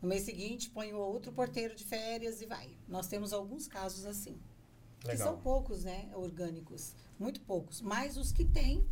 no 0.00 0.08
mês 0.08 0.22
seguinte 0.24 0.68
põe 0.70 0.92
o 0.92 0.98
outro 0.98 1.30
porteiro 1.30 1.76
de 1.76 1.84
férias 1.84 2.42
e 2.42 2.46
vai. 2.46 2.68
Nós 2.88 3.06
temos 3.06 3.32
alguns 3.32 3.68
casos 3.68 4.06
assim. 4.06 4.36
Legal. 5.04 5.16
Que 5.16 5.16
são 5.16 5.40
poucos, 5.40 5.84
né, 5.84 6.08
orgânicos 6.14 6.94
muito 7.22 7.40
poucos. 7.40 7.80
Mas 7.80 8.16
os 8.16 8.32
que 8.32 8.44
têm, 8.44 8.84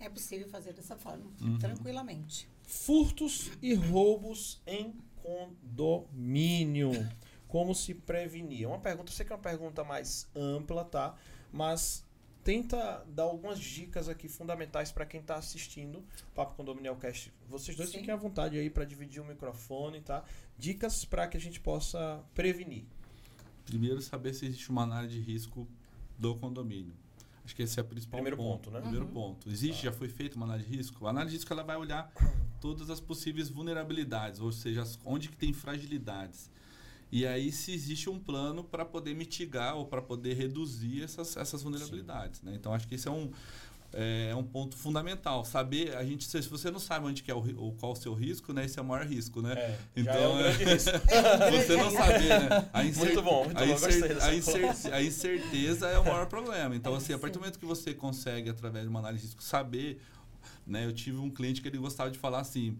é 0.00 0.08
possível 0.08 0.48
fazer 0.48 0.72
dessa 0.72 0.96
forma, 0.96 1.30
uhum. 1.40 1.58
tranquilamente. 1.58 2.48
Furtos 2.62 3.50
e 3.62 3.74
roubos 3.74 4.62
em 4.66 4.94
condomínio. 5.22 6.90
Como 7.46 7.74
se 7.74 7.94
prevenir? 7.94 8.64
É 8.64 8.66
uma 8.66 8.80
pergunta, 8.80 9.12
eu 9.12 9.14
sei 9.14 9.24
que 9.24 9.32
é 9.32 9.36
uma 9.36 9.42
pergunta 9.42 9.84
mais 9.84 10.28
ampla, 10.34 10.84
tá? 10.84 11.14
Mas 11.52 12.04
tenta 12.42 13.04
dar 13.08 13.22
algumas 13.22 13.58
dicas 13.58 14.08
aqui 14.08 14.28
fundamentais 14.28 14.92
para 14.92 15.06
quem 15.06 15.20
está 15.20 15.36
assistindo 15.36 15.98
o 15.98 16.34
Papo 16.34 16.54
Condominial 16.56 16.96
Cast. 16.96 17.32
Vocês 17.48 17.76
dois 17.76 17.90
Sim. 17.90 17.98
fiquem 17.98 18.12
à 18.12 18.16
vontade 18.16 18.58
aí 18.58 18.68
para 18.68 18.84
dividir 18.84 19.22
o 19.22 19.24
microfone, 19.24 20.00
tá? 20.00 20.24
Dicas 20.58 21.04
para 21.04 21.26
que 21.26 21.36
a 21.36 21.40
gente 21.40 21.60
possa 21.60 22.22
prevenir. 22.34 22.84
Primeiro, 23.64 24.02
saber 24.02 24.34
se 24.34 24.44
existe 24.44 24.68
uma 24.70 24.82
análise 24.82 25.14
de 25.14 25.20
risco 25.20 25.66
do 26.18 26.36
condomínio. 26.36 26.94
Acho 27.44 27.54
que 27.54 27.62
esse 27.62 27.78
é 27.78 27.82
o 27.82 27.84
principal 27.84 28.18
Primeiro 28.18 28.36
ponto. 28.36 28.64
ponto 28.64 28.70
né? 28.70 28.80
Primeiro 28.80 29.06
uhum. 29.06 29.12
ponto. 29.12 29.50
Existe, 29.50 29.82
já 29.84 29.92
foi 29.92 30.08
feita 30.08 30.36
uma 30.36 30.46
análise 30.46 30.68
de 30.68 30.76
risco? 30.76 31.06
A 31.06 31.10
análise 31.10 31.32
de 31.32 31.36
risco 31.36 31.52
ela 31.52 31.62
vai 31.62 31.76
olhar 31.76 32.10
todas 32.60 32.88
as 32.88 33.00
possíveis 33.00 33.50
vulnerabilidades, 33.50 34.40
ou 34.40 34.50
seja, 34.50 34.82
onde 35.04 35.28
que 35.28 35.36
tem 35.36 35.52
fragilidades. 35.52 36.50
E 37.12 37.26
aí 37.26 37.52
se 37.52 37.72
existe 37.72 38.08
um 38.08 38.18
plano 38.18 38.64
para 38.64 38.84
poder 38.84 39.14
mitigar 39.14 39.76
ou 39.76 39.86
para 39.86 40.02
poder 40.02 40.34
reduzir 40.34 41.02
essas, 41.02 41.36
essas 41.36 41.62
vulnerabilidades. 41.62 42.42
Né? 42.42 42.54
Então 42.54 42.72
acho 42.72 42.88
que 42.88 42.94
esse 42.94 43.06
é 43.06 43.10
um, 43.10 43.30
é, 43.94 44.30
é 44.30 44.36
um 44.36 44.42
ponto 44.42 44.76
fundamental. 44.76 45.44
Saber, 45.44 45.96
a 45.96 46.04
gente, 46.04 46.24
se 46.24 46.40
você 46.48 46.70
não 46.70 46.80
sabe 46.80 47.06
onde 47.06 47.22
que 47.22 47.30
é 47.30 47.34
o, 47.34 47.72
qual 47.78 47.92
o 47.92 47.96
seu 47.96 48.12
risco, 48.12 48.52
né? 48.52 48.64
Esse 48.64 48.78
é 48.78 48.82
o 48.82 48.84
maior 48.84 49.06
risco, 49.06 49.40
né? 49.40 49.52
É, 49.52 49.78
então, 49.96 50.14
é 50.14 50.28
um 50.28 50.38
grande 50.38 50.64
risco. 50.64 50.90
você 51.52 51.76
não 51.76 51.90
saber, 51.90 52.28
né? 52.28 52.68
A 52.72 52.82
muito 52.82 53.22
bom, 53.22 53.44
muito 53.44 53.58
a, 53.58 53.66
incer, 53.66 54.22
a, 54.22 54.34
incer, 54.34 54.94
a, 54.94 55.02
incerteza 55.02 55.88
é 55.88 55.98
o 55.98 56.04
maior 56.04 56.26
problema. 56.26 56.74
Então, 56.74 56.94
assim, 56.94 57.12
a 57.12 57.18
partir 57.18 57.34
do 57.34 57.40
momento 57.40 57.58
que 57.58 57.66
você 57.66 57.94
consegue, 57.94 58.50
através 58.50 58.84
de 58.84 58.90
uma 58.90 58.98
análise 58.98 59.22
de 59.22 59.26
risco, 59.28 59.42
saber, 59.42 60.00
né? 60.66 60.84
Eu 60.84 60.92
tive 60.92 61.18
um 61.18 61.30
cliente 61.30 61.62
que 61.62 61.68
ele 61.68 61.78
gostava 61.78 62.10
de 62.10 62.18
falar 62.18 62.40
assim, 62.40 62.76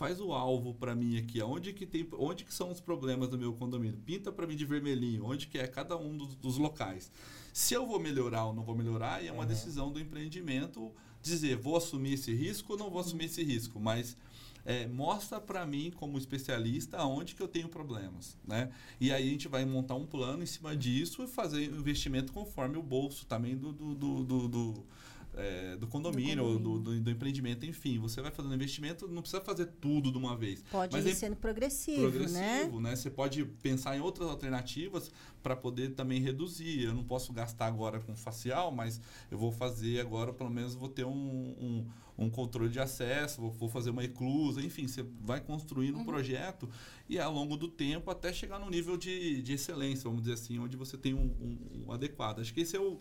faz 0.00 0.18
o 0.18 0.32
alvo 0.32 0.72
para 0.72 0.94
mim 0.94 1.18
aqui, 1.18 1.42
onde 1.42 1.74
que 1.74 1.84
tem, 1.84 2.08
onde 2.14 2.42
que 2.42 2.54
são 2.54 2.70
os 2.70 2.80
problemas 2.80 3.28
do 3.28 3.36
meu 3.36 3.52
condomínio? 3.52 3.98
Pinta 3.98 4.32
para 4.32 4.46
mim 4.46 4.56
de 4.56 4.64
vermelhinho, 4.64 5.26
onde 5.26 5.46
que 5.46 5.58
é 5.58 5.66
cada 5.66 5.94
um 5.94 6.16
dos, 6.16 6.34
dos 6.36 6.56
locais. 6.56 7.12
Se 7.52 7.74
eu 7.74 7.86
vou 7.86 8.00
melhorar 8.00 8.46
ou 8.46 8.54
não 8.54 8.62
vou 8.62 8.74
melhorar, 8.74 9.22
é 9.22 9.30
uma 9.30 9.42
uhum. 9.42 9.46
decisão 9.46 9.92
do 9.92 10.00
empreendimento 10.00 10.90
dizer, 11.20 11.54
vou 11.56 11.76
assumir 11.76 12.14
esse 12.14 12.32
risco 12.32 12.72
ou 12.72 12.78
não 12.78 12.88
vou 12.88 12.98
assumir 12.98 13.26
esse 13.26 13.42
risco, 13.44 13.78
mas 13.78 14.16
é, 14.64 14.86
mostra 14.86 15.38
para 15.38 15.66
mim, 15.66 15.92
como 15.94 16.16
especialista, 16.16 16.96
aonde 16.96 17.34
que 17.34 17.42
eu 17.42 17.48
tenho 17.48 17.68
problemas, 17.68 18.38
né? 18.48 18.70
E 18.98 19.12
aí 19.12 19.28
a 19.28 19.30
gente 19.30 19.48
vai 19.48 19.66
montar 19.66 19.96
um 19.96 20.06
plano 20.06 20.42
em 20.42 20.46
cima 20.46 20.74
disso 20.74 21.22
e 21.22 21.26
fazer 21.26 21.64
investimento 21.64 22.32
conforme 22.32 22.78
o 22.78 22.82
bolso 22.82 23.26
também 23.26 23.54
do, 23.54 23.70
do, 23.70 23.94
do, 23.94 24.48
do, 24.48 24.86
do 25.32 25.40
é, 25.40 25.76
do 25.76 25.86
condomínio, 25.86 26.58
do, 26.58 26.78
do, 26.78 27.00
do, 27.00 27.10
empreendimento, 27.10 27.64
enfim. 27.64 27.98
Você 27.98 28.20
vai 28.20 28.30
fazendo 28.30 28.54
investimento, 28.54 29.08
não 29.08 29.22
precisa 29.22 29.42
fazer 29.42 29.66
tudo 29.80 30.10
de 30.10 30.18
uma 30.18 30.36
vez. 30.36 30.62
Pode 30.70 30.92
mas 30.92 31.06
ir 31.06 31.10
é 31.10 31.14
sendo 31.14 31.36
progressivo, 31.36 32.02
progressivo 32.02 32.80
né? 32.80 32.90
né? 32.90 32.96
Você 32.96 33.10
pode 33.10 33.44
pensar 33.44 33.96
em 33.96 34.00
outras 34.00 34.28
alternativas 34.28 35.10
para 35.42 35.56
poder 35.56 35.90
também 35.90 36.20
reduzir. 36.20 36.82
Eu 36.82 36.94
não 36.94 37.04
posso 37.04 37.32
gastar 37.32 37.66
agora 37.66 38.00
com 38.00 38.14
facial, 38.16 38.70
mas 38.70 39.00
eu 39.30 39.38
vou 39.38 39.52
fazer 39.52 40.00
agora, 40.00 40.32
pelo 40.32 40.50
menos 40.50 40.74
vou 40.74 40.88
ter 40.88 41.04
um, 41.04 41.10
um, 41.10 41.86
um 42.18 42.30
controle 42.30 42.70
de 42.70 42.78
acesso, 42.78 43.40
vou, 43.40 43.50
vou, 43.50 43.68
fazer 43.68 43.90
uma 43.90 44.04
eclusa, 44.04 44.60
enfim, 44.62 44.86
você 44.86 45.04
vai 45.20 45.40
construindo 45.40 45.94
uhum. 45.94 46.02
um 46.02 46.04
projeto 46.04 46.68
e 47.08 47.18
ao 47.18 47.32
longo 47.32 47.56
do 47.56 47.68
tempo 47.68 48.10
até 48.10 48.32
chegar 48.32 48.58
no 48.58 48.68
nível 48.68 48.96
de, 48.96 49.42
de 49.42 49.54
excelência, 49.54 50.04
vamos 50.04 50.22
dizer 50.22 50.34
assim, 50.34 50.58
onde 50.58 50.76
você 50.76 50.98
tem 50.98 51.14
um, 51.14 51.18
um, 51.40 51.84
um 51.86 51.92
adequado. 51.92 52.40
Acho 52.40 52.52
que 52.52 52.60
esse 52.60 52.76
é 52.76 52.80
o, 52.80 52.98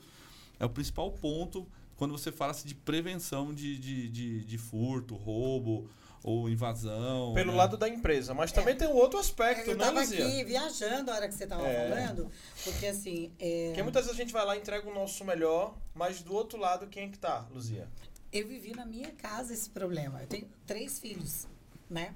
é 0.59 0.65
o 0.65 0.69
principal 0.69 1.11
ponto 1.11 1.67
quando 1.99 2.17
você 2.17 2.31
fala 2.31 2.53
-se 2.53 2.65
de 2.65 2.73
prevenção 2.73 3.53
de, 3.53 3.77
de, 3.77 4.09
de, 4.09 4.45
de 4.45 4.57
furto, 4.57 5.15
roubo 5.15 5.89
ou 6.23 6.49
invasão. 6.49 7.33
Pelo 7.33 7.51
né? 7.51 7.57
lado 7.57 7.77
da 7.77 7.87
empresa, 7.87 8.33
mas 8.33 8.51
também 8.51 8.73
é. 8.73 8.77
tem 8.77 8.87
um 8.87 8.95
outro 8.95 9.19
aspecto, 9.19 9.69
eu 9.69 9.77
né, 9.77 9.89
Luzia? 9.89 10.19
Eu 10.19 10.27
aqui 10.27 10.43
viajando 10.45 11.11
a 11.11 11.15
hora 11.15 11.27
que 11.27 11.33
você 11.33 11.43
estava 11.43 11.67
é. 11.67 11.89
falando, 11.89 12.31
porque 12.63 12.87
assim... 12.87 13.31
É... 13.37 13.67
Porque 13.67 13.83
muitas 13.83 14.05
vezes 14.05 14.17
a 14.19 14.23
gente 14.23 14.33
vai 14.33 14.45
lá 14.45 14.55
e 14.55 14.59
entrega 14.59 14.89
o 14.89 14.93
nosso 14.93 15.23
melhor, 15.25 15.77
mas 15.93 16.21
do 16.21 16.33
outro 16.33 16.57
lado, 16.57 16.87
quem 16.87 17.03
é 17.03 17.07
que 17.09 17.19
tá, 17.19 17.45
Luzia? 17.51 17.87
Eu 18.31 18.47
vivi 18.47 18.73
na 18.73 18.85
minha 18.85 19.11
casa 19.11 19.53
esse 19.53 19.69
problema. 19.69 20.21
Eu 20.21 20.27
tenho 20.27 20.47
três 20.65 20.99
filhos, 20.99 21.47
né? 21.89 22.13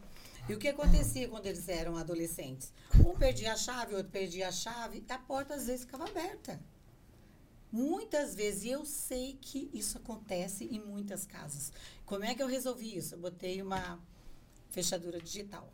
E 0.48 0.54
o 0.54 0.58
que 0.58 0.68
acontecia 0.68 1.28
quando 1.28 1.46
eles 1.46 1.68
eram 1.70 1.98
adolescentes? 1.98 2.74
Um 3.00 3.16
perdia 3.16 3.54
a 3.54 3.56
chave, 3.56 3.96
outro 3.96 4.12
perdia 4.12 4.50
a 4.50 4.52
chave, 4.52 5.04
a 5.10 5.18
porta 5.18 5.56
às 5.56 5.68
vezes 5.68 5.86
ficava 5.86 6.06
aberta. 6.06 6.60
Muitas 7.74 8.36
vezes, 8.36 8.66
e 8.66 8.70
eu 8.70 8.86
sei 8.86 9.36
que 9.42 9.68
isso 9.74 9.98
acontece 9.98 10.64
em 10.66 10.80
muitas 10.80 11.26
casas. 11.26 11.74
Como 12.06 12.24
é 12.24 12.36
que 12.36 12.44
eu 12.44 12.46
resolvi 12.46 12.96
isso? 12.96 13.16
Eu 13.16 13.20
botei 13.20 13.64
uma 13.64 14.00
fechadura 14.70 15.20
digital. 15.20 15.74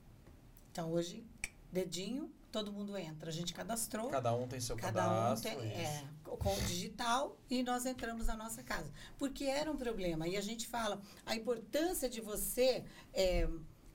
Então, 0.71 0.93
hoje, 0.93 1.21
dedinho, 1.69 2.31
todo 2.53 2.71
mundo 2.71 2.97
entra. 2.97 3.27
A 3.27 3.33
gente 3.33 3.53
cadastrou. 3.53 4.07
Cada 4.07 4.33
um 4.33 4.47
tem 4.47 4.61
seu 4.61 4.77
cada 4.77 5.01
cadastro. 5.03 5.51
Um 5.51 5.59
tem, 5.59 5.71
é, 5.73 6.07
com 6.23 6.53
o 6.53 6.61
digital 6.61 7.37
e 7.49 7.61
nós 7.63 7.85
entramos 7.85 8.27
na 8.27 8.37
nossa 8.37 8.63
casa. 8.63 8.89
Porque 9.17 9.43
era 9.43 9.69
um 9.69 9.75
problema. 9.75 10.25
E 10.25 10.37
a 10.37 10.41
gente 10.41 10.67
fala 10.67 11.01
a 11.25 11.35
importância 11.35 12.07
de 12.07 12.21
você 12.21 12.85
é, 13.13 13.45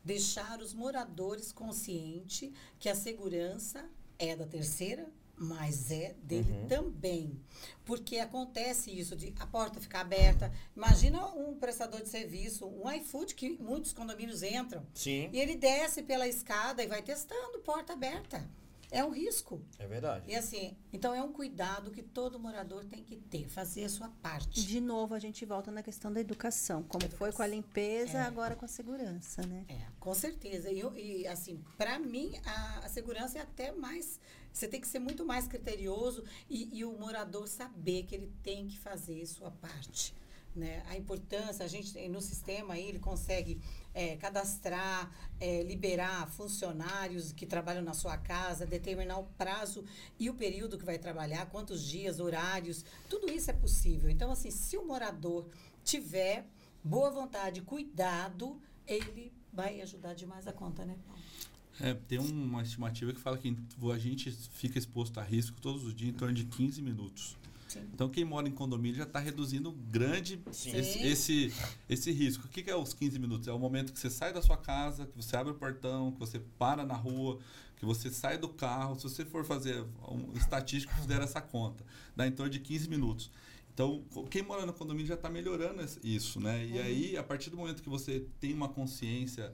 deixar 0.05 0.61
os 0.61 0.75
moradores 0.75 1.53
conscientes 1.53 2.53
que 2.79 2.91
a 2.91 2.95
segurança 2.95 3.89
é 4.19 4.37
da 4.37 4.47
terceira 4.47 5.11
mas 5.37 5.91
é 5.91 6.14
dele 6.22 6.53
uhum. 6.53 6.66
também. 6.66 7.41
Porque 7.85 8.18
acontece 8.18 8.91
isso 8.91 9.16
de 9.16 9.35
a 9.39 9.47
porta 9.47 9.80
ficar 9.80 10.01
aberta. 10.01 10.53
Imagina 10.76 11.26
um 11.26 11.55
prestador 11.55 12.01
de 12.03 12.09
serviço, 12.09 12.66
um 12.66 12.91
iFood, 12.91 13.35
que 13.35 13.51
muitos 13.61 13.93
condomínios 13.93 14.43
entram. 14.43 14.85
Sim. 14.95 15.28
E 15.32 15.39
ele 15.39 15.57
desce 15.57 16.03
pela 16.03 16.26
escada 16.26 16.82
e 16.82 16.87
vai 16.87 17.03
testando 17.03 17.59
porta 17.61 17.93
aberta. 17.93 18.49
É 18.95 19.05
um 19.05 19.11
risco. 19.11 19.61
É 19.76 19.89
verdade. 19.89 20.30
E 20.30 20.37
assim, 20.37 20.76
então 20.93 21.12
é 21.12 21.20
um 21.20 21.32
cuidado 21.32 21.91
que 21.91 22.01
todo 22.01 22.39
morador 22.39 22.85
tem 22.85 23.03
que 23.03 23.16
ter, 23.16 23.49
fazer 23.49 23.85
a 23.85 23.89
sua 23.89 24.09
parte. 24.22 24.64
De 24.64 24.80
novo, 24.80 25.14
a 25.14 25.18
gente 25.18 25.45
volta 25.45 25.72
na 25.72 25.82
questão 25.82 26.12
da 26.12 26.20
educação. 26.20 26.85
Como 26.85 27.05
educação. 27.05 27.18
foi 27.18 27.32
com 27.32 27.43
a 27.43 27.47
limpeza, 27.47 28.18
é. 28.18 28.22
agora 28.22 28.55
com 28.55 28.64
a 28.64 28.68
segurança, 28.68 29.45
né? 29.47 29.64
É, 29.68 29.80
com 29.99 30.14
certeza. 30.14 30.70
E, 30.70 30.80
e 30.97 31.26
assim, 31.26 31.61
para 31.76 31.99
mim, 31.99 32.39
a, 32.45 32.78
a 32.85 32.89
segurança 32.89 33.37
é 33.37 33.43
até 33.43 33.72
mais 33.72 34.20
você 34.55 34.69
tem 34.69 34.81
que 34.81 34.87
ser 34.87 35.01
muito 35.01 35.27
mais 35.27 35.49
criterioso 35.49 36.23
e, 36.49 36.79
e, 36.79 36.85
o 36.85 36.97
morador 36.97 37.49
saber 37.49 38.05
que 38.05 38.15
ele 38.15 38.33
tem 38.43 38.69
que 38.69 38.79
fazer 38.79 39.27
sua 39.27 39.51
parte. 39.51 40.15
né? 40.55 40.85
A 40.87 40.97
importância, 40.97 41.65
a 41.65 41.69
gente 41.69 42.09
no 42.09 42.21
sistema 42.21 42.75
aí, 42.75 42.89
ele 42.89 43.01
consegue 43.01 43.61
é, 43.93 44.17
cadastrar, 44.17 45.13
é, 45.41 45.65
liberar 45.65 46.31
funcionários 46.31 47.33
que 47.33 47.45
trabalham 47.45 47.83
na 47.83 47.95
sua 47.95 48.17
casa, 48.17 48.65
determinar 48.65 49.19
o 49.19 49.25
prazo 49.37 49.85
e 50.21 50.31
o 50.31 50.35
período 50.35 50.79
que 50.79 50.85
vai 50.85 50.99
trabalhar, 50.99 51.47
quantos 51.47 51.83
dias, 51.83 52.21
horários, 52.21 52.85
tudo 53.11 53.29
isso 53.29 53.51
é 53.51 53.55
possível. 53.55 54.09
Então, 54.09 54.31
assim, 54.31 54.53
se 54.53 54.77
o 54.77 54.87
morador 54.87 55.49
tiver 55.83 56.47
boa 56.83 57.11
vontade, 57.11 57.61
cuidado, 57.61 58.63
ele 58.87 59.33
vai 59.53 59.81
ajudar 59.81 60.15
demais 60.15 60.47
a 60.47 60.53
conta, 60.53 60.85
né, 60.85 60.97
Paulo? 61.05 61.24
É, 61.81 61.95
tem 61.95 62.18
uma 62.18 62.62
estimativa 62.62 63.12
que 63.12 63.20
fala 63.20 63.37
que 63.37 63.57
a 63.93 63.99
gente 63.99 64.31
fica 64.31 64.79
exposto 64.79 65.18
a 65.18 65.22
risco 65.22 65.61
todos 65.61 65.85
os 65.85 65.95
dias 65.95 66.11
em 66.11 66.16
torno 66.16 66.35
de 66.35 66.45
15 66.45 66.81
minutos. 66.83 67.37
Sim. 67.68 67.81
Então, 67.93 68.09
quem 68.09 68.25
mora 68.25 68.49
em 68.49 68.53
condomínio 68.53 68.97
já 68.97 69.03
está 69.03 69.18
reduzindo 69.18 69.72
grande 69.72 70.41
esse, 70.49 70.99
esse, 71.05 71.53
esse 71.89 72.12
risco. 72.12 72.47
O 72.47 72.49
que, 72.49 72.62
que 72.62 72.70
é 72.70 72.77
os 72.77 72.95
15 72.95 73.18
minutos? 73.18 73.49
É 73.49 73.53
o 73.53 73.59
momento 73.59 73.93
que 73.93 73.99
você 73.99 74.09
sai 74.09 74.33
da 74.33 74.41
sua 74.41 74.57
casa, 74.57 75.07
que 75.07 75.16
você 75.16 75.37
abre 75.37 75.53
o 75.53 75.57
portão, 75.57 76.12
que 76.12 76.18
você 76.20 76.39
para 76.57 76.85
na 76.85 76.95
rua, 76.95 77.41
que 77.77 77.85
você 77.85 78.11
sai 78.11 78.39
do 78.39 78.49
carro. 78.49 78.95
Se 78.97 79.03
você 79.03 79.25
for 79.25 79.45
fazer 79.45 79.85
um 80.09 80.33
estatístico, 80.37 80.95
fizer 80.95 81.20
essa 81.20 81.41
conta. 81.41 81.85
Dá 82.14 82.26
em 82.26 82.33
torno 82.33 82.53
de 82.53 82.61
15 82.61 82.88
minutos. 82.88 83.30
Então, 83.72 84.05
quem 84.30 84.41
mora 84.41 84.64
no 84.64 84.72
condomínio 84.72 85.09
já 85.09 85.14
está 85.14 85.29
melhorando 85.29 85.84
isso, 86.05 86.38
né? 86.38 86.64
E 86.64 86.79
aí, 86.79 87.17
a 87.17 87.25
partir 87.25 87.51
do 87.51 87.57
momento 87.57 87.83
que 87.83 87.88
você 87.88 88.25
tem 88.38 88.55
uma 88.55 88.68
consciência 88.68 89.53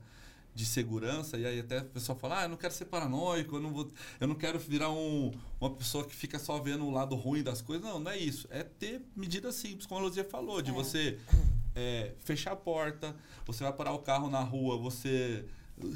de 0.55 0.67
segurança, 0.67 1.39
e 1.39 1.47
aí 1.47 1.61
até 1.61 1.79
o 1.81 1.85
pessoal 1.85 2.19
fala, 2.19 2.41
ah, 2.41 2.43
eu 2.45 2.49
não 2.49 2.57
quero 2.57 2.75
ser 2.75 2.87
paranoico, 2.87 3.57
eu 3.57 3.61
não, 3.61 3.73
vou, 3.73 3.89
eu 4.19 4.27
não 4.27 4.35
quero 4.35 4.59
virar 4.59 4.91
um, 4.91 5.31
uma 5.61 5.71
pessoa 5.71 6.05
que 6.05 6.15
fica 6.15 6.39
só 6.39 6.59
vendo 6.59 6.85
o 6.85 6.91
lado 6.91 7.15
ruim 7.15 7.43
das 7.43 7.63
coisas. 7.63 7.85
Não, 7.85 7.99
não 7.99 8.11
é 8.11 8.19
isso. 8.19 8.47
É 8.51 8.63
ter 8.63 9.01
medidas 9.17 9.55
simples, 9.55 9.87
como 9.87 10.01
a 10.01 10.05
Luzia 10.05 10.25
falou, 10.25 10.61
de 10.61 10.71
É. 10.71 10.75
você 10.75 11.19
é, 11.75 12.13
fechar 12.25 12.53
a 12.53 12.57
porta, 12.57 13.15
você 13.47 13.63
vai 13.63 13.73
parar 13.73 13.93
o 13.93 14.01
carro 14.01 14.29
na 14.29 14.41
rua, 14.41 14.77
você 14.77 15.45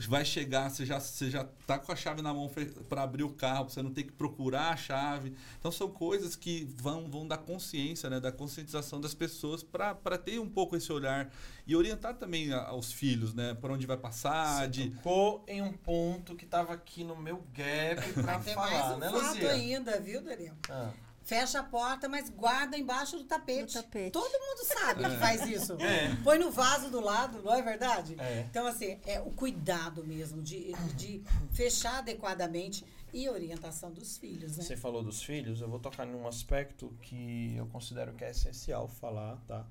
vai 0.08 0.24
chegar, 0.24 0.70
você 0.70 0.84
já, 0.86 0.98
você 1.00 1.30
já 1.30 1.44
tá 1.66 1.78
com 1.78 1.90
a 1.92 1.96
chave 1.96 2.22
na 2.22 2.32
mão 2.32 2.50
para 2.88 3.02
abrir 3.02 3.22
o 3.24 3.30
carro, 3.30 3.68
você 3.68 3.82
não 3.82 3.92
tem 3.92 4.04
que 4.04 4.12
procurar 4.12 4.70
a 4.70 4.76
chave. 4.76 5.34
Então 5.58 5.70
são 5.72 5.88
coisas 5.90 6.34
que 6.36 6.64
vão, 6.76 7.08
vão 7.10 7.26
dar 7.26 7.38
consciência, 7.38 8.08
né, 8.10 8.20
da 8.20 8.32
conscientização 8.32 9.00
das 9.00 9.14
pessoas 9.14 9.62
para 9.62 9.94
ter 10.18 10.38
um 10.38 10.48
pouco 10.48 10.76
esse 10.76 10.92
olhar 10.92 11.30
e 11.66 11.74
orientar 11.76 12.14
também 12.14 12.52
a- 12.52 12.64
aos 12.68 12.92
filhos, 12.92 13.34
né, 13.34 13.54
para 13.54 13.72
onde 13.72 13.86
vai 13.86 13.96
passar, 13.96 14.68
de 14.68 14.90
Tocou 14.90 15.44
em 15.48 15.62
um 15.62 15.72
ponto 15.72 16.34
que 16.36 16.46
tava 16.46 16.72
aqui 16.72 17.02
no 17.04 17.16
meu 17.16 17.44
gap 17.54 18.12
pra 18.22 18.38
Tem 18.40 18.54
mais 18.54 18.70
falar, 18.70 18.94
um 18.96 18.98
né, 18.98 19.10
fato 19.10 19.26
Luzia? 19.34 19.50
ainda, 19.52 20.00
viu, 20.00 20.22
Daniel? 20.22 20.54
Ah. 20.68 20.90
Fecha 21.24 21.60
a 21.60 21.62
porta, 21.62 22.06
mas 22.06 22.28
guarda 22.28 22.76
embaixo 22.76 23.16
do 23.16 23.24
tapete. 23.24 23.78
Do 23.78 23.82
tapete. 23.82 24.12
Todo 24.12 24.30
mundo 24.30 24.64
sabe 24.64 25.04
que 25.04 25.16
faz 25.16 25.46
isso. 25.48 25.72
É. 25.80 26.14
Põe 26.22 26.38
no 26.38 26.50
vaso 26.50 26.90
do 26.90 27.00
lado, 27.00 27.42
não 27.42 27.54
é 27.54 27.62
verdade? 27.62 28.14
É. 28.18 28.44
Então, 28.50 28.66
assim, 28.66 28.98
é 29.06 29.20
o 29.20 29.30
cuidado 29.30 30.04
mesmo 30.04 30.42
de, 30.42 30.72
de 30.96 31.22
fechar 31.50 31.98
adequadamente 31.98 32.84
e 33.10 33.26
orientação 33.28 33.90
dos 33.90 34.18
filhos, 34.18 34.58
né? 34.58 34.64
Você 34.64 34.76
falou 34.76 35.02
dos 35.02 35.22
filhos, 35.22 35.60
eu 35.60 35.68
vou 35.68 35.78
tocar 35.78 36.04
num 36.04 36.26
aspecto 36.26 36.92
que 37.00 37.54
eu 37.56 37.66
considero 37.68 38.12
que 38.12 38.24
é 38.24 38.30
essencial 38.30 38.86
falar, 38.86 39.36
tá? 39.46 39.64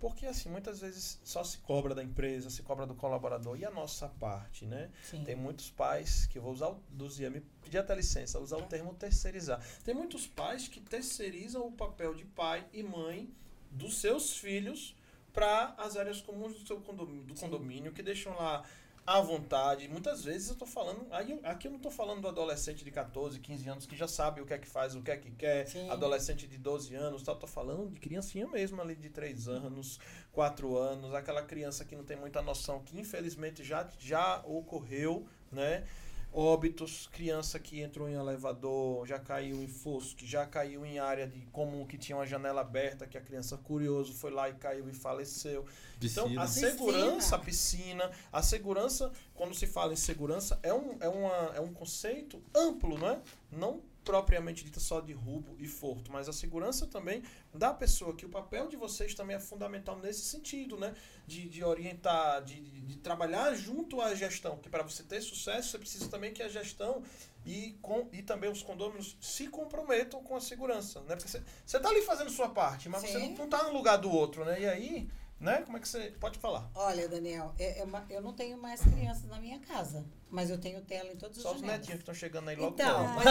Porque, 0.00 0.24
assim, 0.24 0.48
muitas 0.48 0.80
vezes 0.80 1.20
só 1.22 1.44
se 1.44 1.58
cobra 1.58 1.94
da 1.94 2.02
empresa, 2.02 2.48
se 2.48 2.62
cobra 2.62 2.86
do 2.86 2.94
colaborador 2.94 3.58
e 3.58 3.66
a 3.66 3.70
nossa 3.70 4.08
parte, 4.08 4.64
né? 4.64 4.90
Sim. 5.02 5.22
Tem 5.24 5.36
muitos 5.36 5.70
pais, 5.70 6.26
que 6.26 6.38
eu 6.38 6.42
vou 6.42 6.52
usar 6.52 6.68
o 6.68 6.82
Luzia, 6.98 7.28
me 7.28 7.42
pedir 7.62 7.76
até 7.76 7.94
licença, 7.94 8.40
usar 8.40 8.56
o 8.56 8.62
termo 8.62 8.94
terceirizar. 8.94 9.62
Tem 9.84 9.94
muitos 9.94 10.26
pais 10.26 10.66
que 10.66 10.80
terceirizam 10.80 11.66
o 11.66 11.72
papel 11.72 12.14
de 12.14 12.24
pai 12.24 12.66
e 12.72 12.82
mãe 12.82 13.30
dos 13.70 13.98
seus 13.98 14.38
filhos 14.38 14.96
para 15.34 15.74
as 15.76 15.96
áreas 15.96 16.20
comuns 16.20 16.54
do 16.54 16.66
seu 16.66 16.80
condomínio, 16.80 17.24
do 17.24 17.34
condomínio, 17.34 17.92
que 17.92 18.02
deixam 18.02 18.34
lá 18.34 18.64
à 19.10 19.20
vontade. 19.20 19.88
Muitas 19.88 20.22
vezes 20.22 20.50
eu 20.50 20.54
tô 20.54 20.64
falando, 20.64 21.04
aqui 21.42 21.66
eu 21.66 21.72
não 21.72 21.80
tô 21.80 21.90
falando 21.90 22.20
do 22.20 22.28
adolescente 22.28 22.84
de 22.84 22.92
14, 22.92 23.40
15 23.40 23.68
anos 23.68 23.86
que 23.86 23.96
já 23.96 24.06
sabe 24.06 24.40
o 24.40 24.46
que 24.46 24.54
é 24.54 24.58
que 24.58 24.68
faz, 24.68 24.94
o 24.94 25.02
que 25.02 25.10
é 25.10 25.16
que 25.16 25.32
quer, 25.32 25.66
Sim. 25.66 25.90
adolescente 25.90 26.46
de 26.46 26.56
12 26.56 26.94
anos, 26.94 27.24
tal, 27.24 27.34
tô 27.34 27.48
falando 27.48 27.90
de 27.90 27.98
criancinha 27.98 28.46
mesmo 28.46 28.80
ali 28.80 28.94
de 28.94 29.10
3 29.10 29.48
anos, 29.48 29.98
4 30.30 30.76
anos, 30.78 31.12
aquela 31.12 31.42
criança 31.42 31.84
que 31.84 31.96
não 31.96 32.04
tem 32.04 32.16
muita 32.16 32.40
noção, 32.40 32.84
que 32.84 33.00
infelizmente 33.00 33.64
já 33.64 33.88
já 33.98 34.42
ocorreu, 34.44 35.26
né? 35.50 35.84
Óbitos, 36.32 37.08
criança 37.12 37.58
que 37.58 37.80
entrou 37.80 38.08
em 38.08 38.14
elevador, 38.14 39.04
já 39.06 39.18
caiu 39.18 39.60
em 39.62 39.66
fosso, 39.66 40.14
que 40.14 40.24
já 40.24 40.46
caiu 40.46 40.86
em 40.86 40.98
área 40.98 41.26
de 41.26 41.40
comum 41.46 41.84
que 41.84 41.98
tinha 41.98 42.16
uma 42.16 42.26
janela 42.26 42.60
aberta, 42.60 43.06
que 43.06 43.18
a 43.18 43.20
criança 43.20 43.56
curioso 43.56 44.14
foi 44.14 44.30
lá 44.30 44.48
e 44.48 44.54
caiu 44.54 44.88
e 44.88 44.92
faleceu. 44.92 45.64
Então, 46.00 46.28
piscina. 46.28 46.42
a 46.42 46.46
Piscina. 46.46 46.70
segurança, 46.70 47.36
a 47.36 47.38
piscina, 47.38 48.10
a 48.32 48.42
segurança, 48.42 49.12
quando 49.34 49.54
se 49.54 49.66
fala 49.66 49.92
em 49.92 49.96
segurança, 49.96 50.58
é 50.62 50.72
um, 50.72 50.96
é 51.00 51.08
uma, 51.08 51.52
é 51.56 51.60
um 51.60 51.72
conceito 51.72 52.40
amplo, 52.54 52.96
não 52.96 53.08
é? 53.10 53.20
Não 53.50 53.82
propriamente 54.04 54.64
dita 54.64 54.80
só 54.80 55.00
de 55.00 55.12
roubo 55.12 55.54
e 55.58 55.66
furto, 55.66 56.10
mas 56.10 56.28
a 56.28 56.32
segurança 56.32 56.86
também 56.86 57.22
da 57.52 57.72
pessoa, 57.72 58.14
que 58.14 58.24
o 58.24 58.28
papel 58.28 58.68
de 58.68 58.76
vocês 58.76 59.14
também 59.14 59.36
é 59.36 59.40
fundamental 59.40 59.98
nesse 59.98 60.22
sentido, 60.22 60.76
né? 60.76 60.94
De, 61.26 61.48
de 61.48 61.62
orientar, 61.62 62.42
de, 62.42 62.60
de, 62.60 62.96
trabalhar 62.98 63.54
junto 63.54 64.00
à 64.00 64.14
gestão, 64.14 64.58
que 64.58 64.68
para 64.68 64.82
você 64.82 65.02
ter 65.02 65.20
sucesso, 65.20 65.70
você 65.70 65.78
precisa 65.78 66.08
também 66.08 66.32
que 66.32 66.42
a 66.42 66.48
gestão 66.48 67.02
e, 67.44 67.78
com, 67.82 68.08
e 68.12 68.22
também 68.22 68.50
os 68.50 68.62
condôminos 68.62 69.16
se 69.20 69.48
comprometam 69.48 70.22
com 70.22 70.36
a 70.36 70.40
segurança, 70.40 71.00
né? 71.02 71.16
Porque 71.16 71.28
você, 71.28 71.42
você 71.64 71.78
tá 71.78 71.88
ali 71.88 72.02
fazendo 72.02 72.30
sua 72.30 72.48
parte, 72.48 72.88
mas 72.88 73.02
você 73.02 73.18
Sim. 73.18 73.30
não, 73.30 73.38
não 73.38 73.48
tá 73.48 73.62
no 73.64 73.72
lugar 73.72 73.96
do 73.96 74.10
outro, 74.10 74.44
né? 74.44 74.60
E 74.60 74.66
aí, 74.66 75.10
né? 75.40 75.62
Como 75.62 75.76
é 75.76 75.80
que 75.80 75.88
você 75.88 76.12
pode 76.20 76.38
falar? 76.38 76.70
Olha, 76.74 77.08
Daniel, 77.08 77.54
é- 77.58 77.80
é 77.80 77.84
uma- 77.84 78.04
eu 78.10 78.20
não 78.20 78.32
tenho 78.34 78.56
mais 78.60 78.80
crianças 78.82 79.24
na 79.24 79.40
minha 79.40 79.58
casa, 79.60 80.04
mas 80.30 80.50
eu 80.50 80.58
tenho 80.58 80.80
tela 80.82 81.10
em 81.10 81.16
todos 81.16 81.38
os 81.38 81.42
Só 81.42 81.54
os 81.54 81.62
netinhos 81.62 81.86
que 81.94 82.02
estão 82.02 82.14
chegando 82.14 82.48
aí 82.50 82.56
logo. 82.56 82.74
Então, 82.74 83.02
logo. 83.02 83.14
mas, 83.14 83.26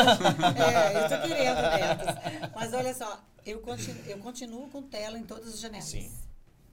é, 0.60 0.98
eu 0.98 1.10
tô 1.22 1.27
querendo 1.27 1.61
netos. 1.61 2.52
Mas 2.56 2.73
olha 2.73 2.94
só, 2.94 3.23
eu 3.45 3.60
continuo, 3.61 4.03
eu 4.06 4.18
continuo 4.19 4.69
com 4.69 4.81
tela 4.84 5.18
em 5.18 5.23
todas 5.23 5.53
as 5.53 5.60
janelas. 5.60 5.86
Sim. 5.86 6.11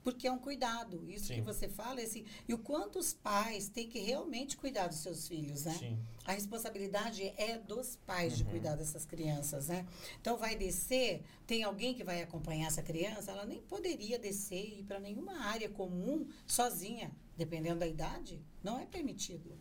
Porque 0.07 0.25
é 0.25 0.31
um 0.31 0.39
cuidado. 0.39 1.03
Isso 1.09 1.25
Sim. 1.27 1.33
que 1.35 1.41
você 1.41 1.67
fala, 1.67 1.99
é 1.99 2.05
assim, 2.05 2.23
e 2.47 2.53
o 2.53 2.57
quanto 2.57 2.97
os 2.97 3.13
pais 3.13 3.67
têm 3.67 3.89
que 3.89 3.99
realmente 3.99 4.55
cuidar 4.55 4.87
dos 4.87 4.99
seus 4.99 5.27
filhos, 5.27 5.65
né? 5.65 5.73
Sim. 5.77 5.99
A 6.23 6.31
responsabilidade 6.31 7.23
é 7.35 7.57
dos 7.57 7.97
pais 8.05 8.37
de 8.37 8.43
Uhum. 8.45 8.51
cuidar 8.51 8.77
dessas 8.77 9.03
crianças, 9.03 9.67
né? 9.67 9.85
Então 10.21 10.37
vai 10.37 10.55
descer, 10.55 11.23
tem 11.45 11.61
alguém 11.63 11.93
que 11.93 12.05
vai 12.05 12.21
acompanhar 12.21 12.67
essa 12.67 12.81
criança, 12.81 13.31
ela 13.33 13.45
nem 13.45 13.61
poderia 13.63 14.17
descer 14.17 14.63
e 14.65 14.79
ir 14.79 14.83
para 14.83 14.97
nenhuma 14.97 15.41
área 15.41 15.67
comum 15.67 16.25
sozinha, 16.47 17.11
dependendo 17.35 17.79
da 17.81 17.87
idade, 17.87 18.41
não 18.63 18.79
é 18.79 18.85
permitido. 18.85 19.57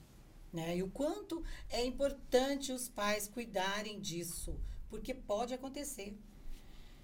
Né? 0.53 0.77
E 0.77 0.83
o 0.85 0.89
quanto 0.89 1.43
é 1.69 1.85
importante 1.85 2.71
os 2.71 2.89
pais 2.89 3.27
cuidarem 3.27 3.99
disso, 4.01 4.55
porque 4.89 5.13
pode 5.13 5.53
acontecer, 5.53 6.17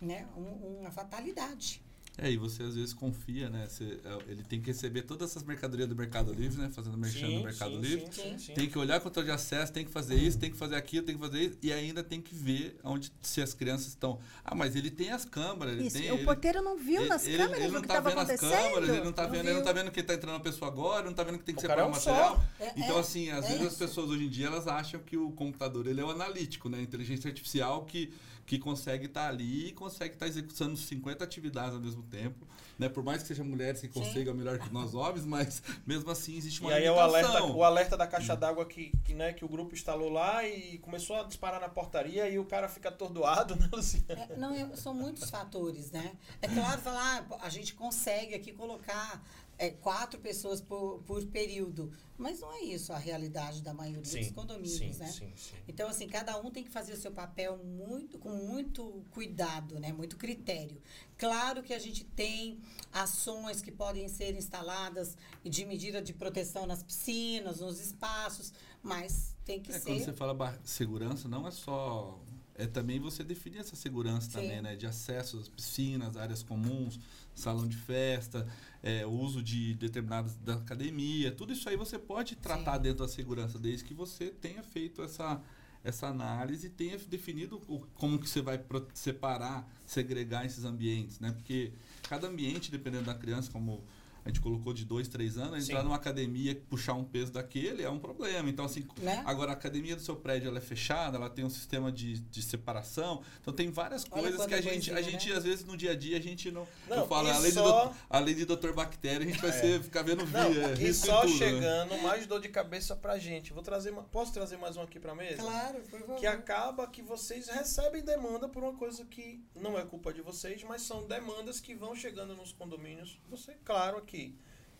né? 0.01 0.28
Um- 0.36 0.78
uma 0.82 0.93
fatalidade. 0.93 1.81
É, 2.18 2.30
e 2.30 2.36
você 2.36 2.62
às 2.62 2.74
vezes 2.74 2.93
confia, 2.93 3.48
né? 3.48 3.66
Você, 3.66 3.98
é, 4.05 4.18
ele 4.30 4.43
tem 4.43 4.60
que 4.60 4.66
receber 4.66 5.01
todas 5.02 5.30
essas 5.30 5.43
mercadorias 5.43 5.89
do 5.89 5.97
Mercado 5.97 6.30
Livre, 6.30 6.59
né? 6.60 6.68
Fazendo 6.74 6.98
merchan 6.98 7.26
Sim, 7.26 7.39
no 7.39 7.44
Mercado 7.44 7.70
sim, 7.74 7.80
Livre. 7.80 8.06
sim, 8.12 8.22
sim, 8.22 8.39
sim. 8.39 8.55
Tem 8.55 8.68
que 8.68 8.78
olhar 8.78 9.01
controle 9.01 9.28
de 9.28 9.32
acesso, 9.32 9.72
tem 9.72 9.82
que 9.82 9.90
fazer 9.90 10.16
isso, 10.16 10.39
tem 10.39 10.51
que 10.51 10.56
fazer 10.59 10.76
aquilo, 10.76 11.06
tem 11.06 11.14
que 11.14 11.20
fazer 11.22 11.40
isso, 11.40 11.59
e 11.62 11.72
ainda 11.72 12.05
tem 12.05 12.20
que 12.20 12.34
ver 12.34 12.78
onde 12.84 13.10
se 13.22 13.40
as 13.40 13.55
crianças 13.55 13.86
estão. 13.89 14.20
Ah, 14.44 14.55
mas 14.55 14.76
ele 14.76 14.90
tem 14.90 15.10
as 15.10 15.24
câmeras, 15.24 15.74
ele 15.74 15.86
Isso, 15.86 15.97
tem. 15.98 16.10
o 16.10 16.16
ele- 16.16 16.24
porteiro 16.24 16.60
não 16.60 16.76
viu 16.76 17.01
ele- 17.01 17.09
nas 17.09 17.26
ele- 17.26 17.39
câmeras 17.39 17.59
ele 17.60 17.68
o 17.68 17.72
não 17.72 17.80
que 17.80 17.89
tá 17.89 17.94
estava 17.98 18.10
vendo 18.10 18.30
as 18.30 18.40
câmeras, 18.40 18.89
ele 18.90 19.05
não 19.05 19.12
tá 19.12 19.22
Não 19.22 19.30
vendo, 19.30 19.47
ele 19.48 19.55
não 19.55 19.62
tá 19.64 19.72
vendo 19.72 19.90
que 19.90 20.02
tá 20.02 20.14
entrando 20.14 20.36
a 20.36 20.40
pessoa 20.40 20.70
agora, 20.70 20.98
ele 21.01 21.09
não 21.09 21.14
tá 21.14 21.24
vendo 21.24 21.39
que 21.39 21.44
tem 21.44 21.55
que 21.55 21.60
O 21.60 21.62
ser 21.62 21.68
cara 21.68 21.80
é 21.80 21.84
para 21.84 21.90
um 21.93 21.94
material. 21.94 22.44
É- 22.60 22.72
Então, 22.76 22.97
é- 22.97 23.01
assim, 23.01 23.30
às 23.30 23.44
é 23.47 23.48
vezes 23.48 23.62
as 23.66 23.72
isso. 23.72 23.78
pessoas 23.78 24.10
hoje 24.10 24.24
em 24.26 24.28
dia 24.28 24.48
elas 24.48 24.68
acham 24.68 25.01
que 25.01 25.16
o 25.16 25.30
computador 25.32 25.86
ele 25.86 26.01
é 26.01 26.05
o 26.05 26.10
analítico, 26.10 26.68
né? 26.68 26.82
Inteligência 26.82 27.28
artificial 27.28 27.86
que, 27.86 28.12
que 28.44 28.59
consegue 28.59 29.06
estar 29.06 29.28
ali 29.28 29.69
e 29.69 29.73
consegue 29.73 30.14
estar 30.14 30.27
executando 30.27 30.77
50 30.77 31.23
atividades 31.23 31.74
ao 31.74 31.81
mesmo 31.81 32.02
tempo. 32.02 32.47
Né? 32.78 32.89
Por 32.89 33.05
mais 33.05 33.23
que 33.23 33.28
sejam 33.28 33.44
mulheres 33.44 33.81
que 33.81 33.89
consigam 33.89 34.35
melhor 34.35 34.59
que 34.59 34.73
nós 34.73 34.94
homens, 34.94 35.24
mas 35.24 35.62
mesmo 35.86 36.10
assim 36.10 36.36
existe 36.36 36.60
uma 36.60 36.70
E 36.70 36.74
aí 36.74 36.85
é 36.85 36.90
o 36.90 36.94
limitação. 36.94 37.36
alerta, 37.36 37.56
o 37.56 37.64
alerta 37.64 37.97
da 37.97 38.06
caixa 38.06 38.36
d'água 38.36 38.66
que, 38.66 38.93
que, 39.05 39.14
né, 39.14 39.32
que 39.32 39.44
o 39.44 39.48
grupo 39.48 39.74
instalou 39.74 40.10
lá 40.10 40.47
e 40.47 40.78
começou 40.78 41.16
a 41.16 41.23
disparar 41.23 41.60
na 41.60 41.69
portaria 41.69 42.28
e 42.28 42.39
o 42.39 42.44
cara 42.44 42.69
fica 42.69 42.89
atordoado, 42.89 43.55
né, 43.56 43.69
Luciana? 43.73 44.28
É, 44.31 44.36
não, 44.36 44.74
são 44.77 44.94
muitos 44.94 45.31
fatores, 45.31 45.90
né? 45.90 46.12
É 46.40 46.48
claro 46.48 46.81
falar, 46.81 47.27
ah, 47.31 47.39
a 47.43 47.48
gente 47.48 47.74
consegue 47.74 48.35
aqui 48.35 48.52
colocar 48.52 49.23
é, 49.62 49.70
quatro 49.70 50.18
pessoas 50.18 50.60
por, 50.60 51.05
por 51.06 51.24
período, 51.26 51.93
mas 52.18 52.40
não 52.40 52.52
é 52.52 52.62
isso 52.62 52.93
a 52.93 52.98
realidade 52.98 53.62
da 53.62 53.72
maioria 53.72 54.02
dos 54.20 54.30
condomínios, 54.32 54.98
né? 54.98 55.06
sim, 55.06 55.32
sim. 55.36 55.55
Então, 55.68 55.89
assim, 55.89 56.09
cada 56.09 56.36
um 56.40 56.51
tem 56.51 56.64
que 56.64 56.70
fazer 56.70 56.93
o 56.94 56.97
seu 56.97 57.12
papel 57.12 57.56
muito, 57.59 58.18
com 58.18 58.30
muito 58.30 59.05
cuidado, 59.12 59.78
né? 59.78 59.93
Muito 59.93 60.16
critério. 60.16 60.82
Claro 61.16 61.62
que 61.62 61.72
a 61.72 61.78
gente 61.78 62.02
tem 62.02 62.59
ações 62.93 63.62
que 63.62 63.70
podem 63.70 64.09
ser 64.09 64.34
instaladas 64.34 65.16
de 65.44 65.64
medida 65.64 66.02
de 66.02 66.12
proteção 66.12 66.66
nas 66.66 66.82
piscinas, 66.82 67.60
nos 67.60 67.78
espaços, 67.78 68.52
mas 68.82 69.36
tem 69.44 69.60
que 69.60 69.70
É, 69.70 69.78
quando 69.78 69.98
ser. 69.98 70.06
você 70.06 70.12
fala 70.12 70.60
segurança, 70.64 71.28
não 71.28 71.47
é 71.47 71.52
só 71.52 72.20
é 72.55 72.66
também 72.66 73.01
você 73.01 73.24
definir 73.24 73.59
essa 73.59 73.74
segurança 73.74 74.26
Sim. 74.26 74.32
também, 74.32 74.62
né? 74.62 74.76
De 74.76 74.86
acesso 74.86 75.39
às 75.39 75.48
piscinas, 75.48 76.16
áreas 76.16 76.43
comuns, 76.43 76.98
salão 77.34 77.66
de 77.66 77.76
festa, 77.76 78.47
é, 78.82 79.06
uso 79.06 79.42
de 79.42 79.74
determinadas 79.74 80.34
da 80.36 80.54
academia, 80.54 81.30
tudo 81.30 81.52
isso 81.52 81.68
aí 81.68 81.76
você 81.76 81.98
pode 81.98 82.34
tratar 82.36 82.76
Sim. 82.76 82.82
dentro 82.82 82.98
da 83.04 83.09
segurança, 83.09 83.59
desde 83.59 83.84
que 83.84 83.94
você 83.94 84.26
tenha 84.30 84.62
feito 84.62 85.02
essa 85.02 85.40
essa 85.84 86.06
análise 86.06 86.68
e 86.68 86.70
tenha 86.70 86.96
definido 86.96 87.60
o- 87.66 87.80
como 87.96 88.16
que 88.16 88.28
você 88.30 88.40
vai 88.40 88.60
separar, 88.94 89.68
segregar 89.84 90.46
esses 90.46 90.64
ambientes, 90.64 91.18
né? 91.18 91.32
Porque 91.32 91.72
cada 92.09 92.28
ambiente, 92.28 92.70
dependendo 92.70 93.06
da 93.06 93.14
criança, 93.14 93.50
como 93.50 93.82
a 94.24 94.28
gente 94.28 94.40
colocou 94.40 94.72
de 94.72 94.84
dois, 94.84 95.08
três 95.08 95.36
anos, 95.36 95.64
Sim. 95.64 95.72
entrar 95.72 95.82
numa 95.84 95.96
academia, 95.96 96.54
puxar 96.68 96.94
um 96.94 97.04
peso 97.04 97.32
daquele 97.32 97.82
é 97.82 97.90
um 97.90 97.98
problema. 97.98 98.48
Então, 98.48 98.64
assim, 98.64 98.86
Né? 98.98 99.22
agora 99.26 99.50
a 99.50 99.54
academia 99.54 99.96
do 99.96 100.02
seu 100.02 100.14
prédio 100.16 100.48
ela 100.48 100.58
é 100.58 100.60
fechada, 100.60 101.16
ela 101.16 101.28
tem 101.30 101.44
um 101.44 101.50
sistema 101.50 101.90
de, 101.90 102.18
de 102.20 102.42
separação. 102.42 103.22
Então 103.40 103.52
tem 103.52 103.70
várias 103.70 104.04
Olha 104.10 104.22
coisas 104.22 104.46
que 104.46 104.54
a 104.54 104.60
gente, 104.60 104.90
a 104.90 104.94
coisinha, 104.94 105.12
gente 105.18 105.30
né? 105.30 105.36
às 105.36 105.44
vezes 105.44 105.64
no 105.64 105.76
dia 105.76 105.92
a 105.92 105.96
dia 105.96 106.16
a 106.16 106.20
gente 106.20 106.50
não, 106.50 106.66
Não, 106.88 106.98
eu 106.98 107.06
falo, 107.08 107.28
além, 107.30 107.50
só- 107.52 107.62
de, 107.62 107.68
doutor- 107.68 107.96
além 108.08 108.34
de 108.34 108.44
doutor 108.44 108.72
bactéria, 108.74 109.26
a 109.26 109.30
gente 109.30 109.40
vai 109.40 109.50
É. 109.50 109.52
ser, 109.60 109.82
ficar 109.82 110.02
vendo 110.02 110.24
Não, 110.26 110.52
via, 110.52 110.72
e 110.88 110.94
só 110.94 111.22
tudo, 111.22 111.32
né? 111.32 111.38
chegando, 111.38 112.02
mais 112.02 112.26
dor 112.26 112.40
de 112.40 112.48
cabeça 112.48 112.94
pra 112.94 113.18
gente. 113.18 113.52
Vou 113.52 113.62
trazer 113.62 113.90
uma, 113.90 114.02
posso 114.04 114.32
trazer 114.32 114.56
mais 114.56 114.76
um 114.76 114.82
aqui 114.82 115.00
pra 115.00 115.14
mesa? 115.14 115.42
Claro, 115.42 115.80
por 115.90 116.00
favor. 116.00 116.16
Que 116.16 116.26
acaba 116.26 116.86
que 116.86 117.02
vocês 117.02 117.48
recebem 117.48 118.02
demanda 118.04 118.48
por 118.48 118.62
uma 118.62 118.74
coisa 118.74 119.04
que 119.04 119.42
não 119.54 119.78
é 119.78 119.82
culpa 119.84 120.12
de 120.12 120.20
vocês, 120.22 120.62
mas 120.62 120.82
são 120.82 121.06
demandas 121.06 121.60
que 121.60 121.74
vão 121.74 121.94
chegando 121.96 122.34
nos 122.36 122.52
condomínios. 122.52 123.18
Você, 123.28 123.54
claro, 123.64 123.98
aqui. 123.98 124.11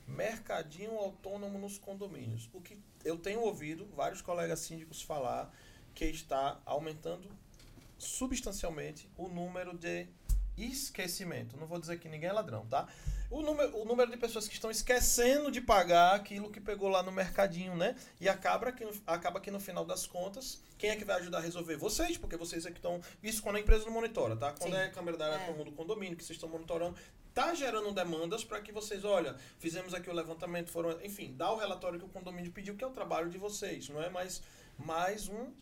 Mercadinho 0.07 0.97
autônomo 0.99 1.59
nos 1.59 1.79
condomínios. 1.79 2.49
O 2.53 2.61
que 2.61 2.79
eu 3.05 3.17
tenho 3.19 3.41
ouvido 3.41 3.87
vários 3.95 4.21
colegas 4.21 4.59
síndicos 4.61 5.01
falar 5.03 5.53
que 5.95 6.05
está 6.07 6.61
aumentando 6.67 7.29
substancialmente 7.99 9.09
o 9.17 9.29
número 9.29 9.77
de 9.77 10.07
esquecimento. 10.57 11.57
Não 11.57 11.67
vou 11.67 11.79
dizer 11.79 11.99
que 11.99 12.09
ninguém 12.09 12.29
é 12.29 12.33
ladrão, 12.33 12.67
tá? 12.67 12.87
O 13.31 13.41
número, 13.41 13.75
o 13.79 13.85
número 13.87 14.11
de 14.11 14.19
pessoas 14.19 14.47
que 14.47 14.53
estão 14.55 14.71
esquecendo 14.71 15.51
de 15.51 15.61
pagar 15.63 16.15
aquilo 16.15 16.51
que 16.51 16.61
pegou 16.61 16.89
lá 16.91 17.03
no 17.03 17.11
mercadinho, 17.11 17.75
né? 17.75 17.97
E 18.21 18.29
acaba 18.29 18.71
que, 18.71 18.85
no- 18.85 18.93
acaba 19.07 19.41
que 19.41 19.51
no 19.51 19.59
final 19.59 19.85
das 19.87 20.07
contas, 20.07 20.61
quem 20.77 20.91
é 20.91 20.97
que 20.97 21.05
vai 21.05 21.17
ajudar 21.21 21.39
a 21.39 21.41
resolver? 21.41 21.77
Vocês, 21.77 22.19
porque 22.19 22.37
vocês 22.37 22.67
é 22.67 22.71
que 22.71 22.77
estão. 22.79 23.01
Isso 23.23 23.43
quando 23.43 23.57
a 23.57 23.61
empresa 23.61 23.87
não 23.87 23.93
monitora, 23.93 24.37
tá? 24.37 24.53
Quando 24.53 24.73
Sim. 24.73 24.79
é 24.79 24.85
a 24.85 24.91
câmera 24.91 25.17
da 25.17 25.27
área 25.33 25.45
É. 25.45 25.47
comum 25.47 25.65
do 25.65 25.73
condomínio, 25.73 26.17
que 26.17 26.25
vocês 26.25 26.37
estão 26.37 26.51
monitorando, 26.51 26.95
tá 27.35 27.55
gerando 27.55 27.93
demandas 27.93 28.45
para 28.45 28.61
que 28.61 28.73
vocês, 28.73 29.05
olha, 29.05 29.37
fizemos 29.59 29.95
aqui 29.95 30.11
o 30.11 30.15
levantamento, 30.15 30.71
foram. 30.71 31.01
Enfim, 31.03 31.35
dá 31.37 31.51
o 31.51 31.57
relatório 31.57 31.99
que 31.99 32.05
o 32.05 32.09
condomínio 32.09 32.53
pediu, 32.53 32.77
que 32.77 32.85
é 32.85 32.87
o 32.87 32.91
trabalho 32.91 33.31
de 33.31 33.39
vocês, 33.39 33.89
não 33.89 34.03
é 34.03 34.09
mais, 34.09 34.43
mais 34.79 35.29
um 35.29 35.53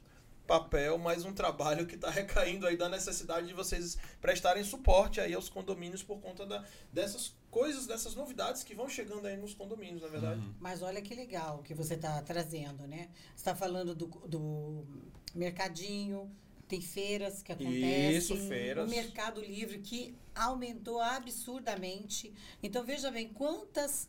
papel, 0.46 0.98
mais 0.98 1.24
um 1.24 1.32
trabalho 1.32 1.86
que 1.86 1.94
está 1.94 2.10
recaindo 2.10 2.66
aí 2.66 2.76
da 2.76 2.88
necessidade 2.88 3.46
de 3.46 3.54
vocês 3.54 3.96
prestarem 4.20 4.64
suporte 4.64 5.20
aí 5.20 5.32
aos 5.32 5.48
condomínios 5.48 6.02
por 6.02 6.20
conta 6.20 6.44
da, 6.44 6.64
dessas 6.92 7.36
coisas, 7.50 7.86
dessas 7.86 8.16
novidades 8.16 8.64
que 8.64 8.74
vão 8.74 8.88
chegando 8.88 9.26
aí 9.26 9.36
nos 9.36 9.54
condomínios, 9.54 10.02
na 10.02 10.08
é 10.08 10.10
verdade. 10.10 10.40
Uhum. 10.40 10.54
Mas 10.58 10.82
olha 10.82 11.00
que 11.00 11.14
legal 11.14 11.62
que 11.62 11.72
você 11.72 11.94
está 11.94 12.20
trazendo, 12.22 12.86
né? 12.88 13.10
Você 13.28 13.36
está 13.36 13.54
falando 13.54 13.94
do, 13.94 14.06
do 14.06 14.84
mercadinho, 15.34 16.28
tem 16.70 16.80
feiras 16.80 17.42
que 17.42 17.50
acontecem. 17.50 18.16
Isso, 18.16 18.36
feiras. 18.48 18.86
O 18.88 18.90
Mercado 18.90 19.40
Livre 19.42 19.78
que 19.80 20.14
aumentou 20.34 21.00
absurdamente. 21.00 22.32
Então 22.62 22.84
veja 22.84 23.10
bem 23.10 23.28
quantas 23.28 24.08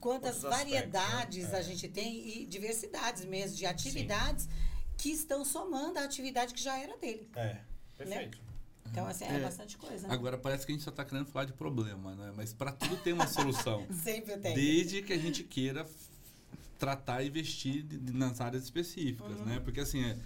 quantas 0.00 0.44
aspectos, 0.44 0.58
variedades 0.58 1.48
né? 1.50 1.54
É. 1.56 1.58
a 1.60 1.62
gente 1.62 1.86
tem 1.88 2.28
e 2.42 2.44
diversidades 2.44 3.24
mesmo 3.24 3.56
de 3.56 3.64
atividades 3.66 4.48
que 4.98 5.10
estão 5.10 5.44
somando 5.44 6.00
a 6.00 6.02
atividade 6.04 6.52
que 6.52 6.60
já 6.60 6.76
era 6.76 6.96
dele. 6.96 7.30
É, 7.36 7.58
perfeito. 7.96 8.36
Então 8.90 9.06
assim 9.06 9.24
é, 9.24 9.36
É. 9.36 9.40
bastante 9.40 9.78
coisa. 9.78 10.08
Né? 10.08 10.12
Agora 10.12 10.36
parece 10.36 10.66
que 10.66 10.72
a 10.72 10.74
gente 10.74 10.82
só 10.82 10.90
está 10.90 11.04
querendo 11.04 11.26
falar 11.26 11.44
de 11.44 11.52
problema, 11.52 12.16
né? 12.16 12.32
Mas 12.36 12.52
para 12.52 12.72
tudo 12.72 12.96
tem 12.96 13.12
uma 13.12 13.28
solução. 13.28 13.86
Sempre 13.94 14.36
tem. 14.38 14.54
Desde 14.54 15.02
que 15.02 15.12
a 15.12 15.18
gente 15.18 15.44
queira 15.44 15.88
tratar 16.80 17.22
e 17.22 17.28
investir 17.28 17.84
de- 17.84 17.96
de- 17.98 18.12
nas 18.12 18.40
áreas 18.40 18.64
específicas, 18.64 19.38
Uhum. 19.38 19.44
né? 19.44 19.60
Porque 19.60 19.78
assim, 19.80 20.02
é, 20.04 20.18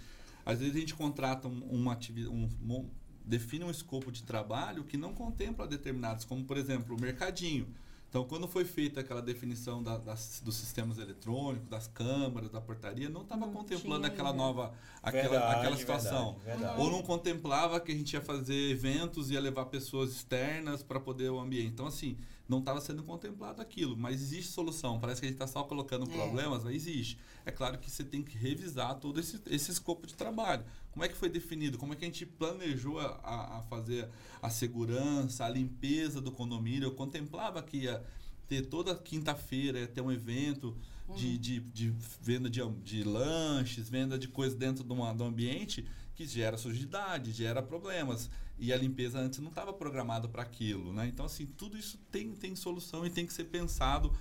às 0.51 0.59
vezes 0.59 0.75
a 0.75 0.79
gente 0.79 0.95
contrata 0.95 1.47
um, 1.47 1.59
uma 1.69 1.93
atividade, 1.93 2.33
um, 2.35 2.49
um- 2.69 2.89
define 3.25 3.65
um 3.65 3.69
escopo 3.71 4.11
de 4.11 4.23
trabalho 4.23 4.83
que 4.85 4.95
não 4.97 5.13
contempla 5.13 5.67
determinados, 5.67 6.23
como 6.23 6.43
por 6.45 6.55
exemplo 6.57 6.95
o 6.95 6.99
mercadinho. 7.01 7.67
Então, 8.09 8.23
quando 8.23 8.47
foi 8.47 8.63
feita 8.63 9.01
aquela 9.01 9.21
definição 9.21 9.83
da- 9.83 9.97
das- 9.97 10.41
dos 10.43 10.55
sistemas 10.55 10.97
eletrônicos, 10.97 11.67
das 11.67 11.87
câmaras, 11.87 12.49
da 12.49 12.61
portaria, 12.61 13.09
não 13.09 13.23
estava 13.23 13.45
contemplando 13.49 14.03
tinha 14.03 14.13
aquela 14.13 14.31
nova, 14.31 14.73
aquela, 15.03 15.27
Verdade, 15.29 15.55
aquela 15.59 15.77
situação. 15.77 16.35
verdade, 16.37 16.59
verdade. 16.59 16.81
Ou 16.81 16.89
não 16.89 17.01
contemplava 17.03 17.81
que 17.81 17.91
a 17.91 17.95
gente 17.95 18.13
ia 18.13 18.21
fazer 18.21 18.71
eventos, 18.71 19.29
ia 19.29 19.41
levar 19.41 19.65
pessoas 19.65 20.11
externas 20.11 20.81
para 20.81 21.01
poder 21.01 21.29
o 21.29 21.37
ambiente. 21.37 21.67
Então, 21.67 21.85
assim, 21.87 22.17
não 22.47 22.59
estava 22.59 22.79
sendo 22.81 23.03
contemplado 23.03 23.61
aquilo. 23.61 23.97
Mas 23.97 24.21
existe 24.21 24.51
solução. 24.51 24.99
Parece 24.99 25.19
que 25.21 25.25
a 25.27 25.29
gente 25.29 25.35
está 25.35 25.47
só 25.47 25.63
colocando 25.63 26.09
É. 26.09 26.13
problemas, 26.13 26.63
mas 26.63 26.75
existe. 26.75 27.17
É 27.45 27.51
claro 27.51 27.77
que 27.77 27.89
você 27.91 28.03
tem 28.03 28.23
que 28.23 28.37
revisar 28.37 28.95
todo 28.95 29.19
esse, 29.19 29.39
esse 29.47 29.71
escopo 29.71 30.07
de 30.07 30.13
trabalho. 30.13 30.63
Como 30.91 31.03
é 31.03 31.07
que 31.09 31.15
foi 31.15 31.29
definido? 31.29 31.77
Como 31.77 31.93
é 31.93 31.95
que 31.95 32.03
a 32.05 32.07
gente 32.07 32.25
planejou 32.25 32.99
a- 32.99 33.57
a, 33.57 33.61
fazer 33.63 34.07
a 34.41 34.49
segurança, 34.49 35.45
a 35.45 35.49
limpeza 35.49 36.19
do 36.21 36.31
condomínio? 36.31 36.87
Eu 36.87 36.93
contemplava 36.95 37.61
que 37.61 37.77
ia 37.77 38.03
ter 38.47 38.65
toda 38.67 38.95
quinta-feira, 38.95 39.79
ia 39.79 39.87
ter 39.87 40.01
um 40.01 40.11
evento 40.11 40.75
de, 41.15 41.37
de, 41.37 41.59
de 41.59 41.93
venda 42.21 42.49
de, 42.49 42.61
de 42.83 43.03
lanches, 43.03 43.89
venda 43.89 44.17
de 44.17 44.27
coisas 44.27 44.57
dentro 44.57 44.83
de, 44.83 44.91
uma, 44.93 45.13
de 45.13 45.21
um 45.21 45.27
ambiente 45.27 45.85
que 46.15 46.25
gera 46.25 46.57
sujidade, 46.57 47.31
gera 47.31 47.61
problemas. 47.61 48.29
E 48.59 48.73
a 48.73 48.77
limpeza 48.77 49.19
antes 49.19 49.39
não 49.39 49.49
estava 49.49 49.71
programada 49.71 50.27
para 50.27 50.41
aquilo, 50.41 50.91
né? 50.91 51.07
Então, 51.07 51.25
assim, 51.25 51.45
tudo 51.45 51.77
isso 51.77 51.97
tem, 52.11 52.31
tem 52.33 52.55
solução 52.55 53.05
e 53.05 53.09
tem 53.09 53.25
que 53.25 53.33
ser 53.33 53.45
pensado 53.45 54.11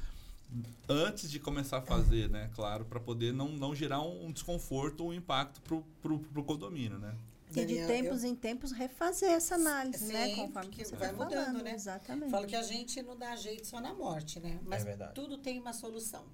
antes 0.88 1.30
de 1.30 1.40
começar 1.40 1.78
a 1.78 1.82
fazer, 1.82 2.28
né? 2.28 2.50
Claro, 2.54 2.84
para 2.84 3.00
poder 3.00 3.32
não, 3.32 3.48
não 3.48 3.74
gerar 3.74 4.02
um, 4.02 4.26
um 4.26 4.32
desconforto 4.32 5.00
ou 5.02 5.10
um 5.10 5.14
impacto 5.14 5.60
pro, 5.62 5.82
pro, 6.02 6.18
pro 6.18 6.44
condomínio, 6.44 6.98
né? 6.98 7.14
E 7.54 7.64
de 7.64 7.86
tempos 7.86 8.24
eu- 8.24 8.30
em 8.30 8.34
tempos 8.34 8.72
refazer 8.72 9.30
essa 9.30 9.54
análise, 9.54 10.12
né? 10.12 10.28
Sim, 10.28 10.34
Conforme 10.36 10.68
porque 10.68 10.84
você 10.84 10.96
vai 10.96 11.12
vai 11.12 11.24
mudando, 11.24 11.44
falando, 11.46 11.62
né? 11.64 11.74
Exatamente. 11.74 12.30
Falo 12.30 12.46
que 12.46 12.56
a 12.56 12.62
gente 12.62 13.00
não 13.02 13.16
dá 13.16 13.34
jeito 13.36 13.66
só 13.66 13.80
na 13.80 13.94
morte, 13.94 14.40
né? 14.40 14.58
Mas 14.64 14.84
verdade. 14.84 15.14
tudo 15.14 15.38
tem 15.38 15.58
uma 15.58 15.72
solução. 15.72 16.24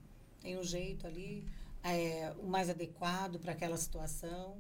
Tem 0.41 0.59
um 0.59 0.63
jeito 0.65 1.07
ali, 1.07 1.47
é, 1.85 2.35
o 2.43 2.47
mais 2.47 2.69
adequado 2.69 3.39
para 3.39 3.53
aquela 3.53 3.77
situação. 3.77 4.57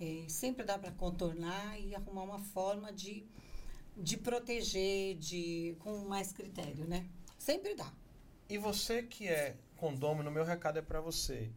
E 0.00 0.28
sempre 0.28 0.64
dá 0.64 0.78
para 0.78 0.90
contornar 0.92 1.78
e 1.78 1.94
arrumar 1.94 2.22
uma 2.22 2.38
forma 2.38 2.92
de, 2.92 3.24
de 3.96 4.16
proteger 4.16 5.16
de, 5.16 5.76
com 5.80 5.98
mais 6.08 6.32
critério, 6.32 6.84
né? 6.86 7.06
Sempre 7.38 7.74
dá. 7.74 7.92
E 8.48 8.58
você 8.58 9.02
que 9.02 9.28
é 9.28 9.56
condômino, 9.76 10.30
meu 10.30 10.44
recado 10.44 10.78
é 10.78 10.82
para 10.82 11.00
você. 11.00 11.50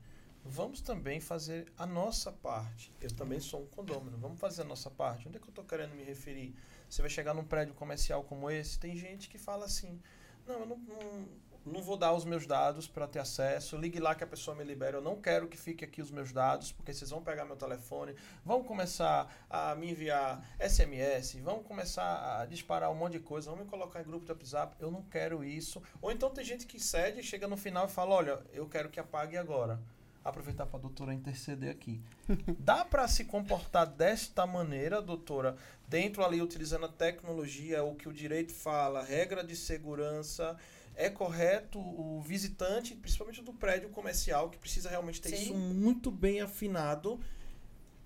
Vamos 0.44 0.80
também 0.80 1.20
fazer 1.20 1.72
a 1.76 1.88
nossa 1.88 2.32
parte. 2.32 2.94
Eu 3.02 3.10
também 3.12 3.40
sou 3.40 3.64
um 3.64 3.68
condômino. 3.68 4.18
Vamos 4.18 4.40
fazer 4.40 4.62
a 4.62 4.66
nossa 4.66 4.91
parte. 4.91 5.28
Onde 5.28 5.38
é 5.38 5.40
que 5.40 5.48
eu 5.48 5.52
estou 5.52 5.66
querendo 5.66 5.95
me 5.95 6.03
referir? 6.03 6.56
Você 6.88 7.02
vai 7.02 7.10
chegar 7.10 7.34
num 7.34 7.44
prédio 7.44 7.74
comercial 7.74 8.24
como 8.24 8.49
esse, 8.49 8.80
tem 8.80 8.95
gente 8.95 9.28
que 9.28 9.40
fala 9.40 9.66
assim: 9.66 9.99
não, 10.45 10.60
eu 10.60 10.66
não, 10.68 10.78
não, 10.78 11.28
não 11.66 11.82
vou 11.82 11.98
dar 11.98 12.14
os 12.14 12.26
meus 12.26 12.46
dados 12.46 12.88
para 12.88 13.08
ter 13.08 13.20
acesso. 13.20 13.76
Ligue 13.76 14.00
lá 14.00 14.14
que 14.14 14.24
a 14.24 14.28
pessoa 14.28 14.56
me 14.56 14.64
libera. 14.64 14.98
Eu 14.98 15.02
não 15.02 15.20
quero 15.20 15.48
que 15.48 15.58
fique 15.58 15.84
aqui 15.84 16.02
os 16.02 16.12
meus 16.12 16.32
dados, 16.32 16.72
porque 16.72 16.94
vocês 16.94 17.10
vão 17.10 17.22
pegar 17.22 17.44
meu 17.46 17.56
telefone, 17.56 18.16
vão 18.46 18.64
começar 18.64 19.34
a 19.50 19.74
me 19.76 19.92
enviar 19.92 20.46
SMS, 20.60 21.36
vão 21.36 21.64
começar 21.64 22.40
a 22.40 22.46
disparar 22.46 22.92
um 22.92 22.96
monte 22.96 23.14
de 23.14 23.20
coisa, 23.20 23.50
vão 23.50 23.60
me 23.60 23.66
colocar 23.66 24.02
em 24.02 24.06
grupo 24.06 24.26
de 24.26 24.32
WhatsApp. 24.32 24.76
Eu 24.80 24.92
não 24.92 25.02
quero 25.04 25.44
isso. 25.44 25.82
Ou 26.02 26.12
então 26.12 26.30
tem 26.30 26.46
gente 26.46 26.66
que 26.68 26.80
cede, 26.80 27.24
chega 27.24 27.48
no 27.48 27.58
final 27.58 27.86
e 27.88 27.90
fala: 27.90 28.16
olha, 28.16 28.40
eu 28.54 28.68
quero 28.68 28.90
que 28.90 29.00
apague 29.00 29.36
agora. 29.36 29.80
Aproveitar 30.24 30.66
para 30.66 30.80
a 30.80 30.82
doutora 30.82 31.14
interceder 31.14 31.70
aqui. 31.70 32.02
Dá 32.58 32.84
para 32.84 33.08
se 33.08 33.26
comportar 33.26 33.86
desta 33.86 34.48
maneira, 34.48 35.00
doutora, 35.00 35.56
dentro 35.88 36.26
ali 36.26 36.42
utilizando 36.42 36.86
a 36.88 36.90
tecnologia, 36.90 37.84
o 37.84 37.94
que 37.94 38.10
o 38.10 38.14
direito 38.14 38.52
fala, 38.52 39.04
regra 39.04 39.44
de 39.44 39.56
segurança. 39.56 40.58
É 40.96 41.10
correto 41.10 41.80
o 41.80 42.22
visitante, 42.22 42.96
principalmente 42.96 43.42
do 43.42 43.54
prédio 43.54 43.90
comercial, 43.90 44.50
que 44.50 44.58
precisa 44.58 44.90
realmente 44.90 45.22
ter 45.22 45.30
Sim. 45.30 45.44
isso 45.44 45.54
muito 45.54 46.10
bem 46.10 46.42
afinado. 46.42 47.20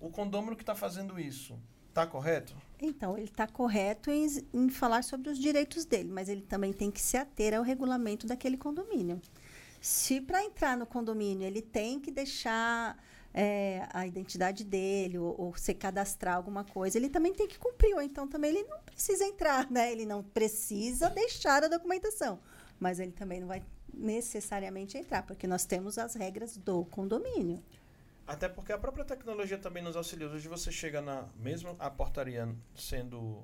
O 0.00 0.10
condômino 0.10 0.56
que 0.56 0.62
está 0.62 0.74
fazendo 0.74 1.18
isso, 1.20 1.58
tá 1.94 2.06
correto? 2.06 2.54
Então, 2.80 3.16
ele 3.16 3.26
está 3.26 3.46
correto 3.46 4.10
em, 4.10 4.26
em 4.52 4.68
falar 4.70 5.04
sobre 5.04 5.30
os 5.30 5.38
direitos 5.38 5.84
dele, 5.84 6.10
mas 6.10 6.28
ele 6.28 6.42
também 6.42 6.72
tem 6.72 6.90
que 6.90 7.00
se 7.00 7.16
ater 7.16 7.54
ao 7.54 7.62
regulamento 7.62 8.26
daquele 8.26 8.56
condomínio. 8.56 9.20
Se 9.80 10.20
para 10.20 10.44
entrar 10.44 10.76
no 10.76 10.84
condomínio 10.84 11.46
ele 11.46 11.62
tem 11.62 11.98
que 11.98 12.10
deixar 12.10 12.98
é, 13.32 13.86
a 13.92 14.06
identidade 14.06 14.64
dele 14.64 15.18
ou, 15.18 15.34
ou 15.38 15.56
se 15.56 15.72
cadastrar 15.72 16.36
alguma 16.36 16.64
coisa, 16.64 16.98
ele 16.98 17.08
também 17.08 17.32
tem 17.32 17.46
que 17.46 17.58
cumprir, 17.58 17.94
ou 17.94 18.02
então 18.02 18.26
também 18.28 18.50
ele 18.50 18.64
não 18.64 18.80
precisa 18.80 19.24
entrar, 19.24 19.70
né? 19.70 19.90
Ele 19.92 20.04
não 20.04 20.22
precisa 20.22 21.08
deixar 21.08 21.64
a 21.64 21.68
documentação, 21.68 22.38
mas 22.80 22.98
ele 22.98 23.12
também 23.12 23.40
não 23.40 23.46
vai 23.46 23.62
necessariamente 23.92 24.96
entrar, 24.96 25.22
porque 25.22 25.46
nós 25.46 25.64
temos 25.64 25.98
as 25.98 26.14
regras 26.14 26.56
do 26.56 26.84
condomínio. 26.86 27.62
Até 28.26 28.48
porque 28.48 28.72
a 28.72 28.78
própria 28.78 29.04
tecnologia 29.04 29.58
também 29.58 29.82
nos 29.82 29.96
auxilia. 29.96 30.28
Hoje 30.28 30.48
você 30.48 30.72
chega 30.72 31.02
na. 31.02 31.28
Mesmo 31.36 31.76
a 31.78 31.90
portaria 31.90 32.48
sendo 32.74 33.42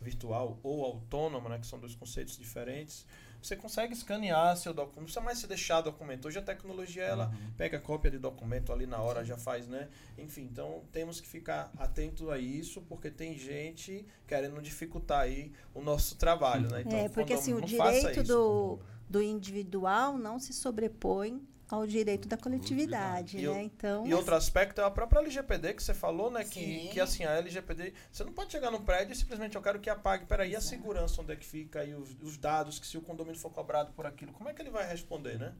virtual 0.00 0.58
ou 0.62 0.84
autônoma, 0.84 1.48
né, 1.50 1.58
que 1.58 1.66
são 1.66 1.78
dois 1.78 1.94
conceitos 1.94 2.38
diferentes, 2.38 3.04
você 3.40 3.54
consegue 3.56 3.92
escanear 3.92 4.56
seu 4.56 4.72
documento. 4.74 4.96
Não 4.96 5.04
precisa 5.04 5.20
mais 5.20 5.38
se 5.38 5.46
deixar 5.46 5.80
documento. 5.80 6.26
Hoje 6.26 6.38
a 6.38 6.42
tecnologia 6.42 7.02
ela 7.04 7.26
Uhum. 7.28 7.52
pega 7.56 7.78
cópia 7.78 8.10
de 8.10 8.18
documento 8.18 8.72
ali 8.72 8.86
na 8.86 8.98
hora, 8.98 9.24
já 9.24 9.36
faz, 9.36 9.68
né? 9.68 9.88
Enfim, 10.16 10.42
então 10.50 10.82
temos 10.92 11.20
que 11.20 11.28
ficar 11.28 11.70
atento 11.78 12.30
a 12.30 12.38
isso, 12.38 12.80
porque 12.82 13.10
tem 13.10 13.38
gente 13.38 14.04
querendo 14.26 14.60
dificultar 14.60 15.20
aí 15.20 15.52
o 15.74 15.80
nosso 15.80 16.16
trabalho, 16.16 16.68
né? 16.68 16.82
Então, 16.82 16.98
é, 16.98 17.08
porque 17.08 17.32
assim, 17.32 17.54
o 17.54 17.60
direito 17.60 18.22
do, 18.24 18.78
do 19.08 19.22
individual 19.22 20.18
não 20.18 20.38
se 20.38 20.52
sobrepõe 20.52 21.40
ao 21.70 21.86
direito 21.86 22.26
da 22.26 22.36
coletividade, 22.36 23.38
E 23.38 23.46
o- 23.48 23.52
né? 23.54 23.62
Então, 23.64 24.06
E 24.06 24.14
outro 24.14 24.34
aspecto 24.34 24.80
é 24.80 24.84
a 24.84 24.90
própria 24.90 25.20
LGPD 25.20 25.74
que 25.74 25.82
você 25.82 25.92
falou, 25.92 26.30
né? 26.30 26.42
Que, 26.44 26.88
que 26.88 26.98
assim, 27.00 27.24
a 27.24 27.32
LGPD, 27.36 27.92
você 28.10 28.24
não 28.24 28.32
pode 28.32 28.50
chegar 28.52 28.70
no 28.70 28.80
prédio 28.80 29.12
e 29.12 29.16
simplesmente 29.16 29.54
eu 29.54 29.62
quero 29.62 29.78
que 29.78 29.90
apague. 29.90 30.24
Peraí, 30.26 30.56
a 30.56 30.60
segurança, 30.60 31.20
onde 31.20 31.32
é 31.32 31.36
que 31.36 31.44
fica? 31.44 31.84
E 31.84 31.94
os, 31.94 32.16
os 32.22 32.36
dados, 32.38 32.78
que 32.78 32.86
se 32.86 32.96
o 32.96 33.02
condomínio 33.02 33.38
for 33.38 33.50
cobrado 33.50 33.92
por 33.92 34.06
aquilo, 34.06 34.32
como 34.32 34.48
é 34.48 34.54
que 34.54 34.62
ele 34.62 34.70
vai 34.70 34.88
responder, 34.88 35.38
né? 35.38 35.52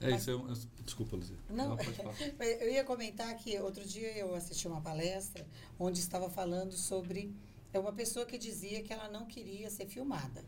É 0.00 0.10
isso, 0.10 0.30
é 0.30 0.36
um- 0.36 0.52
é- 0.52 0.56
desculpa, 0.84 1.16
Luzia. 1.16 1.36
Não. 1.48 1.76
pode 1.76 1.92
falar. 1.92 2.14
Eu 2.60 2.70
ia 2.70 2.84
comentar 2.84 3.34
que 3.36 3.58
outro 3.58 3.84
dia 3.84 4.16
eu 4.18 4.34
assisti 4.34 4.68
uma 4.68 4.80
palestra 4.80 5.46
onde 5.78 5.98
estava 6.00 6.28
falando 6.28 6.72
sobre 6.72 7.34
é 7.72 7.78
uma 7.78 7.92
pessoa 7.92 8.26
que 8.26 8.36
dizia 8.38 8.82
que 8.82 8.92
ela 8.92 9.08
não 9.08 9.24
queria 9.26 9.70
ser 9.70 9.86
filmada. 9.86 10.44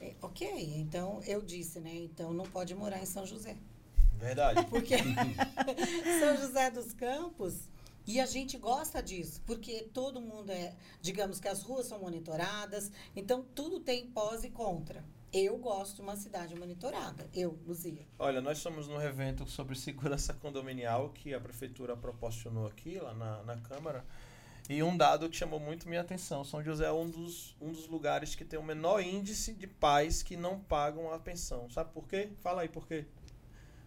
É, 0.00 0.14
ok, 0.22 0.48
então 0.76 1.22
eu 1.26 1.40
disse, 1.42 1.78
né? 1.78 1.94
Então 1.94 2.32
não 2.32 2.44
pode 2.44 2.74
morar 2.74 3.00
em 3.00 3.06
São 3.06 3.24
José. 3.26 3.56
Verdade. 4.20 4.64
Porque 4.66 4.96
São 6.20 6.36
José 6.36 6.70
dos 6.70 6.92
Campos, 6.92 7.68
e 8.06 8.20
a 8.20 8.26
gente 8.26 8.58
gosta 8.58 9.02
disso, 9.02 9.42
porque 9.46 9.88
todo 9.92 10.20
mundo 10.20 10.50
é, 10.50 10.74
digamos 11.00 11.40
que 11.40 11.48
as 11.48 11.62
ruas 11.62 11.86
são 11.86 12.00
monitoradas, 12.00 12.90
então 13.14 13.44
tudo 13.54 13.80
tem 13.80 14.06
pós 14.06 14.44
e 14.44 14.50
contra. 14.50 15.04
Eu 15.32 15.56
gosto 15.58 15.96
de 15.96 16.02
uma 16.02 16.16
cidade 16.16 16.56
monitorada, 16.56 17.28
eu, 17.32 17.56
Luzia. 17.64 18.04
Olha, 18.18 18.40
nós 18.40 18.58
somos 18.58 18.88
num 18.88 19.00
evento 19.00 19.48
sobre 19.48 19.76
segurança 19.78 20.34
condominial 20.34 21.10
que 21.10 21.32
a 21.32 21.40
prefeitura 21.40 21.96
proporcionou 21.96 22.66
aqui, 22.66 22.98
lá 22.98 23.14
na, 23.14 23.42
na 23.44 23.56
Câmara. 23.58 24.04
E 24.68 24.82
um 24.82 24.96
dado 24.96 25.28
que 25.28 25.36
chamou 25.36 25.60
muito 25.60 25.88
minha 25.88 26.00
atenção. 26.00 26.44
São 26.44 26.62
José 26.62 26.86
é 26.86 26.92
um 26.92 27.08
dos, 27.08 27.56
um 27.60 27.70
dos 27.70 27.86
lugares 27.86 28.34
que 28.34 28.44
tem 28.44 28.58
o 28.58 28.62
menor 28.62 29.00
índice 29.00 29.52
de 29.52 29.66
pais 29.66 30.22
que 30.22 30.36
não 30.36 30.58
pagam 30.58 31.12
a 31.12 31.18
pensão. 31.18 31.70
Sabe 31.70 31.92
por 31.92 32.08
quê? 32.08 32.30
Fala 32.40 32.62
aí 32.62 32.68
por 32.68 32.86
quê. 32.86 33.04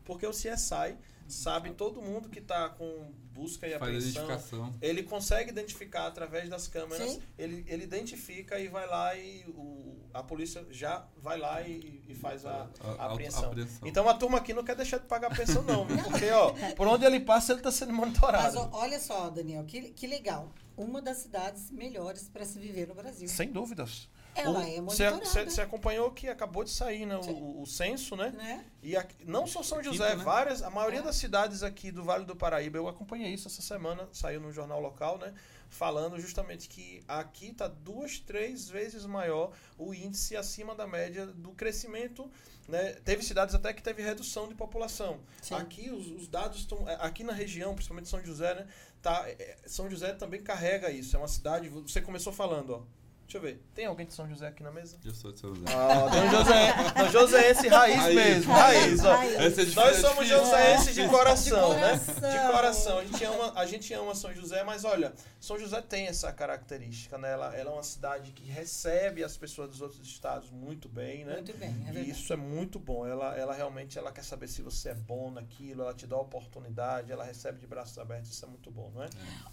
Porque 0.03 0.25
o 0.25 0.31
CSI 0.31 0.97
sabe 1.27 1.71
todo 1.71 2.01
mundo 2.01 2.29
que 2.29 2.39
está 2.39 2.69
com 2.69 3.11
busca 3.33 3.67
e 3.67 3.77
Faz 3.77 4.15
a 4.15 4.21
apreensão. 4.21 4.75
Ele 4.81 5.03
consegue 5.03 5.49
identificar 5.49 6.07
através 6.07 6.49
das 6.49 6.67
câmeras. 6.67 7.11
Sim. 7.11 7.21
Ele, 7.37 7.65
ele 7.67 7.83
identifica 7.83 8.59
e 8.59 8.67
vai 8.67 8.87
lá 8.87 9.15
e 9.15 9.43
o, 9.47 9.97
a 10.13 10.21
polícia 10.21 10.65
já 10.69 11.05
vai 11.17 11.39
lá 11.39 11.61
e, 11.61 12.03
e 12.07 12.15
faz 12.15 12.45
a, 12.45 12.69
a 12.99 13.07
apreensão. 13.07 13.45
apreensão. 13.45 13.87
Então 13.87 14.07
a 14.07 14.13
turma 14.13 14.37
aqui 14.37 14.53
não 14.53 14.63
quer 14.63 14.75
deixar 14.75 14.99
de 14.99 15.07
pagar 15.07 15.31
a 15.31 15.35
pensão, 15.35 15.63
não. 15.63 15.85
viu? 15.85 15.97
Porque, 16.03 16.29
ó, 16.29 16.53
por 16.75 16.87
onde 16.87 17.05
ele 17.05 17.19
passa, 17.19 17.53
ele 17.53 17.59
está 17.59 17.71
sendo 17.71 17.91
Mas 17.91 17.99
monitorado. 17.99 18.59
ó, 18.59 18.69
olha 18.73 18.99
só, 18.99 19.29
Daniel, 19.29 19.65
que, 19.65 19.81
que 19.89 20.05
legal. 20.05 20.51
Uma 20.77 21.01
das 21.01 21.17
cidades 21.17 21.71
melhores 21.71 22.29
para 22.29 22.45
se 22.45 22.59
viver 22.59 22.87
no 22.87 22.95
Brasil. 22.95 23.27
Sem 23.27 23.51
dúvidas. 23.51 24.09
Ela 24.35 24.67
é 24.67 24.81
monitorada. 24.81 25.23
Você 25.25 25.61
acompanhou 25.61 26.11
que 26.11 26.27
acabou 26.27 26.63
de 26.63 26.69
sair 26.71 27.05
né, 27.05 27.15
o, 27.17 27.61
o 27.61 27.65
censo, 27.65 28.15
né? 28.15 28.31
Né? 28.35 28.65
E 28.81 28.95
aqui- 28.97 29.15
não 29.25 29.45
só 29.47 29.61
São 29.63 29.81
José, 29.83 30.05
Quinta, 30.05 30.17
né? 30.17 30.23
várias, 30.23 30.61
a 30.63 30.69
maioria 30.69 30.99
É. 30.99 31.03
das 31.03 31.15
cidades 31.15 31.63
aqui 31.63 31.91
do 31.91 32.03
Vale 32.03 32.25
do 32.25 32.35
Paraíba, 32.35 32.77
eu 32.77 32.87
acompanhei 32.87 33.33
isso 33.33 33.47
essa 33.47 33.61
semana, 33.61 34.07
saiu 34.11 34.39
no 34.41 34.51
jornal 34.51 34.79
local, 34.79 35.17
né? 35.17 35.33
Falando 35.69 36.19
justamente 36.19 36.69
que 36.69 37.03
aqui 37.07 37.47
está 37.49 37.67
duas, 37.67 38.19
três 38.19 38.69
vezes 38.69 39.05
maior 39.05 39.51
o 39.77 39.93
índice 39.93 40.35
acima 40.37 40.75
da 40.75 40.85
média 40.85 41.25
do 41.25 41.49
crescimento. 41.51 42.29
Né? 42.67 42.93
Teve 43.03 43.23
cidades 43.23 43.53
até 43.55 43.73
que 43.73 43.81
teve 43.83 44.01
redução 44.01 44.47
de 44.47 44.55
população. 44.55 45.19
Sim. 45.41 45.55
Aqui 45.55 45.89
os, 45.89 46.07
os 46.11 46.27
dados 46.27 46.59
estão. 46.59 46.87
é, 46.87 46.95
Aqui 47.01 47.23
na 47.23 47.33
região, 47.33 47.73
principalmente 47.73 48.07
São 48.07 48.23
José, 48.23 48.53
né? 48.55 48.67
Tá, 49.01 49.25
é, 49.27 49.57
São 49.65 49.89
José 49.89 50.13
também 50.13 50.41
carrega 50.41 50.89
isso. 50.91 51.15
É 51.15 51.19
uma 51.19 51.27
cidade. 51.27 51.67
Você 51.69 51.99
começou 52.01 52.31
falando, 52.31 52.69
ó. 52.75 53.02
Deixa 53.33 53.47
eu 53.47 53.51
ver. 53.51 53.63
Tem 53.73 53.85
alguém 53.87 54.05
de 54.05 54.13
São 54.13 54.29
José 54.29 54.45
aqui 54.47 54.61
na 54.61 54.71
mesa? 54.71 54.95
Eu 55.03 55.11
sou 55.15 55.31
de 55.31 55.39
São 55.39 55.55
José. 55.55 55.65
Ah, 55.73 56.07
tem 56.11 56.21
um 56.21 56.29
José. 56.29 57.01
Não, 57.03 57.11
José 57.11 57.49
esse 57.49 57.67
raiz, 57.67 57.95
Raiz. 57.97 58.15
mesmo. 58.15 58.53
Raiz, 58.53 59.03
ó. 59.03 59.23
É 59.23 59.49
Nós 59.73 59.97
é 59.97 60.01
somos 60.01 60.27
joséenses 60.27 60.93
de 60.93 61.07
coração, 61.07 61.69
De 61.73 61.79
né? 61.79 61.89
coração. 61.89 62.29
De 62.29 62.51
coração. 62.53 62.97
A 62.99 63.03
gente, 63.05 63.23
ama, 63.23 63.53
a 63.55 63.65
gente 63.65 63.93
ama 63.95 64.13
São 64.13 64.31
José, 64.35 64.63
mas 64.63 64.85
olha, 64.85 65.13
São 65.39 65.57
José 65.57 65.81
tem 65.81 66.05
essa 66.05 66.31
característica, 66.31 67.17
né? 67.17 67.31
Ela, 67.31 67.55
ela 67.55 67.71
é 67.71 67.73
uma 67.73 67.81
cidade 67.81 68.33
que 68.33 68.43
recebe 68.43 69.23
as 69.23 69.35
pessoas 69.35 69.67
dos 69.71 69.81
outros 69.81 70.05
estados 70.07 70.51
muito 70.51 70.87
bem, 70.87 71.25
né? 71.25 71.33
Muito 71.33 71.57
bem, 71.57 71.69
é 71.87 71.89
E 71.89 71.93
verdade. 71.93 72.11
isso 72.11 72.31
é 72.33 72.37
muito 72.37 72.77
bom. 72.77 73.07
Ela, 73.07 73.35
ela 73.35 73.53
realmente 73.55 73.97
ela 73.97 74.11
quer 74.11 74.23
saber 74.23 74.47
se 74.47 74.61
você 74.61 74.89
é 74.89 74.93
bom 74.93 75.31
naquilo, 75.31 75.81
ela 75.81 75.93
te 75.95 76.05
dá 76.05 76.17
oportunidade, 76.17 77.11
ela 77.11 77.23
recebe 77.23 77.59
de 77.59 77.65
braços 77.65 77.97
abertos. 77.97 78.29
Isso 78.29 78.45
é 78.45 78.47
muito 78.47 78.69
bom, 78.69 78.91
não 78.93 79.01
é? 79.01 79.09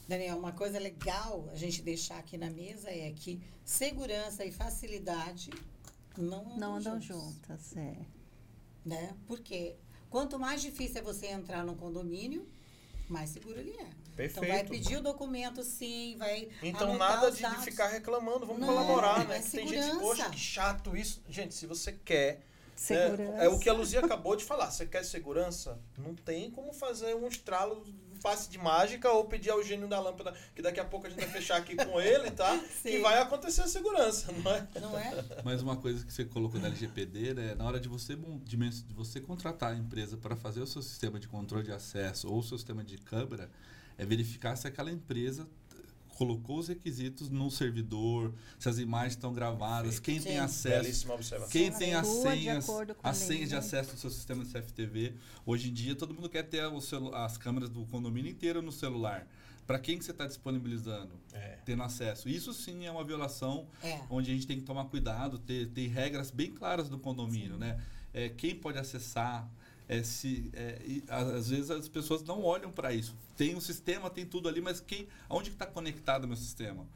Daniel, 0.07 0.37
uma 0.37 0.53
coisa 0.53 0.79
legal 0.79 1.49
a 1.51 1.57
gente 1.57 1.81
deixar 1.81 2.19
aqui 2.19 2.37
na 2.37 2.51
mesa 2.51 2.91
é 2.91 3.11
que 3.17 3.41
segurança 3.71 4.45
e 4.45 4.51
facilidade 4.51 5.51
não 6.19 6.41
andam, 6.41 6.59
não 6.59 6.75
andam 6.75 7.01
juntos, 7.01 7.35
juntas, 7.37 7.77
é. 7.77 7.97
Né? 8.85 9.15
Porque 9.27 9.77
quanto 10.09 10.39
mais 10.39 10.61
difícil 10.61 10.99
é 10.99 11.03
você 11.03 11.29
entrar 11.29 11.65
num 11.65 11.77
condomínio, 11.77 12.49
mais 13.09 13.31
seguro 13.31 13.61
ele 13.61 13.71
é. 13.71 13.91
Perfeito. 14.17 14.45
Então 14.45 14.57
vai 14.57 14.65
pedir 14.65 14.97
o 14.97 15.03
documento 15.03 15.63
sim, 15.63 16.17
vai 16.19 16.49
Então 16.63 16.99
nada 16.99 17.31
os 17.31 17.39
de, 17.39 17.47
ficar 17.63 17.87
reclamando, 17.87 18.45
vamos 18.45 18.61
Não, 18.61 18.69
colaborar, 18.69 19.23
é 19.23 19.29
né? 19.29 19.39
Tem 19.39 19.67
gente, 19.67 19.83
segurança. 19.83 20.01
poxa, 20.01 20.31
que 20.31 20.39
chato 20.39 20.97
isso. 20.97 21.23
Gente, 21.29 21.55
se 21.55 21.67
você 21.67 21.93
quer 21.93 22.43
Segurança. 22.75 23.43
É, 23.43 23.45
é 23.45 23.49
o 23.49 23.59
que 23.59 23.69
a 23.69 23.75
Luzia 23.75 24.01
acabou 24.01 24.35
de 24.35 24.43
falar. 24.43 24.71
Você 24.71 24.87
quer 24.87 25.05
segurança? 25.05 25.79
Não 25.99 26.15
tem 26.15 26.51
como 26.51 26.73
fazer 26.73 27.15
um 27.15 27.29
estralo, 27.29 27.85
passe 28.23 28.51
de 28.51 28.59
mágica 28.59 29.11
ou 29.11 29.25
pedir 29.25 29.51
ao 29.51 29.63
gênio 29.63 29.89
da 29.89 30.01
lâmpada, 30.01 30.35
que 30.55 30.63
daqui 30.63 30.81
a 30.81 30.85
pouco 30.85 31.07
a 31.07 31.11
gente 31.11 31.21
vai 31.21 31.29
fechar 31.29 31.57
aqui 31.57 31.77
com 31.77 32.01
ele, 32.01 32.31
tá? 32.31 32.59
Que 32.83 32.93
Sim. 32.97 33.03
vai 33.03 33.19
acontecer 33.19 33.63
a 33.63 33.69
segurança, 33.69 34.33
não 34.33 34.51
é? 34.51 34.69
Não 34.81 34.99
é? 34.99 35.25
Mas 35.45 35.63
uma 35.63 35.77
coisa 35.77 36.05
que 36.05 36.13
você 36.13 36.25
colocou 36.25 36.61
da 36.61 36.69
LGPD, 36.69 37.35
né, 37.35 37.55
na 37.55 37.65
hora 37.65 37.81
de 37.81 37.89
você, 37.89 38.17
de 38.45 38.57
de 38.57 38.95
você 38.95 39.21
contratar 39.21 39.73
a 39.73 39.77
empresa 39.77 40.17
para 40.17 40.37
fazer 40.37 40.61
o 40.61 40.67
seu 40.67 40.83
sistema 40.83 41.19
de 41.19 41.27
controle 41.29 41.65
de 41.65 41.73
acesso 41.73 42.29
ou 42.29 42.39
o 42.39 42.43
seu 42.43 42.57
sistema 42.59 42.85
de 42.85 42.99
câmera, 42.99 43.51
é 43.97 44.05
verificar 44.05 44.57
se 44.57 44.67
aquela 44.67 44.91
empresa 44.91 45.47
colocou 46.21 46.59
os 46.59 46.69
requisitos 46.69 47.31
no 47.31 47.51
servidor, 47.51 48.35
se 48.59 48.69
as 48.69 48.77
imagens 48.77 49.15
estão 49.15 49.33
gravadas, 49.33 49.99
quem 49.99 50.21
tem 50.21 50.33
Sim. 50.35 50.39
acesso. 50.39 50.83
Belíssima 50.83 51.15
observação. 51.15 51.51
Quem 51.51 51.73
tem 51.73 51.95
as 51.95 52.07
senhas, 52.07 52.69
as 53.03 53.19
lei, 53.21 53.27
senhas 53.29 53.49
de 53.49 53.55
né? 53.55 53.59
acesso 53.59 53.95
do 53.95 53.99
seu 53.99 54.11
sistema 54.11 54.45
de 54.45 54.53
CFTV. 54.53 55.15
Hoje 55.47 55.71
em 55.71 55.73
dia, 55.73 55.97
todo 55.97 56.13
mundo 56.13 56.29
quer 56.29 56.43
ter 56.43 56.61
as 57.15 57.39
câmeras 57.39 57.71
do 57.71 57.87
condomínio 57.87 58.31
inteiro 58.31 58.61
no 58.61 58.71
celular. 58.71 59.27
Para 59.67 59.79
quem 59.79 59.97
que 59.97 60.05
você 60.05 60.11
está 60.11 60.27
disponibilizando? 60.27 61.13
É. 61.33 61.57
Tendo 61.65 61.83
acesso. 61.85 62.29
Isso 62.29 62.53
sim 62.53 62.85
é 62.85 62.91
uma 62.91 63.03
violação 63.03 63.67
É. 63.83 64.03
onde 64.11 64.31
a 64.31 64.35
gente 64.35 64.47
tem 64.47 64.59
que 64.59 64.65
tomar 64.67 64.85
cuidado, 64.91 65.39
ter, 65.39 65.69
ter 65.69 65.87
regras 65.87 66.31
bem 66.31 66.51
claras 66.53 66.91
do 66.91 66.99
condomínio, 66.99 67.57
né? 67.57 67.81
É, 68.13 68.29
quem 68.29 68.55
pode 68.55 68.77
acessar, 68.77 69.49
é, 69.91 70.05
se, 70.05 70.49
é, 70.53 70.81
e, 70.87 71.03
às 71.09 71.51
vezes 71.51 71.69
as 71.69 71.89
pessoas 71.89 72.23
não 72.23 72.45
olham 72.45 72.71
para 72.71 72.95
isso. 72.95 73.13
Tem 73.37 73.57
um 73.57 73.61
sistema, 73.61 74.09
tem 74.09 74.25
tudo 74.25 74.49
ali, 74.49 74.61
mas 74.61 74.79
quem, 74.81 75.09
aonde 75.29 75.51
está 75.51 75.67
conectado 75.67 76.25
o 76.25 76.29
meu 76.29 76.37
sistema? 76.37 76.87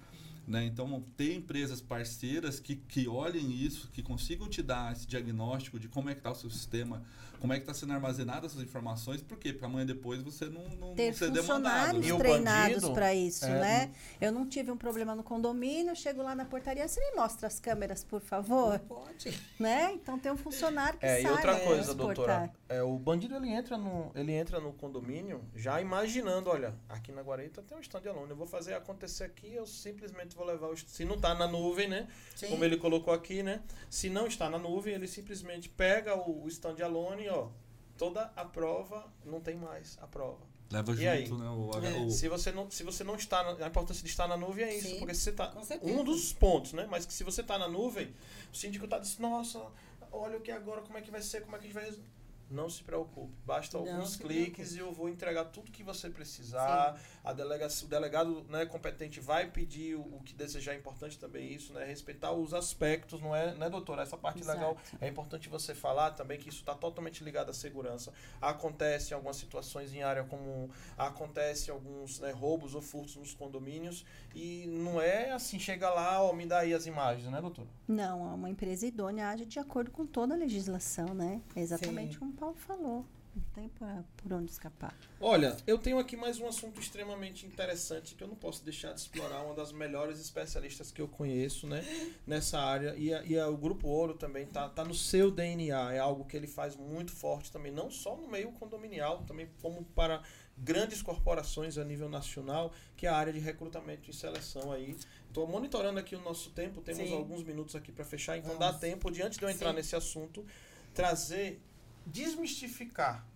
Né? 0.47 0.65
Então, 0.67 1.05
ter 1.17 1.35
empresas 1.35 1.81
parceiras 1.81 2.61
que, 2.61 2.77
que 2.77 3.09
olhem 3.09 3.51
isso, 3.51 3.89
que 3.93 4.01
consigam 4.01 4.49
te 4.49 4.63
dar 4.63 4.93
esse 4.93 5.09
diagnóstico 5.09 5.81
de 5.81 5.89
como 5.89 6.09
é 6.09 6.15
que 6.15 6.21
está 6.21 6.31
o 6.31 6.37
seu 6.37 6.49
sistema, 6.49 7.03
como 7.41 7.53
é 7.53 7.57
que 7.57 7.63
está 7.63 7.75
sendo 7.75 7.93
armazenadas 7.93 8.53
essas 8.53 8.63
informações, 8.63 9.23
por 9.23 9.39
quê? 9.39 9.53
Porque 9.53 9.65
amanhã 9.65 9.85
depois 9.87 10.23
você 10.23 10.47
não, 10.47 10.69
não, 10.71 10.95
Ter 10.95 11.15
ser 11.15 11.31
demandado. 11.31 11.95
funcionários 11.95 12.07
E 12.07 12.13
o 12.13 12.19
treinados 12.19 12.89
para 12.91 13.15
isso, 13.15 13.45
é, 13.45 13.61
né? 13.61 13.93
Eu 14.21 14.33
não 14.33 14.47
tive 14.49 14.71
um 14.71 14.77
problema 14.77 15.15
no 15.15 15.23
condomínio, 15.23 15.91
eu 15.91 15.97
chego 15.97 16.23
lá 16.23 16.35
na 16.35 16.45
portaria, 16.45 16.87
você 16.87 17.01
me 17.01 17.17
mostra 17.17 17.47
as 17.47 17.59
câmeras, 17.61 18.05
por 18.05 18.21
favor, 18.21 18.73
Não 18.73 18.79
pode. 18.79 19.41
né? 19.59 19.93
Então 19.93 20.19
tem 20.19 20.33
um 20.33 20.37
funcionário 20.37 20.99
que 20.99 21.07
É, 21.07 21.21
e 21.21 21.23
sabe 21.23 21.35
outra 21.35 21.61
coisa, 21.61 21.95
transportar. 21.95 22.15
doutora, 22.17 22.53
é, 22.69 22.83
o 22.83 22.99
bandido 22.99 23.37
ele 23.37 23.49
entra, 23.49 23.77
no, 23.77 24.11
ele 24.15 24.33
entra 24.33 24.61
no 24.61 24.73
condomínio 24.73 25.43
já 25.55 25.81
imaginando, 25.81 26.51
olha, 26.51 26.75
aqui 26.89 27.13
na 27.13 27.23
Guarita 27.23 27.63
tem 27.63 27.77
um 27.77 27.81
stand 27.81 28.09
alone, 28.09 28.31
eu 28.31 28.37
vou 28.37 28.47
fazer 28.47 28.75
acontecer 28.75 29.25
aqui, 29.25 29.55
eu 29.55 29.67
simplesmente 29.67 30.35
vou 30.37 30.47
levar 30.47 30.69
o... 30.69 30.77
Se 30.77 31.05
não 31.05 31.19
tá 31.19 31.35
na 31.35 31.47
nuvem, 31.47 31.89
né? 31.89 32.09
Sim. 32.35 32.49
Como 32.49 32.65
ele 32.65 32.77
colocou 32.77 33.13
aqui, 33.13 33.43
né? 33.43 33.63
Se 33.91 34.09
não 34.11 34.27
está 34.27 34.49
na 34.49 34.59
nuvem, 34.59 34.95
ele 34.95 35.07
simplesmente 35.07 35.69
pega 35.69 36.15
o, 36.17 36.45
o 36.45 36.49
stand 36.49 36.77
alone, 36.83 37.24
ó, 37.29 37.49
toda 37.97 38.33
a 38.37 38.45
prova, 38.45 39.07
não 39.25 39.41
tem 39.41 39.57
mais 39.57 39.99
a 40.01 40.07
prova. 40.07 40.41
Leva 40.71 40.93
E 40.93 40.97
junto, 40.97 41.09
aí? 41.09 41.31
né? 41.31 41.51
O, 41.51 42.07
É. 42.07 42.11
Se 42.11 42.29
você 42.29 42.51
não, 42.51 42.71
se 42.71 42.83
você 42.83 43.05
não 43.05 43.15
está, 43.17 43.43
na, 43.43 43.65
a 43.65 43.69
importância 43.69 44.03
de 44.03 44.09
estar 44.09 44.27
na 44.27 44.37
nuvem 44.37 44.65
é 44.65 44.77
isso, 44.77 44.89
Sim, 44.89 44.99
porque 44.99 45.15
se 45.15 45.21
você 45.23 45.33
tá 45.33 45.53
certeza. 45.63 45.93
um 45.93 46.03
dos 46.03 46.33
pontos, 46.33 46.73
né? 46.73 46.87
Mas 46.91 47.05
que 47.07 47.13
se 47.13 47.23
você 47.23 47.43
está 47.43 47.59
na 47.59 47.69
nuvem, 47.69 48.15
o 48.53 48.57
síndico 48.57 48.85
está 48.87 48.99
dizendo, 48.99 49.23
nossa, 49.29 49.65
olha 50.11 50.39
o 50.39 50.41
que 50.41 50.51
agora, 50.51 50.81
como 50.81 50.99
é 50.99 51.03
que 51.03 51.11
vai 51.11 51.23
ser, 51.23 51.43
como 51.43 51.55
é 51.57 51.59
que 51.59 51.65
a 51.65 51.69
gente 51.69 51.75
vai 51.75 51.85
resolver. 51.85 52.09
Não 52.51 52.69
se 52.69 52.83
preocupe, 52.83 53.33
basta 53.45 53.79
Não 53.79 53.87
alguns 53.87 54.17
cliques 54.17 54.75
e 54.75 54.79
eu 54.79 54.93
vou 54.93 55.09
entregar 55.09 55.47
tudo 55.47 55.71
que 55.73 55.83
você 55.83 56.11
precisar. 56.11 57.01
A 57.25 57.33
delega, 57.33 57.67
o 57.67 57.87
delegado 57.87 58.45
né, 58.51 58.67
competente 58.67 59.19
vai 59.19 59.51
pedir 59.51 59.97
o, 59.97 60.03
o 60.03 60.21
que 60.23 60.35
desejar, 60.35 60.75
é 60.75 60.77
importante 60.77 61.19
também 61.19 61.51
isso, 61.51 61.73
né? 61.73 61.83
Respeitar 61.85 62.33
os 62.33 62.53
aspectos, 62.53 63.19
não 63.21 63.35
é, 63.35 63.55
né, 63.55 63.71
doutora? 63.71 64.03
Essa 64.03 64.17
parte 64.17 64.41
Exato. 64.41 64.59
legal 64.59 64.77
é 65.01 65.09
importante 65.09 65.49
você 65.49 65.75
falar 65.75 66.11
também 66.11 66.39
que 66.39 66.51
isso 66.51 66.59
está 66.59 66.75
totalmente 66.75 67.25
ligado 67.25 67.49
à 67.49 67.55
segurança. 67.55 68.13
Acontece 68.41 69.13
em 69.13 69.15
algumas 69.15 69.37
situações 69.37 69.95
em 69.95 70.03
área 70.03 70.23
comum, 70.25 70.69
acontece 70.99 71.71
alguns 71.71 72.21
né, 72.21 72.31
roubos 72.31 72.75
ou 72.75 72.83
furtos 72.83 73.17
nos 73.17 73.33
condomínios 73.33 74.05
e 74.35 74.67
não 74.67 75.01
é 75.01 75.31
assim, 75.31 75.59
chega 75.59 75.89
lá, 75.89 76.23
ó, 76.23 76.33
me 76.33 76.45
dá 76.45 76.59
aí 76.59 76.75
as 76.75 76.85
imagens, 76.85 77.31
né, 77.31 77.41
doutora? 77.41 77.69
Não, 77.89 78.35
uma 78.35 78.51
empresa 78.51 78.87
idônea 78.87 79.29
age 79.29 79.47
de 79.47 79.59
acordo 79.59 79.91
com 79.91 80.05
toda 80.05 80.35
a 80.35 80.37
legislação, 80.37 81.15
né? 81.15 81.41
É 81.57 81.61
exatamente 81.61 82.15
Sim. 82.15 82.19
como 82.19 82.31
o 82.33 82.35
Paulo 82.35 82.57
falou. 82.57 83.07
Não 83.35 83.43
tem 83.53 83.69
pra- 83.69 84.05
por 84.17 84.33
onde 84.33 84.51
escapar. 84.51 84.97
Olha, 85.21 85.57
eu 85.67 85.77
tenho 85.77 85.99
aqui 85.99 86.17
mais 86.17 86.39
um 86.39 86.47
assunto 86.47 86.81
extremamente 86.81 87.45
interessante 87.47 88.15
que 88.15 88.23
eu 88.23 88.29
não 88.29 88.37
posso 88.37 88.65
deixar 88.65 88.93
de 88.93 89.01
explorar. 89.01 89.43
Uma 89.43 89.55
das 89.55 89.73
melhores 89.73 90.21
especialistas 90.21 90.93
que 90.93 91.01
eu 91.03 91.09
conheço, 91.09 91.67
né, 91.67 91.83
nessa 92.25 92.61
área. 92.61 92.95
E, 92.97 93.13
a- 93.13 93.25
e 93.25 93.37
a- 93.37 93.49
o 93.49 93.57
Grupo 93.57 93.89
Ouro 93.89 94.15
também 94.15 94.47
tá, 94.47 94.69
tá 94.69 94.85
no 94.85 94.95
seu 94.95 95.33
DNA. 95.33 95.95
É 95.95 95.99
algo 95.99 96.25
que 96.25 96.37
ele 96.37 96.47
faz 96.47 96.77
muito 96.77 97.11
forte 97.11 97.51
também, 97.51 97.73
não 97.73 97.91
só 97.91 98.17
no 98.17 98.29
meio 98.29 98.53
condominial, 98.53 99.25
também 99.25 99.49
como 99.61 99.85
para 99.85 100.23
grandes 100.57 101.03
corporações 101.03 101.77
a 101.77 101.85
nível 101.85 102.09
nacional, 102.09 102.73
que 102.97 103.05
é 103.05 103.11
a 103.11 103.17
área 103.17 103.33
de 103.33 103.41
recrutamento 103.41 104.09
e 104.09 104.15
seleção 104.15 104.71
aí. 104.71 104.97
Estou 105.27 105.49
monitorando 105.49 105.99
aqui 105.99 106.15
o 106.15 106.21
nosso 106.21 106.51
tempo, 106.51 106.81
temos 106.81 107.09
Sim. 107.09 107.17
alguns 107.17 107.43
minutos 107.43 107.75
aqui 107.75 107.91
para 107.91 108.05
fechar, 108.05 108.39
então 108.39 108.53
Vamos. 108.57 108.65
dá 108.73 108.79
tempo, 108.79 109.11
diante 109.11 109.37
de 109.37 109.45
eu 109.45 109.51
entrar 109.51 109.71
Sim. 109.71 109.77
nesse 109.77 109.97
assunto, 109.97 110.47
trazer, 110.95 111.61
desmistificar 112.07 113.27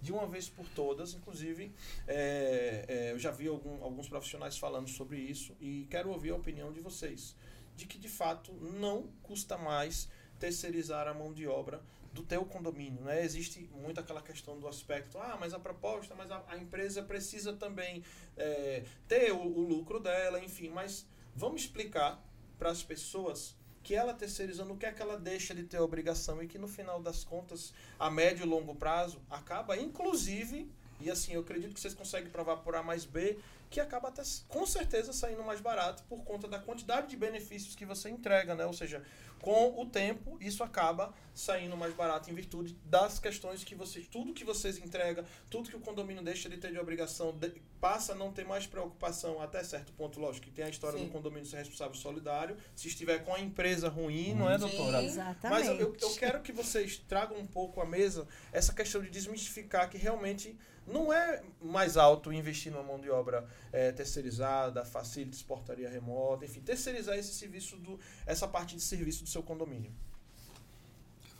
de 0.00 0.12
uma 0.12 0.26
vez 0.26 0.48
por 0.48 0.66
todas, 0.68 1.14
inclusive 1.14 1.72
é, 2.06 2.84
é, 2.86 3.12
eu 3.12 3.18
já 3.18 3.30
vi 3.30 3.48
algum- 3.48 3.82
alguns 3.82 4.08
profissionais 4.08 4.58
falando 4.58 4.88
sobre 4.88 5.18
isso 5.18 5.56
e 5.60 5.86
quero 5.90 6.10
ouvir 6.10 6.30
a 6.30 6.36
opinião 6.36 6.72
de 6.72 6.80
vocês, 6.80 7.34
de 7.76 7.86
que 7.86 7.98
de 7.98 8.08
fato 8.08 8.52
não 8.52 9.08
custa 9.22 9.56
mais 9.56 10.08
terceirizar 10.38 11.08
a 11.08 11.14
mão 11.14 11.32
de 11.32 11.46
obra 11.46 11.82
do 12.12 12.22
teu 12.22 12.44
condomínio, 12.46 13.02
né? 13.02 13.22
Existe 13.22 13.68
muito 13.74 14.00
aquela 14.00 14.22
questão 14.22 14.58
do 14.58 14.66
aspecto, 14.68 15.18
ah, 15.18 15.36
mas 15.38 15.52
a 15.52 15.58
proposta, 15.58 16.14
mas 16.14 16.30
a, 16.30 16.42
a 16.48 16.56
empresa 16.56 17.02
precisa 17.02 17.52
também 17.52 18.02
é, 18.36 18.84
ter 19.06 19.32
o, 19.32 19.38
o 19.40 19.60
lucro 19.62 20.00
dela, 20.00 20.42
enfim, 20.42 20.70
mas 20.70 21.06
vamos 21.34 21.62
explicar 21.62 22.22
para 22.58 22.70
as 22.70 22.82
pessoas 22.82 23.54
que 23.86 23.94
ela 23.94 24.12
terceirizando 24.12 24.72
o 24.72 24.76
que 24.76 24.84
é 24.84 24.90
que 24.90 25.00
ela 25.00 25.16
deixa 25.16 25.54
de 25.54 25.62
ter 25.62 25.78
obrigação 25.78 26.42
e 26.42 26.48
que 26.48 26.58
no 26.58 26.66
final 26.66 27.00
das 27.00 27.22
contas, 27.22 27.72
a 28.00 28.10
médio 28.10 28.44
e 28.44 28.48
longo 28.48 28.74
prazo, 28.74 29.22
acaba 29.30 29.76
inclusive, 29.76 30.68
e 31.00 31.08
assim, 31.08 31.34
eu 31.34 31.42
acredito 31.42 31.72
que 31.72 31.78
vocês 31.78 31.94
conseguem 31.94 32.28
provar 32.28 32.56
por 32.56 32.74
A 32.74 32.82
mais 32.82 33.04
B, 33.04 33.38
que 33.68 33.80
acaba 33.80 34.08
até 34.08 34.22
com 34.48 34.64
certeza 34.66 35.12
saindo 35.12 35.42
mais 35.42 35.60
barato 35.60 36.02
por 36.08 36.24
conta 36.24 36.46
da 36.48 36.58
quantidade 36.58 37.08
de 37.08 37.16
benefícios 37.16 37.74
que 37.74 37.84
você 37.84 38.08
entrega, 38.08 38.54
né? 38.54 38.64
Ou 38.64 38.72
seja, 38.72 39.02
com 39.40 39.80
o 39.80 39.86
tempo, 39.86 40.38
isso 40.40 40.62
acaba 40.64 41.12
saindo 41.34 41.76
mais 41.76 41.92
barato 41.94 42.30
em 42.30 42.34
virtude 42.34 42.74
das 42.84 43.18
questões 43.18 43.62
que 43.62 43.74
vocês, 43.74 44.06
tudo 44.08 44.32
que 44.32 44.44
vocês 44.44 44.78
entregam, 44.78 45.24
tudo 45.50 45.68
que 45.68 45.76
o 45.76 45.80
condomínio 45.80 46.22
deixa 46.22 46.48
de 46.48 46.56
ter 46.56 46.72
de 46.72 46.78
obrigação, 46.78 47.32
de- 47.36 47.60
passa 47.80 48.12
a 48.12 48.14
não 48.14 48.32
ter 48.32 48.44
mais 48.46 48.66
preocupação 48.66 49.40
até 49.42 49.62
certo 49.62 49.92
ponto, 49.92 50.18
lógico, 50.18 50.46
que 50.46 50.52
tem 50.52 50.64
a 50.64 50.68
história 50.70 50.98
Sim. 50.98 51.04
do 51.06 51.10
condomínio 51.12 51.44
ser 51.46 51.58
responsável 51.58 51.94
solidário, 51.94 52.56
se 52.74 52.88
estiver 52.88 53.22
com 53.24 53.34
a 53.34 53.38
empresa 53.40 53.88
ruim, 53.88 54.34
não 54.34 54.50
é, 54.50 54.56
doutora? 54.56 54.92
Mas 55.02 55.04
Exatamente. 55.12 55.68
eu, 55.68 55.76
eu- 55.80 55.96
eu 56.00 56.14
quero 56.14 56.40
que 56.40 56.52
vocês 56.52 56.96
tragam 57.06 57.36
um 57.38 57.46
pouco 57.46 57.80
à 57.80 57.84
mesa 57.86 58.26
essa 58.52 58.72
questão 58.72 59.02
de 59.02 59.10
desmistificar 59.10 59.90
que 59.90 59.98
realmente 59.98 60.56
não 60.86 61.12
é 61.12 61.42
mais 61.60 61.96
alto 61.96 62.32
investir 62.32 62.70
numa 62.72 62.82
mão 62.84 62.98
de 63.00 63.10
obra 63.10 63.44
eh, 63.78 63.92
terceirizada, 63.92 64.84
facilities, 64.84 65.42
portaria 65.42 65.88
remota, 65.90 66.44
enfim, 66.46 66.60
terceirizar 66.62 67.14
esse 67.18 67.34
serviço 67.34 67.76
do, 67.76 68.00
essa 68.24 68.48
parte 68.48 68.74
de 68.74 68.80
serviço 68.82 69.22
do 69.22 69.28
seu 69.28 69.42
condomínio. 69.42 69.92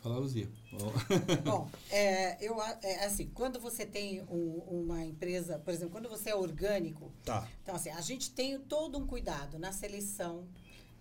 Fala, 0.03 0.19
Luzia. 0.19 0.47
Bom, 1.43 1.67
é, 1.89 2.37
eu, 2.45 2.61
a- 2.61 2.77
é, 2.83 3.05
assim, 3.05 3.27
quando 3.33 3.59
você 3.59 3.85
tem 3.85 4.21
um- 4.29 4.59
uma 4.69 5.03
empresa, 5.03 5.57
por 5.57 5.73
exemplo, 5.73 5.91
quando 5.91 6.07
você 6.07 6.29
é 6.29 6.35
orgânico, 6.35 7.11
Tá. 7.25 7.47
então 7.63 7.75
assim, 7.75 7.89
a 7.89 8.01
gente 8.01 8.29
tem 8.31 8.59
todo 8.59 8.97
um 8.99 9.07
cuidado 9.07 9.57
na 9.57 9.71
seleção, 9.73 10.47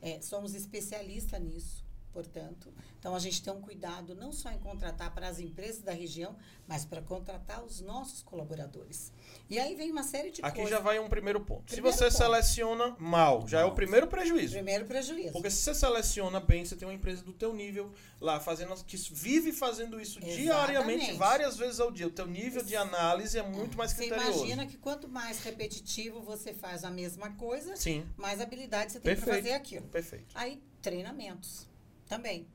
é, 0.00 0.20
somos 0.22 0.54
especialistas 0.54 1.40
nisso, 1.40 1.84
portanto. 2.16 2.72
Então 2.98 3.14
a 3.14 3.18
gente 3.18 3.42
tem 3.42 3.52
um 3.52 3.60
cuidado 3.60 4.14
não 4.14 4.32
só 4.32 4.50
em 4.50 4.58
contratar 4.58 5.12
para 5.12 5.28
as 5.28 5.38
empresas 5.38 5.82
da 5.82 5.92
região, 5.92 6.34
mas 6.66 6.82
para 6.82 7.02
contratar 7.02 7.62
os 7.62 7.82
nossos 7.82 8.22
colaboradores. 8.22 9.12
E 9.50 9.58
aí 9.58 9.74
vem 9.74 9.90
uma 9.92 10.02
série 10.02 10.30
de 10.30 10.40
Aqui 10.42 10.56
coisas. 10.62 10.70
já 10.70 10.78
vai 10.78 10.98
um 10.98 11.10
primeiro 11.10 11.40
ponto. 11.42 11.64
Primeiro 11.64 11.92
se 11.92 11.98
você 11.98 12.04
ponto. 12.06 12.16
seleciona 12.16 12.96
mal, 12.98 13.46
já 13.46 13.60
é 13.60 13.64
o 13.66 13.72
primeiro 13.74 14.06
prejuízo. 14.06 14.54
Primeiro 14.54 14.86
prejuízo. 14.86 15.32
Porque 15.32 15.50
se 15.50 15.58
você 15.58 15.74
seleciona 15.74 16.40
bem, 16.40 16.64
você 16.64 16.74
tem 16.74 16.88
uma 16.88 16.94
empresa 16.94 17.22
do 17.22 17.34
teu 17.34 17.54
nível 17.54 17.92
lá 18.18 18.40
fazendo 18.40 18.74
que 18.84 18.96
vive 18.96 19.52
fazendo 19.52 20.00
isso 20.00 20.18
Exatamente. 20.18 20.42
diariamente, 20.42 21.12
várias 21.12 21.58
vezes 21.58 21.80
ao 21.80 21.92
dia. 21.92 22.06
O 22.06 22.10
teu 22.10 22.26
nível 22.26 22.64
de 22.64 22.74
análise 22.74 23.38
é 23.38 23.42
muito 23.42 23.76
mais 23.76 23.90
Você 23.90 24.06
criterioso. 24.06 24.38
imagina 24.38 24.66
que 24.66 24.78
quanto 24.78 25.06
mais 25.06 25.44
repetitivo 25.44 26.22
você 26.22 26.54
faz 26.54 26.82
a 26.82 26.90
mesma 26.90 27.30
coisa, 27.34 27.76
Sim, 27.76 28.06
mais 28.16 28.40
habilidade 28.40 28.92
você 28.92 29.00
tem 29.00 29.14
para 29.16 29.34
fazer 29.34 29.52
aquilo. 29.52 29.86
perfeito. 29.88 30.32
Aí, 30.34 30.62
treinamentos 30.80 31.68
também, 32.06 32.46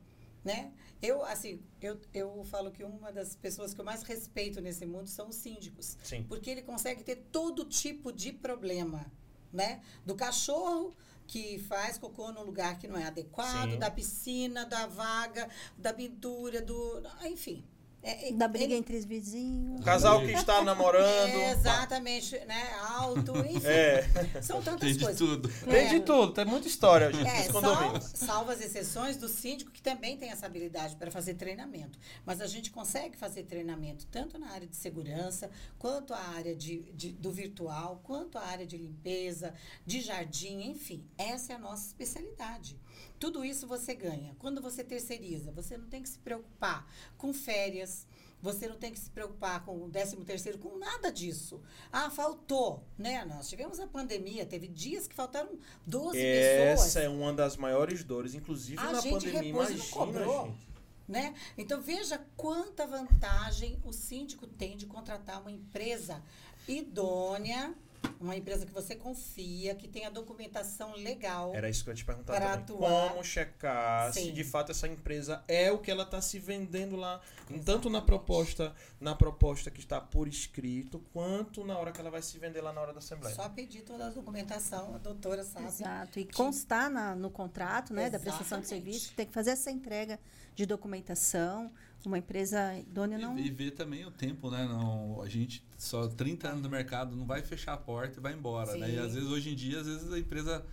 né? 0.44 0.72
Eu, 1.00 1.24
assim, 1.24 1.60
eu, 1.80 2.00
eu 2.14 2.44
falo 2.44 2.70
que 2.70 2.84
uma 2.84 3.12
das 3.12 3.34
pessoas 3.34 3.74
que 3.74 3.80
eu 3.80 3.84
mais 3.84 4.02
respeito 4.02 4.60
nesse 4.60 4.86
mundo 4.86 5.08
são 5.08 5.28
os 5.28 5.36
síndicos. 5.36 5.96
Sim. 6.02 6.24
Porque 6.28 6.48
ele 6.48 6.62
consegue 6.62 7.02
ter 7.02 7.16
todo 7.32 7.64
tipo 7.64 8.12
de 8.12 8.32
problema, 8.32 9.10
né? 9.52 9.82
Do 10.06 10.14
cachorro 10.14 10.94
que 11.26 11.58
faz 11.60 11.98
cocô 11.98 12.30
num 12.30 12.42
lugar 12.42 12.78
que 12.78 12.86
não 12.86 12.96
é 12.96 13.04
adequado, 13.04 13.72
Sim. 13.72 13.78
da 13.78 13.90
piscina, 13.90 14.64
da 14.64 14.86
vaga, 14.86 15.48
da 15.76 15.92
pintura, 15.92 16.60
do... 16.60 17.02
Enfim. 17.24 17.64
É, 18.02 18.28
é- 18.28 18.32
Da 18.32 18.48
briga 18.48 18.66
ele- 18.66 18.74
entre 18.76 18.96
os 18.96 19.04
vizinhos. 19.04 19.80
O 19.80 19.84
casal 19.84 20.20
que 20.20 20.32
está 20.32 20.62
namorando. 20.64 21.28
É, 21.30 21.52
exatamente, 21.52 22.36
né? 22.46 22.72
Alto, 22.88 23.32
enfim. 23.46 23.66
É, 23.66 24.42
São 24.42 24.60
tantas 24.60 24.80
Tem 24.80 24.92
de 24.94 25.04
coisas. 25.04 25.18
tudo. 25.18 25.48
tem 25.70 25.88
de 25.88 26.00
tudo, 26.00 26.32
tem 26.32 26.44
muita 26.44 26.66
história, 26.66 27.12
gente, 27.12 27.28
É, 27.28 27.36
nos 27.44 27.52
sal, 27.52 27.62
condomínios. 27.62 28.04
salvo 28.14 28.50
as 28.50 28.60
exceções 28.60 29.16
do 29.16 29.28
síndico, 29.28 29.70
que 29.70 29.80
também 29.80 30.16
tem 30.16 30.30
essa 30.30 30.46
habilidade 30.46 30.96
para 30.96 31.10
fazer 31.10 31.34
treinamento. 31.34 31.98
Mas 32.26 32.40
a 32.40 32.46
gente 32.46 32.70
consegue 32.70 33.16
fazer 33.16 33.44
treinamento 33.44 34.06
tanto 34.06 34.38
na 34.38 34.50
área 34.50 34.66
de 34.66 34.76
segurança, 34.76 35.48
quanto 35.78 36.12
a 36.12 36.18
área 36.36 36.56
de, 36.56 36.82
de- 36.92 37.12
do 37.12 37.30
virtual, 37.30 38.00
quanto 38.02 38.36
a 38.36 38.42
área 38.42 38.66
de 38.66 38.76
limpeza, 38.76 39.54
de 39.86 40.00
jardim, 40.00 40.62
enfim. 40.70 41.04
Essa 41.16 41.52
é 41.52 41.56
a 41.56 41.58
nossa 41.58 41.86
especialidade. 41.86 42.76
Tudo 43.22 43.44
isso 43.44 43.68
você 43.68 43.94
ganha. 43.94 44.34
Quando 44.40 44.60
você 44.60 44.82
terceiriza, 44.82 45.52
você 45.52 45.78
não 45.78 45.86
tem 45.86 46.02
que 46.02 46.08
se 46.08 46.18
preocupar 46.18 46.84
com 47.16 47.32
férias, 47.32 48.04
você 48.40 48.66
não 48.66 48.76
tem 48.76 48.92
que 48.92 48.98
se 48.98 49.08
preocupar 49.10 49.64
com 49.64 49.80
o 49.84 49.88
13 49.88 50.16
terceiro, 50.24 50.58
com 50.58 50.76
nada 50.76 51.12
disso. 51.12 51.60
Ah, 51.92 52.10
faltou, 52.10 52.82
né? 52.98 53.24
Nós 53.24 53.48
tivemos 53.48 53.78
a 53.78 53.86
pandemia, 53.86 54.44
teve 54.44 54.66
dias 54.66 55.06
que 55.06 55.14
faltaram 55.14 55.56
12 55.86 56.18
pessoas. 56.18 56.88
Essa 56.88 57.00
é 57.02 57.08
uma 57.08 57.32
das 57.32 57.56
maiores 57.56 58.02
dores, 58.02 58.34
inclusive 58.34 58.80
A 58.80 58.90
na 58.90 59.00
gente 59.00 59.12
pandemia. 59.12 59.38
e 59.50 59.52
não 59.52 59.60
Imagina, 59.60 59.84
cobrou. 59.92 60.46
gente. 60.46 60.66
né? 61.06 61.32
Então 61.56 61.80
veja 61.80 62.20
quanta 62.36 62.88
vantagem 62.88 63.78
o 63.84 63.92
síndico 63.92 64.48
tem 64.48 64.76
de 64.76 64.86
contratar 64.86 65.40
uma 65.40 65.52
empresa 65.52 66.20
idônea, 66.66 67.72
uma 68.20 68.36
empresa 68.36 68.64
que 68.66 68.72
você 68.72 68.94
confia, 68.94 69.74
que 69.74 69.88
tenha 69.88 70.10
documentação 70.10 70.94
legal. 70.96 71.52
Era 71.54 71.68
isso 71.68 71.82
que 71.84 71.90
eu 71.90 71.92
ia 71.92 71.96
te 71.96 72.04
perguntar 72.04 72.32
Para 72.34 72.54
atuar. 72.54 73.10
Como 73.10 73.24
checar 73.24 74.12
se 74.12 74.20
Sim. 74.20 74.32
de 74.32 74.44
fato 74.44 74.70
essa 74.72 74.86
empresa 74.86 75.42
é 75.48 75.70
o 75.72 75.78
que 75.78 75.90
ela 75.90 76.04
está 76.04 76.20
se 76.20 76.38
vendendo 76.38 76.96
lá, 76.96 77.20
tanto 77.64 77.90
na 77.90 78.00
proposta, 78.00 78.74
na 79.00 79.14
proposta 79.14 79.70
que 79.70 79.80
está 79.80 80.00
por 80.00 80.28
escrito, 80.28 81.00
quanto 81.12 81.64
na 81.64 81.76
hora 81.78 81.92
que 81.92 82.00
ela 82.00 82.10
vai 82.10 82.22
se 82.22 82.38
vender 82.38 82.60
lá 82.60 82.72
na 82.72 82.80
hora 82.80 82.92
da 82.92 82.98
assembleia. 82.98 83.34
Só 83.34 83.48
pedir 83.48 83.82
toda 83.82 84.06
a 84.06 84.10
documentação, 84.10 84.94
a 84.94 84.98
doutora 84.98 85.42
sabe. 85.44 85.66
Exato. 85.66 86.18
E 86.20 86.24
constar 86.24 86.90
na- 86.90 87.14
no 87.14 87.30
contrato 87.30 87.92
né, 87.92 88.08
da 88.10 88.18
prestação 88.18 88.58
de 88.60 88.64
Exatamente. 88.66 88.84
serviço, 88.84 89.08
que 89.10 89.14
tem 89.16 89.26
que 89.26 89.32
fazer 89.32 89.50
essa 89.50 89.70
entrega 89.70 90.18
de 90.54 90.66
documentação. 90.66 91.72
Uma 92.04 92.18
empresa 92.18 92.76
idônea 92.78 93.18
não. 93.18 93.38
E, 93.38 93.46
e 93.46 93.50
ver 93.50 93.70
também 93.72 94.04
o 94.04 94.10
tempo, 94.10 94.50
né? 94.50 94.64
Não, 94.66 95.22
a 95.22 95.28
gente 95.28 95.64
só 95.78 96.08
30 96.08 96.48
anos 96.48 96.62
no 96.62 96.68
mercado 96.68 97.14
não 97.14 97.24
vai 97.24 97.42
fechar 97.42 97.74
a 97.74 97.76
porta 97.76 98.18
e 98.18 98.22
vai 98.22 98.32
embora, 98.32 98.76
né? 98.76 98.88
E 98.88 98.92
Sim. 98.94 98.98
às 98.98 99.14
vezes, 99.14 99.28
hoje 99.28 99.50
em 99.50 99.54
dia, 99.54 99.80
às 99.80 99.86
vezes 99.86 100.12
a 100.12 100.18
empresa 100.18 100.64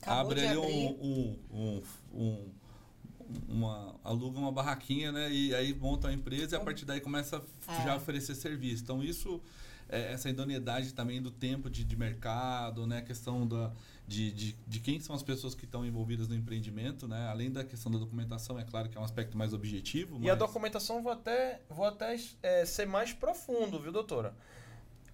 Acabou 0.00 0.20
abre 0.32 0.46
ali 0.46 0.56
um, 0.58 0.88
um, 1.02 1.38
um, 1.52 1.82
um- 2.14 2.50
uma, 3.48 3.96
aluga 4.04 4.38
uma 4.38 4.52
barraquinha, 4.52 5.10
né? 5.10 5.32
E 5.32 5.52
aí 5.54 5.74
monta 5.74 6.08
a 6.08 6.12
empresa 6.12 6.54
e 6.54 6.58
a 6.58 6.60
partir 6.60 6.84
daí 6.84 7.00
começa 7.00 7.42
a 7.66 7.74
É. 7.80 7.84
já 7.84 7.96
oferecer 7.96 8.34
serviço. 8.36 8.84
Então 8.84 9.02
isso 9.02 9.40
é, 9.88 10.12
essa 10.12 10.28
idoneidade 10.30 10.92
também 10.94 11.20
do 11.20 11.30
tempo 11.30 11.68
de, 11.68 11.82
de 11.84 11.96
mercado, 11.96 12.86
né? 12.86 12.98
A 12.98 13.02
questão 13.02 13.44
da, 13.46 13.72
de, 14.06 14.30
de, 14.32 14.52
de 14.66 14.80
quem 14.80 15.00
são 15.00 15.14
as 15.16 15.22
pessoas 15.22 15.54
que 15.54 15.64
estão 15.64 15.84
envolvidas 15.84 16.28
no 16.28 16.34
empreendimento, 16.34 17.08
né? 17.08 17.26
Além 17.28 17.50
da 17.50 17.64
questão 17.64 17.90
da 17.90 17.98
documentação, 17.98 18.58
é 18.58 18.64
claro 18.64 18.88
que 18.88 18.96
é 18.96 19.00
um 19.00 19.04
aspecto 19.04 19.36
mais 19.36 19.52
objetivo. 19.52 20.16
E 20.20 20.28
a 20.30 20.32
mas- 20.34 20.38
documentação 20.38 21.02
vou 21.02 21.10
até, 21.12 21.60
vou 21.68 21.84
até 21.84 22.16
é, 22.42 22.64
ser 22.64 22.86
mais 22.86 23.12
profundo, 23.12 23.80
viu, 23.80 23.90
doutora? 23.90 24.34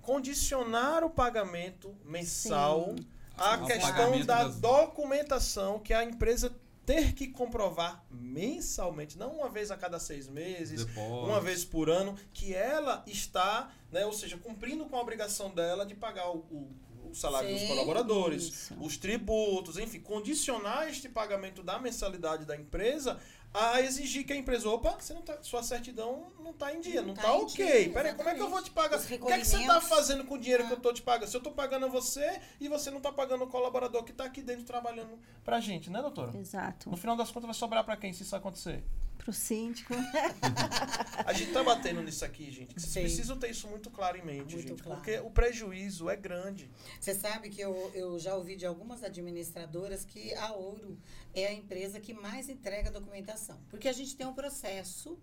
Condicionar 0.01 1.05
o 1.05 1.11
pagamento 1.11 1.95
mensal 2.05 2.95
Sim. 2.99 3.07
à 3.37 3.59
questão 3.59 4.21
da 4.25 4.45
das- 4.45 4.59
documentação 4.61 5.79
que 5.79 5.95
a 5.95 6.05
empresa 6.05 6.53
ter 6.85 7.13
que 7.15 7.29
comprovar 7.29 8.05
mensalmente, 8.11 9.17
não 9.17 9.37
uma 9.37 9.49
vez 9.49 9.71
a 9.71 9.77
cada 9.77 10.01
seis 10.01 10.29
meses, 10.29 10.85
Depósito. 10.85 11.27
uma 11.27 11.41
vez 11.41 11.65
por 11.65 11.89
ano, 11.89 12.17
que 12.33 12.53
ela 12.53 13.05
está, 13.07 13.71
né, 13.93 14.05
ou 14.05 14.13
seja, 14.13 14.37
cumprindo 14.37 14.85
com 14.87 14.97
a 14.97 15.01
obrigação 15.01 15.51
dela 15.55 15.87
de 15.87 15.95
pagar 15.95 16.29
o, 16.31 16.39
o- 16.51 16.73
o 17.13 17.15
salário 17.17 17.51
dos 17.51 17.61
Sim, 17.61 17.69
colaboradores, 17.69 18.43
isso. 18.45 18.75
os 18.81 18.97
tributos, 18.97 19.79
enfim, 19.79 20.01
condicionar 20.01 20.89
este 20.89 21.09
pagamento 21.09 21.63
da 21.63 21.79
mensalidade 21.79 22.45
da 22.45 22.57
empresa 22.57 23.19
a 23.55 23.83
exigir 23.83 24.25
que 24.25 24.33
a 24.33 24.37
empresa, 24.37 24.67
opa, 24.71 24.97
você 24.99 25.13
não 25.13 25.21
tá, 25.21 25.37
sua 25.43 25.63
certidão 25.63 26.33
não 26.43 26.53
está 26.53 26.75
em 26.75 26.81
dia, 26.81 27.03
não 27.03 27.11
está 27.13 27.23
tá 27.29 27.37
em 27.37 27.43
ok. 27.43 27.83
dia, 27.85 27.93
Peraí, 27.93 28.15
como 28.15 28.29
é 28.31 28.35
que 28.35 28.41
eu 28.41 28.49
vou 28.49 28.63
te 28.63 28.71
pagar? 28.71 28.99
O 28.99 29.03
que 29.07 29.15
é 29.15 29.39
que 29.39 29.45
você 29.45 29.59
está 29.59 29.79
fazendo 29.81 30.25
com 30.25 30.35
o 30.37 30.39
dinheiro 30.39 30.63
que 30.65 30.71
Ah. 30.71 30.73
eu 30.73 30.77
estou 30.79 30.95
te 30.95 31.03
pagando? 31.03 31.29
Se 31.29 31.37
eu 31.37 31.39
estou 31.39 31.53
pagando 31.53 31.85
a 31.85 31.89
você 31.91 32.41
e 32.59 32.67
você 32.67 32.91
não 32.91 32.97
está 32.97 33.13
pagando 33.13 33.45
o 33.45 33.47
colaborador 33.47 34.03
que 34.05 34.11
está 34.11 34.25
aqui 34.25 34.41
dentro 34.41 34.65
trabalhando 34.65 35.19
pra 35.45 35.61
gente, 35.61 35.91
né, 35.91 36.01
doutora? 36.01 36.35
Exato. 36.39 36.89
No 36.91 36.97
final 36.97 37.15
das 37.15 37.31
contas 37.31 37.45
vai 37.47 37.55
sobrar 37.55 37.85
pra 37.85 37.95
quem 37.95 38.11
se 38.15 38.23
isso 38.23 38.35
acontecer? 38.35 38.83
Pro 39.23 39.33
síndico. 39.33 39.95
A 41.25 41.33
gente 41.33 41.53
tá 41.53 41.63
batendo 41.63 42.03
nisso 42.03 42.25
aqui, 42.25 42.51
gente. 42.51 42.75
que 42.75 42.81
Vocês 42.81 42.93
Sim. 42.93 43.01
precisam 43.03 43.39
ter 43.39 43.51
isso 43.51 43.69
muito 43.69 43.89
claro 43.89 44.19
em 44.19 44.25
mente, 44.25 44.55
Muito 44.57 44.69
gente. 44.71 44.83
claro. 44.83 45.01
Porque 45.01 45.19
o 45.21 45.31
prejuízo 45.31 46.11
é 46.11 46.17
grande. 46.17 46.69
Você 47.01 47.15
sabe 47.15 47.49
que 47.49 47.61
eu, 47.61 47.91
eu 47.95 48.19
já 48.19 48.35
ouvi 48.35 48.57
de 48.57 48.67
algumas 48.67 49.05
administradoras 49.05 50.05
que 50.05 50.35
a 50.35 50.53
Ouro 50.53 50.99
é 51.33 51.47
a 51.47 51.53
empresa 51.53 52.01
que 52.01 52.13
mais 52.13 52.49
entrega 52.49 52.91
documentação. 52.91 53.61
Porque 53.71 53.89
a 53.89 53.93
gente 53.93 54.17
tem 54.17 54.27
um 54.27 54.35
processo 54.35 55.17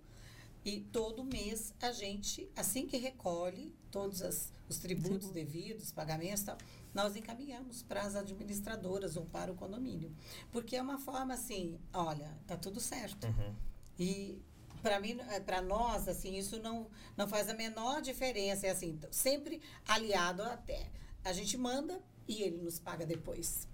e 0.64 0.80
todo 0.80 1.24
mês 1.24 1.74
a 1.82 1.92
gente, 1.92 2.50
assim 2.56 2.88
que 2.88 2.96
recolhe 2.98 3.76
todos 3.92 4.22
as- 4.22 4.52
os 4.70 4.78
tributos 4.78 5.30
devidos, 5.32 5.92
pagamentos 5.92 6.42
e 6.42 6.46
tal, 6.46 6.58
nós 6.94 7.16
encaminhamos 7.18 7.84
para 7.84 8.02
as 8.04 8.16
administradoras 8.16 9.18
ou 9.18 9.26
para 9.26 9.52
o 9.52 9.56
condomínio. 9.56 10.16
Porque 10.52 10.76
é 10.78 10.82
uma 10.82 10.98
forma 11.00 11.34
assim, 11.34 11.78
olha, 11.94 12.32
tá 12.48 12.56
tudo 12.56 12.80
certo. 12.80 13.28
E 14.00 14.42
para 14.82 15.00
mim, 15.00 15.18
para 15.46 15.62
nós, 15.62 16.08
assim, 16.08 16.38
isso 16.38 16.58
não, 16.62 16.88
não 17.18 17.28
faz 17.28 17.50
a 17.50 17.54
menor 17.54 18.02
diferença. 18.02 18.66
É 18.66 18.70
assim, 18.70 18.98
sempre 19.12 19.62
aliado 19.88 20.42
até. 20.42 20.90
A 21.24 21.34
gente 21.34 21.58
manda 21.58 22.02
e 22.28 22.42
ele 22.42 22.58
nos 22.58 22.80
paga 22.80 23.06
depois. 23.06 23.68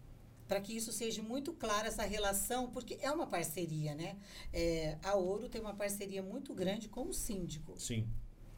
Para 0.48 0.60
que 0.62 0.76
isso 0.76 0.92
seja 0.92 1.22
muito 1.24 1.54
claro, 1.54 1.88
essa 1.88 2.04
relação, 2.04 2.70
porque 2.70 2.98
é 3.02 3.12
uma 3.12 3.26
parceria, 3.28 3.96
né? 3.96 4.18
É, 4.54 4.98
a 5.04 5.16
Ouro 5.16 5.50
tem 5.50 5.60
uma 5.62 5.74
parceria 5.74 6.22
muito 6.22 6.54
grande 6.54 6.88
com 6.88 7.08
o 7.08 7.14
síndico 7.14 7.74
Sim. 7.80 8.08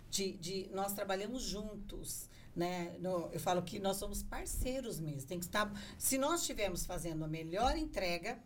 de, 0.09 0.33
de 0.33 0.69
nós 0.73 0.91
trabalhamos 0.93 1.43
juntos, 1.43 2.29
né? 2.53 2.93
No- 2.99 3.29
eu 3.31 3.39
falo 3.39 3.61
que 3.61 3.79
nós 3.79 3.95
somos 3.97 4.21
parceiros 4.21 4.99
mesmo. 4.99 5.27
Tem 5.29 5.39
que 5.39 5.45
estar. 5.45 5.71
Se 5.97 6.17
nós 6.17 6.41
estivermos 6.41 6.85
fazendo 6.85 7.23
a 7.23 7.27
melhor 7.27 7.77
entrega, 7.77 8.37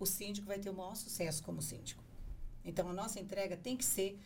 o 0.00 0.06
síndico 0.06 0.46
vai 0.46 0.58
ter 0.58 0.70
o 0.70 0.74
maior 0.74 0.94
sucesso 0.96 1.42
como 1.42 1.60
síndico. 1.60 2.02
Então 2.66 2.88
a 2.90 2.92
nossa 2.92 3.20
entrega 3.20 3.56
tem 3.56 3.76
que 3.76 3.84
ser 3.84 4.18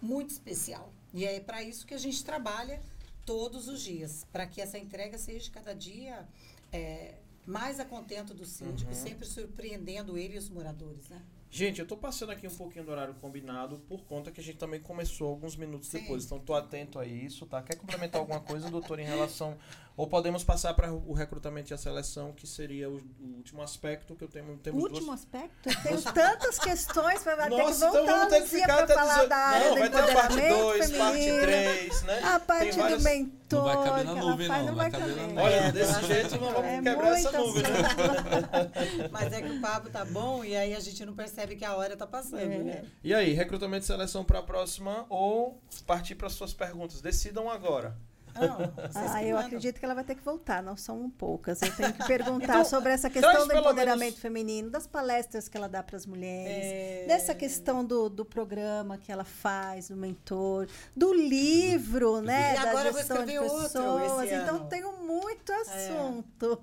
muito 0.00 0.30
especial. 0.30 0.92
E 1.14 1.24
é 1.24 1.40
para 1.40 1.62
isso 1.62 1.86
que 1.86 1.94
a 1.94 1.98
gente 1.98 2.24
trabalha 2.24 2.80
todos 3.24 3.68
os 3.68 3.82
dias, 3.82 4.26
para 4.32 4.46
que 4.46 4.60
essa 4.60 4.78
entrega 4.78 5.16
seja 5.16 5.50
cada 5.50 5.74
dia 5.74 6.26
é, 6.72 7.14
mais 7.46 7.80
a 7.80 7.84
contento 7.84 8.34
do 8.34 8.44
síndico, 8.44 8.94
sempre 8.94 9.26
surpreendendo 9.26 10.18
ele 10.18 10.34
e 10.34 10.38
os 10.38 10.48
moradores, 10.48 11.08
né? 11.08 11.22
Gente, 11.54 11.80
eu 11.80 11.86
tô 11.86 11.98
passando 11.98 12.32
aqui 12.32 12.46
um 12.46 12.54
pouquinho 12.54 12.82
do 12.82 12.90
horário 12.90 13.12
combinado 13.20 13.76
por 13.86 14.02
conta 14.04 14.30
que 14.30 14.40
a 14.40 14.42
gente 14.42 14.56
também 14.56 14.80
começou 14.80 15.28
alguns 15.28 15.54
minutos 15.54 15.86
Sim. 15.88 15.98
depois. 15.98 16.24
Então 16.24 16.38
tô 16.38 16.54
atento 16.54 16.98
a 16.98 17.04
isso, 17.04 17.44
tá? 17.44 17.60
Quer 17.62 17.76
complementar 17.76 18.22
alguma 18.22 18.40
coisa, 18.40 18.70
doutor, 18.70 18.98
em 18.98 19.04
relação. 19.04 19.58
Ou 19.94 20.06
podemos 20.06 20.42
passar 20.42 20.72
para 20.72 20.90
o 20.92 21.12
recrutamento 21.12 21.70
e 21.70 21.74
a 21.74 21.78
seleção, 21.78 22.32
que 22.32 22.46
seria 22.46 22.88
o, 22.88 22.96
o 23.20 23.36
último 23.36 23.60
aspecto 23.60 24.16
que 24.16 24.24
eu 24.24 24.28
tenho. 24.28 24.56
Temos 24.56 24.82
Último 24.82 25.06
duas. 25.08 25.20
aspecto. 25.20 25.68
Eu 25.68 25.82
tenho 25.82 26.02
tantas 26.14 26.58
questões 26.58 27.22
para 27.22 27.36
ter 27.36 27.42
que 27.50 27.56
Nossa, 27.62 27.90
voltar 27.90 28.02
então 28.02 28.16
vamos 28.16 28.28
ter 28.32 28.40
que 28.42 28.48
ficar 28.48 28.82
até 28.84 28.94
falar 28.94 29.14
dizer- 29.16 29.28
da 29.28 29.36
área 29.36 29.68
Não, 29.68 29.74
do 29.74 29.80
vai 29.80 29.90
ter 29.90 30.14
parte 30.14 30.32
empoderamento 30.32 30.58
2, 30.62 30.90
parte 30.92 31.12
feminino, 31.12 31.40
3, 31.42 32.02
né? 32.04 32.20
A 32.24 32.40
parte 32.40 32.62
Tem 32.70 32.72
várias- 32.78 32.98
do 33.02 33.04
mentor. 33.04 33.32
Não 33.52 33.64
vai 33.64 33.84
caber 33.84 34.04
na 34.06 34.14
nuvem, 34.14 34.48
não, 34.48 34.66
não 34.66 34.74
vai 34.74 34.74
vai 34.74 34.90
caber 34.90 35.08
na 35.08 35.14
caber. 35.14 35.28
nuvem. 35.34 35.44
Olha, 35.44 35.72
desse 35.72 36.06
jeito 36.06 36.40
nós 36.40 36.52
vamos 36.54 36.70
É 36.70 36.82
quebrar 36.82 37.08
essa 37.18 37.32
nuvem, 37.32 37.62
né? 37.62 37.68
Mas 39.12 39.32
é 39.32 39.42
que 39.42 39.50
o 39.50 39.60
papo 39.60 39.90
tá 39.90 40.04
bom 40.06 40.42
e 40.42 40.56
aí 40.56 40.74
a 40.74 40.80
gente 40.80 41.04
não 41.04 41.14
percebe 41.14 41.54
que 41.56 41.64
a 41.64 41.76
hora 41.76 41.96
tá 41.96 42.06
passando, 42.06 42.40
É. 42.40 42.58
né? 42.58 42.84
E 43.04 43.12
aí, 43.14 43.32
recrutamento 43.34 43.84
e 43.84 43.86
seleção 43.86 44.24
para 44.24 44.38
a 44.38 44.42
próxima 44.42 45.04
ou 45.10 45.60
partir 45.86 46.14
para 46.14 46.30
suas 46.30 46.54
perguntas? 46.54 47.00
Decidam 47.02 47.50
agora. 47.50 47.94
Não, 48.34 48.72
Ah, 48.94 49.22
eu 49.24 49.36
acredito 49.38 49.78
que 49.78 49.84
ela 49.84 49.94
vai 49.94 50.04
ter 50.04 50.14
que 50.14 50.22
voltar, 50.24 50.62
não 50.62 50.76
são 50.76 51.08
poucas. 51.10 51.60
Eu 51.62 51.74
tenho 51.76 51.92
que 51.92 52.04
perguntar 52.06 52.44
Então, 52.44 52.64
sobre 52.64 52.92
essa 52.92 53.08
traz 53.10 53.26
questão 53.26 53.46
do 53.48 53.54
empoderamento 53.54 53.98
menos- 53.98 54.18
feminino, 54.18 54.70
das 54.70 54.86
palestras 54.86 55.48
que 55.48 55.56
ela 55.56 55.68
dá 55.68 55.82
para 55.82 55.96
as 55.96 56.06
mulheres, 56.06 56.64
É. 56.64 57.04
dessa 57.06 57.34
questão 57.34 57.84
do, 57.84 58.08
do 58.08 58.24
programa 58.24 58.96
que 58.98 59.10
ela 59.12 59.24
faz, 59.24 59.88
do 59.88 59.96
mentor, 59.96 60.66
do 60.96 61.12
livro, 61.12 62.20
né? 62.22 62.52
E 62.52 62.54
da 62.62 62.70
agora 62.70 62.88
eu 62.88 62.92
vou 62.92 63.00
gestão 63.00 63.24
de 63.24 63.32
escrever 63.32 63.50
outro 63.52 63.62
pessoas. 63.68 64.22
esse 64.24 64.34
Então 64.34 64.56
ano. 64.56 64.68
tenho 64.68 64.92
muito 65.02 65.52
assunto. 65.52 66.62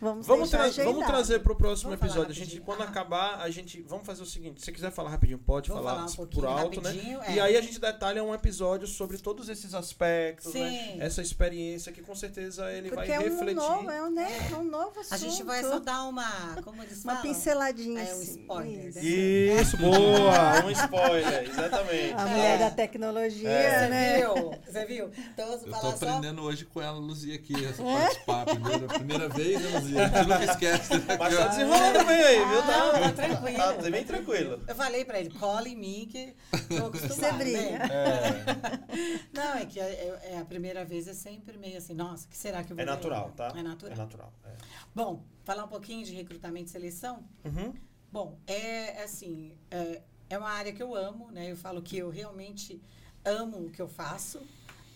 Vamos, 0.00 0.26
Vamos, 0.26 0.50
tra 0.50 0.68
vamos 0.68 1.06
trazer 1.06 1.38
para 1.40 1.52
o 1.52 1.56
próximo 1.56 1.90
Vamos 1.90 2.04
episódio. 2.04 2.30
A 2.30 2.34
gente, 2.34 2.60
quando 2.60 2.82
Ah. 2.82 2.84
acabar, 2.84 3.40
a 3.40 3.48
gente. 3.48 3.80
Vamos 3.82 4.04
fazer 4.04 4.22
o 4.22 4.26
seguinte: 4.26 4.60
se 4.60 4.66
você 4.66 4.72
quiser 4.72 4.90
falar 4.90 5.08
rapidinho, 5.10 5.38
pode 5.38 5.70
Vou 5.70 5.78
falar, 5.78 6.06
falar 6.08 6.22
um 6.22 6.26
por 6.26 6.44
alto, 6.44 6.80
né? 6.82 7.18
é. 7.26 7.32
E 7.34 7.40
aí 7.40 7.56
a 7.56 7.60
gente 7.60 7.80
detalha 7.80 8.22
um 8.22 8.34
episódio 8.34 8.86
sobre 8.86 9.16
todos 9.18 9.48
esses 9.48 9.72
aspectos, 9.72 10.52
né? 10.52 10.68
Sim. 10.92 11.00
Essa 11.00 11.22
experiência 11.22 11.90
que 11.92 12.02
com 12.02 12.14
certeza 12.14 12.70
ele 12.72 12.90
Porque 12.90 13.06
vai 13.06 13.16
é 13.16 13.20
um 13.20 13.22
refletir. 13.22 13.54
novo, 13.54 13.90
é 13.90 14.02
um, 14.02 14.10
né, 14.10 14.48
é 14.52 14.56
um 14.56 14.64
novo 14.64 15.00
assunto. 15.00 15.14
A 15.14 15.16
gente 15.16 15.42
vai 15.42 15.62
só 15.62 15.78
dar 15.78 16.04
uma, 16.04 16.28
como 16.62 16.82
eles 16.82 17.02
uma 17.02 17.14
falam? 17.16 17.22
pinceladinha. 17.22 18.00
É 18.02 18.14
um 18.14 18.20
assim, 18.20 18.40
spoiler, 18.40 18.86
isso. 18.88 18.98
né? 18.98 19.04
Isso, 19.04 19.76
boa! 19.78 20.64
Um 20.66 20.70
spoiler, 20.70 21.48
exatamente. 21.48 22.12
A 22.14 22.26
mulher 22.26 22.56
É. 22.56 22.58
da 22.58 22.70
tecnologia, 22.70 23.48
É. 23.48 23.80
Você 23.84 23.88
né? 23.88 24.18
viu? 24.18 24.34
Você 24.66 24.84
viu? 24.84 25.10
Então, 25.32 25.46
eu 25.46 25.52
Eu 25.54 25.58
tô 25.60 25.70
falar 25.70 25.96
só... 25.96 26.08
aprendendo 26.08 26.42
hoje 26.42 26.64
com 26.66 26.82
ela, 26.82 26.98
Luzia, 26.98 27.36
aqui, 27.36 27.54
essa 27.64 27.82
participar. 27.82 28.44
Primeira, 28.44 28.86
primeira 28.88 29.28
vez, 29.28 29.60
né, 29.62 29.78
Luzia? 29.78 29.83
Gente 29.88 30.28
nunca 30.28 30.44
esquece. 30.44 30.94
né? 30.98 31.16
Mas 31.18 31.36
tá 31.36 31.46
desenrolando 31.48 32.04
bem 32.06 32.22
aí, 32.22 32.36
viu? 32.38 32.64
Não, 32.64 32.92
tá 32.92 33.12
tranquilo. 33.12 33.56
Tá 33.82 33.90
bem 33.90 34.04
tranquilo. 34.04 34.62
Eu 34.66 34.74
falei 34.74 35.04
pra 35.04 35.20
ele, 35.20 35.30
cola 35.30 35.68
em 35.68 35.76
mim 35.76 36.08
que 36.10 36.34
tô 36.68 36.86
acostumada. 36.86 37.14
Você 37.14 37.32
brilha. 37.32 37.78
né? 37.78 37.88
É, 37.90 39.28
Não, 39.32 39.54
é 39.54 39.66
que 39.66 39.80
é, 39.80 39.84
é- 39.84 40.20
é 40.34 40.38
a 40.38 40.44
primeira 40.44 40.84
vez 40.84 41.06
é 41.08 41.14
sempre 41.14 41.56
meio 41.58 41.78
assim, 41.78 41.94
nossa, 41.94 42.26
que 42.28 42.36
será 42.36 42.62
que 42.62 42.72
eu 42.72 42.76
vou 42.76 42.82
é 42.82 42.86
natural, 42.86 43.32
ganhar? 43.36 43.52
tá? 43.52 43.58
É 43.58 43.62
natural. 43.62 43.92
É 43.92 43.96
natural. 43.96 44.32
é. 44.44 44.50
Bom, 44.94 45.22
falar 45.44 45.64
um 45.64 45.68
pouquinho 45.68 46.04
de 46.04 46.12
recrutamento 46.14 46.66
e 46.68 46.70
seleção. 46.72 47.24
Uhum. 47.44 47.74
Bom, 48.12 48.38
é 48.46 49.02
assim, 49.02 49.52
é, 49.70 50.00
é 50.30 50.38
uma 50.38 50.50
área 50.50 50.72
que 50.72 50.82
eu 50.82 50.94
amo, 50.94 51.30
né? 51.32 51.50
Eu 51.50 51.56
falo 51.56 51.82
que 51.82 51.96
eu 51.98 52.10
realmente 52.10 52.80
amo 53.24 53.66
o 53.66 53.70
que 53.70 53.82
eu 53.82 53.88
faço. 53.88 54.40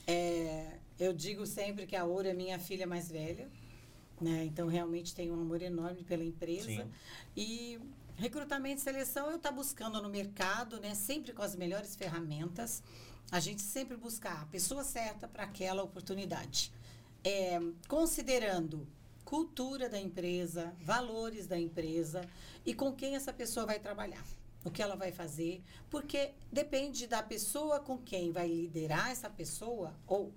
É, 0.07 0.67
eu 0.99 1.13
digo 1.13 1.45
sempre 1.47 1.87
que 1.87 1.97
a 1.97 2.05
Ouro 2.05 2.29
é 2.29 2.33
minha 2.33 2.59
filha 2.59 2.87
mais 2.87 3.11
velha, 3.11 3.49
né? 4.21 4.45
Então 4.45 4.69
realmente 4.69 5.15
tenho 5.15 5.35
um 5.35 5.41
amor 5.41 5.63
enorme 5.63 6.03
pela 6.03 6.25
empresa. 6.25 6.67
Sim. 6.67 6.91
E 7.37 7.79
recrutamento 8.17 8.81
e 8.81 8.85
seleção 8.85 9.31
eu 9.31 9.37
estou 9.37 9.53
buscando 9.53 10.03
no 10.03 10.09
mercado, 10.09 10.81
né? 10.81 10.95
Sempre 10.95 11.33
com 11.33 11.43
as 11.43 11.55
melhores 11.55 11.95
ferramentas. 11.97 12.83
A 13.31 13.41
gente 13.41 13.63
sempre 13.63 13.97
buscar 13.97 14.43
a 14.43 14.47
pessoa 14.47 14.83
certa 14.83 15.29
para 15.29 15.45
aquela 15.45 15.83
oportunidade. 15.83 16.73
É, 17.23 17.61
considerando 17.87 18.87
cultura 19.25 19.91
da 19.91 20.01
empresa, 20.01 20.75
valores 20.81 21.47
da 21.47 21.59
empresa 21.59 22.27
e 22.65 22.73
com 22.73 22.93
quem 22.95 23.15
essa 23.15 23.31
pessoa 23.31 23.67
vai 23.67 23.79
trabalhar, 23.79 24.25
o 24.65 24.71
que 24.71 24.83
ela 24.83 24.97
vai 24.97 25.13
fazer, 25.13 25.63
porque 25.91 26.33
depende 26.51 27.07
da 27.07 27.23
pessoa 27.23 27.79
com 27.79 27.99
quem 27.99 28.33
vai 28.33 28.49
liderar 28.49 29.11
essa 29.11 29.29
pessoa 29.29 29.95
ou 30.07 30.33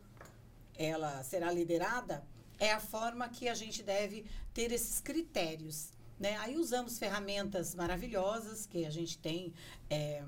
ela 0.75 1.23
será 1.23 1.49
liderada, 1.51 2.21
é 2.61 2.71
a 2.71 2.79
forma 2.79 3.27
que 3.27 3.49
a 3.49 3.55
gente 3.55 3.81
deve 3.81 4.23
ter 4.53 4.71
esses 4.71 5.01
critérios. 5.01 5.89
Né? 6.19 6.38
Aí 6.38 6.55
usamos 6.55 6.99
ferramentas 6.99 7.73
maravilhosas 7.73 8.67
que 8.67 8.85
a 8.85 8.91
gente 8.91 9.17
tem 9.17 9.51
é, 9.89 10.23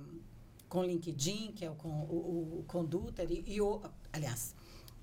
com 0.68 0.80
o 0.80 0.84
LinkedIn, 0.84 1.52
que 1.52 1.64
é 1.64 1.70
o, 1.70 1.76
com, 1.76 1.90
o, 1.90 2.60
o 2.60 2.64
Conduta 2.68 3.24
e, 3.24 3.44
e 3.46 3.62
o, 3.62 3.80
aliás, 4.12 4.56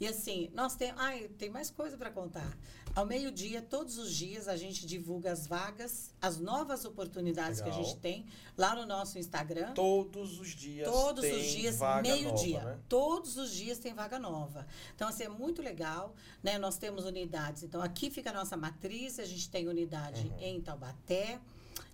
E 0.00 0.06
assim, 0.06 0.50
nós 0.54 0.74
temos. 0.76 1.00
Ai, 1.00 1.28
tem 1.38 1.50
mais 1.50 1.70
coisa 1.70 1.96
para 1.96 2.10
contar. 2.10 2.56
Ao 2.94 3.04
meio-dia, 3.06 3.60
todos 3.62 3.96
os 3.98 4.12
dias, 4.12 4.48
a 4.48 4.56
gente 4.56 4.84
divulga 4.86 5.30
as 5.30 5.46
vagas, 5.46 6.12
as 6.20 6.38
novas 6.38 6.84
oportunidades 6.84 7.60
que 7.60 7.68
a 7.68 7.70
Legal. 7.72 7.84
gente 7.84 7.98
tem 8.00 8.26
lá 8.56 8.74
no 8.74 8.86
nosso 8.86 9.18
Instagram. 9.18 9.72
Todos 9.74 10.40
os 10.40 10.48
dias 10.48 10.88
Todos 10.90 11.24
os 11.24 11.44
dias, 11.44 11.78
meio-dia. 12.02 12.64
né? 12.64 12.78
Todos 12.88 13.36
os 13.36 13.50
dias 13.52 13.78
tem 13.78 13.94
vaga 13.94 14.18
nova. 14.18 14.66
Então, 14.96 15.06
assim, 15.08 15.24
é 15.24 15.28
muito 15.28 15.62
legal, 15.62 16.14
né? 16.42 16.58
Nós 16.58 16.76
temos 16.76 17.04
unidades. 17.04 17.62
Então, 17.62 17.80
aqui 17.82 18.10
fica 18.10 18.30
a 18.30 18.32
nossa 18.32 18.56
matriz, 18.56 19.18
a 19.20 19.24
gente 19.24 19.48
tem 19.48 19.68
unidade 19.68 20.26
Uhum. 20.28 20.38
em 20.40 20.60
Taubaté, 20.60 21.38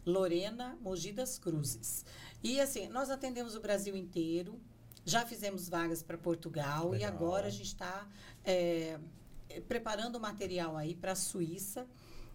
Lorena, 0.06 0.78
Mogi 0.81 1.12
das 1.12 1.39
Cruzes. 1.39 2.05
E, 2.43 2.61
assim, 2.61 2.89
nós 2.89 3.11
atendemos 3.11 3.55
o 3.55 3.61
Brasil 3.61 3.97
inteiro, 3.97 4.59
já 5.05 5.25
fizemos 5.27 5.69
vagas 5.69 6.03
para 6.03 6.17
Portugal 6.17 6.89
e 6.95 6.99
Legal. 6.99 7.13
agora 7.13 7.47
a 7.49 7.51
gente 7.51 7.67
está 7.67 8.09
preparando 9.69 10.17
o 10.17 10.21
material 10.21 10.77
aí 10.77 10.95
para 10.95 11.13
a 11.13 11.17
Suíça, 11.17 11.87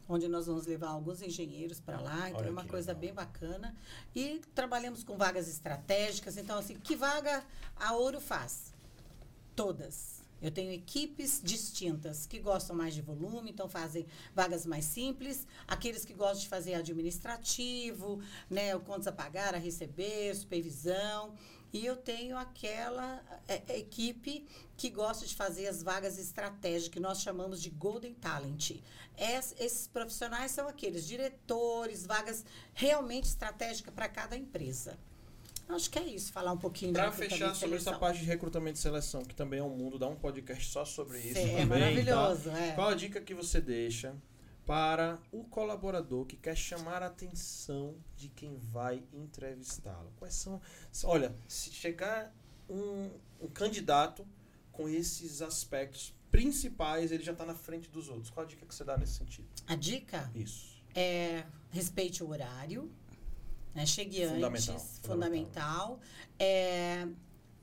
onde 0.08 0.28
nós 0.28 0.48
vamos 0.48 0.66
levar 0.66 0.90
alguns 0.90 1.22
engenheiros 1.22 1.80
para 1.80 2.00
lá. 2.00 2.30
Então, 2.30 2.42
Olha 2.42 2.48
é 2.48 2.52
uma 2.52 2.66
coisa 2.66 2.94
legal. 2.94 3.02
bem 3.02 3.14
bacana. 3.14 3.76
E 4.16 4.42
trabalhamos 4.56 5.04
com 5.04 5.18
vagas 5.18 5.48
estratégicas. 5.48 6.38
Então, 6.38 6.58
assim, 6.58 6.76
que 6.80 6.96
vaga 6.96 7.44
a 7.76 7.94
Ouro 7.94 8.20
faz? 8.20 8.74
Todas. 9.56 10.20
Eu 10.42 10.50
tenho 10.52 10.72
equipes 10.72 11.42
distintas 11.44 12.26
que 12.26 12.40
gostam 12.40 12.74
mais 12.76 12.94
de 12.94 13.02
volume, 13.02 13.52
então 13.52 13.68
fazem 13.68 14.08
vagas 14.34 14.66
mais 14.66 14.86
simples. 14.86 15.46
Aqueles 15.68 16.06
que 16.06 16.14
gostam 16.14 16.40
de 16.40 16.48
fazer 16.48 16.76
administrativo, 16.76 18.22
né, 18.50 18.74
o 18.74 18.80
contas 18.80 19.08
a 19.08 19.12
pagar, 19.12 19.54
a 19.54 19.58
receber, 19.58 20.34
supervisão. 20.34 21.36
E 21.72 21.86
eu 21.86 21.96
tenho 21.96 22.36
aquela 22.38 23.22
é, 23.48 23.62
é, 23.68 23.78
equipe 23.80 24.46
que 24.76 24.90
gosta 24.90 25.26
de 25.26 25.36
fazer 25.36 25.68
as 25.68 25.84
vagas 25.84 26.18
estratégicas, 26.18 26.88
que 26.94 27.00
nós 27.00 27.22
chamamos 27.22 27.62
de 27.62 27.70
Golden 27.70 28.14
Talent. 28.16 28.72
Es- 29.18 29.54
esses 29.60 29.86
profissionais 29.88 30.52
são 30.52 30.68
aqueles 30.68 31.06
diretores, 31.06 32.06
vagas 32.06 32.44
realmente 32.74 33.26
estratégicas 33.26 33.94
para 33.94 34.10
cada 34.10 34.36
empresa. 34.36 34.98
Acho 35.68 35.88
que 35.92 36.00
é 36.00 36.04
isso, 36.04 36.32
falar 36.34 36.52
um 36.54 36.58
pouquinho 36.58 36.94
Para 36.94 37.12
fechar 37.12 37.54
sobre 37.54 37.76
essa 37.78 37.96
parte 38.00 38.22
de 38.22 38.26
recrutamento 38.26 38.80
e 38.80 38.82
seleção, 38.82 39.24
que 39.24 39.36
também 39.36 39.60
é 39.60 39.64
um 39.64 39.70
mundo, 39.70 40.00
dá 40.00 40.08
um 40.08 40.16
podcast 40.16 40.72
só 40.72 40.84
sobre 40.84 41.20
isso 41.20 41.36
Sim, 41.40 41.48
também. 41.50 41.58
é 41.62 41.66
maravilhoso, 41.66 42.50
tá? 42.50 42.58
é. 42.60 42.72
Qual 42.72 42.90
a 42.90 42.96
dica 42.96 43.22
que 43.22 43.36
você 43.36 43.62
deixa 43.62 44.16
para 44.70 45.18
o 45.32 45.44
colaborador 45.46 46.28
que 46.28 46.38
quer 46.38 46.56
chamar 46.56 47.02
a 47.02 47.08
atenção 47.08 47.96
de 48.16 48.30
quem 48.30 48.56
vai 48.56 49.04
entrevistá-lo? 49.12 50.14
Quais 50.18 50.36
são. 50.36 50.62
Olha, 51.06 51.34
se 51.48 51.72
chegar 51.72 52.32
um, 52.70 53.10
um 53.42 53.48
candidato 53.48 54.24
com 54.72 54.88
esses 54.88 55.42
aspectos 55.42 56.14
principais, 56.30 57.12
ele 57.12 57.24
já 57.24 57.32
está 57.32 57.48
na 57.48 57.56
frente 57.56 57.90
dos 57.90 58.10
outros. 58.10 58.30
Qual 58.30 58.46
a 58.46 58.48
dica 58.48 58.64
que 58.64 58.76
você 58.76 58.84
dá 58.84 58.96
nesse 58.96 59.14
sentido? 59.14 59.48
A 59.66 59.74
dica 59.74 60.32
Isso. 60.36 60.80
é 60.94 61.44
respeite 61.72 62.24
o 62.24 62.30
horário, 62.30 62.92
né? 63.74 63.88
chegue 63.88 64.24
Fundamental, 64.28 64.76
antes, 64.76 65.00
fundamental. 65.00 66.00
É, 66.38 67.08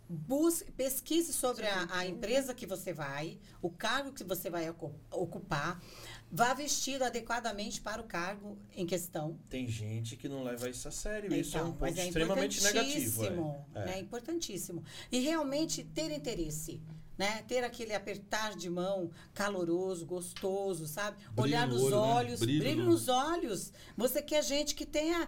busque, 0.08 0.70
pesquise 0.72 1.32
sobre 1.32 1.66
a, 1.66 1.86
a 1.90 2.06
empresa 2.06 2.54
que 2.54 2.66
você 2.66 2.92
vai, 2.92 3.38
o 3.60 3.70
cargo 3.70 4.12
que 4.12 4.22
você 4.24 4.48
vai 4.48 4.68
ocu- 4.70 4.94
ocupar, 5.10 5.82
vá 6.30 6.54
vestido 6.54 7.02
adequadamente 7.04 7.80
para 7.80 8.00
o 8.00 8.04
cargo 8.04 8.56
em 8.74 8.86
questão. 8.86 9.38
Tem 9.48 9.66
gente 9.68 10.16
que 10.16 10.28
não 10.28 10.42
leva 10.44 10.68
isso 10.68 10.86
a 10.88 10.90
sério. 10.90 11.34
isso 11.34 11.56
é 11.56 11.62
um 11.62 11.68
Então, 11.68 11.78
ponto 11.88 11.98
é 11.98 12.06
extremamente 12.06 12.62
negativo. 12.62 13.24
é. 13.24 13.26
importantíssimo, 13.26 13.66
É. 13.74 13.84
né? 13.86 13.98
Importantíssimo. 14.00 14.84
E 15.10 15.18
realmente 15.20 15.82
ter 15.84 16.10
interesse. 16.10 16.80
Né? 17.18 17.42
Ter 17.48 17.64
aquele 17.64 17.94
apertar 17.94 18.54
de 18.54 18.68
mão 18.68 19.10
caloroso, 19.32 20.04
gostoso, 20.04 20.86
sabe? 20.86 21.16
Brilho 21.16 21.42
Olhar 21.42 21.66
no 21.66 21.72
nos 21.72 21.82
olho, 21.84 21.90
né? 21.92 21.96
olhos, 22.12 22.40
Brilho 22.40 22.58
brilho, 22.60 22.84
no- 22.84 22.90
nos 22.90 23.08
olhos. 23.08 23.72
Você 23.96 24.20
quer 24.20 24.44
gente 24.44 24.74
que 24.74 24.84
tenha 24.84 25.26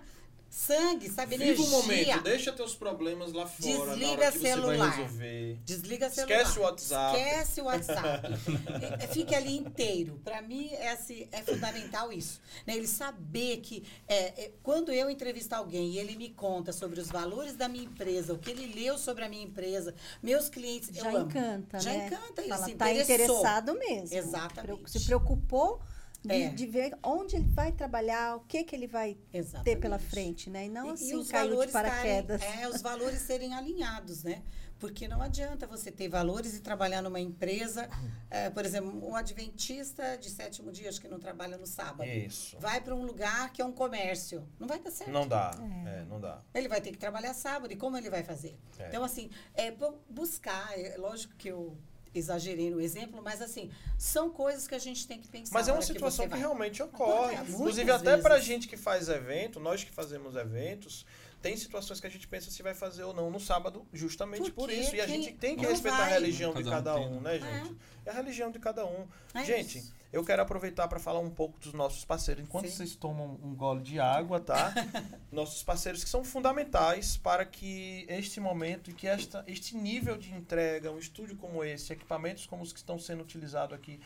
sangue, 0.51 1.09
sabe? 1.11 1.37
Viva 1.37 1.45
Energia. 1.51 1.65
o 1.66 1.70
momento, 1.70 2.23
deixa 2.23 2.53
teus 2.53 2.75
problemas 2.75 3.33
lá 3.33 3.47
fora, 3.47 3.87
na 3.87 3.95
Desliga 3.95 4.11
hora 4.23 4.33
que 4.33 4.39
você 4.39 4.49
vai 4.49 4.53
celular. 4.53 4.91
resolver. 4.97 5.59
Desliga 5.65 6.11
celular. 6.11 6.37
Esquece 6.41 6.59
o 6.59 6.62
WhatsApp. 6.62 7.19
Esquece 7.19 7.61
o 7.61 7.65
WhatsApp. 7.65 8.29
Fique 9.12 9.35
ali 9.35 9.57
inteiro. 9.59 10.20
Para 10.25 10.41
mim, 10.43 10.70
é, 10.73 10.91
assim, 10.93 11.29
é 11.33 11.43
fundamental 11.43 12.12
isso. 12.12 12.41
né? 12.66 12.77
Ele 12.77 12.87
saber 12.87 13.59
que 13.59 13.85
é, 14.07 14.45
é, 14.45 14.53
quando 14.62 14.91
eu 14.93 15.11
entrevistar 15.11 15.59
alguém 15.59 15.91
e 15.93 15.99
ele 15.99 16.16
me 16.16 16.31
conta 16.31 16.73
sobre 16.73 17.01
os 17.01 17.09
valores 17.09 17.55
da 17.55 17.69
minha 17.69 17.85
empresa, 17.85 18.33
o 18.33 18.39
que 18.39 18.51
ele 18.51 18.73
leu 18.75 18.97
sobre 18.99 19.25
a 19.25 19.29
minha 19.29 19.45
empresa, 19.45 19.95
meus 20.23 20.49
clientes, 20.49 20.89
Já 20.95 21.11
eu 21.12 21.19
amo. 21.19 21.27
encanta, 21.31 21.79
Já 21.81 21.93
né? 21.93 22.07
encanta, 22.07 22.41
ele 22.43 22.49
Fala, 22.49 22.65
se 22.65 22.75
tá 22.75 22.91
interessou. 22.91 23.15
interessado 23.37 23.75
mesmo. 23.79 24.16
Exatamente. 24.16 24.91
Se 24.91 25.05
preocupou 25.05 25.81
de, 26.23 26.32
É. 26.32 26.49
de 26.51 26.66
ver 26.66 26.97
onde 27.03 27.36
ele 27.36 27.47
vai 27.49 27.70
trabalhar, 27.73 28.36
o 28.36 28.40
que, 28.40 28.65
que 28.65 28.74
ele 28.74 28.86
vai 28.86 29.16
Exatamente. 29.32 29.65
ter 29.65 29.81
pela 29.81 29.99
frente, 29.99 30.51
né? 30.51 30.66
E 30.66 30.69
não 30.69 30.86
E- 30.86 30.90
e 30.90 30.93
assim 30.95 31.15
os 31.16 31.31
caiu 31.31 31.45
de 31.45 31.51
valores 31.51 31.73
paraquedas. 31.73 32.40
estarem- 32.43 32.62
é, 32.65 32.69
os 32.69 32.82
valores 32.82 33.20
serem 33.20 33.55
alinhados, 33.55 34.24
né? 34.24 34.43
Porque 34.81 35.09
não 35.09 35.20
adianta 35.20 35.66
você 35.66 35.90
ter 35.90 36.09
valores 36.09 36.57
e 36.57 36.61
trabalhar 36.61 37.03
numa 37.03 37.19
empresa, 37.19 37.89
é, 38.31 38.49
por 38.51 38.65
exemplo, 38.65 39.09
um 39.09 39.16
adventista 39.16 40.16
de 40.16 40.31
sétimo 40.31 40.70
dia, 40.70 40.89
acho 40.89 41.01
que 41.01 41.09
não 41.09 41.19
trabalha 41.19 41.57
no 41.57 41.66
sábado. 41.66 42.09
Isso. 42.09 42.57
Vai 42.61 42.81
para 42.81 42.95
um 42.95 43.05
lugar 43.05 43.53
que 43.53 43.61
é 43.61 43.65
um 43.65 43.73
comércio. 43.73 44.47
Não 44.59 44.69
vai 44.69 44.78
dar 44.78 44.90
certo. 44.93 45.11
Não 45.11 45.27
dá. 45.27 45.51
É, 45.86 46.05
não 46.05 46.20
dá. 46.20 46.43
Ele 46.55 46.69
vai 46.69 46.81
ter 46.81 46.93
que 46.93 46.99
trabalhar 46.99 47.35
sábado. 47.35 47.73
E 47.73 47.77
como 47.77 47.97
ele 47.97 48.09
vai 48.11 48.23
fazer? 48.23 48.57
É. 48.78 48.86
Então, 48.89 49.03
assim, 49.03 49.31
é 49.55 49.70
bu- 49.73 49.99
buscar. 50.09 50.78
É 50.78 50.97
lógico 50.97 51.35
que 51.36 51.49
eu 51.49 51.77
exagerei 52.19 52.70
no 52.70 52.81
exemplo, 52.81 53.20
mas, 53.23 53.40
assim, 53.40 53.70
são 53.97 54.31
coisas 54.31 54.66
que 54.66 54.74
a 54.74 54.78
gente 54.78 55.07
tem 55.07 55.20
que 55.20 55.28
pensar. 55.28 55.55
Mas 55.55 55.69
é 55.69 55.73
uma 55.73 55.78
que 55.81 55.86
situação 55.86 56.24
que, 56.24 56.31
vai. 56.31 56.39
realmente 56.39 56.82
ocorre. 56.82 57.35
Inclusive, 57.35 57.85
muitas 57.85 58.01
até 58.01 58.16
pra 58.19 58.35
vezes. 58.35 58.47
gente 58.47 58.69
que 58.69 58.77
faz 58.77 59.09
evento, 59.09 59.59
nós 59.59 59.82
que 59.85 59.90
fazemos 59.90 60.36
eventos, 60.36 61.07
tem 61.40 61.56
situações 61.56 62.01
que 62.01 62.06
a 62.06 62.10
gente 62.10 62.27
pensa 62.27 62.51
se 62.51 62.62
vai 62.62 62.74
fazer 62.74 63.05
ou 63.05 63.15
não 63.15 63.31
no 63.31 63.39
sábado, 63.39 63.86
justamente 63.93 64.51
por, 64.51 64.69
Porque 64.69 64.74
isso. 64.74 64.97
E 64.97 65.01
a 65.01 65.06
gente 65.06 65.32
tem 65.32 65.56
que 65.56 65.65
respeitar 65.65 65.98
a 65.98 66.01
vai. 66.01 66.12
religião 66.15 66.52
de 66.52 66.65
Cada 66.65 66.77
um 66.77 66.85
cada 66.85 66.94
tem, 66.94 67.09
um, 67.09 67.20
né? 67.20 67.39
né, 67.39 67.62
gente? 67.62 67.77
É 68.05 68.10
a 68.10 68.15
religião 68.15 68.51
de 68.51 68.59
cada 68.59 68.85
um. 68.85 69.06
É 69.35 69.44
gente, 69.44 69.78
isso. 69.78 69.94
eu 70.12 70.24
quero 70.24 70.43
aproveitar 70.43 70.89
para 70.89 70.98
falar 70.98 71.20
um 71.20 71.31
pouco 71.31 71.59
dos 71.60 71.73
nossos 71.73 72.05
parceiros. 72.05 72.43
Enquanto 72.43 72.66
Sim. 72.66 72.77
vocês 72.77 72.97
tomam 72.97 73.39
um 73.43 73.55
gole 73.55 73.82
de 73.82 74.01
água, 74.01 74.40
tá? 74.40 74.74
nossos 75.31 75.62
parceiros 75.62 76.02
que 76.02 76.10
são 76.10 76.24
fundamentais 76.24 77.16
para 77.16 77.44
que 77.44 78.05
este 78.09 78.40
momento 78.40 78.90
e 78.90 78.94
que 78.94 79.06
esta, 79.06 79.44
este 79.47 79.77
nível 79.77 80.16
de 80.16 80.32
entrega, 80.32 80.90
um 80.90 80.98
estúdio 80.98 81.36
como 81.36 81.62
esse, 81.62 81.93
equipamentos 81.93 82.47
como 82.47 82.62
os 82.62 82.73
que 82.73 82.78
estão 82.78 82.98
sendo 82.98 83.23
utilizados 83.23 83.74
aqui, 83.74 84.01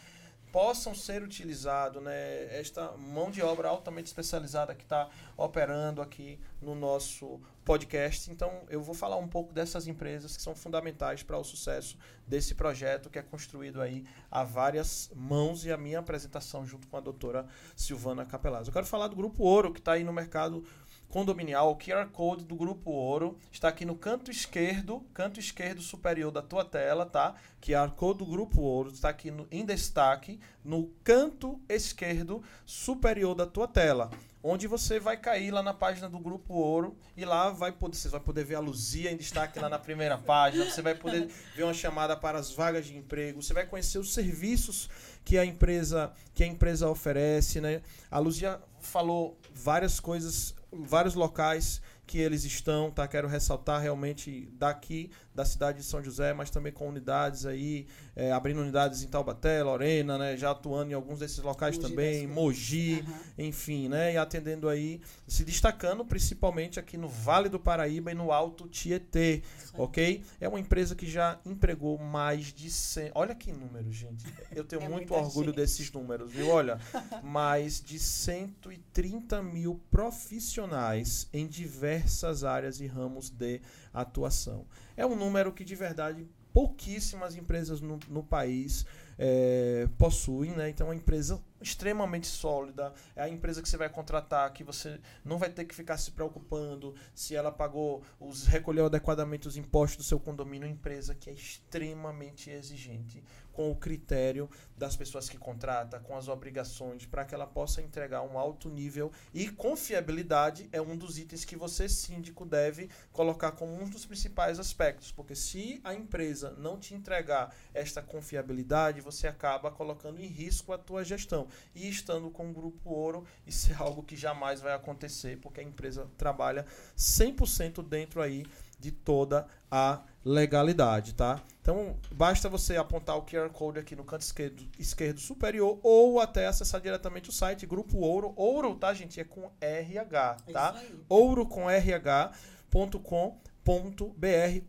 possam 0.52 0.94
ser 0.94 1.22
utilizados, 1.22 2.02
né? 2.02 2.44
Esta 2.54 2.92
mão 2.92 3.30
de 3.30 3.40
obra 3.40 3.68
altamente 3.68 4.06
especializada 4.06 4.74
que 4.74 4.84
está 4.84 5.08
operando 5.36 6.02
aqui 6.02 6.38
no 6.60 6.74
nosso 6.74 7.40
podcast. 7.64 8.30
Então, 8.30 8.62
eu 8.68 8.82
vou 8.82 8.94
falar 8.94 9.16
um 9.16 9.26
pouco 9.26 9.52
dessas 9.52 9.86
empresas 9.86 10.36
que 10.36 10.42
são 10.42 10.54
fundamentais 10.54 11.22
para 11.22 11.38
o 11.38 11.44
sucesso 11.44 11.96
desse 12.26 12.54
projeto 12.54 13.08
que 13.08 13.18
é 13.18 13.22
construído 13.22 13.80
aí 13.80 14.04
a 14.30 14.44
várias 14.44 15.10
mãos 15.14 15.64
e 15.64 15.72
a 15.72 15.76
minha 15.76 15.98
apresentação 15.98 16.66
junto 16.66 16.86
com 16.88 16.96
a 16.96 17.00
doutora 17.00 17.46
Silvana 17.74 18.24
Capelazzo. 18.26 18.68
Eu 18.68 18.74
quero 18.74 18.86
falar 18.86 19.08
do 19.08 19.16
Grupo 19.16 19.44
Ouro, 19.44 19.72
que 19.72 19.78
está 19.78 19.92
aí 19.92 20.04
no 20.04 20.12
mercado 20.12 20.64
condominial, 21.12 21.70
o 21.70 21.76
QR 21.76 22.08
Code 22.10 22.42
do 22.42 22.56
Grupo 22.56 22.90
Ouro 22.90 23.36
está 23.52 23.68
aqui 23.68 23.84
no 23.84 23.94
canto 23.94 24.30
esquerdo, 24.30 25.04
canto 25.12 25.38
esquerdo 25.38 25.82
superior 25.82 26.32
da 26.32 26.40
tua 26.40 26.64
tela, 26.64 27.04
tá? 27.04 27.34
QR 27.60 27.90
Code 27.90 28.20
do 28.20 28.24
Grupo 28.26 28.62
Ouro 28.62 28.88
está 28.90 29.10
aqui 29.10 29.30
no- 29.30 29.46
em 29.50 29.62
destaque 29.64 30.40
no 30.64 30.86
canto 31.04 31.60
esquerdo 31.68 32.42
superior 32.64 33.34
da 33.34 33.46
tua 33.46 33.68
tela. 33.68 34.10
onde 34.44 34.66
você 34.66 34.98
vai 34.98 35.16
cair 35.16 35.52
lá 35.52 35.62
na 35.62 35.72
página 35.72 36.08
do 36.08 36.18
Grupo 36.18 36.54
Ouro 36.54 36.96
e 37.16 37.24
lá 37.24 37.50
vai 37.50 37.70
poder, 37.70 37.94
você 37.96 38.08
vai 38.08 38.18
poder 38.18 38.42
ver 38.44 38.56
a 38.56 38.58
Luzia 38.58 39.12
em 39.12 39.16
destaque 39.16 39.56
lá 39.60 39.68
na 39.68 39.78
primeira 39.78 40.18
página, 40.18 40.64
você 40.68 40.82
vai 40.82 40.96
poder 40.96 41.28
ver 41.54 41.62
uma 41.62 41.72
chamada 41.72 42.16
para 42.16 42.40
as 42.40 42.50
vagas 42.50 42.86
de 42.86 42.96
emprego, 42.96 43.40
você 43.40 43.54
vai 43.54 43.64
conhecer 43.64 43.98
os 44.00 44.12
serviços 44.12 44.90
que 45.24 45.38
a 45.38 45.44
empresa 45.44 46.12
que 46.34 46.42
a 46.42 46.46
empresa 46.48 46.88
oferece, 46.90 47.60
né? 47.60 47.82
A 48.10 48.18
Luzia 48.18 48.60
falou 48.80 49.38
várias 49.54 50.00
coisas, 50.00 50.56
vários 50.72 51.14
locais 51.14 51.82
que 52.06 52.18
eles 52.18 52.44
estão, 52.44 52.90
tá? 52.90 53.06
Quero 53.06 53.28
ressaltar 53.28 53.80
realmente 53.80 54.48
daqui 54.54 55.10
da 55.34 55.44
cidade 55.44 55.78
de 55.78 55.84
São 55.84 56.02
José, 56.02 56.32
mas 56.32 56.50
também 56.50 56.72
com 56.72 56.88
unidades 56.88 57.46
aí, 57.46 57.86
é, 58.14 58.32
abrindo 58.32 58.60
unidades 58.60 59.02
em 59.02 59.08
Taubaté, 59.08 59.62
Lorena, 59.62 60.18
né? 60.18 60.36
Já 60.36 60.50
atuando 60.50 60.90
em 60.90 60.94
alguns 60.94 61.20
desses 61.20 61.38
locais 61.38 61.76
Mogi 61.76 61.88
também, 61.88 62.26
Mogi, 62.26 63.00
Aham. 63.06 63.20
enfim, 63.38 63.88
né? 63.88 64.12
E 64.12 64.16
atendendo 64.16 64.68
aí, 64.68 65.00
se 65.26 65.44
destacando 65.44 66.04
principalmente 66.04 66.78
aqui 66.78 66.96
no 66.96 67.08
Vale 67.08 67.48
do 67.48 67.58
Paraíba 67.58 68.10
e 68.12 68.14
no 68.14 68.30
Alto 68.30 68.68
Tietê, 68.68 69.42
ok? 69.74 70.22
É 70.40 70.48
uma 70.48 70.60
empresa 70.60 70.94
que 70.94 71.06
já 71.06 71.38
empregou 71.46 71.96
mais 71.98 72.52
de 72.52 72.70
100... 72.70 73.12
Olha 73.14 73.34
que 73.34 73.52
número, 73.52 73.90
gente. 73.90 74.24
Eu 74.54 74.64
tenho 74.64 74.82
É 74.82 74.88
muito 74.88 75.14
orgulho 75.14 75.46
gente. 75.46 75.56
desses 75.56 75.90
números, 75.90 76.30
viu? 76.30 76.48
Olha, 76.48 76.78
mais 77.22 77.80
de 77.80 77.98
130 77.98 79.42
mil 79.42 79.80
profissionais 79.90 81.28
em 81.32 81.46
diversas 81.46 82.44
áreas 82.44 82.80
e 82.80 82.86
ramos 82.86 83.30
de 83.30 83.60
atuação. 83.92 84.66
É 85.02 85.06
um 85.06 85.16
número 85.16 85.52
que, 85.52 85.64
de 85.64 85.74
verdade, 85.74 86.24
pouquíssimas 86.52 87.34
empresas 87.34 87.80
no, 87.80 87.98
no 88.08 88.22
país 88.22 88.86
é, 89.18 89.88
possuem, 89.98 90.52
né? 90.52 90.68
Então, 90.68 90.86
uma 90.86 90.94
empresa 90.94 91.42
extremamente 91.62 92.26
sólida. 92.26 92.92
É 93.14 93.22
a 93.22 93.28
empresa 93.28 93.62
que 93.62 93.68
você 93.68 93.76
vai 93.76 93.88
contratar, 93.88 94.52
que 94.52 94.64
você 94.64 95.00
não 95.24 95.38
vai 95.38 95.50
ter 95.50 95.64
que 95.64 95.74
ficar 95.74 95.96
se 95.96 96.10
preocupando 96.10 96.94
se 97.14 97.34
ela 97.34 97.52
pagou, 97.52 98.02
os 98.18 98.46
recolheu 98.46 98.86
adequadamente 98.86 99.48
os 99.48 99.56
impostos 99.56 100.04
do 100.04 100.08
seu 100.08 100.18
condomínio. 100.20 100.66
Uma 100.66 100.74
empresa 100.74 101.14
que 101.14 101.30
é 101.30 101.32
extremamente 101.32 102.50
exigente 102.50 103.22
com 103.52 103.70
o 103.70 103.76
critério 103.76 104.48
das 104.76 104.96
pessoas 104.96 105.28
que 105.28 105.36
contrata, 105.36 106.00
com 106.00 106.16
as 106.16 106.28
obrigações, 106.28 107.06
para 107.06 107.24
que 107.24 107.34
ela 107.34 107.46
possa 107.46 107.82
entregar 107.82 108.22
um 108.22 108.38
alto 108.38 108.68
nível 108.68 109.12
e 109.32 109.48
confiabilidade 109.48 110.68
é 110.72 110.80
um 110.80 110.96
dos 110.96 111.18
itens 111.18 111.44
que 111.44 111.54
você, 111.54 111.88
síndico, 111.88 112.44
deve 112.44 112.88
colocar 113.12 113.52
como 113.52 113.80
um 113.80 113.88
dos 113.88 114.06
principais 114.06 114.58
aspectos, 114.58 115.12
porque 115.12 115.34
se 115.34 115.80
a 115.84 115.94
empresa 115.94 116.54
não 116.58 116.78
te 116.78 116.94
entregar 116.94 117.54
esta 117.74 118.02
confiabilidade, 118.02 119.00
você 119.00 119.28
acaba 119.28 119.70
colocando 119.70 120.20
em 120.20 120.26
risco 120.26 120.72
a 120.72 120.78
tua 120.78 121.04
gestão. 121.04 121.46
E 121.74 121.88
estando 121.88 122.30
com 122.30 122.50
o 122.50 122.52
Grupo 122.52 122.90
Ouro, 122.90 123.24
isso 123.46 123.70
é 123.72 123.74
algo 123.76 124.02
que 124.02 124.16
jamais 124.16 124.60
vai 124.60 124.72
acontecer, 124.74 125.38
porque 125.38 125.60
a 125.60 125.64
empresa 125.64 126.08
trabalha 126.16 126.66
100% 126.96 127.82
dentro 127.86 128.20
aí 128.20 128.44
de 128.78 128.90
toda 128.90 129.46
a 129.70 130.02
legalidade, 130.24 131.14
tá? 131.14 131.40
Então, 131.60 131.96
basta 132.10 132.48
você 132.48 132.76
apontar 132.76 133.16
o 133.16 133.22
QR 133.22 133.48
Code 133.50 133.78
aqui 133.78 133.94
no 133.94 134.02
canto 134.04 134.22
esquerdo, 134.22 134.64
esquerdo 134.78 135.20
superior 135.20 135.78
ou 135.82 136.18
até 136.20 136.46
acessar 136.46 136.80
diretamente 136.80 137.30
o 137.30 137.32
site 137.32 137.64
Grupo 137.64 137.98
Ouro. 137.98 138.32
Ouro, 138.34 138.74
tá, 138.74 138.92
gente? 138.92 139.20
É 139.20 139.24
com 139.24 139.50
RH, 139.60 140.36
É 140.48 140.52
tá? 140.52 140.74
aí. 140.76 141.00
ouro 141.08 141.46
com 141.46 141.66
rh.com.br 141.68 143.51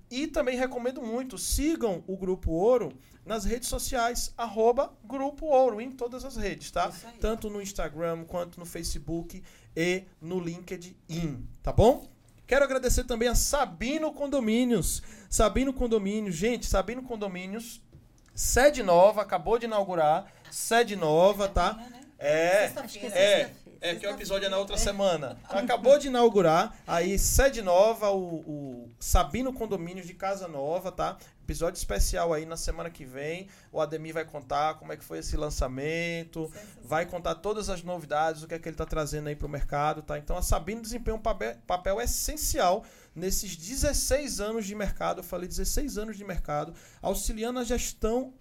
e 0.09 0.27
também 0.27 0.57
recomendo 0.57 1.01
muito, 1.01 1.37
sigam 1.37 2.03
o 2.07 2.15
Grupo 2.15 2.51
Ouro 2.51 2.93
nas 3.25 3.45
redes 3.45 3.69
sociais, 3.69 4.33
arroba 4.37 4.93
Grupo 5.03 5.45
Ouro, 5.47 5.79
em 5.81 5.91
todas 5.91 6.25
as 6.25 6.35
redes, 6.35 6.71
tá? 6.71 6.91
Tanto 7.19 7.49
no 7.49 7.61
Instagram, 7.61 8.25
quanto 8.25 8.59
no 8.59 8.65
Facebook 8.65 9.41
e 9.75 10.03
no 10.21 10.39
LinkedIn, 10.39 11.47
tá 11.61 11.71
bom? 11.71 12.07
Quero 12.45 12.65
agradecer 12.65 13.05
também 13.05 13.29
a 13.29 13.35
Sabino 13.35 14.11
Condomínios. 14.13 15.01
Sabino 15.29 15.73
Condomínios, 15.73 16.35
gente, 16.35 16.65
Sabino 16.65 17.01
Condomínios, 17.01 17.81
sede 18.35 18.83
nova, 18.83 19.21
acabou 19.21 19.57
de 19.57 19.65
inaugurar, 19.65 20.31
sede 20.51 20.95
nova, 20.95 21.47
tá? 21.47 21.73
Né? 21.73 22.01
É, 22.19 22.71
é 23.11 23.51
é, 23.83 23.95
que 23.95 24.07
o 24.07 24.09
episódio 24.09 24.45
é 24.45 24.49
na 24.49 24.57
outra 24.57 24.77
semana. 24.77 25.37
Acabou 25.49 25.99
de 25.99 26.07
inaugurar, 26.07 26.73
aí 26.87 27.19
sede 27.19 27.61
nova, 27.61 28.09
o, 28.11 28.35
o 28.39 28.91
Sabino 28.97 29.51
Condomínios 29.51 30.07
de 30.07 30.13
Casa 30.13 30.47
Nova, 30.47 30.89
tá? 30.89 31.17
Episódio 31.43 31.77
especial 31.77 32.31
aí 32.31 32.45
na 32.45 32.55
semana 32.55 32.89
que 32.89 33.03
vem. 33.03 33.49
O 33.73 33.81
Ademir 33.81 34.13
vai 34.13 34.23
contar 34.23 34.75
como 34.75 34.93
é 34.93 34.97
que 34.97 35.03
foi 35.03 35.17
esse 35.17 35.35
lançamento, 35.35 36.49
vai 36.81 37.05
contar 37.05 37.35
todas 37.35 37.69
as 37.69 37.83
novidades, 37.83 38.41
o 38.41 38.47
que 38.47 38.53
é 38.53 38.59
que 38.59 38.69
ele 38.69 38.73
está 38.73 38.85
trazendo 38.85 39.27
aí 39.27 39.35
para 39.35 39.47
o 39.47 39.49
mercado, 39.49 40.01
tá? 40.01 40.17
Então 40.17 40.37
a 40.37 40.41
Sabino 40.41 40.81
desempenha 40.81 41.15
um 41.15 41.21
papel, 41.21 41.57
papel 41.67 41.99
essencial 41.99 42.85
nesses 43.13 43.57
16 43.57 44.39
anos 44.39 44.65
de 44.65 44.73
mercado, 44.73 45.19
eu 45.19 45.23
falei 45.23 45.47
16 45.47 45.97
anos 45.97 46.15
de 46.15 46.23
mercado, 46.23 46.73
auxiliando 47.01 47.59
a 47.59 47.65
gestão 47.65 48.33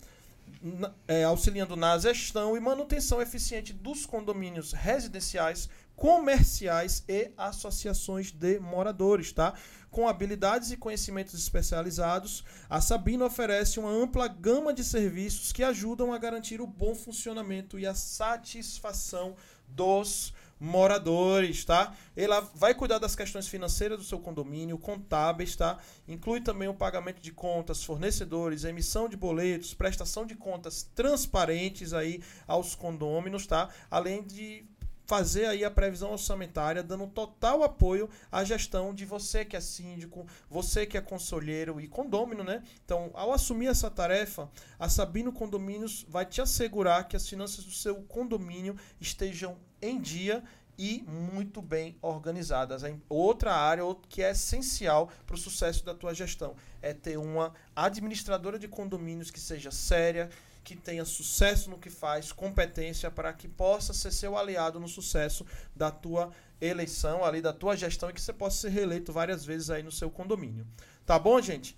é, 1.08 1.24
auxiliando 1.24 1.76
na 1.76 1.98
gestão 1.98 2.56
e 2.56 2.60
manutenção 2.60 3.20
eficiente 3.20 3.72
dos 3.72 4.06
condomínios 4.06 4.72
residenciais, 4.72 5.68
comerciais 5.96 7.04
e 7.08 7.30
associações 7.36 8.30
de 8.30 8.58
moradores, 8.60 9.32
tá? 9.32 9.54
Com 9.90 10.08
habilidades 10.08 10.70
e 10.70 10.76
conhecimentos 10.76 11.34
especializados, 11.34 12.44
a 12.70 12.80
Sabino 12.80 13.24
oferece 13.24 13.78
uma 13.78 13.90
ampla 13.90 14.26
gama 14.26 14.72
de 14.72 14.82
serviços 14.82 15.52
que 15.52 15.62
ajudam 15.62 16.12
a 16.12 16.18
garantir 16.18 16.60
o 16.60 16.66
bom 16.66 16.94
funcionamento 16.94 17.78
e 17.78 17.86
a 17.86 17.94
satisfação 17.94 19.36
dos 19.68 20.32
moradores, 20.62 21.64
tá? 21.64 21.92
Ela 22.16 22.40
vai 22.54 22.72
cuidar 22.72 22.98
das 22.98 23.16
questões 23.16 23.48
financeiras 23.48 23.98
do 23.98 24.04
seu 24.04 24.20
condomínio, 24.20 24.78
contábeis, 24.78 25.56
tá? 25.56 25.78
Inclui 26.06 26.40
também 26.40 26.68
o 26.68 26.74
pagamento 26.74 27.20
de 27.20 27.32
contas, 27.32 27.82
fornecedores, 27.82 28.62
emissão 28.62 29.08
de 29.08 29.16
boletos, 29.16 29.74
prestação 29.74 30.24
de 30.24 30.36
contas 30.36 30.88
transparentes 30.94 31.92
aí 31.92 32.22
aos 32.46 32.76
condôminos, 32.76 33.44
tá? 33.44 33.68
Além 33.90 34.22
de 34.22 34.64
fazer 35.04 35.46
aí 35.46 35.64
a 35.64 35.70
previsão 35.70 36.12
orçamentária, 36.12 36.80
dando 36.80 37.08
total 37.08 37.64
apoio 37.64 38.08
à 38.30 38.44
gestão 38.44 38.94
de 38.94 39.04
você 39.04 39.44
que 39.44 39.56
é 39.56 39.60
síndico, 39.60 40.26
você 40.48 40.86
que 40.86 40.96
é 40.96 41.00
conselheiro 41.00 41.80
e 41.80 41.88
condômino, 41.88 42.44
né? 42.44 42.62
Então, 42.84 43.10
ao 43.14 43.32
assumir 43.32 43.66
essa 43.66 43.90
tarefa, 43.90 44.48
a 44.78 44.88
Sabino 44.88 45.32
Condomínios 45.32 46.06
vai 46.08 46.24
te 46.24 46.40
assegurar 46.40 47.08
que 47.08 47.16
as 47.16 47.28
finanças 47.28 47.64
do 47.64 47.72
seu 47.72 47.96
condomínio 48.04 48.76
estejam 49.00 49.58
em 49.82 50.00
dia 50.00 50.42
e 50.78 51.02
muito 51.06 51.60
bem 51.60 51.96
organizadas. 52.00 52.82
Outra 53.08 53.54
área 53.54 53.84
que 54.08 54.22
é 54.22 54.30
essencial 54.30 55.10
para 55.26 55.34
o 55.34 55.38
sucesso 55.38 55.84
da 55.84 55.94
tua 55.94 56.14
gestão 56.14 56.56
é 56.80 56.94
ter 56.94 57.18
uma 57.18 57.52
administradora 57.76 58.58
de 58.58 58.68
condomínios 58.68 59.30
que 59.30 59.40
seja 59.40 59.70
séria, 59.70 60.30
que 60.64 60.76
tenha 60.76 61.04
sucesso 61.04 61.68
no 61.68 61.78
que 61.78 61.90
faz, 61.90 62.32
competência 62.32 63.10
para 63.10 63.32
que 63.32 63.48
possa 63.48 63.92
ser 63.92 64.12
seu 64.12 64.36
aliado 64.36 64.78
no 64.78 64.88
sucesso 64.88 65.44
da 65.74 65.90
tua 65.90 66.30
eleição, 66.60 67.24
ali 67.24 67.42
da 67.42 67.52
tua 67.52 67.76
gestão 67.76 68.08
e 68.08 68.12
que 68.12 68.20
você 68.20 68.32
possa 68.32 68.62
ser 68.62 68.68
reeleito 68.70 69.12
várias 69.12 69.44
vezes 69.44 69.70
aí 69.70 69.82
no 69.82 69.90
seu 69.90 70.08
condomínio. 70.08 70.66
Tá 71.04 71.18
bom, 71.18 71.40
gente? 71.40 71.76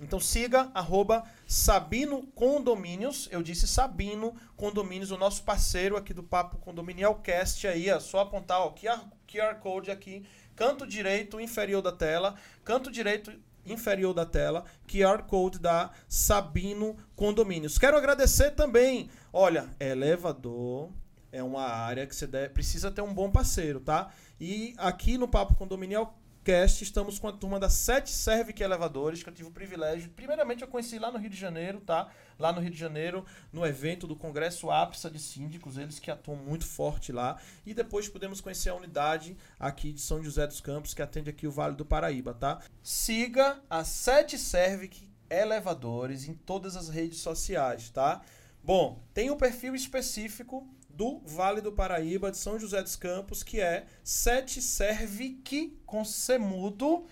Então 0.00 0.20
siga 0.20 0.70
arroba 0.74 1.24
Sabino 1.46 2.26
Condomínios. 2.28 3.28
Eu 3.32 3.42
disse 3.42 3.66
Sabino 3.66 4.34
Condomínios, 4.56 5.10
o 5.10 5.18
nosso 5.18 5.42
parceiro 5.42 5.96
aqui 5.96 6.14
do 6.14 6.22
Papo 6.22 6.58
Condominial 6.58 7.16
Cast 7.16 7.66
aí, 7.66 7.90
ó, 7.90 7.98
só 7.98 8.20
apontar 8.20 8.64
o 8.64 8.72
QR, 8.72 9.00
QR 9.26 9.56
Code 9.60 9.90
aqui, 9.90 10.24
canto 10.54 10.86
direito 10.86 11.40
inferior 11.40 11.82
da 11.82 11.90
tela, 11.90 12.36
canto 12.64 12.90
direito 12.92 13.32
inferior 13.66 14.14
da 14.14 14.24
tela, 14.24 14.64
QR 14.86 15.24
Code 15.24 15.58
da 15.58 15.90
Sabino 16.08 16.96
Condomínios. 17.16 17.76
Quero 17.76 17.96
agradecer 17.96 18.52
também, 18.52 19.10
olha, 19.32 19.68
elevador 19.80 20.90
é 21.32 21.42
uma 21.42 21.64
área 21.64 22.06
que 22.06 22.14
você 22.14 22.26
deve- 22.26 22.50
precisa 22.50 22.90
ter 22.90 23.02
um 23.02 23.12
bom 23.12 23.30
parceiro, 23.30 23.80
tá? 23.80 24.10
E 24.40 24.74
aqui 24.78 25.18
no 25.18 25.26
Papo 25.28 25.54
Condominial 25.56 26.16
Cast, 26.48 26.82
estamos 26.82 27.18
com 27.18 27.28
a 27.28 27.32
turma 27.32 27.60
da 27.60 27.68
Sete 27.68 28.08
Servic 28.08 28.62
Elevadores, 28.62 29.22
que 29.22 29.28
eu 29.28 29.34
tive 29.34 29.50
o 29.50 29.52
privilégio. 29.52 30.08
Primeiramente, 30.08 30.62
eu 30.62 30.68
conheci 30.68 30.98
lá 30.98 31.12
no 31.12 31.18
Rio 31.18 31.28
de 31.28 31.36
Janeiro, 31.36 31.78
tá? 31.78 32.08
Lá 32.38 32.50
no 32.54 32.58
Rio 32.62 32.70
de 32.70 32.78
Janeiro, 32.78 33.22
no 33.52 33.66
evento 33.66 34.06
do 34.06 34.16
Congresso 34.16 34.70
APSA 34.70 35.10
de 35.10 35.18
Síndicos, 35.18 35.76
eles 35.76 35.98
que 35.98 36.10
atuam 36.10 36.38
muito 36.38 36.64
forte 36.64 37.12
lá. 37.12 37.38
E 37.66 37.74
depois 37.74 38.08
pudemos 38.08 38.40
conhecer 38.40 38.70
a 38.70 38.74
unidade 38.74 39.36
aqui 39.60 39.92
de 39.92 40.00
São 40.00 40.24
José 40.24 40.46
dos 40.46 40.62
Campos, 40.62 40.94
que 40.94 41.02
atende 41.02 41.28
aqui 41.28 41.46
o 41.46 41.50
Vale 41.50 41.76
do 41.76 41.84
Paraíba, 41.84 42.32
tá? 42.32 42.62
Siga 42.82 43.60
a 43.68 43.84
Sete 43.84 44.38
Servic 44.38 45.06
Elevadores 45.28 46.26
em 46.26 46.32
todas 46.32 46.76
as 46.76 46.88
redes 46.88 47.18
sociais, 47.18 47.90
tá? 47.90 48.22
Bom, 48.64 49.02
tem 49.12 49.30
um 49.30 49.36
perfil 49.36 49.74
específico 49.74 50.66
do 50.98 51.20
Vale 51.24 51.60
do 51.60 51.70
Paraíba, 51.70 52.28
de 52.28 52.36
São 52.36 52.58
José 52.58 52.82
dos 52.82 52.96
Campos, 52.96 53.44
que 53.44 53.60
é 53.60 53.86
Sete 54.02 54.60
Servic 54.60 55.78
com 55.86 56.04
semudo, 56.04 57.06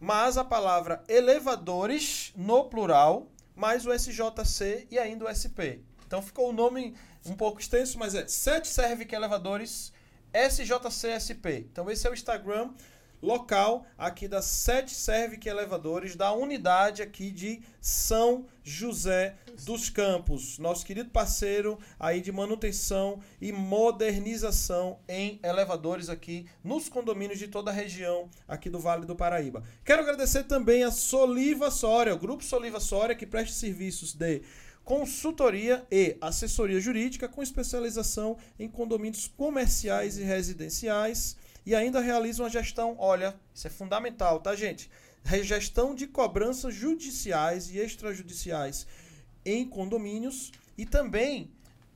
mas 0.00 0.36
a 0.36 0.44
palavra 0.44 1.04
elevadores 1.06 2.32
no 2.34 2.64
plural, 2.64 3.30
mais 3.54 3.86
o 3.86 3.92
SJC 3.92 4.88
e 4.90 4.98
ainda 4.98 5.26
o 5.26 5.28
SP. 5.30 5.78
Então 6.04 6.20
ficou 6.20 6.50
o 6.50 6.52
nome 6.52 6.96
um 7.24 7.36
pouco 7.36 7.60
extenso, 7.60 8.00
mas 8.00 8.16
é 8.16 8.26
Sete 8.26 8.66
Servic 8.66 9.14
Elevadores 9.14 9.92
SJCSP. 10.32 11.68
Então 11.70 11.88
esse 11.88 12.08
é 12.08 12.10
o 12.10 12.14
Instagram 12.14 12.72
local 13.24 13.86
aqui 13.96 14.28
da 14.28 14.42
Sete 14.42 14.94
Servic 14.94 15.48
Elevadores, 15.48 16.14
da 16.14 16.32
unidade 16.32 17.00
aqui 17.00 17.30
de 17.30 17.62
São 17.80 18.44
José 18.62 19.34
dos 19.64 19.88
Campos. 19.88 20.58
Nosso 20.58 20.84
querido 20.84 21.08
parceiro 21.08 21.78
aí 21.98 22.20
de 22.20 22.30
manutenção 22.30 23.20
e 23.40 23.50
modernização 23.50 24.98
em 25.08 25.40
elevadores 25.42 26.10
aqui 26.10 26.46
nos 26.62 26.88
condomínios 26.88 27.38
de 27.38 27.48
toda 27.48 27.70
a 27.70 27.74
região 27.74 28.28
aqui 28.46 28.68
do 28.68 28.78
Vale 28.78 29.06
do 29.06 29.16
Paraíba. 29.16 29.62
Quero 29.84 30.02
agradecer 30.02 30.44
também 30.44 30.84
a 30.84 30.90
Soliva 30.90 31.70
Soria, 31.70 32.14
o 32.14 32.18
Grupo 32.18 32.44
Soliva 32.44 32.78
Soria, 32.78 33.16
que 33.16 33.26
presta 33.26 33.56
serviços 33.56 34.12
de 34.12 34.42
consultoria 34.84 35.82
e 35.90 36.16
assessoria 36.20 36.78
jurídica 36.78 37.26
com 37.26 37.42
especialização 37.42 38.36
em 38.58 38.68
condomínios 38.68 39.26
comerciais 39.26 40.18
e 40.18 40.22
residenciais 40.22 41.36
e 41.64 41.74
ainda 41.74 42.00
realiza 42.00 42.42
uma 42.42 42.50
gestão, 42.50 42.96
olha, 42.98 43.34
isso 43.54 43.66
é 43.66 43.70
fundamental, 43.70 44.40
tá, 44.40 44.54
gente? 44.54 44.90
Gestão 45.42 45.94
de 45.94 46.06
cobranças 46.06 46.74
judiciais 46.74 47.70
e 47.70 47.78
extrajudiciais 47.78 48.86
em 49.44 49.66
condomínios 49.66 50.52
e 50.76 50.84
também 50.84 51.50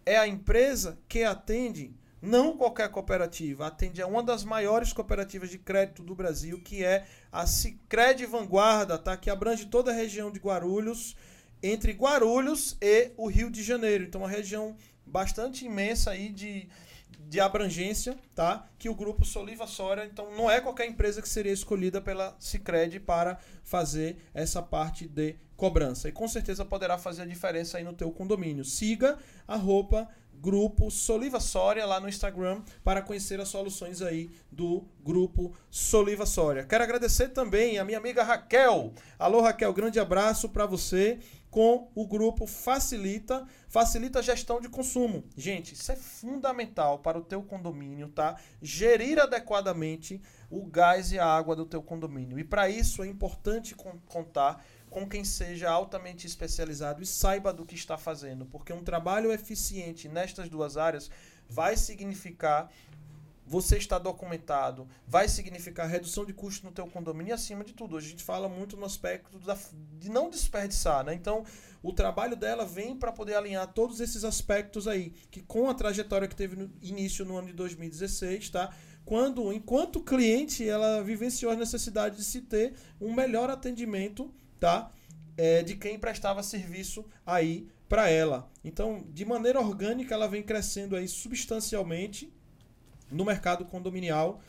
é 0.07 0.17
a 0.17 0.27
empresa 0.27 0.99
que 1.09 1.23
atende 1.25 1.95
não 2.21 2.57
qualquer 2.57 2.89
cooperativa, 2.89 3.67
atende 3.67 4.03
a 4.03 4.07
uma 4.07 4.23
das 4.23 4.43
maiores 4.43 4.93
cooperativas 4.93 5.51
de 5.51 5.59
crédito 5.59 6.03
do 6.03 6.15
Brasil, 6.15 6.61
que 6.61 6.85
é 6.85 7.07
a 7.31 7.47
Sicredi 7.47 8.27
Vanguarda, 8.27 8.99
tá? 8.99 9.17
Que 9.17 9.31
abrange 9.31 9.67
toda 9.67 9.93
a 9.93 9.95
região 9.95 10.31
de 10.31 10.41
Guarulhos, 10.41 11.15
entre 11.63 11.93
Guarulhos 11.93 12.77
e 12.81 13.13
o 13.17 13.29
Rio 13.29 13.51
de 13.51 13.63
Janeiro. 13.63 14.05
Então, 14.05 14.23
uma 14.23 14.31
região 14.31 14.77
bastante 15.07 15.65
imensa 15.65 16.11
aí 16.11 16.31
de, 16.31 16.69
de 17.29 17.41
abrangência, 17.41 18.17
tá? 18.35 18.67
Que 18.79 18.89
o 18.89 18.95
grupo 18.95 19.25
Soliva 19.25 19.67
Soria, 19.67 20.07
então 20.07 20.35
não 20.35 20.51
é 20.51 20.61
qualquer 20.61 20.87
empresa 20.87 21.21
que 21.21 21.29
seria 21.29 21.53
escolhida 21.53 22.01
pela 22.01 22.35
Sicredi 22.41 22.99
para 22.99 23.39
fazer 23.63 24.17
essa 24.33 24.63
parte 24.63 25.07
de 25.07 25.37
cobrança. 25.55 26.09
E 26.09 26.13
com 26.13 26.27
certeza 26.27 26.65
poderá 26.65 26.97
fazer 26.97 27.23
a 27.23 27.27
diferença 27.27 27.77
aí 27.77 27.85
no 27.85 27.93
teu 27.93 28.11
condomínio. 28.11 28.65
Siga 28.65 29.19
a 29.47 29.57
roupa 29.57 30.09
grupo 30.41 30.91
Soliva 30.91 31.41
Soria 31.41 31.85
lá 31.85 32.01
no 32.01 32.09
Instagram 32.09 32.63
para 32.85 33.03
conhecer 33.03 33.41
as 33.41 33.49
soluções 33.49 34.01
aí 34.01 34.31
do 34.51 34.85
grupo 35.05 35.53
Soliva 35.69 36.25
Soria. 36.25 36.65
Quero 36.65 36.85
agradecer 36.85 37.29
também 37.29 37.79
a 37.79 37.85
minha 37.85 37.99
amiga 37.99 38.23
Raquel. 38.23 38.93
Alô 39.19 39.41
Raquel, 39.41 39.73
grande 39.73 39.99
abraço 39.99 40.49
para 40.49 40.65
você 40.65 41.19
com 41.59 41.91
o 41.93 42.07
grupo 42.07 42.47
Facilita, 42.47 43.45
facilita 43.67 44.21
a 44.21 44.23
gestão 44.23 44.61
de 44.61 44.69
consumo. 44.69 45.25
Gente, 45.37 45.75
isso 45.75 45.91
é 45.91 45.97
fundamental 45.97 47.01
para 47.01 47.19
o 47.19 47.25
teu 47.25 47.43
condomínio, 47.43 48.11
tá? 48.11 48.37
Gerir 48.63 49.19
adequadamente 49.19 50.23
o 50.49 50.65
gás 50.65 51.11
e 51.11 51.19
a 51.19 51.27
água 51.27 51.57
do 51.57 51.67
teu 51.67 51.83
condomínio. 51.83 52.39
E 52.39 52.45
para 52.45 52.71
isso 52.71 53.03
é 53.03 53.09
importante 53.09 53.75
contar 54.07 54.65
com 54.89 55.09
quem 55.09 55.25
seja 55.25 55.69
altamente 55.69 56.29
especializado 56.29 57.03
e 57.03 57.07
saiba 57.07 57.53
do 57.53 57.67
que 57.67 57.75
está 57.75 57.99
fazendo, 57.99 58.47
porque 58.47 58.73
um 58.73 58.85
trabalho 58.85 59.33
eficiente 59.33 60.09
nestas 60.09 60.49
duas 60.49 60.77
áreas 60.77 61.11
vai 61.49 61.77
significar 61.77 62.71
você 63.49 63.79
está 63.79 63.99
documentado, 63.99 64.87
vai 65.07 65.27
significar 65.27 65.89
redução 65.89 66.27
de 66.27 66.35
custo 66.35 66.67
no 66.67 66.73
teu 66.73 66.87
condomínio 66.87 67.31
e 67.31 67.33
acima 67.33 67.65
de 67.65 67.73
tudo. 67.73 67.97
A 67.97 68.01
gente 68.01 68.23
fala 68.23 68.47
muito 68.47 68.77
no 68.77 68.85
aspecto 68.85 69.39
da, 69.39 69.57
de 69.99 70.11
não 70.11 70.29
desperdiçar, 70.29 71.03
né? 71.03 71.15
Então, 71.15 71.45
o 71.83 71.91
trabalho 71.91 72.37
dela 72.37 72.67
vem 72.67 72.95
para 72.95 73.11
poder 73.11 73.37
alinhar 73.37 73.67
todos 73.73 74.01
esses 74.01 74.23
aspectos 74.23 74.87
aí, 74.87 75.15
que 75.31 75.41
com 75.41 75.71
a 75.71 75.75
trajetória 75.75 76.29
que 76.29 76.37
teve 76.37 76.57
no 76.57 76.71
início 76.83 77.25
no 77.25 77.39
ano 77.39 77.47
de 77.47 77.55
2016, 77.55 78.51
tá? 78.51 78.71
Quando, 79.03 79.51
enquanto 79.51 80.03
cliente, 80.03 80.69
ela 80.69 81.03
vivenciou 81.03 81.51
a 81.51 81.57
necessidade 81.57 82.17
de 82.17 82.25
se 82.25 82.43
ter 82.43 82.75
um 83.01 83.15
melhor 83.15 83.49
atendimento, 83.49 84.31
tá? 84.61 84.93
É, 85.39 85.63
de 85.63 85.75
quem 85.75 85.99
prestava 85.99 86.43
serviço 86.43 87.03
aí 87.25 87.67
para 87.89 88.11
ela. 88.11 88.51
Então, 88.63 89.07
de 89.09 89.25
maneira 89.25 89.59
orgânica, 89.59 90.13
ela 90.13 90.29
vem 90.29 90.43
crescendo 90.43 90.95
aí 90.95 91.09
substancialmente 91.09 92.31
no 93.11 93.25
mercado 93.25 93.65
condominial, 93.65 94.41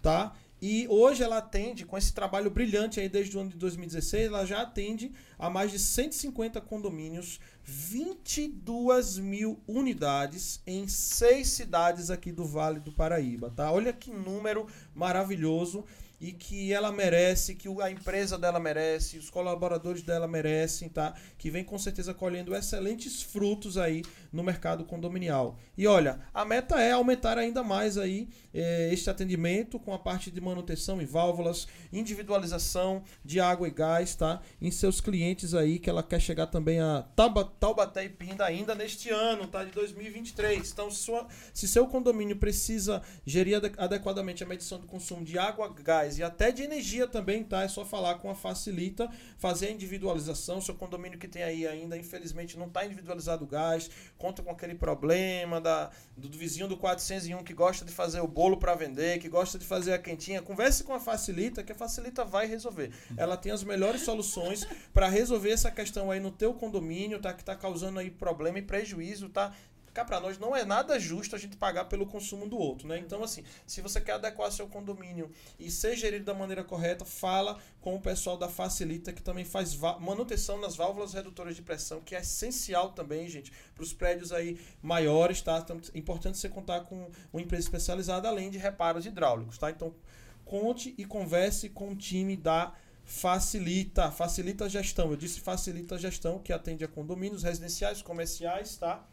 tá? 0.00 0.34
E 0.64 0.86
hoje 0.88 1.24
ela 1.24 1.38
atende, 1.38 1.84
com 1.84 1.98
esse 1.98 2.12
trabalho 2.12 2.48
brilhante 2.48 3.00
aí 3.00 3.08
desde 3.08 3.36
o 3.36 3.40
ano 3.40 3.50
de 3.50 3.56
2016, 3.56 4.28
ela 4.28 4.46
já 4.46 4.62
atende 4.62 5.10
a 5.36 5.50
mais 5.50 5.72
de 5.72 5.78
150 5.80 6.60
condomínios, 6.60 7.40
22 7.64 9.18
mil 9.18 9.60
unidades 9.66 10.62
em 10.64 10.86
seis 10.86 11.48
cidades 11.48 12.10
aqui 12.10 12.30
do 12.30 12.44
Vale 12.44 12.78
do 12.78 12.92
Paraíba, 12.92 13.50
tá? 13.50 13.72
Olha 13.72 13.92
que 13.92 14.12
número 14.12 14.68
maravilhoso 14.94 15.84
e 16.20 16.30
que 16.30 16.72
ela 16.72 16.92
merece, 16.92 17.56
que 17.56 17.68
a 17.82 17.90
empresa 17.90 18.38
dela 18.38 18.60
merece, 18.60 19.18
os 19.18 19.28
colaboradores 19.28 20.02
dela 20.02 20.28
merecem, 20.28 20.88
tá? 20.88 21.12
Que 21.36 21.50
vem 21.50 21.64
com 21.64 21.76
certeza 21.76 22.14
colhendo 22.14 22.54
excelentes 22.54 23.20
frutos 23.20 23.76
aí 23.76 24.04
no 24.32 24.42
mercado 24.42 24.84
condominial. 24.84 25.58
E 25.76 25.86
olha, 25.86 26.20
a 26.32 26.44
meta 26.44 26.80
é 26.80 26.92
aumentar 26.92 27.36
ainda 27.36 27.62
mais 27.62 27.98
aí 27.98 28.28
eh, 28.54 28.90
este 28.92 29.10
atendimento 29.10 29.78
com 29.78 29.92
a 29.92 29.98
parte 29.98 30.30
de 30.30 30.40
manutenção 30.40 31.00
e 31.02 31.04
válvulas, 31.04 31.68
individualização 31.92 33.02
de 33.24 33.40
água 33.40 33.68
e 33.68 33.70
gás, 33.70 34.14
tá? 34.14 34.40
Em 34.60 34.70
seus 34.70 35.00
clientes 35.00 35.54
aí, 35.54 35.78
que 35.78 35.90
ela 35.90 36.02
quer 36.02 36.20
chegar 36.20 36.46
também 36.46 36.80
a 36.80 37.06
Taubaté 37.60 38.04
e 38.04 38.08
Pinda 38.08 38.44
ainda 38.44 38.74
neste 38.74 39.10
ano, 39.10 39.46
tá? 39.46 39.64
De 39.64 39.70
2023. 39.72 40.70
Então, 40.70 40.90
sua, 40.90 41.26
se 41.52 41.68
seu 41.68 41.86
condomínio 41.86 42.36
precisa 42.36 43.02
gerir 43.26 43.60
adequadamente 43.76 44.42
a 44.42 44.46
medição 44.46 44.78
do 44.78 44.86
consumo 44.86 45.24
de 45.24 45.38
água, 45.38 45.72
gás 45.82 46.18
e 46.18 46.22
até 46.22 46.50
de 46.50 46.62
energia 46.62 47.06
também, 47.06 47.44
tá? 47.44 47.62
É 47.62 47.68
só 47.68 47.84
falar 47.84 48.16
com 48.16 48.30
a 48.30 48.34
Facilita, 48.34 49.10
fazer 49.38 49.68
a 49.68 49.70
individualização. 49.70 50.60
Seu 50.60 50.74
condomínio 50.74 51.18
que 51.18 51.28
tem 51.28 51.42
aí 51.42 51.66
ainda, 51.66 51.96
infelizmente, 51.96 52.58
não 52.58 52.66
está 52.66 52.84
individualizado 52.84 53.44
o 53.44 53.46
gás, 53.46 53.90
conta 54.22 54.40
com 54.40 54.52
aquele 54.52 54.76
problema 54.76 55.60
da, 55.60 55.90
do, 56.16 56.28
do 56.28 56.38
vizinho 56.38 56.68
do 56.68 56.76
401 56.76 57.42
que 57.42 57.52
gosta 57.52 57.84
de 57.84 57.90
fazer 57.90 58.20
o 58.20 58.28
bolo 58.28 58.56
para 58.56 58.72
vender, 58.72 59.18
que 59.18 59.28
gosta 59.28 59.58
de 59.58 59.66
fazer 59.66 59.92
a 59.92 59.98
quentinha. 59.98 60.40
Converse 60.40 60.84
com 60.84 60.94
a 60.94 61.00
Facilita, 61.00 61.64
que 61.64 61.72
a 61.72 61.74
Facilita 61.74 62.24
vai 62.24 62.46
resolver. 62.46 62.92
Ela 63.16 63.36
tem 63.36 63.50
as 63.50 63.64
melhores 63.64 64.02
soluções 64.02 64.64
para 64.94 65.08
resolver 65.08 65.50
essa 65.50 65.72
questão 65.72 66.08
aí 66.08 66.20
no 66.20 66.30
teu 66.30 66.54
condomínio, 66.54 67.18
tá? 67.18 67.32
Que 67.32 67.42
está 67.42 67.56
causando 67.56 67.98
aí 67.98 68.12
problema 68.12 68.60
e 68.60 68.62
prejuízo, 68.62 69.28
tá? 69.28 69.52
Cá 69.92 70.04
para 70.04 70.20
nós 70.20 70.38
não 70.38 70.56
é 70.56 70.64
nada 70.64 70.98
justo 70.98 71.36
a 71.36 71.38
gente 71.38 71.56
pagar 71.56 71.84
pelo 71.84 72.06
consumo 72.06 72.48
do 72.48 72.56
outro, 72.56 72.88
né? 72.88 72.98
Então, 72.98 73.22
assim, 73.22 73.44
se 73.66 73.80
você 73.80 74.00
quer 74.00 74.12
adequar 74.12 74.50
seu 74.50 74.66
condomínio 74.66 75.30
e 75.58 75.70
ser 75.70 75.96
gerido 75.96 76.24
da 76.24 76.34
maneira 76.34 76.64
correta, 76.64 77.04
fala 77.04 77.58
com 77.80 77.94
o 77.94 78.00
pessoal 78.00 78.36
da 78.36 78.48
Facilita, 78.48 79.12
que 79.12 79.22
também 79.22 79.44
faz 79.44 79.76
manutenção 80.00 80.58
nas 80.60 80.74
válvulas 80.76 81.12
redutoras 81.12 81.54
de 81.54 81.62
pressão, 81.62 82.00
que 82.00 82.14
é 82.14 82.20
essencial 82.20 82.92
também, 82.92 83.28
gente, 83.28 83.52
para 83.74 83.82
os 83.82 83.92
prédios 83.92 84.32
aí 84.32 84.58
maiores, 84.82 85.42
tá? 85.42 85.58
Então, 85.58 85.80
é 85.94 85.98
importante 85.98 86.38
você 86.38 86.48
contar 86.48 86.80
com 86.82 87.10
uma 87.32 87.42
empresa 87.42 87.64
especializada, 87.64 88.28
além 88.28 88.50
de 88.50 88.58
reparos 88.58 89.04
hidráulicos, 89.06 89.58
tá? 89.58 89.70
Então, 89.70 89.94
conte 90.44 90.94
e 90.96 91.04
converse 91.04 91.68
com 91.68 91.90
o 91.90 91.96
time 91.96 92.36
da 92.36 92.74
Facilita, 93.04 94.10
facilita 94.10 94.66
a 94.66 94.68
gestão. 94.68 95.10
Eu 95.10 95.16
disse 95.16 95.40
facilita 95.40 95.96
a 95.96 95.98
gestão, 95.98 96.38
que 96.38 96.52
atende 96.52 96.84
a 96.84 96.88
condomínios 96.88 97.42
residenciais, 97.42 98.00
comerciais, 98.00 98.76
tá? 98.76 99.04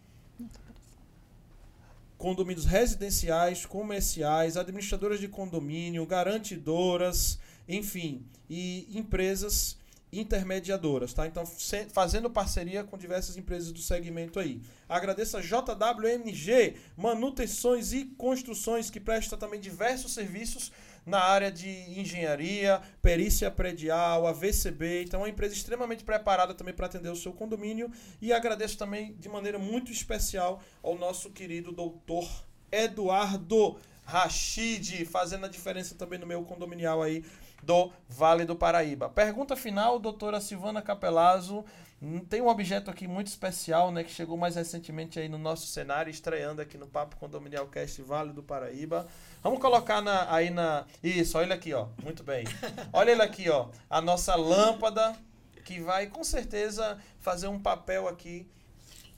Condomínios 2.20 2.66
residenciais, 2.66 3.66
comerciais, 3.66 4.58
administradoras 4.58 5.22
de 5.22 5.30
condomínio, 5.30 6.06
garantidoras, 6.06 7.40
enfim, 7.68 8.26
e 8.50 8.86
empresas 8.94 9.80
intermediadoras, 10.12 11.14
tá? 11.14 11.26
Então, 11.28 11.46
fazendo 11.94 12.30
parceria 12.30 12.84
com 12.84 12.98
diversas 12.98 13.38
empresas 13.38 13.72
do 13.72 13.80
segmento 13.80 14.38
aí. 14.38 14.60
Agradeço 14.88 15.38
a 15.38 15.42
JWMG, 15.42 16.76
manutenções 16.98 17.94
e 17.94 18.06
construções, 18.06 18.90
que 18.90 19.00
presta 19.00 19.38
também 19.38 19.60
diversos 19.60 20.14
serviços 20.14 20.74
na 21.06 21.20
área 21.20 21.52
de 21.52 21.70
engenharia, 22.00 22.82
perícia 23.02 23.50
predial, 23.50 24.28
AVCB. 24.28 25.04
Então, 25.04 25.22
é 25.22 25.24
uma 25.24 25.30
empresa 25.30 25.54
extremamente 25.54 26.04
preparada 26.04 26.54
também 26.54 26.74
para 26.74 26.86
atender 26.86 27.10
o 27.10 27.16
seu 27.16 27.34
condomínio. 27.34 27.92
E 28.22 28.34
agradeço 28.34 28.78
também 28.78 29.14
de 29.14 29.30
maneira 29.30 29.60
muito 29.60 29.92
especial 29.92 30.62
ao 30.84 30.98
nosso 30.98 31.30
querido 31.32 31.72
doutor 31.72 32.28
Eduardo 32.72 33.78
Rachid, 34.04 35.06
fazendo 35.06 35.46
a 35.46 35.50
diferença 35.50 35.96
também 35.96 36.18
no 36.18 36.26
meu 36.26 36.44
condominial 36.44 37.02
aí 37.02 37.24
do 37.62 37.92
Vale 38.08 38.46
do 38.46 38.56
Paraíba. 38.56 39.10
Pergunta 39.10 39.56
final, 39.56 40.00
doutora 40.00 40.42
Silvana 40.42 40.82
Capelazzo. 40.82 41.64
Hum, 42.02 42.20
tem 42.20 42.42
um 42.42 42.48
objeto 42.48 42.90
aqui 42.90 43.08
muito 43.08 43.28
especial, 43.28 43.92
né, 43.92 44.04
que 44.04 44.12
chegou 44.12 44.38
mais 44.38 44.56
recentemente 44.56 45.20
aí 45.20 45.28
no 45.28 45.38
nosso 45.38 45.68
cenário, 45.68 46.10
estreando 46.10 46.62
aqui 46.62 46.78
no 46.78 46.88
Papo 46.88 47.18
Condominial 47.18 47.68
Cast 47.68 48.02
Vale 48.02 48.32
do 48.32 48.42
Paraíba. 48.42 49.06
Vamos 49.42 49.60
colocar 49.60 50.02
na, 50.02 50.34
aí 50.34 50.50
na. 50.50 50.86
Isso, 51.02 51.38
olha 51.38 51.56
aqui, 51.56 51.74
ó. 51.74 51.88
Muito 52.04 52.24
bem. 52.24 52.44
Olha 52.92 53.12
ele 53.12 53.22
aqui, 53.22 53.50
ó. 53.50 53.70
A 53.90 54.02
nossa 54.02 54.36
lâmpada, 54.36 55.16
que 55.64 55.80
vai 55.80 56.08
com 56.08 56.24
certeza 56.24 56.98
fazer 57.20 57.48
um 57.48 57.60
papel 57.60 58.08
aqui 58.08 58.48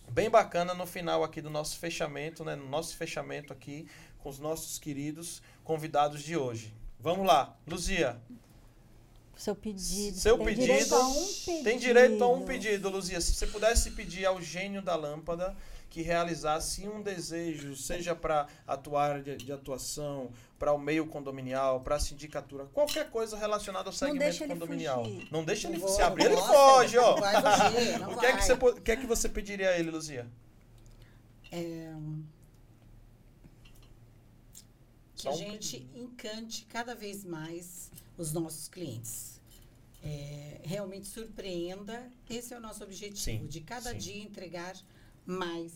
bem 0.10 0.30
bacana 0.30 0.74
no 0.74 0.86
final 0.86 1.24
aqui 1.24 1.42
do 1.42 1.50
nosso 1.50 1.78
fechamento, 1.80 2.44
né? 2.44 2.56
No 2.56 2.68
nosso 2.68 2.96
fechamento 2.96 3.52
aqui 3.52 3.88
com 4.20 4.30
os 4.30 4.38
nossos 4.38 4.78
queridos 4.78 5.42
convidados 5.64 6.22
de 6.22 6.38
hoje. 6.38 6.74
Vamos 7.00 7.26
lá, 7.26 7.56
Luzia. 7.68 8.22
Seu 9.36 9.56
pedido. 9.56 10.18
Seu 10.18 10.38
tem 10.38 10.46
pedido, 10.46 10.66
Direito 10.68 10.94
a 10.94 11.08
um 11.08 11.14
pedido. 11.14 11.64
Tem 11.64 11.80
direito 11.80 12.24
a 12.24 12.28
um 12.32 12.46
pedido, 12.46 12.90
Luzia. 12.90 13.20
Se 13.20 13.34
você 13.34 13.48
pudesse 13.48 13.90
pedir 13.92 14.24
ao 14.26 14.40
gênio 14.40 14.84
da 14.84 14.96
lâmpada 14.96 15.56
que 15.92 16.02
realizasse 16.02 16.88
um 16.88 17.02
desejo, 17.02 17.76
seja 17.76 18.16
para 18.16 18.48
a 18.66 18.78
tua 18.78 19.04
área 19.04 19.22
de, 19.22 19.46
de 19.46 19.52
atuação, 19.52 20.32
para 20.58 20.72
o 20.72 20.78
meio 20.80 21.06
condominial, 21.06 21.82
para 21.82 21.98
a 21.98 22.00
sindicatura, 22.00 22.66
qualquer 22.68 23.10
coisa 23.12 23.38
relacionada 23.38 23.90
ao 23.90 23.94
segmento 23.94 24.20
deixa 24.24 24.46
ele 24.46 24.54
condominial. 24.54 25.04
fugir. 25.04 25.28
Não 25.30 25.44
deixa 25.44 25.68
Não 25.68 25.76
ele 25.76 25.82
vou, 25.82 25.94
se 25.94 26.02
abrir, 26.02 26.24
não 26.24 26.32
ele 26.32 26.42
foge, 26.42 26.98
ó. 26.98 27.16
não 27.20 27.72
fugir, 27.72 28.00
não 28.00 28.12
o 28.14 28.18
que 28.18 28.26
é 28.26 28.38
que 28.38 28.44
você 28.44 28.54
o 28.54 28.82
que 28.82 28.92
é 28.92 28.96
que 28.96 29.06
você 29.06 29.28
pediria 29.28 29.70
a 29.72 29.78
ele, 29.78 29.92
Luzia? 29.92 30.32
É, 31.52 31.94
que 35.14 35.28
a 35.28 35.34
gente 35.34 35.86
encante 35.94 36.66
cada 36.66 36.96
vez 36.96 37.26
mais 37.26 37.92
os 38.18 38.32
nossos 38.32 38.70
clientes. 38.70 39.42
É, 40.04 40.62
realmente 40.64 41.06
surpreenda. 41.08 42.10
Esse 42.30 42.54
é 42.54 42.58
o 42.58 42.62
nosso 42.62 42.82
objetivo, 42.84 43.18
Sim, 43.18 43.46
de 43.46 43.60
cada 43.62 43.92
sim. 43.92 43.98
dia 43.98 44.24
entregar 44.24 44.76
mais 45.26 45.72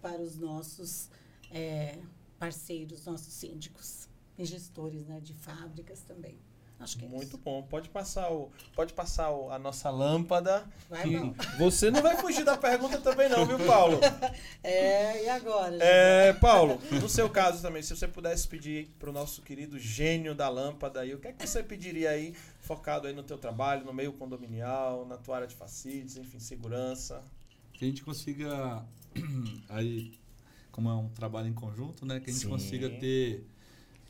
para 0.00 0.20
os 0.20 0.36
nossos 0.38 1.08
é, 1.50 1.98
parceiros, 2.38 3.04
nossos 3.04 3.32
síndicos 3.32 4.08
e 4.36 4.44
gestores 4.44 5.06
né, 5.06 5.20
de 5.20 5.34
fábricas 5.34 6.00
também. 6.02 6.38
Acho 6.80 6.96
que 6.96 7.04
é 7.04 7.08
Muito 7.08 7.26
isso. 7.30 7.38
bom. 7.38 7.60
Pode 7.64 7.88
passar 7.88 8.30
o, 8.32 8.52
pode 8.76 8.92
passar 8.94 9.32
o- 9.32 9.50
a 9.50 9.58
nossa 9.58 9.90
lâmpada. 9.90 10.64
Vai, 10.88 11.02
que 11.08 11.16
Paulo. 11.18 11.34
você 11.58 11.90
não 11.90 12.00
vai 12.00 12.16
fugir 12.18 12.44
da 12.44 12.56
pergunta 12.56 13.00
também 13.00 13.28
não, 13.28 13.44
viu, 13.44 13.58
Paulo? 13.66 13.98
É, 14.62 15.24
e 15.24 15.28
agora? 15.28 15.72
gente? 15.72 15.82
É, 15.82 16.32
Paulo, 16.34 16.80
no 17.00 17.08
seu 17.08 17.28
caso 17.28 17.60
também, 17.62 17.82
se 17.82 17.96
você 17.96 18.06
pudesse 18.06 18.46
pedir 18.46 18.94
para 18.96 19.10
o 19.10 19.12
nosso 19.12 19.42
querido 19.42 19.76
gênio 19.76 20.36
da 20.36 20.48
lâmpada 20.48 21.00
aí, 21.00 21.12
o 21.14 21.18
que 21.18 21.26
é 21.26 21.32
que 21.32 21.44
você 21.44 21.64
pediria 21.64 22.10
aí, 22.10 22.32
focado 22.60 23.08
aí 23.08 23.12
no 23.12 23.24
teu 23.24 23.38
trabalho, 23.38 23.84
no 23.84 23.92
meio 23.92 24.12
condominial, 24.12 25.04
na 25.04 25.16
tua 25.16 25.34
área 25.36 25.48
de 25.48 25.56
facilities, 25.56 26.16
enfim, 26.16 26.38
segurança? 26.38 27.24
Que 27.78 27.84
a 27.84 27.88
gente 27.88 28.02
consiga, 28.02 28.84
aí, 29.70 30.12
como 30.72 30.90
é 30.90 30.94
um 30.94 31.08
trabalho 31.10 31.46
em 31.46 31.54
conjunto, 31.54 32.04
né? 32.04 32.18
Que 32.18 32.28
a 32.28 32.32
gente 32.32 32.42
Sim. 32.42 32.48
consiga 32.48 32.90
ter 32.90 33.46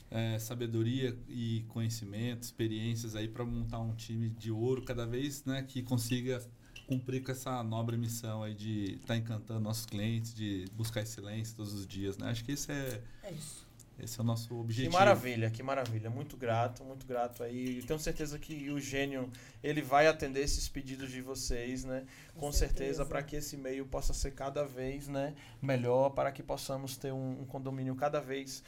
é, 0.09 0.39
sabedoria 0.39 1.15
e 1.27 1.63
conhecimento, 1.67 2.41
experiências 2.41 3.15
aí 3.15 3.27
para 3.27 3.45
montar 3.45 3.79
um 3.79 3.93
time 3.93 4.27
de 4.27 4.49
ouro 4.49 4.81
cada 4.81 5.05
vez, 5.05 5.45
né? 5.45 5.61
Que 5.61 5.83
consiga 5.83 6.43
cumprir 6.87 7.21
com 7.23 7.31
essa 7.31 7.63
nobre 7.63 7.95
missão 7.95 8.41
aí 8.41 8.55
de 8.55 8.95
estar 8.95 9.15
encantando 9.15 9.59
nossos 9.59 9.85
clientes, 9.85 10.33
de 10.33 10.65
buscar 10.73 11.01
excelência 11.01 11.55
todos 11.55 11.71
os 11.71 11.85
dias, 11.85 12.17
né? 12.17 12.31
Acho 12.31 12.43
que 12.43 12.53
esse 12.53 12.71
é, 12.71 13.03
É 13.21 13.31
isso. 13.31 13.68
Esse 14.03 14.19
é 14.19 14.23
o 14.23 14.25
nosso 14.25 14.47
Que 14.49 14.53
objetivo. 14.53 14.93
maravilha, 14.93 15.49
que 15.49 15.61
maravilha. 15.63 16.09
Muito 16.09 16.37
grato, 16.37 16.83
muito 16.83 17.05
grato 17.05 17.43
aí. 17.43 17.79
E 17.79 17.83
tenho 17.83 17.99
certeza 17.99 18.37
que 18.39 18.69
o 18.69 18.79
gênio, 18.79 19.29
ele 19.63 19.81
vai 19.81 20.07
atender 20.07 20.41
esses 20.41 20.67
pedidos 20.67 21.11
de 21.11 21.21
vocês, 21.21 21.83
né? 21.83 22.05
Com, 22.33 22.41
Com 22.41 22.51
certeza, 22.51 22.77
certeza. 22.79 23.05
para 23.05 23.23
que 23.23 23.35
esse 23.35 23.57
meio 23.57 23.85
possa 23.85 24.13
ser 24.13 24.31
cada 24.31 24.63
vez 24.65 25.07
né, 25.07 25.33
melhor, 25.61 26.09
para 26.11 26.31
que 26.31 26.41
possamos 26.43 26.97
ter 26.97 27.11
um, 27.11 27.41
um 27.41 27.45
condomínio 27.45 27.95
cada 27.95 28.19
vez 28.19 28.63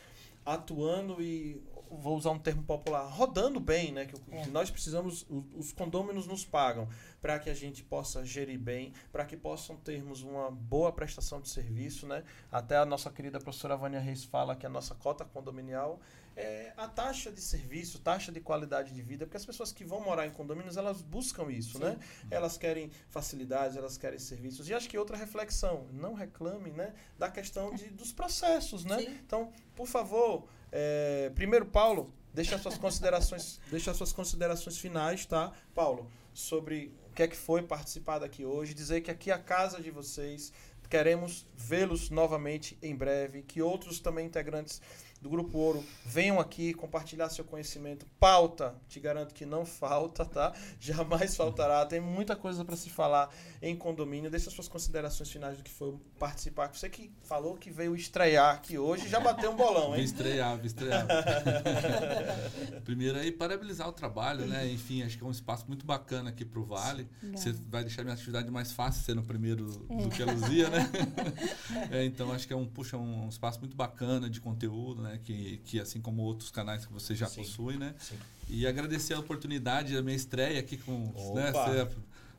atuando 0.45 1.21
e 1.21 1.61
vou 1.97 2.15
usar 2.17 2.31
um 2.31 2.39
termo 2.39 2.63
popular, 2.63 3.07
rodando 3.07 3.59
bem, 3.59 3.91
né? 3.91 4.05
Que, 4.05 4.15
É. 4.31 4.45
nós 4.47 4.69
precisamos, 4.69 5.25
os 5.55 5.71
condôminos 5.73 6.25
nos 6.27 6.45
pagam 6.45 6.87
para 7.21 7.37
que 7.39 7.49
a 7.49 7.53
gente 7.53 7.83
possa 7.83 8.25
gerir 8.25 8.59
bem, 8.59 8.93
para 9.11 9.25
que 9.25 9.35
possam 9.37 9.75
termos 9.77 10.21
uma 10.23 10.49
boa 10.49 10.91
prestação 10.91 11.39
de 11.41 11.49
serviço, 11.49 12.07
né? 12.07 12.23
Até 12.51 12.77
a 12.77 12.85
nossa 12.85 13.09
querida 13.09 13.39
professora 13.39 13.75
Vânia 13.75 13.99
Reis 13.99 14.23
fala 14.23 14.55
que 14.55 14.65
a 14.65 14.69
nossa 14.69 14.95
cota 14.95 15.23
condominial 15.25 15.99
é 16.35 16.73
a 16.77 16.87
taxa 16.87 17.31
de 17.31 17.41
serviço, 17.41 17.99
taxa 17.99 18.31
de 18.31 18.39
qualidade 18.39 18.93
de 18.93 19.01
vida, 19.01 19.25
porque 19.25 19.37
as 19.37 19.45
pessoas 19.45 19.71
que 19.71 19.83
vão 19.83 20.01
morar 20.01 20.25
em 20.25 20.31
condomínios, 20.31 20.77
elas 20.77 21.01
buscam 21.01 21.51
isso, 21.51 21.79
né? 21.79 21.99
Elas 22.29 22.57
querem 22.57 22.91
facilidades, 23.09 23.75
elas 23.75 23.97
querem 23.97 24.19
serviços. 24.19 24.69
E 24.69 24.73
acho 24.73 24.89
que 24.89 24.97
outra 24.97 25.17
reflexão, 25.17 25.87
não 25.91 26.13
reclame, 26.13 26.71
né, 26.71 26.93
da 27.17 27.29
questão 27.29 27.73
de, 27.73 27.89
dos 27.89 28.11
processos, 28.11 28.85
né? 28.85 28.99
Sim. 28.99 29.19
Então, 29.25 29.51
por 29.75 29.87
favor, 29.87 30.47
é, 30.71 31.31
primeiro, 31.35 31.65
Paulo, 31.65 32.13
deixa 32.33 32.55
as 32.55 32.61
suas 32.61 32.77
considerações, 32.77 33.59
deixa 33.69 33.91
as 33.91 33.97
suas 33.97 34.13
considerações 34.13 34.77
finais, 34.77 35.25
tá, 35.25 35.51
Paulo, 35.73 36.09
sobre 36.33 36.93
o 37.09 37.13
que 37.13 37.23
é 37.23 37.27
que 37.27 37.35
foi 37.35 37.61
participar 37.61 38.19
daqui 38.19 38.45
hoje, 38.45 38.73
dizer 38.73 39.01
que 39.01 39.11
aqui 39.11 39.31
é 39.31 39.33
a 39.33 39.39
casa 39.39 39.81
de 39.81 39.91
vocês, 39.91 40.53
queremos 40.91 41.47
vê-los 41.55 42.09
novamente 42.09 42.77
em 42.81 42.93
breve, 42.93 43.41
que 43.43 43.61
outros 43.61 44.01
também 44.01 44.25
integrantes 44.25 44.81
do 45.21 45.29
Grupo 45.29 45.57
Ouro 45.57 45.83
venham 46.05 46.39
aqui 46.39 46.73
compartilhar 46.73 47.29
seu 47.29 47.45
conhecimento. 47.45 48.05
Pauta, 48.19 48.75
te 48.87 48.99
garanto 48.99 49.33
que 49.33 49.45
não 49.45 49.63
falta, 49.65 50.25
tá? 50.25 50.53
Jamais 50.79 51.35
faltará. 51.35 51.85
Tem 51.85 51.99
muita 51.99 52.35
coisa 52.35 52.65
para 52.65 52.75
se 52.75 52.89
falar 52.89 53.33
em 53.61 53.75
condomínio. 53.75 54.31
Deixa 54.31 54.49
suas 54.49 54.67
considerações 54.67 55.29
finais 55.29 55.57
do 55.57 55.63
que 55.63 55.71
foi 55.71 55.95
participar. 56.17 56.71
Você 56.73 56.89
que 56.89 57.11
falou 57.23 57.55
que 57.55 57.69
veio 57.69 57.95
estrear 57.95 58.55
aqui 58.55 58.77
hoje, 58.77 59.07
já 59.07 59.19
bateu 59.19 59.51
um 59.51 59.55
bolão, 59.55 59.91
Vim 59.91 59.99
hein? 59.99 60.03
estrear, 60.03 60.57
vim 60.57 60.67
estrear. 60.67 61.05
Primeiro 62.83 63.17
aí, 63.19 63.31
parabenizar 63.31 63.87
o 63.87 63.93
trabalho, 63.93 64.45
né? 64.47 64.67
Enfim, 64.71 65.03
acho 65.03 65.17
que 65.17 65.23
é 65.23 65.27
um 65.27 65.31
espaço 65.31 65.65
muito 65.67 65.85
bacana 65.85 66.29
aqui 66.29 66.43
pro 66.43 66.63
Vale. 66.63 67.07
Você 67.31 67.51
vai 67.69 67.83
deixar 67.83 68.03
minha 68.03 68.13
atividade 68.13 68.49
mais 68.49 68.71
fácil 68.71 69.03
sendo 69.03 69.21
o 69.21 69.23
primeiro 69.23 69.65
do 69.65 70.09
que 70.09 70.23
a 70.23 70.25
Luzia, 70.25 70.69
né? 70.69 70.89
É, 71.91 72.05
então, 72.05 72.31
acho 72.31 72.47
que 72.47 72.53
é 72.53 72.55
um, 72.55 72.65
puxa, 72.65 72.97
um 72.97 73.27
espaço 73.27 73.59
muito 73.59 73.75
bacana 73.75 74.29
de 74.29 74.39
conteúdo, 74.39 75.01
né? 75.01 75.10
Que, 75.19 75.57
que 75.65 75.79
assim 75.79 76.01
como 76.01 76.21
outros 76.21 76.51
canais 76.51 76.85
que 76.85 76.93
você 76.93 77.15
já 77.15 77.27
Sim. 77.27 77.41
possui, 77.41 77.77
né? 77.77 77.95
Sim. 77.99 78.17
E 78.49 78.67
agradecer 78.67 79.13
a 79.13 79.19
oportunidade, 79.19 79.95
a 79.95 80.01
minha 80.01 80.15
estreia 80.15 80.59
aqui 80.59 80.77
com 80.77 81.13
né, 81.33 81.51
você, 81.51 81.87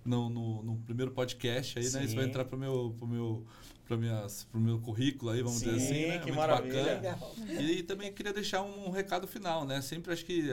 no, 0.04 0.28
no, 0.28 0.62
no 0.62 0.76
primeiro 0.78 1.12
podcast 1.12 1.78
aí, 1.78 1.84
né? 1.90 2.04
Isso 2.04 2.14
vai 2.14 2.24
Sim. 2.24 2.30
entrar 2.30 2.44
pro 2.44 2.58
meu, 2.58 2.94
pro 2.98 3.06
meu, 3.06 3.46
pro 3.86 3.98
minhas, 3.98 4.44
pro 4.50 4.60
meu 4.60 4.78
currículo 4.78 5.30
aí, 5.30 5.42
vamos 5.42 5.60
dizer 5.60 5.78
Sim, 5.78 5.86
assim, 5.86 6.06
né? 6.06 6.18
que 6.18 6.26
Muito 6.26 6.36
maravilha. 6.36 6.74
bacana. 6.74 6.94
Legal. 6.96 7.34
E 7.62 7.82
também 7.82 8.12
queria 8.12 8.32
deixar 8.32 8.62
um, 8.62 8.90
recado 8.90 9.26
final, 9.26 9.64
né? 9.64 9.80
Sempre 9.80 10.12
acho 10.12 10.24
que 10.24 10.50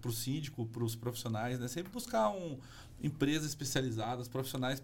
para 0.00 0.08
o 0.08 0.12
síndico, 0.12 0.66
para 0.66 0.84
os 0.84 0.94
profissionais, 0.94 1.58
né? 1.58 1.68
Sempre 1.68 1.92
buscar 1.92 2.30
um, 2.30 2.58
empresas 3.02 3.48
especializadas, 3.48 4.28
profissionais 4.28 4.82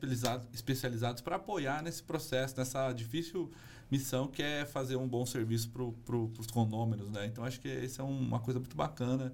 especializados 0.52 1.22
para 1.22 1.36
apoiar 1.36 1.82
nesse 1.82 2.02
processo, 2.02 2.56
nessa 2.56 2.92
difícil 2.92 3.50
missão 3.90 4.26
que 4.28 4.42
é 4.42 4.64
fazer 4.64 4.96
um 4.96 5.08
bom 5.08 5.24
serviço 5.26 5.68
para 5.70 5.84
pro, 6.04 6.30
os 6.38 6.46
condôminos, 6.48 7.10
né? 7.10 7.26
Então 7.26 7.44
acho 7.44 7.60
que 7.60 7.68
isso 7.68 8.00
é 8.00 8.04
uma 8.04 8.38
coisa 8.40 8.58
muito 8.60 8.76
bacana 8.76 9.32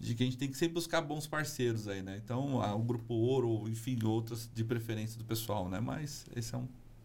de 0.00 0.14
que 0.14 0.22
a 0.22 0.26
gente 0.26 0.38
tem 0.38 0.48
que 0.48 0.56
sempre 0.56 0.74
buscar 0.74 1.00
bons 1.00 1.26
parceiros 1.26 1.88
aí, 1.88 2.02
né? 2.02 2.20
Então 2.24 2.62
a- 2.62 2.74
o 2.74 2.78
grupo 2.82 3.14
Ouro, 3.14 3.68
enfim, 3.68 3.98
outras 4.04 4.48
de 4.54 4.62
preferência 4.64 5.18
do 5.18 5.24
pessoal, 5.24 5.68
né? 5.68 5.80
Mas 5.80 6.24
esse 6.36 6.54
é 6.54 6.58
um- 6.58 6.60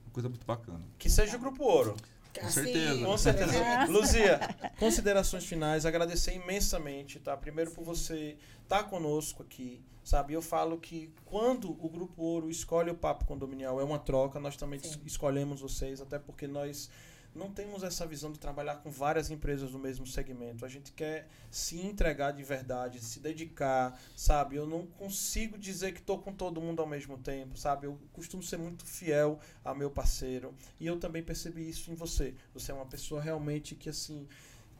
uma 0.06 0.12
coisa 0.12 0.30
muito 0.30 0.46
bacana. 0.46 0.82
Que 1.00 1.10
seja 1.10 1.36
o 1.36 1.40
Grupo 1.40 1.64
Ouro. 1.64 1.96
Com 2.40 2.50
certeza. 2.50 3.06
Com 3.06 3.18
certeza. 3.18 3.54
Luzia, 3.90 4.40
considerações 4.80 5.46
finais, 5.46 5.86
agradecer 5.86 6.36
imensamente, 6.36 7.20
tá? 7.20 7.36
Primeiro 7.38 7.72
por 7.72 7.84
você 7.84 8.36
estar 8.64 8.84
conosco 8.86 9.44
aqui, 9.44 9.82
sabe? 10.04 10.34
Eu 10.34 10.42
falo 10.42 10.78
que 10.78 11.10
quando 11.26 11.72
o 11.72 11.90
Grupo 11.90 12.22
Ouro 12.22 12.50
escolhe 12.50 12.92
o 12.92 12.96
Papo 12.96 13.26
Condominial, 13.26 13.80
é 13.80 13.84
uma 13.84 14.00
troca, 14.00 14.40
nós 14.40 14.58
também 14.58 14.80
Sim. 14.80 15.00
escolhemos 15.06 15.62
vocês, 15.62 16.02
até 16.02 16.20
porque 16.20 16.48
nós 16.48 16.90
não 17.36 17.52
temos 17.52 17.82
essa 17.84 18.06
visão 18.06 18.32
de 18.32 18.40
trabalhar 18.40 18.76
com 18.78 18.92
várias 18.92 19.32
empresas 19.32 19.72
do 19.72 19.80
mesmo 19.80 20.06
segmento. 20.06 20.66
A 20.66 20.70
gente 20.70 20.92
quer 20.92 21.28
se 21.50 21.80
entregar 21.80 22.32
de 22.32 22.44
verdade, 22.44 23.04
se 23.04 23.20
dedicar, 23.20 24.00
sabe? 24.16 24.56
Eu 24.56 24.68
não 24.68 24.86
consigo 24.86 25.58
dizer 25.58 25.94
que 25.94 26.00
estou 26.00 26.20
com 26.20 26.32
todo 26.32 26.62
mundo 26.62 26.82
ao 26.82 26.88
mesmo 26.88 27.18
tempo, 27.18 27.58
sabe? 27.58 27.88
Eu 27.88 28.00
costumo 28.12 28.44
ser 28.44 28.58
muito 28.58 28.86
fiel 28.86 29.40
a 29.66 29.74
meu 29.74 29.90
parceiro 29.90 30.54
e 30.80 30.86
eu 30.86 31.00
também 31.00 31.24
percebi 31.24 31.68
isso 31.68 31.92
em 31.92 31.96
você. 31.96 32.36
Você 32.54 32.72
é 32.72 32.76
uma 32.76 32.86
pessoa 32.86 33.20
realmente 33.20 33.76
que 33.76 33.90
assim 33.90 34.28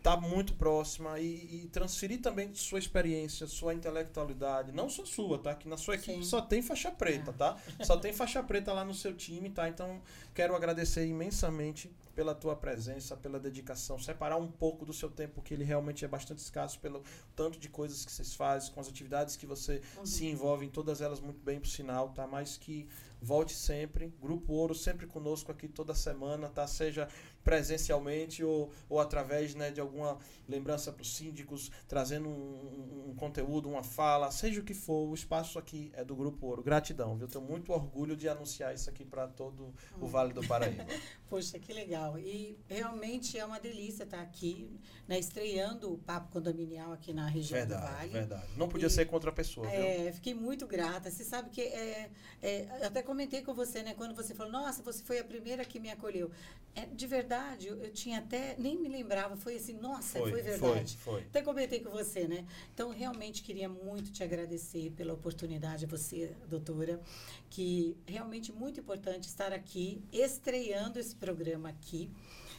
tá 0.04 0.18
muito 0.18 0.54
próxima 0.56 1.18
e, 1.18 1.64
e 1.64 1.70
transferir 1.72 2.22
também 2.22 2.54
sua 2.54 2.78
experiência, 2.78 3.48
sua 3.48 3.74
intelectualidade, 3.74 4.74
não 4.74 4.90
só 4.90 5.06
sua, 5.06 5.40
tá? 5.40 5.56
Que 5.56 5.68
na 5.68 5.78
sua 5.78 5.96
equipe 5.96 6.18
Sim. 6.18 6.24
só 6.24 6.42
tem 6.42 6.62
faixa 6.62 6.92
preta, 6.92 7.32
tá? 7.32 7.58
Só 7.84 7.96
tem 7.96 8.12
faixa 8.12 8.44
preta 8.44 8.74
lá 8.74 8.84
no 8.84 8.94
seu 8.94 9.14
time, 9.14 9.50
tá? 9.50 9.70
Então 9.70 10.02
quero 10.36 10.54
agradecer 10.56 11.08
imensamente 11.08 11.90
pela 12.14 12.36
tua 12.36 12.54
presença, 12.56 13.16
pela 13.16 13.40
dedicação, 13.40 13.98
separar 13.98 14.36
um 14.38 14.52
pouco 14.52 14.86
do 14.86 14.94
seu 14.94 15.10
tempo, 15.10 15.42
que 15.42 15.54
ele 15.54 15.64
realmente 15.64 16.04
é 16.04 16.08
bastante 16.08 16.40
escasso 16.40 16.80
pelo 16.80 17.02
tanto 17.34 17.58
de 17.58 17.70
coisas 17.70 18.06
que 18.06 18.12
vocês 18.12 18.36
fazem, 18.36 18.74
com 18.74 18.82
as 18.82 18.90
atividades 18.90 19.38
que 19.38 19.46
você 19.48 19.82
Uhum. 19.98 20.06
se 20.06 20.26
envolve, 20.26 20.66
em 20.66 20.70
todas 20.70 21.02
elas 21.02 21.20
muito 21.22 21.42
bem 21.44 21.60
por 21.60 21.68
sinal, 21.68 22.10
tá? 22.10 22.28
Mas 22.28 22.58
que 22.58 22.88
Volte 23.24 23.54
sempre. 23.54 24.14
Grupo 24.22 24.52
Ouro 24.52 24.76
sempre 24.76 25.08
conosco 25.08 25.50
aqui 25.50 25.66
toda 25.66 25.96
semana, 25.96 26.50
tá? 26.50 26.68
Seja 26.68 27.08
presencialmente 27.44 28.44
ou, 28.44 28.72
ou 28.90 29.00
através 29.00 29.54
né, 29.56 29.72
de 29.72 29.82
alguma 29.82 30.18
lembrança 30.48 30.92
para 30.92 31.02
os 31.02 31.16
síndicos, 31.16 31.72
trazendo 31.88 32.30
um, 32.30 32.32
um, 32.32 33.10
um, 33.10 33.16
conteúdo, 33.16 33.70
uma 33.70 33.84
fala, 33.84 34.32
seja 34.32 34.62
o 34.62 34.64
que 34.64 34.74
for, 34.74 35.10
o 35.10 35.14
espaço 35.14 35.60
aqui 35.60 35.92
é 35.94 36.04
do 36.04 36.16
Grupo 36.16 36.48
Ouro. 36.48 36.64
Gratidão, 36.64 37.16
viu? 37.18 37.28
Tenho 37.28 37.44
muito 37.44 37.72
orgulho 37.72 38.16
de 38.16 38.28
anunciar 38.28 38.74
isso 38.74 38.90
aqui 38.90 39.06
para 39.06 39.28
todo 39.28 39.74
o 40.00 40.08
Vale 40.08 40.34
do 40.34 40.46
Paraíba. 40.46 40.86
Poxa, 41.34 41.58
que 41.58 41.74
legal. 41.74 42.20
E 42.20 42.56
realmente 42.68 43.40
é 43.40 43.44
uma 43.44 43.60
delícia 43.60 44.04
estar 44.04 44.22
aqui, 44.22 44.70
né, 45.08 45.18
estreando 45.18 45.92
o 45.92 45.98
Papo 45.98 46.32
Condominial 46.32 46.94
aqui 46.94 47.12
na 47.12 47.26
região 47.26 47.58
verdade, 47.58 47.82
do 47.82 47.98
Vale. 47.98 48.10
Verdade, 48.10 48.48
Não 48.56 48.70
podia 48.70 48.86
e, 48.86 48.92
ser 48.92 49.06
contra 49.06 49.32
a 49.32 49.34
pessoa, 49.34 49.68
viu? 49.68 49.80
É, 49.80 50.12
fiquei 50.12 50.36
muito 50.36 50.68
grata. 50.68 51.10
Você 51.10 51.24
sabe 51.24 51.50
que 51.50 51.62
é, 51.62 52.12
é, 52.40 52.68
eu 52.82 52.86
até 52.86 53.02
comentei 53.02 53.42
com 53.42 53.52
você, 53.52 53.82
né, 53.82 53.96
quando 53.96 54.14
você 54.14 54.36
falou, 54.36 54.52
nossa, 54.52 54.84
você 54.84 55.02
foi 55.02 55.18
a 55.18 55.24
primeira 55.24 55.66
que 55.66 55.80
me 55.80 55.90
acolheu. 55.90 56.30
É, 56.76 56.86
de 56.86 57.08
verdade, 57.08 57.68
eu, 57.68 57.78
eu 57.78 57.92
tinha 57.92 58.20
até, 58.20 58.56
nem 58.60 58.80
me 58.80 58.88
lembrava, 58.88 59.36
foi 59.36 59.56
assim, 59.56 59.74
nossa, 59.74 60.20
foi, 60.20 60.30
foi 60.30 60.42
verdade. 60.44 60.98
Foi, 60.98 61.14
foi. 61.14 61.22
Até 61.24 61.42
comentei 61.42 61.80
com 61.80 61.90
você, 61.90 62.28
né? 62.28 62.46
Então, 62.74 62.92
realmente 62.92 63.42
queria 63.42 63.70
muito 63.70 64.12
te 64.12 64.24
agradecer 64.24 64.92
pela 64.92 65.14
oportunidade, 65.14 65.88
você, 65.88 66.36
doutora, 66.48 67.00
que 67.50 67.96
realmente 68.06 68.52
muito 68.52 68.80
importante 68.80 69.28
estar 69.28 69.52
aqui, 69.52 70.04
estreando 70.12 71.00
esse 71.00 71.16
programa 71.24 71.70
aqui. 71.70 72.12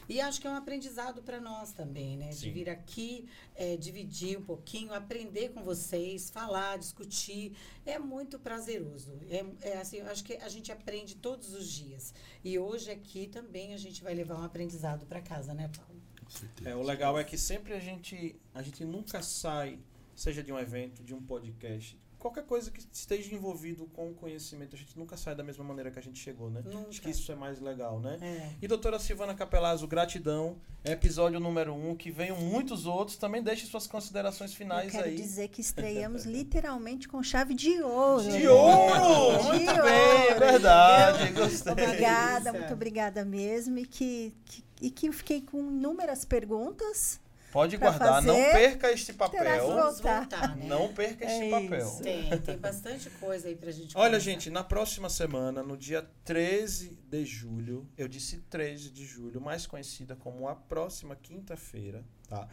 E 0.07 0.19
acho 0.21 0.39
que 0.39 0.47
é 0.47 0.49
um 0.49 0.55
aprendizado 0.55 1.21
para 1.21 1.39
nós 1.39 1.71
também, 1.71 2.17
né? 2.17 2.31
Sim. 2.31 2.45
De 2.45 2.51
vir 2.51 2.69
aqui, 2.69 3.27
é, 3.55 3.75
dividir 3.75 4.37
um 4.37 4.41
pouquinho, 4.41 4.93
aprender 4.93 5.49
com 5.49 5.63
vocês, 5.63 6.29
falar, 6.29 6.77
discutir. 6.77 7.55
É 7.85 7.97
muito 7.99 8.39
prazeroso. 8.39 9.19
É, 9.29 9.69
é 9.69 9.77
assim, 9.77 9.97
eu 9.97 10.07
acho 10.07 10.23
que 10.23 10.33
a 10.35 10.49
gente 10.49 10.71
aprende 10.71 11.15
todos 11.15 11.53
os 11.53 11.67
dias. 11.67 12.13
E 12.43 12.57
hoje 12.57 12.89
aqui 12.91 13.27
também 13.27 13.73
a 13.73 13.77
gente 13.77 14.03
vai 14.03 14.13
levar 14.13 14.35
um 14.39 14.43
aprendizado 14.43 15.05
para 15.05 15.21
casa, 15.21 15.53
né, 15.53 15.69
Paulo? 15.75 16.01
Com 16.23 16.29
certeza. 16.29 16.69
É, 16.69 16.75
o 16.75 16.81
legal 16.81 17.17
é 17.19 17.23
que 17.23 17.37
sempre 17.37 17.73
a 17.73 17.79
gente, 17.79 18.35
a 18.53 18.61
gente 18.61 18.83
nunca 18.83 19.21
sai, 19.21 19.79
seja 20.15 20.43
de 20.43 20.51
um 20.51 20.59
evento, 20.59 21.03
de 21.03 21.13
um 21.13 21.21
podcast, 21.21 21.97
qualquer 22.25 22.43
coisa 22.45 22.71
que 22.71 22.81
esteja 22.91 23.35
envolvido 23.35 23.85
com 23.93 24.09
o 24.09 24.13
conhecimento, 24.15 24.75
a 24.75 24.79
gente 24.79 24.97
nunca 24.97 25.15
sai 25.15 25.35
da 25.35 25.43
mesma 25.43 25.63
maneira 25.63 25.91
que 25.91 25.99
a 25.99 26.01
gente 26.01 26.17
chegou, 26.17 26.49
né? 26.49 26.63
Nunca. 26.65 26.89
Acho 26.89 26.99
que 26.99 27.11
isso 27.11 27.31
é 27.31 27.35
mais 27.35 27.59
legal, 27.59 27.99
né? 27.99 28.17
É. 28.19 28.49
E 28.59 28.67
doutora 28.67 28.97
Silvana 28.97 29.35
Capelazzo, 29.35 29.87
gratidão. 29.87 30.57
Episódio 30.83 31.39
número 31.39 31.75
um, 31.75 31.95
que 31.95 32.09
venham 32.09 32.35
muitos 32.37 32.87
outros. 32.87 33.15
Também 33.15 33.43
deixe 33.43 33.67
suas 33.67 33.85
considerações 33.85 34.51
Eu 34.51 34.57
finais 34.57 34.91
quero 34.91 35.05
aí. 35.05 35.15
dizer 35.15 35.49
que 35.49 35.61
estreamos 35.61 36.25
literalmente 36.25 37.07
com 37.07 37.21
chave 37.21 37.53
de 37.53 37.79
ouro. 37.83 38.23
De 38.23 38.47
ouro! 38.47 39.43
De 39.43 39.47
Muito 39.49 39.69
ouro, 39.69 39.83
bem, 39.83 40.27
é 40.29 40.33
verdade. 40.33 41.31
Gostei. 41.31 41.73
Obrigada, 41.73 42.51
muito 42.51 42.73
obrigada 42.73 43.23
mesmo. 43.23 43.77
E 43.77 43.85
que, 43.85 44.33
que, 44.45 44.63
e 44.81 44.89
que 44.89 45.07
eu 45.07 45.13
fiquei 45.13 45.41
com 45.41 45.59
inúmeras 45.59 46.25
perguntas. 46.25 47.19
Pode 47.55 47.77
guardar, 47.77 48.21
não 48.21 48.35
fazer, 48.35 48.51
perca 48.51 48.91
este 48.91 49.13
papel. 49.13 49.65
Voltar. 49.65 50.19
voltar, 50.19 50.55
né? 50.57 50.65
Não 50.67 50.93
perca 50.93 51.23
este 51.23 51.43
É 51.45 51.49
papel. 51.49 51.87
isso. 51.87 52.03
Tem, 52.03 52.37
tem 52.41 52.57
bastante 52.57 53.09
coisa 53.11 53.47
aí 53.47 53.55
pra 53.55 53.71
gente 53.71 53.95
Olha, 53.95 54.07
conversar. 54.17 54.29
gente, 54.29 54.49
na 54.49 54.61
próxima 54.61 55.09
semana, 55.09 55.63
no 55.63 55.77
dia 55.77 56.05
13 56.25 56.99
de 57.09 57.23
julho, 57.23 57.87
eu 57.97 58.09
disse 58.09 58.41
13 58.49 58.89
de 58.89 59.05
julho, 59.05 59.39
mais 59.39 59.65
conhecida 59.65 60.17
como 60.17 60.49
a 60.49 60.55
próxima 60.55 61.15
quinta-feira, 61.15 62.03
tá? 62.27 62.45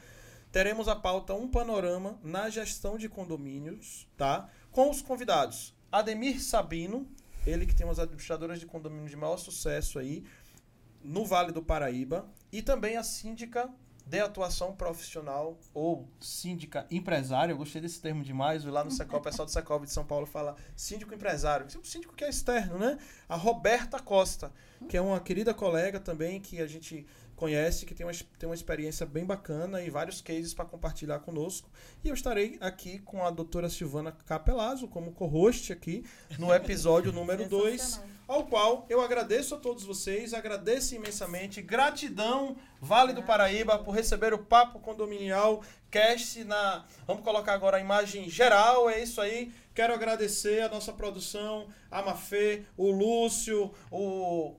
Teremos 0.52 0.86
a 0.86 0.94
pauta 0.94 1.34
Um 1.34 1.48
Panorama 1.48 2.16
na 2.22 2.48
Gestão 2.48 2.96
de 2.96 3.08
Condomínios, 3.08 4.06
tá? 4.16 4.48
Com 4.70 4.88
os 4.88 5.02
convidados 5.02 5.74
Ademir 5.90 6.40
Sabino, 6.40 7.08
ele 7.44 7.66
que 7.66 7.74
tem 7.74 7.84
umas 7.84 7.98
administradoras 7.98 8.60
de 8.60 8.66
condomínio 8.66 9.08
de 9.08 9.16
maior 9.16 9.36
sucesso 9.36 9.98
aí 9.98 10.24
no 11.02 11.24
Vale 11.24 11.50
do 11.50 11.60
Paraíba, 11.60 12.24
e 12.52 12.62
também 12.62 12.96
a 12.96 13.02
síndica 13.02 13.68
de 14.04 14.20
atuação 14.20 14.74
profissional 14.74 15.56
ou 15.72 16.08
síndica 16.20 16.86
empresária. 16.90 17.52
Eu 17.52 17.56
gostei 17.56 17.80
desse 17.80 18.00
termo 18.00 18.22
demais. 18.22 18.64
Lá 18.64 18.84
no 18.84 18.90
Secov, 18.90 19.20
o 19.20 19.22
pessoal 19.22 19.46
do 19.46 19.52
Secov 19.52 19.84
de 19.84 19.90
São 19.90 20.04
Paulo 20.04 20.26
fala 20.26 20.56
síndico 20.76 21.14
empresário. 21.14 21.66
O 21.66 21.86
síndico 21.86 22.14
que 22.14 22.24
é 22.24 22.28
externo, 22.28 22.78
né? 22.78 22.98
A 23.28 23.36
Roberta 23.36 23.98
Costa, 23.98 24.52
que 24.88 24.96
é 24.96 25.00
uma 25.00 25.20
querida 25.20 25.54
colega 25.54 25.98
também 26.00 26.40
que 26.40 26.60
a 26.60 26.66
gente 26.66 27.06
conhece, 27.43 27.85
que 27.85 27.93
tem 27.93 28.06
uma, 28.06 28.12
tem 28.39 28.48
uma 28.48 28.55
experiência 28.55 29.05
bem 29.05 29.24
bacana 29.24 29.82
e 29.82 29.90
vários 29.90 30.20
cases 30.20 30.55
para 30.55 30.64
compartilhar 30.64 31.19
conosco. 31.19 31.69
E 32.05 32.09
eu 32.09 32.14
estarei 32.14 32.56
aqui 32.60 33.01
com 33.01 33.24
a 33.24 33.32
doutora 33.32 33.69
Silvana 33.69 34.12
Capelazzo 34.12 34.86
como 34.86 35.10
co-host 35.10 35.73
aqui 35.73 36.05
no 36.39 36.55
episódio 36.55 37.10
número 37.12 37.48
2 37.48 37.81
Sensacional. 37.81 38.09
ao 38.28 38.47
qual 38.47 38.86
eu 38.89 39.01
agradeço 39.01 39.56
a 39.56 39.59
todos 39.59 39.82
vocês, 39.82 40.32
agradeço 40.32 40.94
imensamente, 40.94 41.60
gratidão 41.60 42.56
Vale 42.81 43.12
do 43.12 43.24
Paraíba 43.24 43.77
por 43.78 43.93
receber 43.93 44.32
o 44.32 44.39
Papo 44.39 44.78
Condominial 44.78 45.64
Cast 45.90 46.44
na, 46.44 46.85
vamos 47.06 47.24
colocar 47.24 47.55
agora 47.55 47.77
a 47.77 47.81
imagem 47.81 48.31
geral, 48.31 48.89
é 48.89 49.02
isso 49.02 49.20
aí. 49.20 49.52
Quero 49.74 49.93
agradecer 49.93 50.62
a 50.62 50.69
nossa 50.69 50.93
produção, 50.93 51.66
a 51.90 52.02
Mafê, 52.02 52.62
o 52.77 52.90
Lúcio, 52.90 53.73
o 53.90 54.56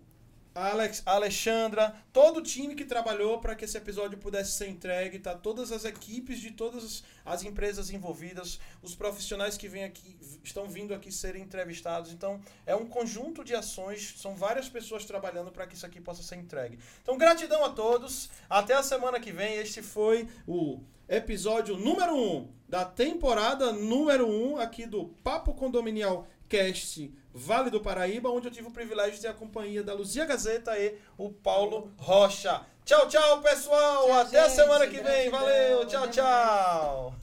Alex, 0.55 1.01
Alexandra, 1.05 1.95
todo 2.11 2.37
o 2.37 2.43
time 2.43 2.75
que 2.75 2.85
trabalhou 2.85 3.39
para 3.39 3.55
que 3.55 3.65
esse 3.65 3.75
episódio 3.75 4.19
pudesse 4.19 4.51
ser 4.51 4.67
entregue, 4.69 5.17
tá? 5.17 5.33
Todas 5.33 5.71
as 5.71 5.83
equipes 5.83 6.39
de 6.39 6.51
todas 6.51 6.83
as- 6.83 7.03
as 7.25 7.43
empresas 7.43 7.89
envolvidas, 7.89 8.59
os 8.81 8.93
profissionais 8.93 9.57
que 9.57 9.67
vêm 9.67 9.83
aqui, 9.83 10.15
estão 10.43 10.67
vindo 10.67 10.93
aqui 10.93 11.11
serem 11.11 11.41
entrevistados. 11.41 12.11
Então, 12.11 12.39
é 12.67 12.75
um 12.75 12.85
conjunto 12.85 13.43
de 13.43 13.55
ações, 13.55 14.13
são 14.17 14.35
várias 14.35 14.69
pessoas 14.69 15.05
trabalhando 15.05 15.51
para 15.51 15.65
que 15.65 15.73
isso 15.75 15.85
aqui 15.87 15.99
possa 15.99 16.21
ser 16.21 16.35
entregue. 16.35 16.77
Então, 17.01 17.17
gratidão 17.17 17.65
a 17.65 17.69
todos. 17.71 18.29
Até 18.47 18.75
a 18.75 18.83
semana 18.83 19.19
que 19.19 19.31
vem. 19.31 19.55
Este 19.55 19.81
foi 19.81 20.27
o 20.47 20.79
episódio 21.09 21.77
número 21.77 22.13
1 22.15 22.35
um 22.37 22.49
da 22.69 22.85
temporada 22.85 23.71
número 23.73 24.27
1 24.27 24.53
um 24.53 24.57
aqui 24.57 24.85
do 24.85 25.05
Papo 25.23 25.53
Condominial 25.53 26.27
Cast 26.47 27.11
Vale 27.33 27.69
do 27.71 27.81
Paraíba, 27.81 28.29
onde 28.29 28.47
eu 28.47 28.51
tive 28.51 28.67
o 28.67 28.71
privilégio 28.71 29.13
de 29.13 29.21
ter 29.21 29.27
a 29.29 29.33
companhia 29.33 29.81
da 29.83 29.93
Luzia 29.93 30.25
Gazeta 30.25 30.77
e 30.77 30.97
o 31.17 31.29
Paulo 31.29 31.91
Rocha. 31.97 32.61
Tchau, 32.85 33.07
tchau, 33.07 33.41
pessoal. 33.41 34.05
Tchau, 34.05 34.19
Até 34.19 34.39
a 34.39 34.47
gente. 34.47 34.55
semana 34.55 34.87
que 34.87 35.01
vem. 35.01 35.29
Valeu. 35.29 35.87
Tchau, 35.87 36.07
tchau. 36.09 37.22